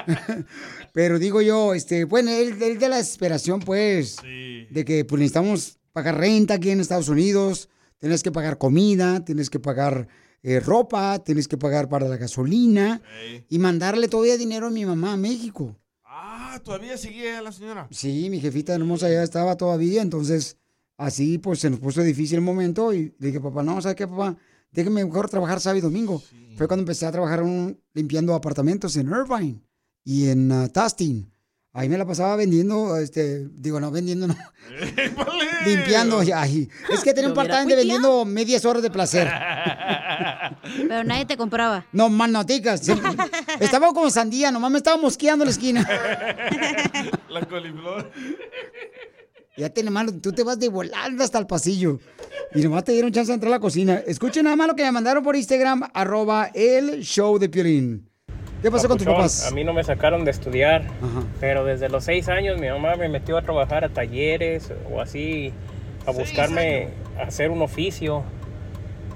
pero 0.94 1.18
digo 1.18 1.42
yo, 1.42 1.74
este, 1.74 2.04
bueno, 2.04 2.30
él, 2.30 2.60
él 2.62 2.78
de 2.78 2.88
la 2.88 2.96
desesperación, 2.96 3.60
pues, 3.60 4.16
de 4.22 4.84
que 4.86 5.04
pues, 5.04 5.20
necesitamos 5.20 5.78
pagar 5.92 6.16
renta 6.16 6.54
aquí 6.54 6.70
en 6.70 6.80
Estados 6.80 7.10
Unidos, 7.10 7.68
tienes 7.98 8.22
que 8.22 8.32
pagar 8.32 8.56
comida, 8.56 9.22
tienes 9.26 9.50
que 9.50 9.60
pagar 9.60 10.08
eh, 10.42 10.58
ropa, 10.58 11.18
tienes 11.18 11.48
que 11.48 11.58
pagar 11.58 11.90
para 11.90 12.08
la 12.08 12.16
gasolina 12.16 13.02
y 13.50 13.58
mandarle 13.58 14.08
todavía 14.08 14.38
dinero 14.38 14.68
a 14.68 14.70
mi 14.70 14.86
mamá 14.86 15.12
a 15.12 15.16
México. 15.18 15.76
Ah, 16.02 16.58
todavía 16.64 16.96
sigue 16.96 17.42
la 17.42 17.52
señora. 17.52 17.88
Sí, 17.90 18.30
mi 18.30 18.40
jefita 18.40 18.74
hermosa 18.74 19.10
ya 19.10 19.22
estaba 19.22 19.58
todavía, 19.58 20.00
entonces 20.00 20.56
así 20.96 21.36
pues 21.36 21.58
se 21.58 21.68
nos 21.68 21.78
puso 21.78 22.00
difícil 22.00 22.36
el 22.36 22.42
momento 22.42 22.94
y 22.94 23.14
le 23.18 23.26
dije, 23.26 23.40
papá, 23.40 23.62
no, 23.62 23.82
¿sabes 23.82 23.96
qué, 23.96 24.08
papá? 24.08 24.38
Déjeme 24.70 25.04
mejor 25.04 25.28
trabajar 25.28 25.60
sábado 25.60 25.78
y 25.78 25.82
domingo. 25.82 26.22
Fue 26.56 26.66
cuando 26.66 26.82
empecé 26.82 27.06
a 27.06 27.12
trabajar 27.12 27.42
un- 27.42 27.80
limpiando 27.94 28.34
apartamentos 28.34 28.96
en 28.96 29.08
Irvine 29.08 29.62
y 30.04 30.28
en 30.28 30.50
uh, 30.52 30.68
Tustin. 30.68 31.32
Ahí 31.72 31.88
me 31.88 31.98
la 31.98 32.06
pasaba 32.06 32.34
vendiendo, 32.34 32.96
este, 32.96 33.46
digo, 33.52 33.78
no, 33.78 33.90
vendiendo, 33.90 34.26
no, 34.26 34.34
limpiando. 35.66 36.20
Ay, 36.34 36.68
es 36.90 37.00
que 37.04 37.12
tenía 37.14 37.28
un 37.28 37.34
part-time 37.34 37.66
de 37.66 37.76
vendiendo 37.76 38.24
medias 38.24 38.64
horas 38.64 38.82
de 38.82 38.90
placer. 38.90 39.28
Pero 40.88 41.04
nadie 41.04 41.26
te 41.26 41.36
compraba. 41.36 41.86
No, 41.92 42.08
más 42.08 42.30
noticas. 42.30 42.82
Estaba 43.60 43.88
como 43.88 44.10
sandía, 44.10 44.50
nomás 44.50 44.70
me 44.72 44.78
estaba 44.78 44.96
mosqueando 44.96 45.44
en 45.44 45.48
la 45.48 45.52
esquina. 45.52 45.88
La 47.28 47.44
coliflor. 47.46 48.10
Ya 49.59 49.68
tiene 49.70 49.90
malo, 49.90 50.12
tú 50.22 50.30
te 50.30 50.44
vas 50.44 50.60
de 50.60 50.68
volada 50.68 51.24
hasta 51.24 51.36
el 51.36 51.48
pasillo. 51.48 51.98
Y 52.55 52.62
nomás 52.62 52.85
te 52.85 52.93
dieron 52.93 53.10
chance 53.10 53.32
de 53.32 53.35
entrar 53.35 53.52
a 53.52 53.56
la 53.56 53.60
cocina. 53.60 54.01
Escuchen 54.06 54.44
nada 54.44 54.55
más 54.55 54.68
lo 54.68 54.76
que 54.76 54.85
me 54.85 54.93
mandaron 54.93 55.24
por 55.24 55.35
Instagram, 55.35 55.82
arroba 55.93 56.48
el 56.55 57.01
show 57.01 57.40
de 57.40 57.48
Piolín. 57.48 58.09
¿Qué 58.62 58.70
pasó 58.70 58.86
con 58.86 58.98
tus 58.98 59.06
papás? 59.09 59.48
A 59.48 59.51
mí 59.51 59.64
no 59.64 59.72
me 59.72 59.82
sacaron 59.82 60.24
de 60.24 60.30
estudiar, 60.30 60.85
pero 61.40 61.64
desde 61.64 61.89
los 61.89 62.05
seis 62.05 62.28
años 62.28 62.60
mi 62.60 62.68
mamá 62.68 62.94
me 62.94 63.09
metió 63.09 63.36
a 63.36 63.43
trabajar 63.43 63.85
a 63.85 63.89
talleres 63.89 64.72
o 64.93 65.01
así, 65.01 65.52
a 66.06 66.12
buscarme 66.12 66.90
hacer 67.20 67.51
un 67.51 67.60
oficio. 67.60 68.22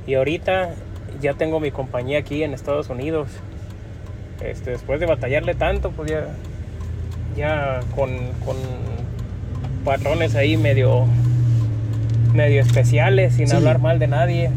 Y 0.09 0.15
ahorita 0.15 0.75
ya 1.21 1.35
tengo 1.35 1.61
mi 1.61 1.71
compañía 1.71 2.19
aquí 2.19 2.43
en 2.43 2.53
Estados 2.53 2.91
Unidos. 2.91 3.29
Este, 4.45 4.73
después 4.73 4.99
de 4.99 5.07
batallarle 5.07 5.55
tanto, 5.55 5.93
pues 5.93 6.11
ya, 6.11 6.35
ya 7.37 7.79
con, 7.95 8.11
con 8.45 8.57
patrones 9.85 10.35
ahí 10.35 10.57
medio, 10.57 11.05
medio 12.35 12.61
especiales, 12.61 13.35
sin 13.35 13.49
Sí. 13.49 13.57
hablar 13.57 13.79
mal 13.81 13.99
de 13.99 14.07
nadie. 14.09 14.51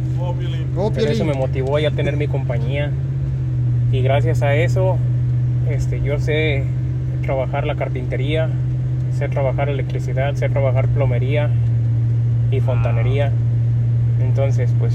Oh, 0.78 0.92
Pero 0.94 1.10
eso 1.12 1.24
me 1.26 1.34
motivó 1.34 1.80
ya 1.80 1.90
a 1.90 1.92
tener 1.92 2.18
mi 2.18 2.28
compañía. 2.28 2.92
Y 3.92 4.02
gracias 4.02 4.42
a 4.42 4.56
eso, 4.56 4.98
este, 5.70 6.02
yo 6.02 6.20
sé 6.20 6.64
trabajar 7.24 7.66
la 7.66 7.76
carpintería, 7.76 8.50
sé 9.18 9.30
trabajar 9.30 9.70
electricidad, 9.70 10.34
sé 10.36 10.50
trabajar 10.50 10.88
plomería 10.90 11.50
y 12.52 12.60
fontanería. 12.60 13.32
Entonces, 14.22 14.74
pues, 14.80 14.94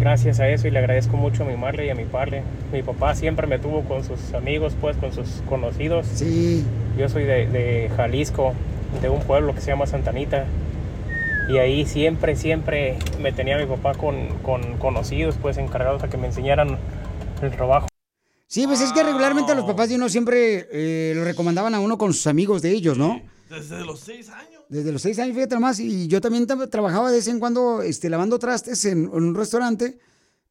gracias 0.00 0.38
a 0.40 0.48
eso 0.48 0.68
y 0.68 0.70
le 0.70 0.78
agradezco 0.78 1.16
mucho 1.16 1.44
a 1.44 1.46
mi 1.46 1.56
madre 1.56 1.86
y 1.86 1.90
a 1.90 1.94
mi 1.94 2.04
padre. 2.04 2.42
Mi 2.72 2.82
papá 2.82 3.14
siempre 3.14 3.46
me 3.46 3.58
tuvo 3.58 3.82
con 3.82 4.04
sus 4.04 4.32
amigos, 4.34 4.76
pues, 4.80 4.96
con 4.96 5.12
sus 5.12 5.42
conocidos. 5.48 6.06
Sí. 6.06 6.64
Yo 6.98 7.08
soy 7.08 7.24
de, 7.24 7.46
de 7.48 7.90
Jalisco, 7.96 8.52
de 9.00 9.08
un 9.08 9.20
pueblo 9.22 9.54
que 9.54 9.60
se 9.60 9.68
llama 9.68 9.86
Santanita. 9.86 10.46
Y 11.48 11.58
ahí 11.58 11.84
siempre, 11.84 12.36
siempre 12.36 12.98
me 13.20 13.32
tenía 13.32 13.58
mi 13.58 13.66
papá 13.66 13.94
con, 13.94 14.28
con 14.38 14.78
conocidos, 14.78 15.36
pues 15.40 15.58
encargados 15.58 16.02
a 16.02 16.08
que 16.08 16.16
me 16.16 16.26
enseñaran 16.28 16.78
el 17.42 17.50
trabajo. 17.50 17.88
Sí, 18.46 18.66
pues 18.66 18.80
es 18.80 18.92
que 18.92 19.02
regularmente 19.02 19.54
los 19.54 19.64
papás 19.64 19.88
de 19.88 19.96
uno 19.96 20.08
siempre 20.08 20.68
eh, 20.72 21.12
lo 21.14 21.24
recomendaban 21.24 21.74
a 21.74 21.80
uno 21.80 21.98
con 21.98 22.12
sus 22.14 22.26
amigos 22.26 22.62
de 22.62 22.70
ellos, 22.70 22.96
¿no? 22.96 23.20
Desde 23.50 23.84
los 23.84 24.00
seis 24.00 24.30
años. 24.30 24.62
Desde 24.68 24.92
los 24.92 25.02
seis 25.02 25.18
años, 25.18 25.34
fíjate 25.34 25.58
más, 25.58 25.78
y 25.80 26.06
yo 26.08 26.20
también 26.20 26.46
tam- 26.46 26.68
trabajaba 26.70 27.10
de 27.10 27.16
vez 27.18 27.28
en 27.28 27.38
cuando 27.40 27.82
este, 27.82 28.08
lavando 28.08 28.38
trastes 28.38 28.84
en, 28.86 29.04
en 29.04 29.12
un 29.12 29.34
restaurante, 29.34 29.98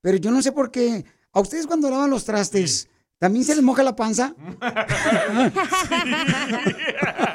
pero 0.01 0.17
yo 0.17 0.29
no 0.31 0.41
sé 0.41 0.51
por 0.51 0.69
qué. 0.69 1.03
¿A 1.31 1.39
ustedes 1.39 1.65
cuando 1.65 1.89
lavan 1.89 2.09
los 2.11 2.25
trastes, 2.25 2.87
también 3.17 3.45
se 3.45 3.55
les 3.55 3.63
moja 3.63 3.81
la 3.83 3.95
panza? 3.95 4.35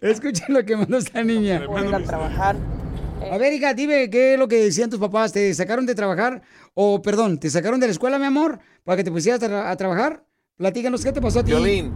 Escuchen 0.00 0.46
lo 0.54 0.64
que 0.64 0.76
mandó 0.76 0.96
esta 0.98 1.22
niña. 1.22 1.62
A 1.92 2.00
trabajar. 2.00 2.56
A 3.32 3.38
ver, 3.38 3.52
hija, 3.52 3.74
dime 3.74 4.10
qué 4.10 4.34
es 4.34 4.38
lo 4.38 4.48
que 4.48 4.56
decían 4.64 4.90
tus 4.90 4.98
papás. 5.00 5.32
¿Te 5.32 5.52
sacaron 5.54 5.86
de 5.86 5.94
trabajar? 5.94 6.42
O, 6.74 7.00
perdón, 7.00 7.38
¿te 7.38 7.48
sacaron 7.50 7.80
de 7.80 7.86
la 7.86 7.92
escuela, 7.92 8.18
mi 8.18 8.26
amor? 8.26 8.58
Para 8.84 8.96
que 8.98 9.04
te 9.04 9.10
pusieras 9.10 9.42
a, 9.42 9.48
tra- 9.48 9.70
a 9.70 9.76
trabajar. 9.76 10.24
Platícanos, 10.56 11.02
¿qué 11.04 11.12
te 11.12 11.20
pasó 11.20 11.40
a 11.40 11.44
ti? 11.44 11.50
Violín, 11.52 11.92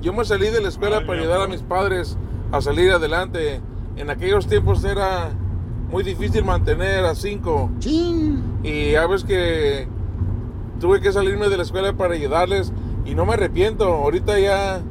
yo 0.00 0.12
me 0.12 0.24
salí 0.24 0.48
de 0.48 0.60
la 0.60 0.68
escuela 0.68 1.06
para 1.06 1.20
ayudar 1.20 1.42
a 1.42 1.46
mis 1.46 1.60
padres 1.62 2.16
a 2.50 2.60
salir 2.60 2.90
adelante. 2.90 3.60
En 3.96 4.08
aquellos 4.08 4.46
tiempos 4.46 4.82
era 4.84 5.30
muy 5.90 6.02
difícil 6.02 6.44
mantener 6.44 7.04
a 7.04 7.14
cinco. 7.14 7.70
Y 8.62 8.92
ya 8.92 9.06
ves 9.06 9.24
que 9.24 9.86
tuve 10.80 11.00
que 11.00 11.12
salirme 11.12 11.48
de 11.50 11.56
la 11.58 11.62
escuela 11.64 11.92
para 11.92 12.14
ayudarles 12.14 12.72
y 13.04 13.14
no 13.14 13.26
me 13.26 13.34
arrepiento. 13.34 13.84
Ahorita 13.84 14.38
ya 14.38 14.82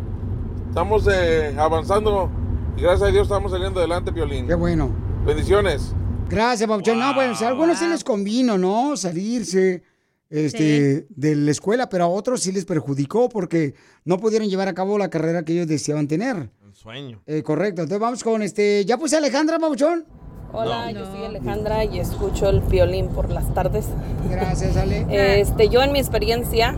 estamos 0.69 1.07
eh, 1.11 1.55
avanzando 1.57 2.29
y 2.77 2.81
gracias 2.81 3.09
a 3.09 3.11
Dios 3.11 3.23
estamos 3.23 3.51
saliendo 3.51 3.79
adelante, 3.79 4.11
Violín. 4.11 4.47
Qué 4.47 4.55
bueno. 4.55 4.89
Bendiciones. 5.25 5.93
Gracias, 6.29 6.67
Pauchón. 6.67 6.99
No, 6.99 7.13
pues 7.13 7.41
a 7.41 7.47
algunos 7.47 7.77
sí 7.77 7.87
les 7.87 8.03
convino, 8.03 8.57
¿no? 8.57 8.95
Salirse 8.95 9.83
este, 10.29 11.07
de 11.09 11.35
la 11.35 11.51
escuela, 11.51 11.89
pero 11.89 12.05
a 12.05 12.07
otros 12.07 12.41
sí 12.41 12.51
les 12.51 12.65
perjudicó 12.65 13.27
porque 13.29 13.75
no 14.05 14.17
pudieron 14.17 14.47
llevar 14.47 14.69
a 14.69 14.73
cabo 14.73 14.97
la 14.97 15.09
carrera 15.09 15.43
que 15.43 15.53
ellos 15.53 15.67
deseaban 15.67 16.07
tener. 16.07 16.49
Sueño. 16.71 17.21
Eh, 17.27 17.43
correcto. 17.43 17.81
Entonces 17.81 17.99
vamos 17.99 18.23
con 18.23 18.41
este. 18.41 18.85
¿Ya 18.85 18.97
puse 18.97 19.15
a 19.15 19.19
Alejandra, 19.19 19.59
Pauchón? 19.59 20.05
Hola, 20.53 20.91
yo 20.91 21.05
soy 21.05 21.23
Alejandra 21.23 21.85
y 21.85 21.99
escucho 21.99 22.49
el 22.49 22.61
violín 22.61 23.09
por 23.09 23.29
las 23.29 23.53
tardes. 23.53 23.85
Gracias, 24.29 24.75
Ale. 24.75 25.05
Este, 25.39 25.69
yo 25.69 25.81
en 25.81 25.91
mi 25.91 25.99
experiencia, 25.99 26.77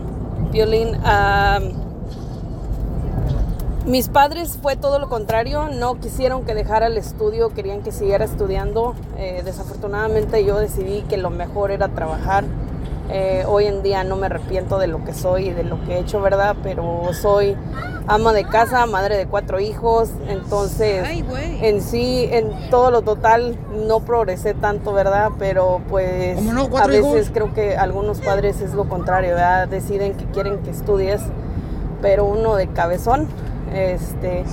violín, 0.54 0.96
ah, 1.02 1.58
mis 3.86 4.08
padres 4.08 4.56
fue 4.62 4.76
todo 4.76 5.00
lo 5.00 5.08
contrario, 5.08 5.68
no 5.68 5.98
quisieron 5.98 6.44
que 6.44 6.54
dejara 6.54 6.86
el 6.86 6.96
estudio, 6.96 7.52
querían 7.52 7.82
que 7.82 7.90
siguiera 7.90 8.24
estudiando. 8.24 8.94
Eh, 9.18 9.42
desafortunadamente 9.44 10.44
yo 10.44 10.56
decidí 10.58 11.02
que 11.02 11.16
lo 11.16 11.30
mejor 11.30 11.72
era 11.72 11.88
trabajar. 11.88 12.44
Eh, 13.10 13.44
hoy 13.46 13.66
en 13.66 13.82
día 13.82 14.02
no 14.02 14.16
me 14.16 14.26
arrepiento 14.26 14.78
de 14.78 14.86
lo 14.86 15.04
que 15.04 15.12
soy 15.12 15.48
y 15.48 15.52
de 15.52 15.62
lo 15.62 15.82
que 15.84 15.94
he 15.94 15.98
hecho, 15.98 16.20
¿verdad? 16.22 16.56
Pero 16.62 17.02
soy 17.12 17.54
ama 18.06 18.32
de 18.32 18.44
casa, 18.44 18.86
madre 18.86 19.16
de 19.16 19.26
cuatro 19.26 19.60
hijos, 19.60 20.10
entonces 20.28 21.06
en 21.60 21.80
sí, 21.82 22.28
en 22.30 22.50
todo 22.70 22.90
lo 22.90 23.02
total, 23.02 23.56
no 23.86 24.00
progresé 24.00 24.54
tanto, 24.54 24.92
¿verdad? 24.92 25.30
Pero 25.38 25.80
pues 25.88 26.38
a 26.38 26.68
¿Cuatro 26.68 26.92
veces 26.92 27.04
hijos? 27.04 27.30
creo 27.32 27.54
que 27.54 27.76
algunos 27.76 28.20
padres 28.20 28.60
es 28.60 28.74
lo 28.74 28.88
contrario, 28.88 29.30
¿verdad? 29.34 29.68
Deciden 29.68 30.14
que 30.14 30.24
quieren 30.26 30.58
que 30.58 30.70
estudies, 30.70 31.20
pero 32.02 32.24
uno 32.24 32.56
de 32.56 32.68
cabezón, 32.68 33.26
este, 33.74 34.44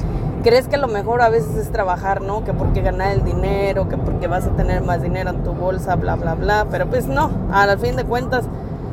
crees 0.43 0.67
que 0.67 0.77
lo 0.77 0.87
mejor 0.87 1.21
a 1.21 1.29
veces 1.29 1.55
es 1.55 1.71
trabajar, 1.71 2.21
¿no? 2.21 2.43
Que 2.43 2.53
porque 2.53 2.81
ganar 2.81 3.13
el 3.13 3.23
dinero, 3.23 3.87
que 3.87 3.97
porque 3.97 4.27
vas 4.27 4.45
a 4.45 4.51
tener 4.55 4.81
más 4.81 5.01
dinero 5.01 5.29
en 5.29 5.43
tu 5.43 5.53
bolsa, 5.53 5.95
bla, 5.95 6.15
bla, 6.15 6.35
bla, 6.35 6.67
pero 6.69 6.89
pues 6.89 7.07
no, 7.07 7.31
al 7.51 7.77
fin 7.79 7.95
de 7.95 8.03
cuentas 8.03 8.45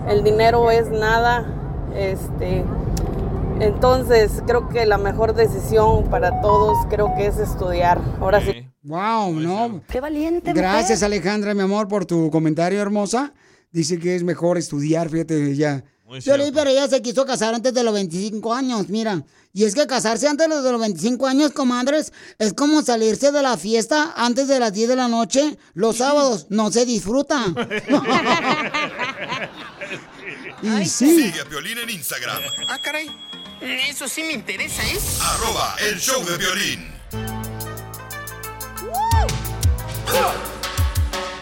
el 0.09 0.23
dinero 0.23 0.71
es 0.71 0.91
nada, 0.91 1.47
este, 1.97 2.65
entonces 3.61 4.43
creo 4.47 4.69
que 4.69 4.87
la 4.87 4.99
mejor 4.99 5.35
decisión 5.35 6.05
para 6.05 6.41
todos 6.41 6.77
creo 6.89 7.15
que 7.17 7.27
es 7.27 7.39
estudiar. 7.39 8.01
Ahora 8.21 8.41
sí. 8.41 8.67
Wow, 8.83 9.33
no. 9.33 9.81
Qué 9.89 10.01
valiente. 10.01 10.53
Gracias, 10.53 11.03
Alejandra, 11.03 11.55
mi 11.55 11.63
amor, 11.63 11.89
por 11.89 12.07
tu 12.07 12.31
comentario 12.31 12.81
hermosa. 12.81 13.33
Dice 13.71 13.99
que 13.99 14.15
es 14.15 14.23
mejor 14.23 14.57
estudiar, 14.57 15.09
fíjate, 15.09 15.55
ya. 15.57 15.83
Leí, 16.09 16.53
pero 16.53 16.71
ella 16.71 16.89
se 16.89 17.03
quiso 17.03 17.27
casar 17.27 17.55
antes 17.55 17.75
de 17.75 17.83
los 17.83 17.93
25 17.93 18.55
años, 18.55 18.89
mira. 18.89 19.23
Y 19.53 19.65
es 19.65 19.75
que 19.75 19.87
casarse 19.87 20.29
antes 20.29 20.49
de 20.49 20.73
los 20.73 20.81
25 20.81 21.27
años, 21.27 21.53
comadres, 21.53 22.13
es 22.39 22.55
como 22.55 22.83
salirse 22.83 23.33
de 23.33 23.43
la 23.43 23.57
fiesta 23.57 24.13
antes 24.17 24.49
de 24.49 24.61
las 24.61 24.73
10 24.73 24.89
de 24.89 24.97
la 24.97 25.09
noche. 25.09 25.59
Los 25.75 25.97
sábados 25.97 26.47
no 26.49 26.71
se 26.71 26.87
disfruta. 26.87 27.45
y 30.63 30.87
sí. 30.87 31.25
Sigue 31.25 31.41
a 31.41 31.45
Violín 31.45 31.79
en 31.79 31.91
Instagram. 31.91 32.41
Ah, 32.69 32.79
caray. 32.83 33.11
Eso 33.61 34.07
sí 34.07 34.23
me 34.23 34.33
interesa, 34.33 34.83
¿eh? 34.85 34.99
Arroba 35.21 35.75
el 35.81 35.99
show 35.99 36.25
de 36.25 36.37
violín. 36.37 36.93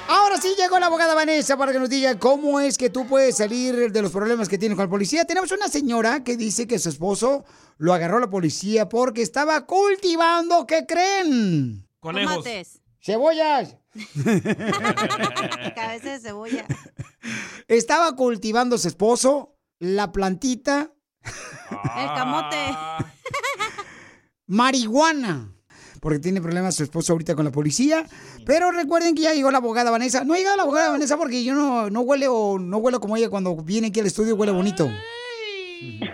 Ahora 0.08 0.40
sí 0.40 0.54
llegó 0.56 0.78
la 0.78 0.86
abogada 0.86 1.14
Vanessa 1.14 1.56
para 1.56 1.72
que 1.72 1.78
nos 1.80 1.90
diga 1.90 2.18
cómo 2.18 2.60
es 2.60 2.78
que 2.78 2.90
tú 2.90 3.06
puedes 3.06 3.36
salir 3.36 3.90
de 3.90 4.02
los 4.02 4.12
problemas 4.12 4.48
que 4.48 4.56
tienes 4.58 4.76
con 4.76 4.84
la 4.86 4.90
policía. 4.90 5.24
Tenemos 5.24 5.50
una 5.50 5.68
señora 5.68 6.22
que 6.22 6.36
dice 6.36 6.66
que 6.66 6.78
su 6.78 6.88
esposo 6.90 7.44
lo 7.78 7.92
agarró 7.92 8.20
la 8.20 8.30
policía 8.30 8.88
porque 8.88 9.22
estaba 9.22 9.66
cultivando, 9.66 10.66
¿qué 10.66 10.86
creen? 10.86 11.88
Conejos. 12.00 12.36
Tomates. 12.36 12.80
Cebollas. 13.00 13.76
Cabeza 15.74 16.12
de 16.12 16.20
cebolla. 16.20 16.66
Estaba 17.68 18.14
cultivando 18.14 18.78
su 18.78 18.88
esposo 18.88 19.56
la 19.78 20.12
plantita 20.12 20.92
El 21.24 22.06
camote. 22.14 22.56
marihuana. 24.46 25.52
Porque 26.00 26.18
tiene 26.18 26.40
problemas 26.40 26.74
su 26.74 26.82
esposo 26.82 27.12
ahorita 27.12 27.34
con 27.34 27.44
la 27.44 27.52
policía. 27.52 28.04
Pero 28.44 28.70
recuerden 28.70 29.14
que 29.14 29.22
ya 29.22 29.34
llegó 29.34 29.50
la 29.50 29.58
abogada 29.58 29.90
Vanessa. 29.90 30.24
No 30.24 30.34
ha 30.34 30.36
llegado 30.36 30.56
la 30.56 30.62
abogada 30.64 30.90
Vanessa 30.90 31.16
porque 31.16 31.44
yo 31.44 31.54
no, 31.54 31.90
no 31.90 32.00
huele 32.00 32.26
o 32.28 32.58
no 32.58 32.78
huelo 32.78 33.00
como 33.00 33.16
ella 33.16 33.30
cuando 33.30 33.56
viene 33.56 33.88
aquí 33.88 34.00
al 34.00 34.06
estudio, 34.06 34.34
huele 34.36 34.52
bonito. 34.52 34.88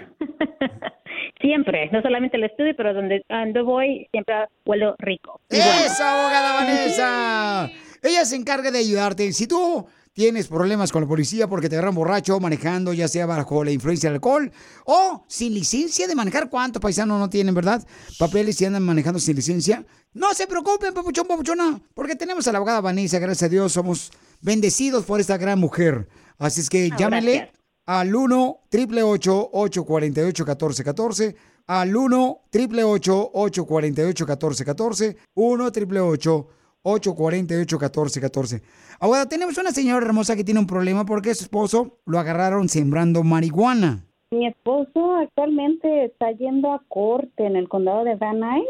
Siempre, 1.40 1.90
no 1.90 2.00
solamente 2.02 2.36
el 2.36 2.44
estudio, 2.44 2.72
pero 2.76 2.94
donde 2.94 3.24
ando 3.28 3.64
voy 3.64 4.06
siempre 4.12 4.32
huelo 4.64 4.94
rico. 4.98 5.40
¡Eso, 5.48 6.04
abogada 6.04 6.54
Vanessa! 6.54 7.68
Ella 8.00 8.24
se 8.24 8.36
encarga 8.36 8.70
de 8.70 8.78
ayudarte. 8.78 9.32
Si 9.32 9.48
tú 9.48 9.86
tienes 10.12 10.48
problemas 10.48 10.92
con 10.92 11.02
la 11.02 11.08
policía 11.08 11.48
porque 11.48 11.68
te 11.68 11.76
agarran 11.76 11.94
borracho 11.94 12.38
manejando, 12.38 12.92
ya 12.92 13.08
sea 13.08 13.26
bajo 13.26 13.64
la 13.64 13.70
influencia 13.70 14.08
del 14.10 14.16
alcohol 14.16 14.52
o 14.84 15.24
sin 15.26 15.54
licencia 15.54 16.06
de 16.06 16.14
manejar, 16.14 16.50
¿cuántos 16.50 16.82
paisanos 16.82 17.18
no 17.18 17.30
tienen, 17.30 17.54
verdad? 17.54 17.86
Papeles 18.18 18.60
y 18.60 18.66
andan 18.66 18.82
manejando 18.82 19.18
sin 19.18 19.36
licencia. 19.36 19.84
No 20.12 20.34
se 20.34 20.46
preocupen, 20.46 20.92
papuchón, 20.92 21.26
papuchona, 21.26 21.80
porque 21.94 22.16
tenemos 22.16 22.46
a 22.46 22.52
la 22.52 22.58
abogada 22.58 22.80
Vanessa, 22.80 23.18
gracias 23.18 23.44
a 23.44 23.48
Dios, 23.48 23.72
somos 23.72 24.10
bendecidos 24.40 25.04
por 25.04 25.20
esta 25.20 25.38
gran 25.38 25.58
mujer. 25.58 26.08
Así 26.38 26.60
es 26.60 26.68
que 26.68 26.90
llámenle 26.98 27.50
al 27.86 28.14
1 28.14 28.60
888 28.70 29.50
848 29.52 30.44
1414 30.44 31.36
al 31.66 31.96
1 31.96 32.42
888 32.52 33.30
848 33.32 34.24
1414 34.24 35.16
1 35.34 35.64
888 35.64 36.48
848-1414. 36.84 38.62
Ahora, 39.00 39.26
tenemos 39.28 39.58
una 39.58 39.70
señora 39.70 40.06
hermosa 40.06 40.36
que 40.36 40.44
tiene 40.44 40.60
un 40.60 40.66
problema 40.66 41.04
porque 41.04 41.34
su 41.34 41.44
esposo 41.44 41.98
lo 42.06 42.18
agarraron 42.18 42.68
sembrando 42.68 43.22
marihuana. 43.22 44.04
Mi 44.30 44.46
esposo 44.46 45.16
actualmente 45.16 46.06
está 46.06 46.32
yendo 46.32 46.72
a 46.72 46.82
corte 46.88 47.44
en 47.44 47.56
el 47.56 47.68
condado 47.68 48.04
de 48.04 48.14
Van 48.14 48.40
Nuys. 48.40 48.66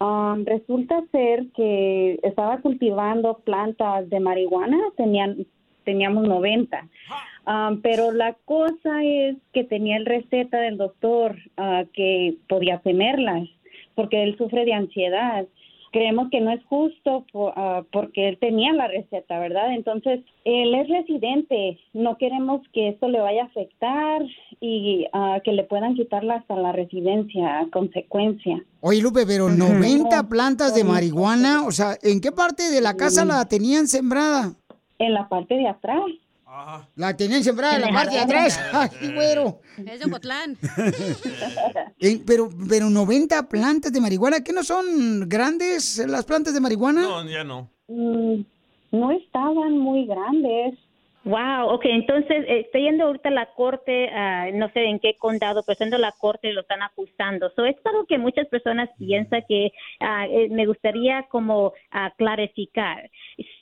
Um, 0.00 0.44
resulta 0.44 1.02
ser 1.12 1.46
que 1.54 2.18
estaba 2.22 2.60
cultivando 2.60 3.38
plantas 3.38 4.08
de 4.10 4.20
marihuana, 4.20 4.78
tenían, 4.96 5.46
teníamos 5.84 6.28
90. 6.28 6.88
Um, 7.46 7.80
pero 7.80 8.12
la 8.12 8.34
cosa 8.44 9.02
es 9.02 9.36
que 9.52 9.64
tenía 9.64 9.96
el 9.96 10.06
receta 10.06 10.58
del 10.58 10.76
doctor 10.76 11.36
ah, 11.56 11.84
que 11.92 12.36
podía 12.48 12.78
tenerlas 12.78 13.48
porque 13.94 14.22
él 14.22 14.36
sufre 14.36 14.64
de 14.64 14.74
ansiedad. 14.74 15.46
Creemos 15.94 16.28
que 16.28 16.40
no 16.40 16.50
es 16.50 16.60
justo 16.64 17.24
po- 17.32 17.52
ah, 17.54 17.84
porque 17.92 18.28
él 18.28 18.36
tenía 18.40 18.72
la 18.72 18.88
receta, 18.88 19.38
¿verdad? 19.38 19.72
Entonces, 19.72 20.22
él 20.44 20.74
es 20.74 20.88
residente. 20.88 21.78
No 21.92 22.18
queremos 22.18 22.62
que 22.72 22.88
esto 22.88 23.06
le 23.06 23.20
vaya 23.20 23.42
a 23.44 23.46
afectar 23.46 24.22
y 24.60 25.06
ah, 25.12 25.38
que 25.44 25.52
le 25.52 25.62
puedan 25.62 25.94
quitarla 25.94 26.34
hasta 26.34 26.56
la 26.56 26.72
residencia 26.72 27.60
a 27.60 27.70
consecuencia. 27.70 28.60
Oye, 28.80 29.00
Lupe, 29.00 29.24
pero 29.24 29.48
90 29.48 30.28
plantas 30.28 30.74
de 30.74 30.82
marihuana, 30.82 31.64
o 31.64 31.70
sea, 31.70 31.96
¿en 32.02 32.20
qué 32.20 32.32
parte 32.32 32.70
de 32.70 32.80
la 32.80 32.96
casa 32.96 33.24
la 33.24 33.44
tenían 33.46 33.86
sembrada? 33.86 34.52
En 34.98 35.14
la 35.14 35.28
parte 35.28 35.54
de 35.54 35.68
atrás. 35.68 36.02
La 36.96 37.16
tenían 37.16 37.42
sembrada 37.42 37.76
en 37.76 37.82
la 37.82 37.92
parte 37.92 38.14
de 38.14 38.20
atrás. 38.20 38.60
Ay, 38.72 39.12
güero. 39.12 39.60
Es 39.86 40.00
de 40.00 40.06
Ocotlán. 40.06 40.56
Eh, 42.00 42.20
pero, 42.26 42.50
pero 42.68 42.90
90 42.90 43.48
plantas 43.48 43.90
de 43.90 44.00
marihuana, 44.00 44.44
¿qué 44.44 44.52
no 44.52 44.62
son 44.62 45.26
grandes 45.26 46.04
las 46.06 46.26
plantas 46.26 46.52
de 46.52 46.60
marihuana? 46.60 47.00
No, 47.00 47.26
ya 47.26 47.44
no. 47.44 47.70
Mm, 47.88 48.42
no 48.92 49.10
estaban 49.12 49.78
muy 49.78 50.04
grandes. 50.06 50.78
Wow, 51.24 51.70
ok, 51.70 51.86
entonces 51.86 52.44
eh, 52.46 52.60
estoy 52.66 52.82
yendo 52.82 53.04
ahorita 53.04 53.30
a 53.30 53.32
la 53.32 53.46
corte, 53.54 54.10
ah, 54.10 54.50
no 54.52 54.68
sé 54.72 54.84
en 54.84 54.98
qué 55.00 55.14
condado, 55.18 55.62
pero 55.62 55.72
estoy 55.72 55.86
yendo 55.86 55.96
a 55.96 56.10
la 56.10 56.12
corte 56.12 56.50
y 56.50 56.52
lo 56.52 56.60
están 56.60 56.82
acusando. 56.82 57.50
So, 57.56 57.64
es 57.64 57.76
algo 57.84 58.04
que 58.04 58.18
muchas 58.18 58.46
personas 58.48 58.90
piensan 58.98 59.42
que 59.48 59.72
ah, 60.00 60.26
eh, 60.26 60.48
me 60.50 60.66
gustaría 60.66 61.22
como 61.30 61.72
ah, 61.92 62.12
clarificar. 62.18 63.10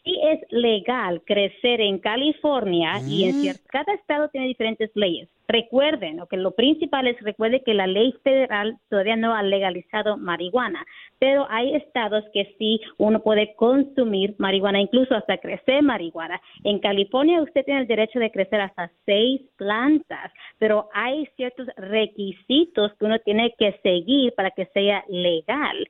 Sí 0.05 0.19
es 0.21 0.41
legal 0.51 1.23
crecer 1.25 1.81
en 1.81 2.01
California 2.01 3.03
y 3.07 3.23
en 3.23 3.35
cier- 3.35 3.61
cada 3.69 3.95
estado 3.95 4.29
tiene 4.31 4.49
diferentes 4.49 4.91
leyes. 4.97 5.29
Recuerden, 5.47 6.19
o 6.19 6.27
que 6.27 6.37
lo 6.39 6.53
principal 6.53 7.07
es 7.07 7.21
recuerde 7.21 7.63
que 7.63 7.73
la 7.75 7.87
ley 7.87 8.13
federal 8.25 8.79
todavía 8.89 9.15
no 9.17 9.35
ha 9.35 9.43
legalizado 9.45 10.17
marihuana, 10.17 10.85
pero 11.21 11.47
hay 11.51 11.75
estados 11.77 12.25
que 12.33 12.55
sí 12.59 12.81
uno 12.99 13.23
puede 13.23 13.55
consumir 13.55 14.35
marihuana, 14.39 14.81
incluso 14.81 15.15
hasta 15.15 15.39
crecer 15.39 15.83
marihuana. 15.83 16.41
En 16.65 16.81
California 16.81 17.41
usted 17.43 17.65
tiene 17.65 17.83
el 17.83 17.87
derecho 17.87 18.19
de 18.19 18.31
crecer 18.33 18.61
hasta 18.61 18.91
seis 19.05 19.43
plantas, 19.57 20.33
pero 20.59 20.89
hay 20.95 21.27
ciertos 21.37 21.69
requisitos 21.77 22.93
que 22.99 23.05
uno 23.05 23.19
tiene 23.21 23.55
que 23.57 23.79
seguir 23.83 24.35
para 24.35 24.51
que 24.51 24.67
sea 24.67 25.05
legal. 25.09 25.87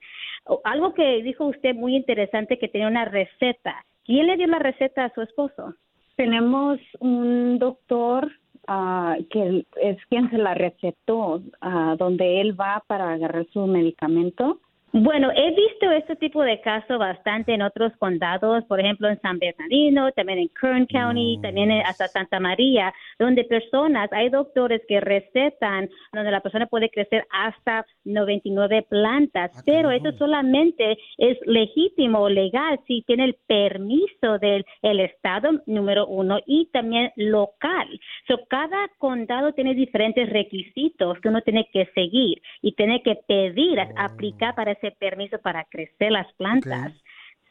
Algo 0.65 0.93
que 0.93 1.23
dijo 1.23 1.47
usted 1.47 1.75
muy 1.75 1.97
interesante 1.97 2.59
que 2.59 2.69
tenía 2.69 2.89
una 2.89 3.07
receta. 3.07 3.87
¿Quién 4.05 4.27
le 4.27 4.37
dio 4.37 4.47
la 4.47 4.59
receta 4.59 5.05
a 5.05 5.15
su 5.15 5.23
esposo? 5.23 5.75
Tenemos 6.17 6.79
un 7.01 7.59
doctor 7.59 8.31
ah, 8.67 9.17
que 9.31 9.67
es 9.81 10.07
quien 10.07 10.31
se 10.31 10.39
la 10.39 10.55
recetó, 10.55 11.43
ah, 11.61 11.97
donde 11.99 12.41
él 12.41 12.59
va 12.59 12.83
para 12.87 13.13
agarrar 13.13 13.47
su 13.53 13.67
medicamento. 13.67 14.61
Bueno, 14.95 15.31
he 15.35 15.51
visto 15.55 15.91
este 15.91 16.17
tipo 16.17 16.43
de 16.43 16.61
casos 16.61 16.99
bastante 16.99 17.55
en 17.55 17.63
otros 17.63 17.97
condados, 17.97 18.63
por 18.65 18.79
ejemplo 18.79 19.09
en 19.09 19.19
San 19.23 19.39
Bernardino, 19.39 20.13
también 20.13 20.39
en 20.39 20.49
Kern 20.49 20.85
County, 20.85 21.39
también 21.41 21.71
en- 21.71 21.87
hasta 21.87 22.09
Santa 22.09 22.39
María, 22.41 22.93
donde 23.19 23.45
personas, 23.45 24.13
hay 24.13 24.29
doctores 24.29 24.83
que 24.87 25.01
recetan, 25.01 25.89
donde 26.13 26.31
la 26.31 26.41
persona 26.41 26.67
puede 26.67 26.91
crecer 26.91 27.25
hasta 27.31 27.87
99 28.05 28.85
plantas, 28.87 29.63
pero 29.65 29.91
eso 29.91 30.13
solamente 30.19 30.99
es 31.17 31.39
legítimo 31.47 32.19
o 32.21 32.29
legal 32.29 32.79
si 32.87 33.01
tiene 33.07 33.25
el 33.25 33.37
permiso 33.47 34.39
del 34.41 34.67
el 34.83 35.01
estado 35.01 35.53
número 35.65 36.07
uno 36.07 36.39
y 36.45 36.67
también 36.67 37.13
local. 37.17 37.89
So, 38.29 38.41
cada 38.47 38.89
condado 38.99 39.53
tiene 39.55 39.75
diferentes 39.75 40.29
requisitos 40.29 41.19
que 41.21 41.29
uno 41.31 41.41
tiene 41.41 41.67
que 41.73 41.87
seguir 41.95 42.43
y 42.61 42.73
tiene 42.73 43.03
que 43.03 43.15
pedir, 43.27 43.81
aplicar 43.81 44.55
para 44.55 44.82
ese 44.83 44.95
permiso 44.97 45.39
para 45.39 45.65
crecer 45.65 46.13
las 46.13 46.33
plantas. 46.35 46.93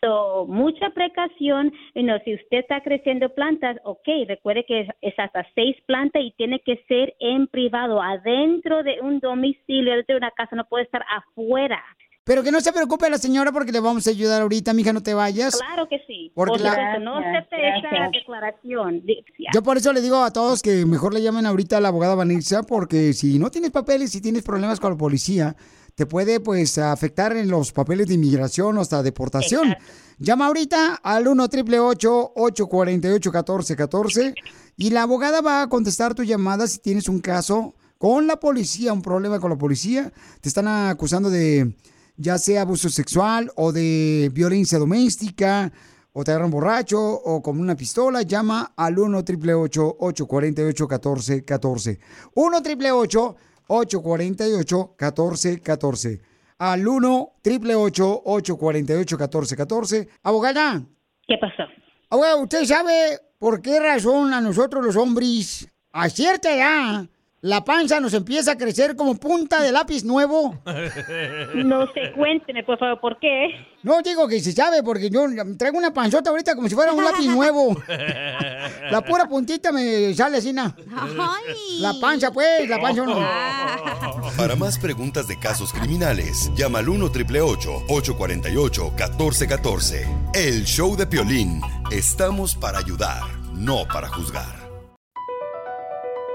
So, 0.04 0.48
mucha 0.48 0.90
precaución, 0.90 1.72
you 1.94 2.02
know, 2.02 2.18
si 2.26 2.34
usted 2.34 2.58
está 2.58 2.82
creciendo 2.82 3.30
plantas, 3.36 3.78
ok, 3.84 4.08
recuerde 4.28 4.66
que 4.68 4.82
es, 4.82 4.90
es 5.02 5.14
hasta 5.20 5.46
seis 5.54 5.78
plantas 5.86 6.24
y 6.24 6.32
tiene 6.32 6.60
que 6.60 6.84
ser 6.88 7.14
en 7.20 7.46
privado, 7.46 8.02
adentro 8.02 8.82
de 8.82 9.00
un 9.02 9.20
domicilio, 9.20 9.94
dentro 9.94 10.16
de 10.16 10.18
una 10.18 10.32
casa, 10.32 10.56
no 10.56 10.66
puede 10.66 10.86
estar 10.86 11.04
afuera. 11.16 11.80
Pero 12.24 12.44
que 12.44 12.52
no 12.52 12.62
se 12.62 12.72
preocupe 12.72 13.10
la 13.10 13.18
señora 13.18 13.52
porque 13.52 13.72
le 13.72 13.80
vamos 13.80 14.06
a 14.06 14.12
ayudar 14.12 14.44
ahorita, 14.44 14.74
mija, 14.74 14.94
no 14.94 15.02
te 15.02 15.14
vayas. 15.14 15.60
Claro 15.60 15.88
que 15.88 16.00
sí. 16.08 16.32
Porque 16.36 16.52
Por 16.52 16.62
la- 16.62 16.72
supuesto, 16.72 17.00
no 17.00 17.18
acepte 17.18 17.56
esa 17.68 18.10
declaración. 18.12 19.04
Yo 19.54 19.64
por 19.64 19.78
eso 19.78 19.92
le 19.92 20.02
digo 20.02 20.24
a 20.24 20.32
todos 20.32 20.62
que 20.62 20.86
mejor 20.86 21.14
le 21.14 21.22
llamen 21.22 21.46
ahorita 21.48 21.78
a 21.78 21.82
la 21.82 21.88
abogada 21.88 22.14
Vanessa, 22.16 22.62
porque 22.64 23.14
si 23.14 23.40
no 23.40 23.50
tienes 23.50 23.72
papeles, 23.72 24.12
si 24.12 24.22
tienes 24.22 24.44
problemas 24.44 24.80
con 24.80 24.92
la 24.92 24.98
policía, 24.98 25.56
te 25.96 26.06
puede 26.06 26.40
pues 26.40 26.78
afectar 26.78 27.36
en 27.36 27.50
los 27.50 27.72
papeles 27.72 28.08
de 28.08 28.16
inmigración 28.16 28.78
o 28.78 28.82
hasta 28.82 29.04
deportación. 29.04 29.76
Llama 30.18 30.48
ahorita 30.48 30.96
al 30.96 31.28
1 31.28 31.44
888 31.44 32.34
848 32.36 33.30
1414 33.32 34.36
y 34.78 34.90
la 34.92 35.04
abogada 35.04 35.42
va 35.42 35.64
a 35.64 35.70
contestar 35.70 36.14
tu 36.14 36.24
llamada 36.24 36.68
si 36.68 36.80
tienes 36.80 37.10
un 37.10 37.20
caso 37.20 37.76
con 37.98 38.28
la 38.28 38.40
policía, 38.40 38.94
un 38.94 39.02
problema 39.02 39.40
con 39.40 39.52
la 39.52 39.58
policía. 39.58 40.12
Te 40.42 40.50
están 40.50 40.68
acusando 40.68 41.30
de 41.30 41.76
ya 42.18 42.38
sea 42.38 42.62
abuso 42.62 42.90
sexual 42.90 43.52
o 43.56 43.72
de 43.72 44.30
violencia 44.34 44.78
doméstica 44.78 45.72
o 46.14 46.24
te 46.24 46.32
agarran 46.32 46.52
borracho 46.52 47.00
o 47.02 47.42
con 47.42 47.60
una 47.60 47.76
pistola, 47.76 48.22
llama 48.22 48.74
al 48.76 49.00
1 49.00 49.18
888 49.20 49.98
848 50.00 50.84
1414 50.88 52.00
1 52.36 52.58
888 52.58 53.36
848 53.74 54.96
1414 55.00 56.22
Al 56.58 56.88
1 56.88 57.34
888 57.44 58.22
848 58.26 59.18
1414 59.18 60.10
Abogada. 60.24 60.84
¿Qué 61.26 61.38
pasó? 61.40 61.64
Abogada, 62.10 62.36
¿usted 62.36 62.66
sabe 62.66 63.20
por 63.40 63.62
qué 63.62 63.80
razón 63.80 64.34
a 64.34 64.42
nosotros 64.42 64.86
los 64.86 64.98
hombres, 64.98 65.68
a 65.94 66.10
cierta 66.10 66.54
edad, 66.54 67.08
la 67.42 67.64
panza 67.64 68.00
nos 68.00 68.14
empieza 68.14 68.52
a 68.52 68.58
crecer 68.58 68.96
como 68.96 69.16
punta 69.16 69.62
de 69.62 69.72
lápiz 69.72 70.04
nuevo? 70.04 70.60
No 71.56 71.92
sé, 71.92 72.12
cuénteme, 72.16 72.64
por 72.64 72.78
favor, 72.78 73.00
¿por 73.00 73.20
qué? 73.20 73.50
No 73.84 74.02
digo 74.04 74.28
que 74.28 74.40
se 74.40 74.52
sabe, 74.52 74.84
porque 74.84 75.10
yo 75.10 75.26
traigo 75.58 75.78
una 75.78 75.92
panzota 75.92 76.30
ahorita 76.30 76.56
como 76.56 76.70
si 76.70 76.76
fuera 76.76 76.94
un 76.94 77.04
lápiz 77.04 77.26
nuevo. 77.28 77.76
La 78.92 79.02
pura 79.02 79.28
puntita 79.28 79.72
me 79.72 80.14
sale 80.14 80.38
así, 80.38 80.54
¿no? 80.54 80.74
La 81.80 81.94
panza, 82.00 82.32
pues, 82.32 82.70
la 82.70 82.80
panza 82.80 83.04
no. 83.06 83.16
Para 84.38 84.56
más 84.56 84.78
preguntas 84.78 85.28
de 85.28 85.40
casos 85.40 85.74
criminales, 85.74 86.52
llama 86.56 86.80
al 86.80 86.90
1 86.90 87.06
848 87.06 88.94
1414 88.98 90.08
El 90.36 90.64
show 90.66 90.96
de 90.96 91.08
Piolín. 91.08 91.62
Estamos 91.90 92.56
para 92.56 92.78
ayudar, 92.80 93.24
no 93.54 93.88
para 93.88 94.08
juzgar. 94.10 94.61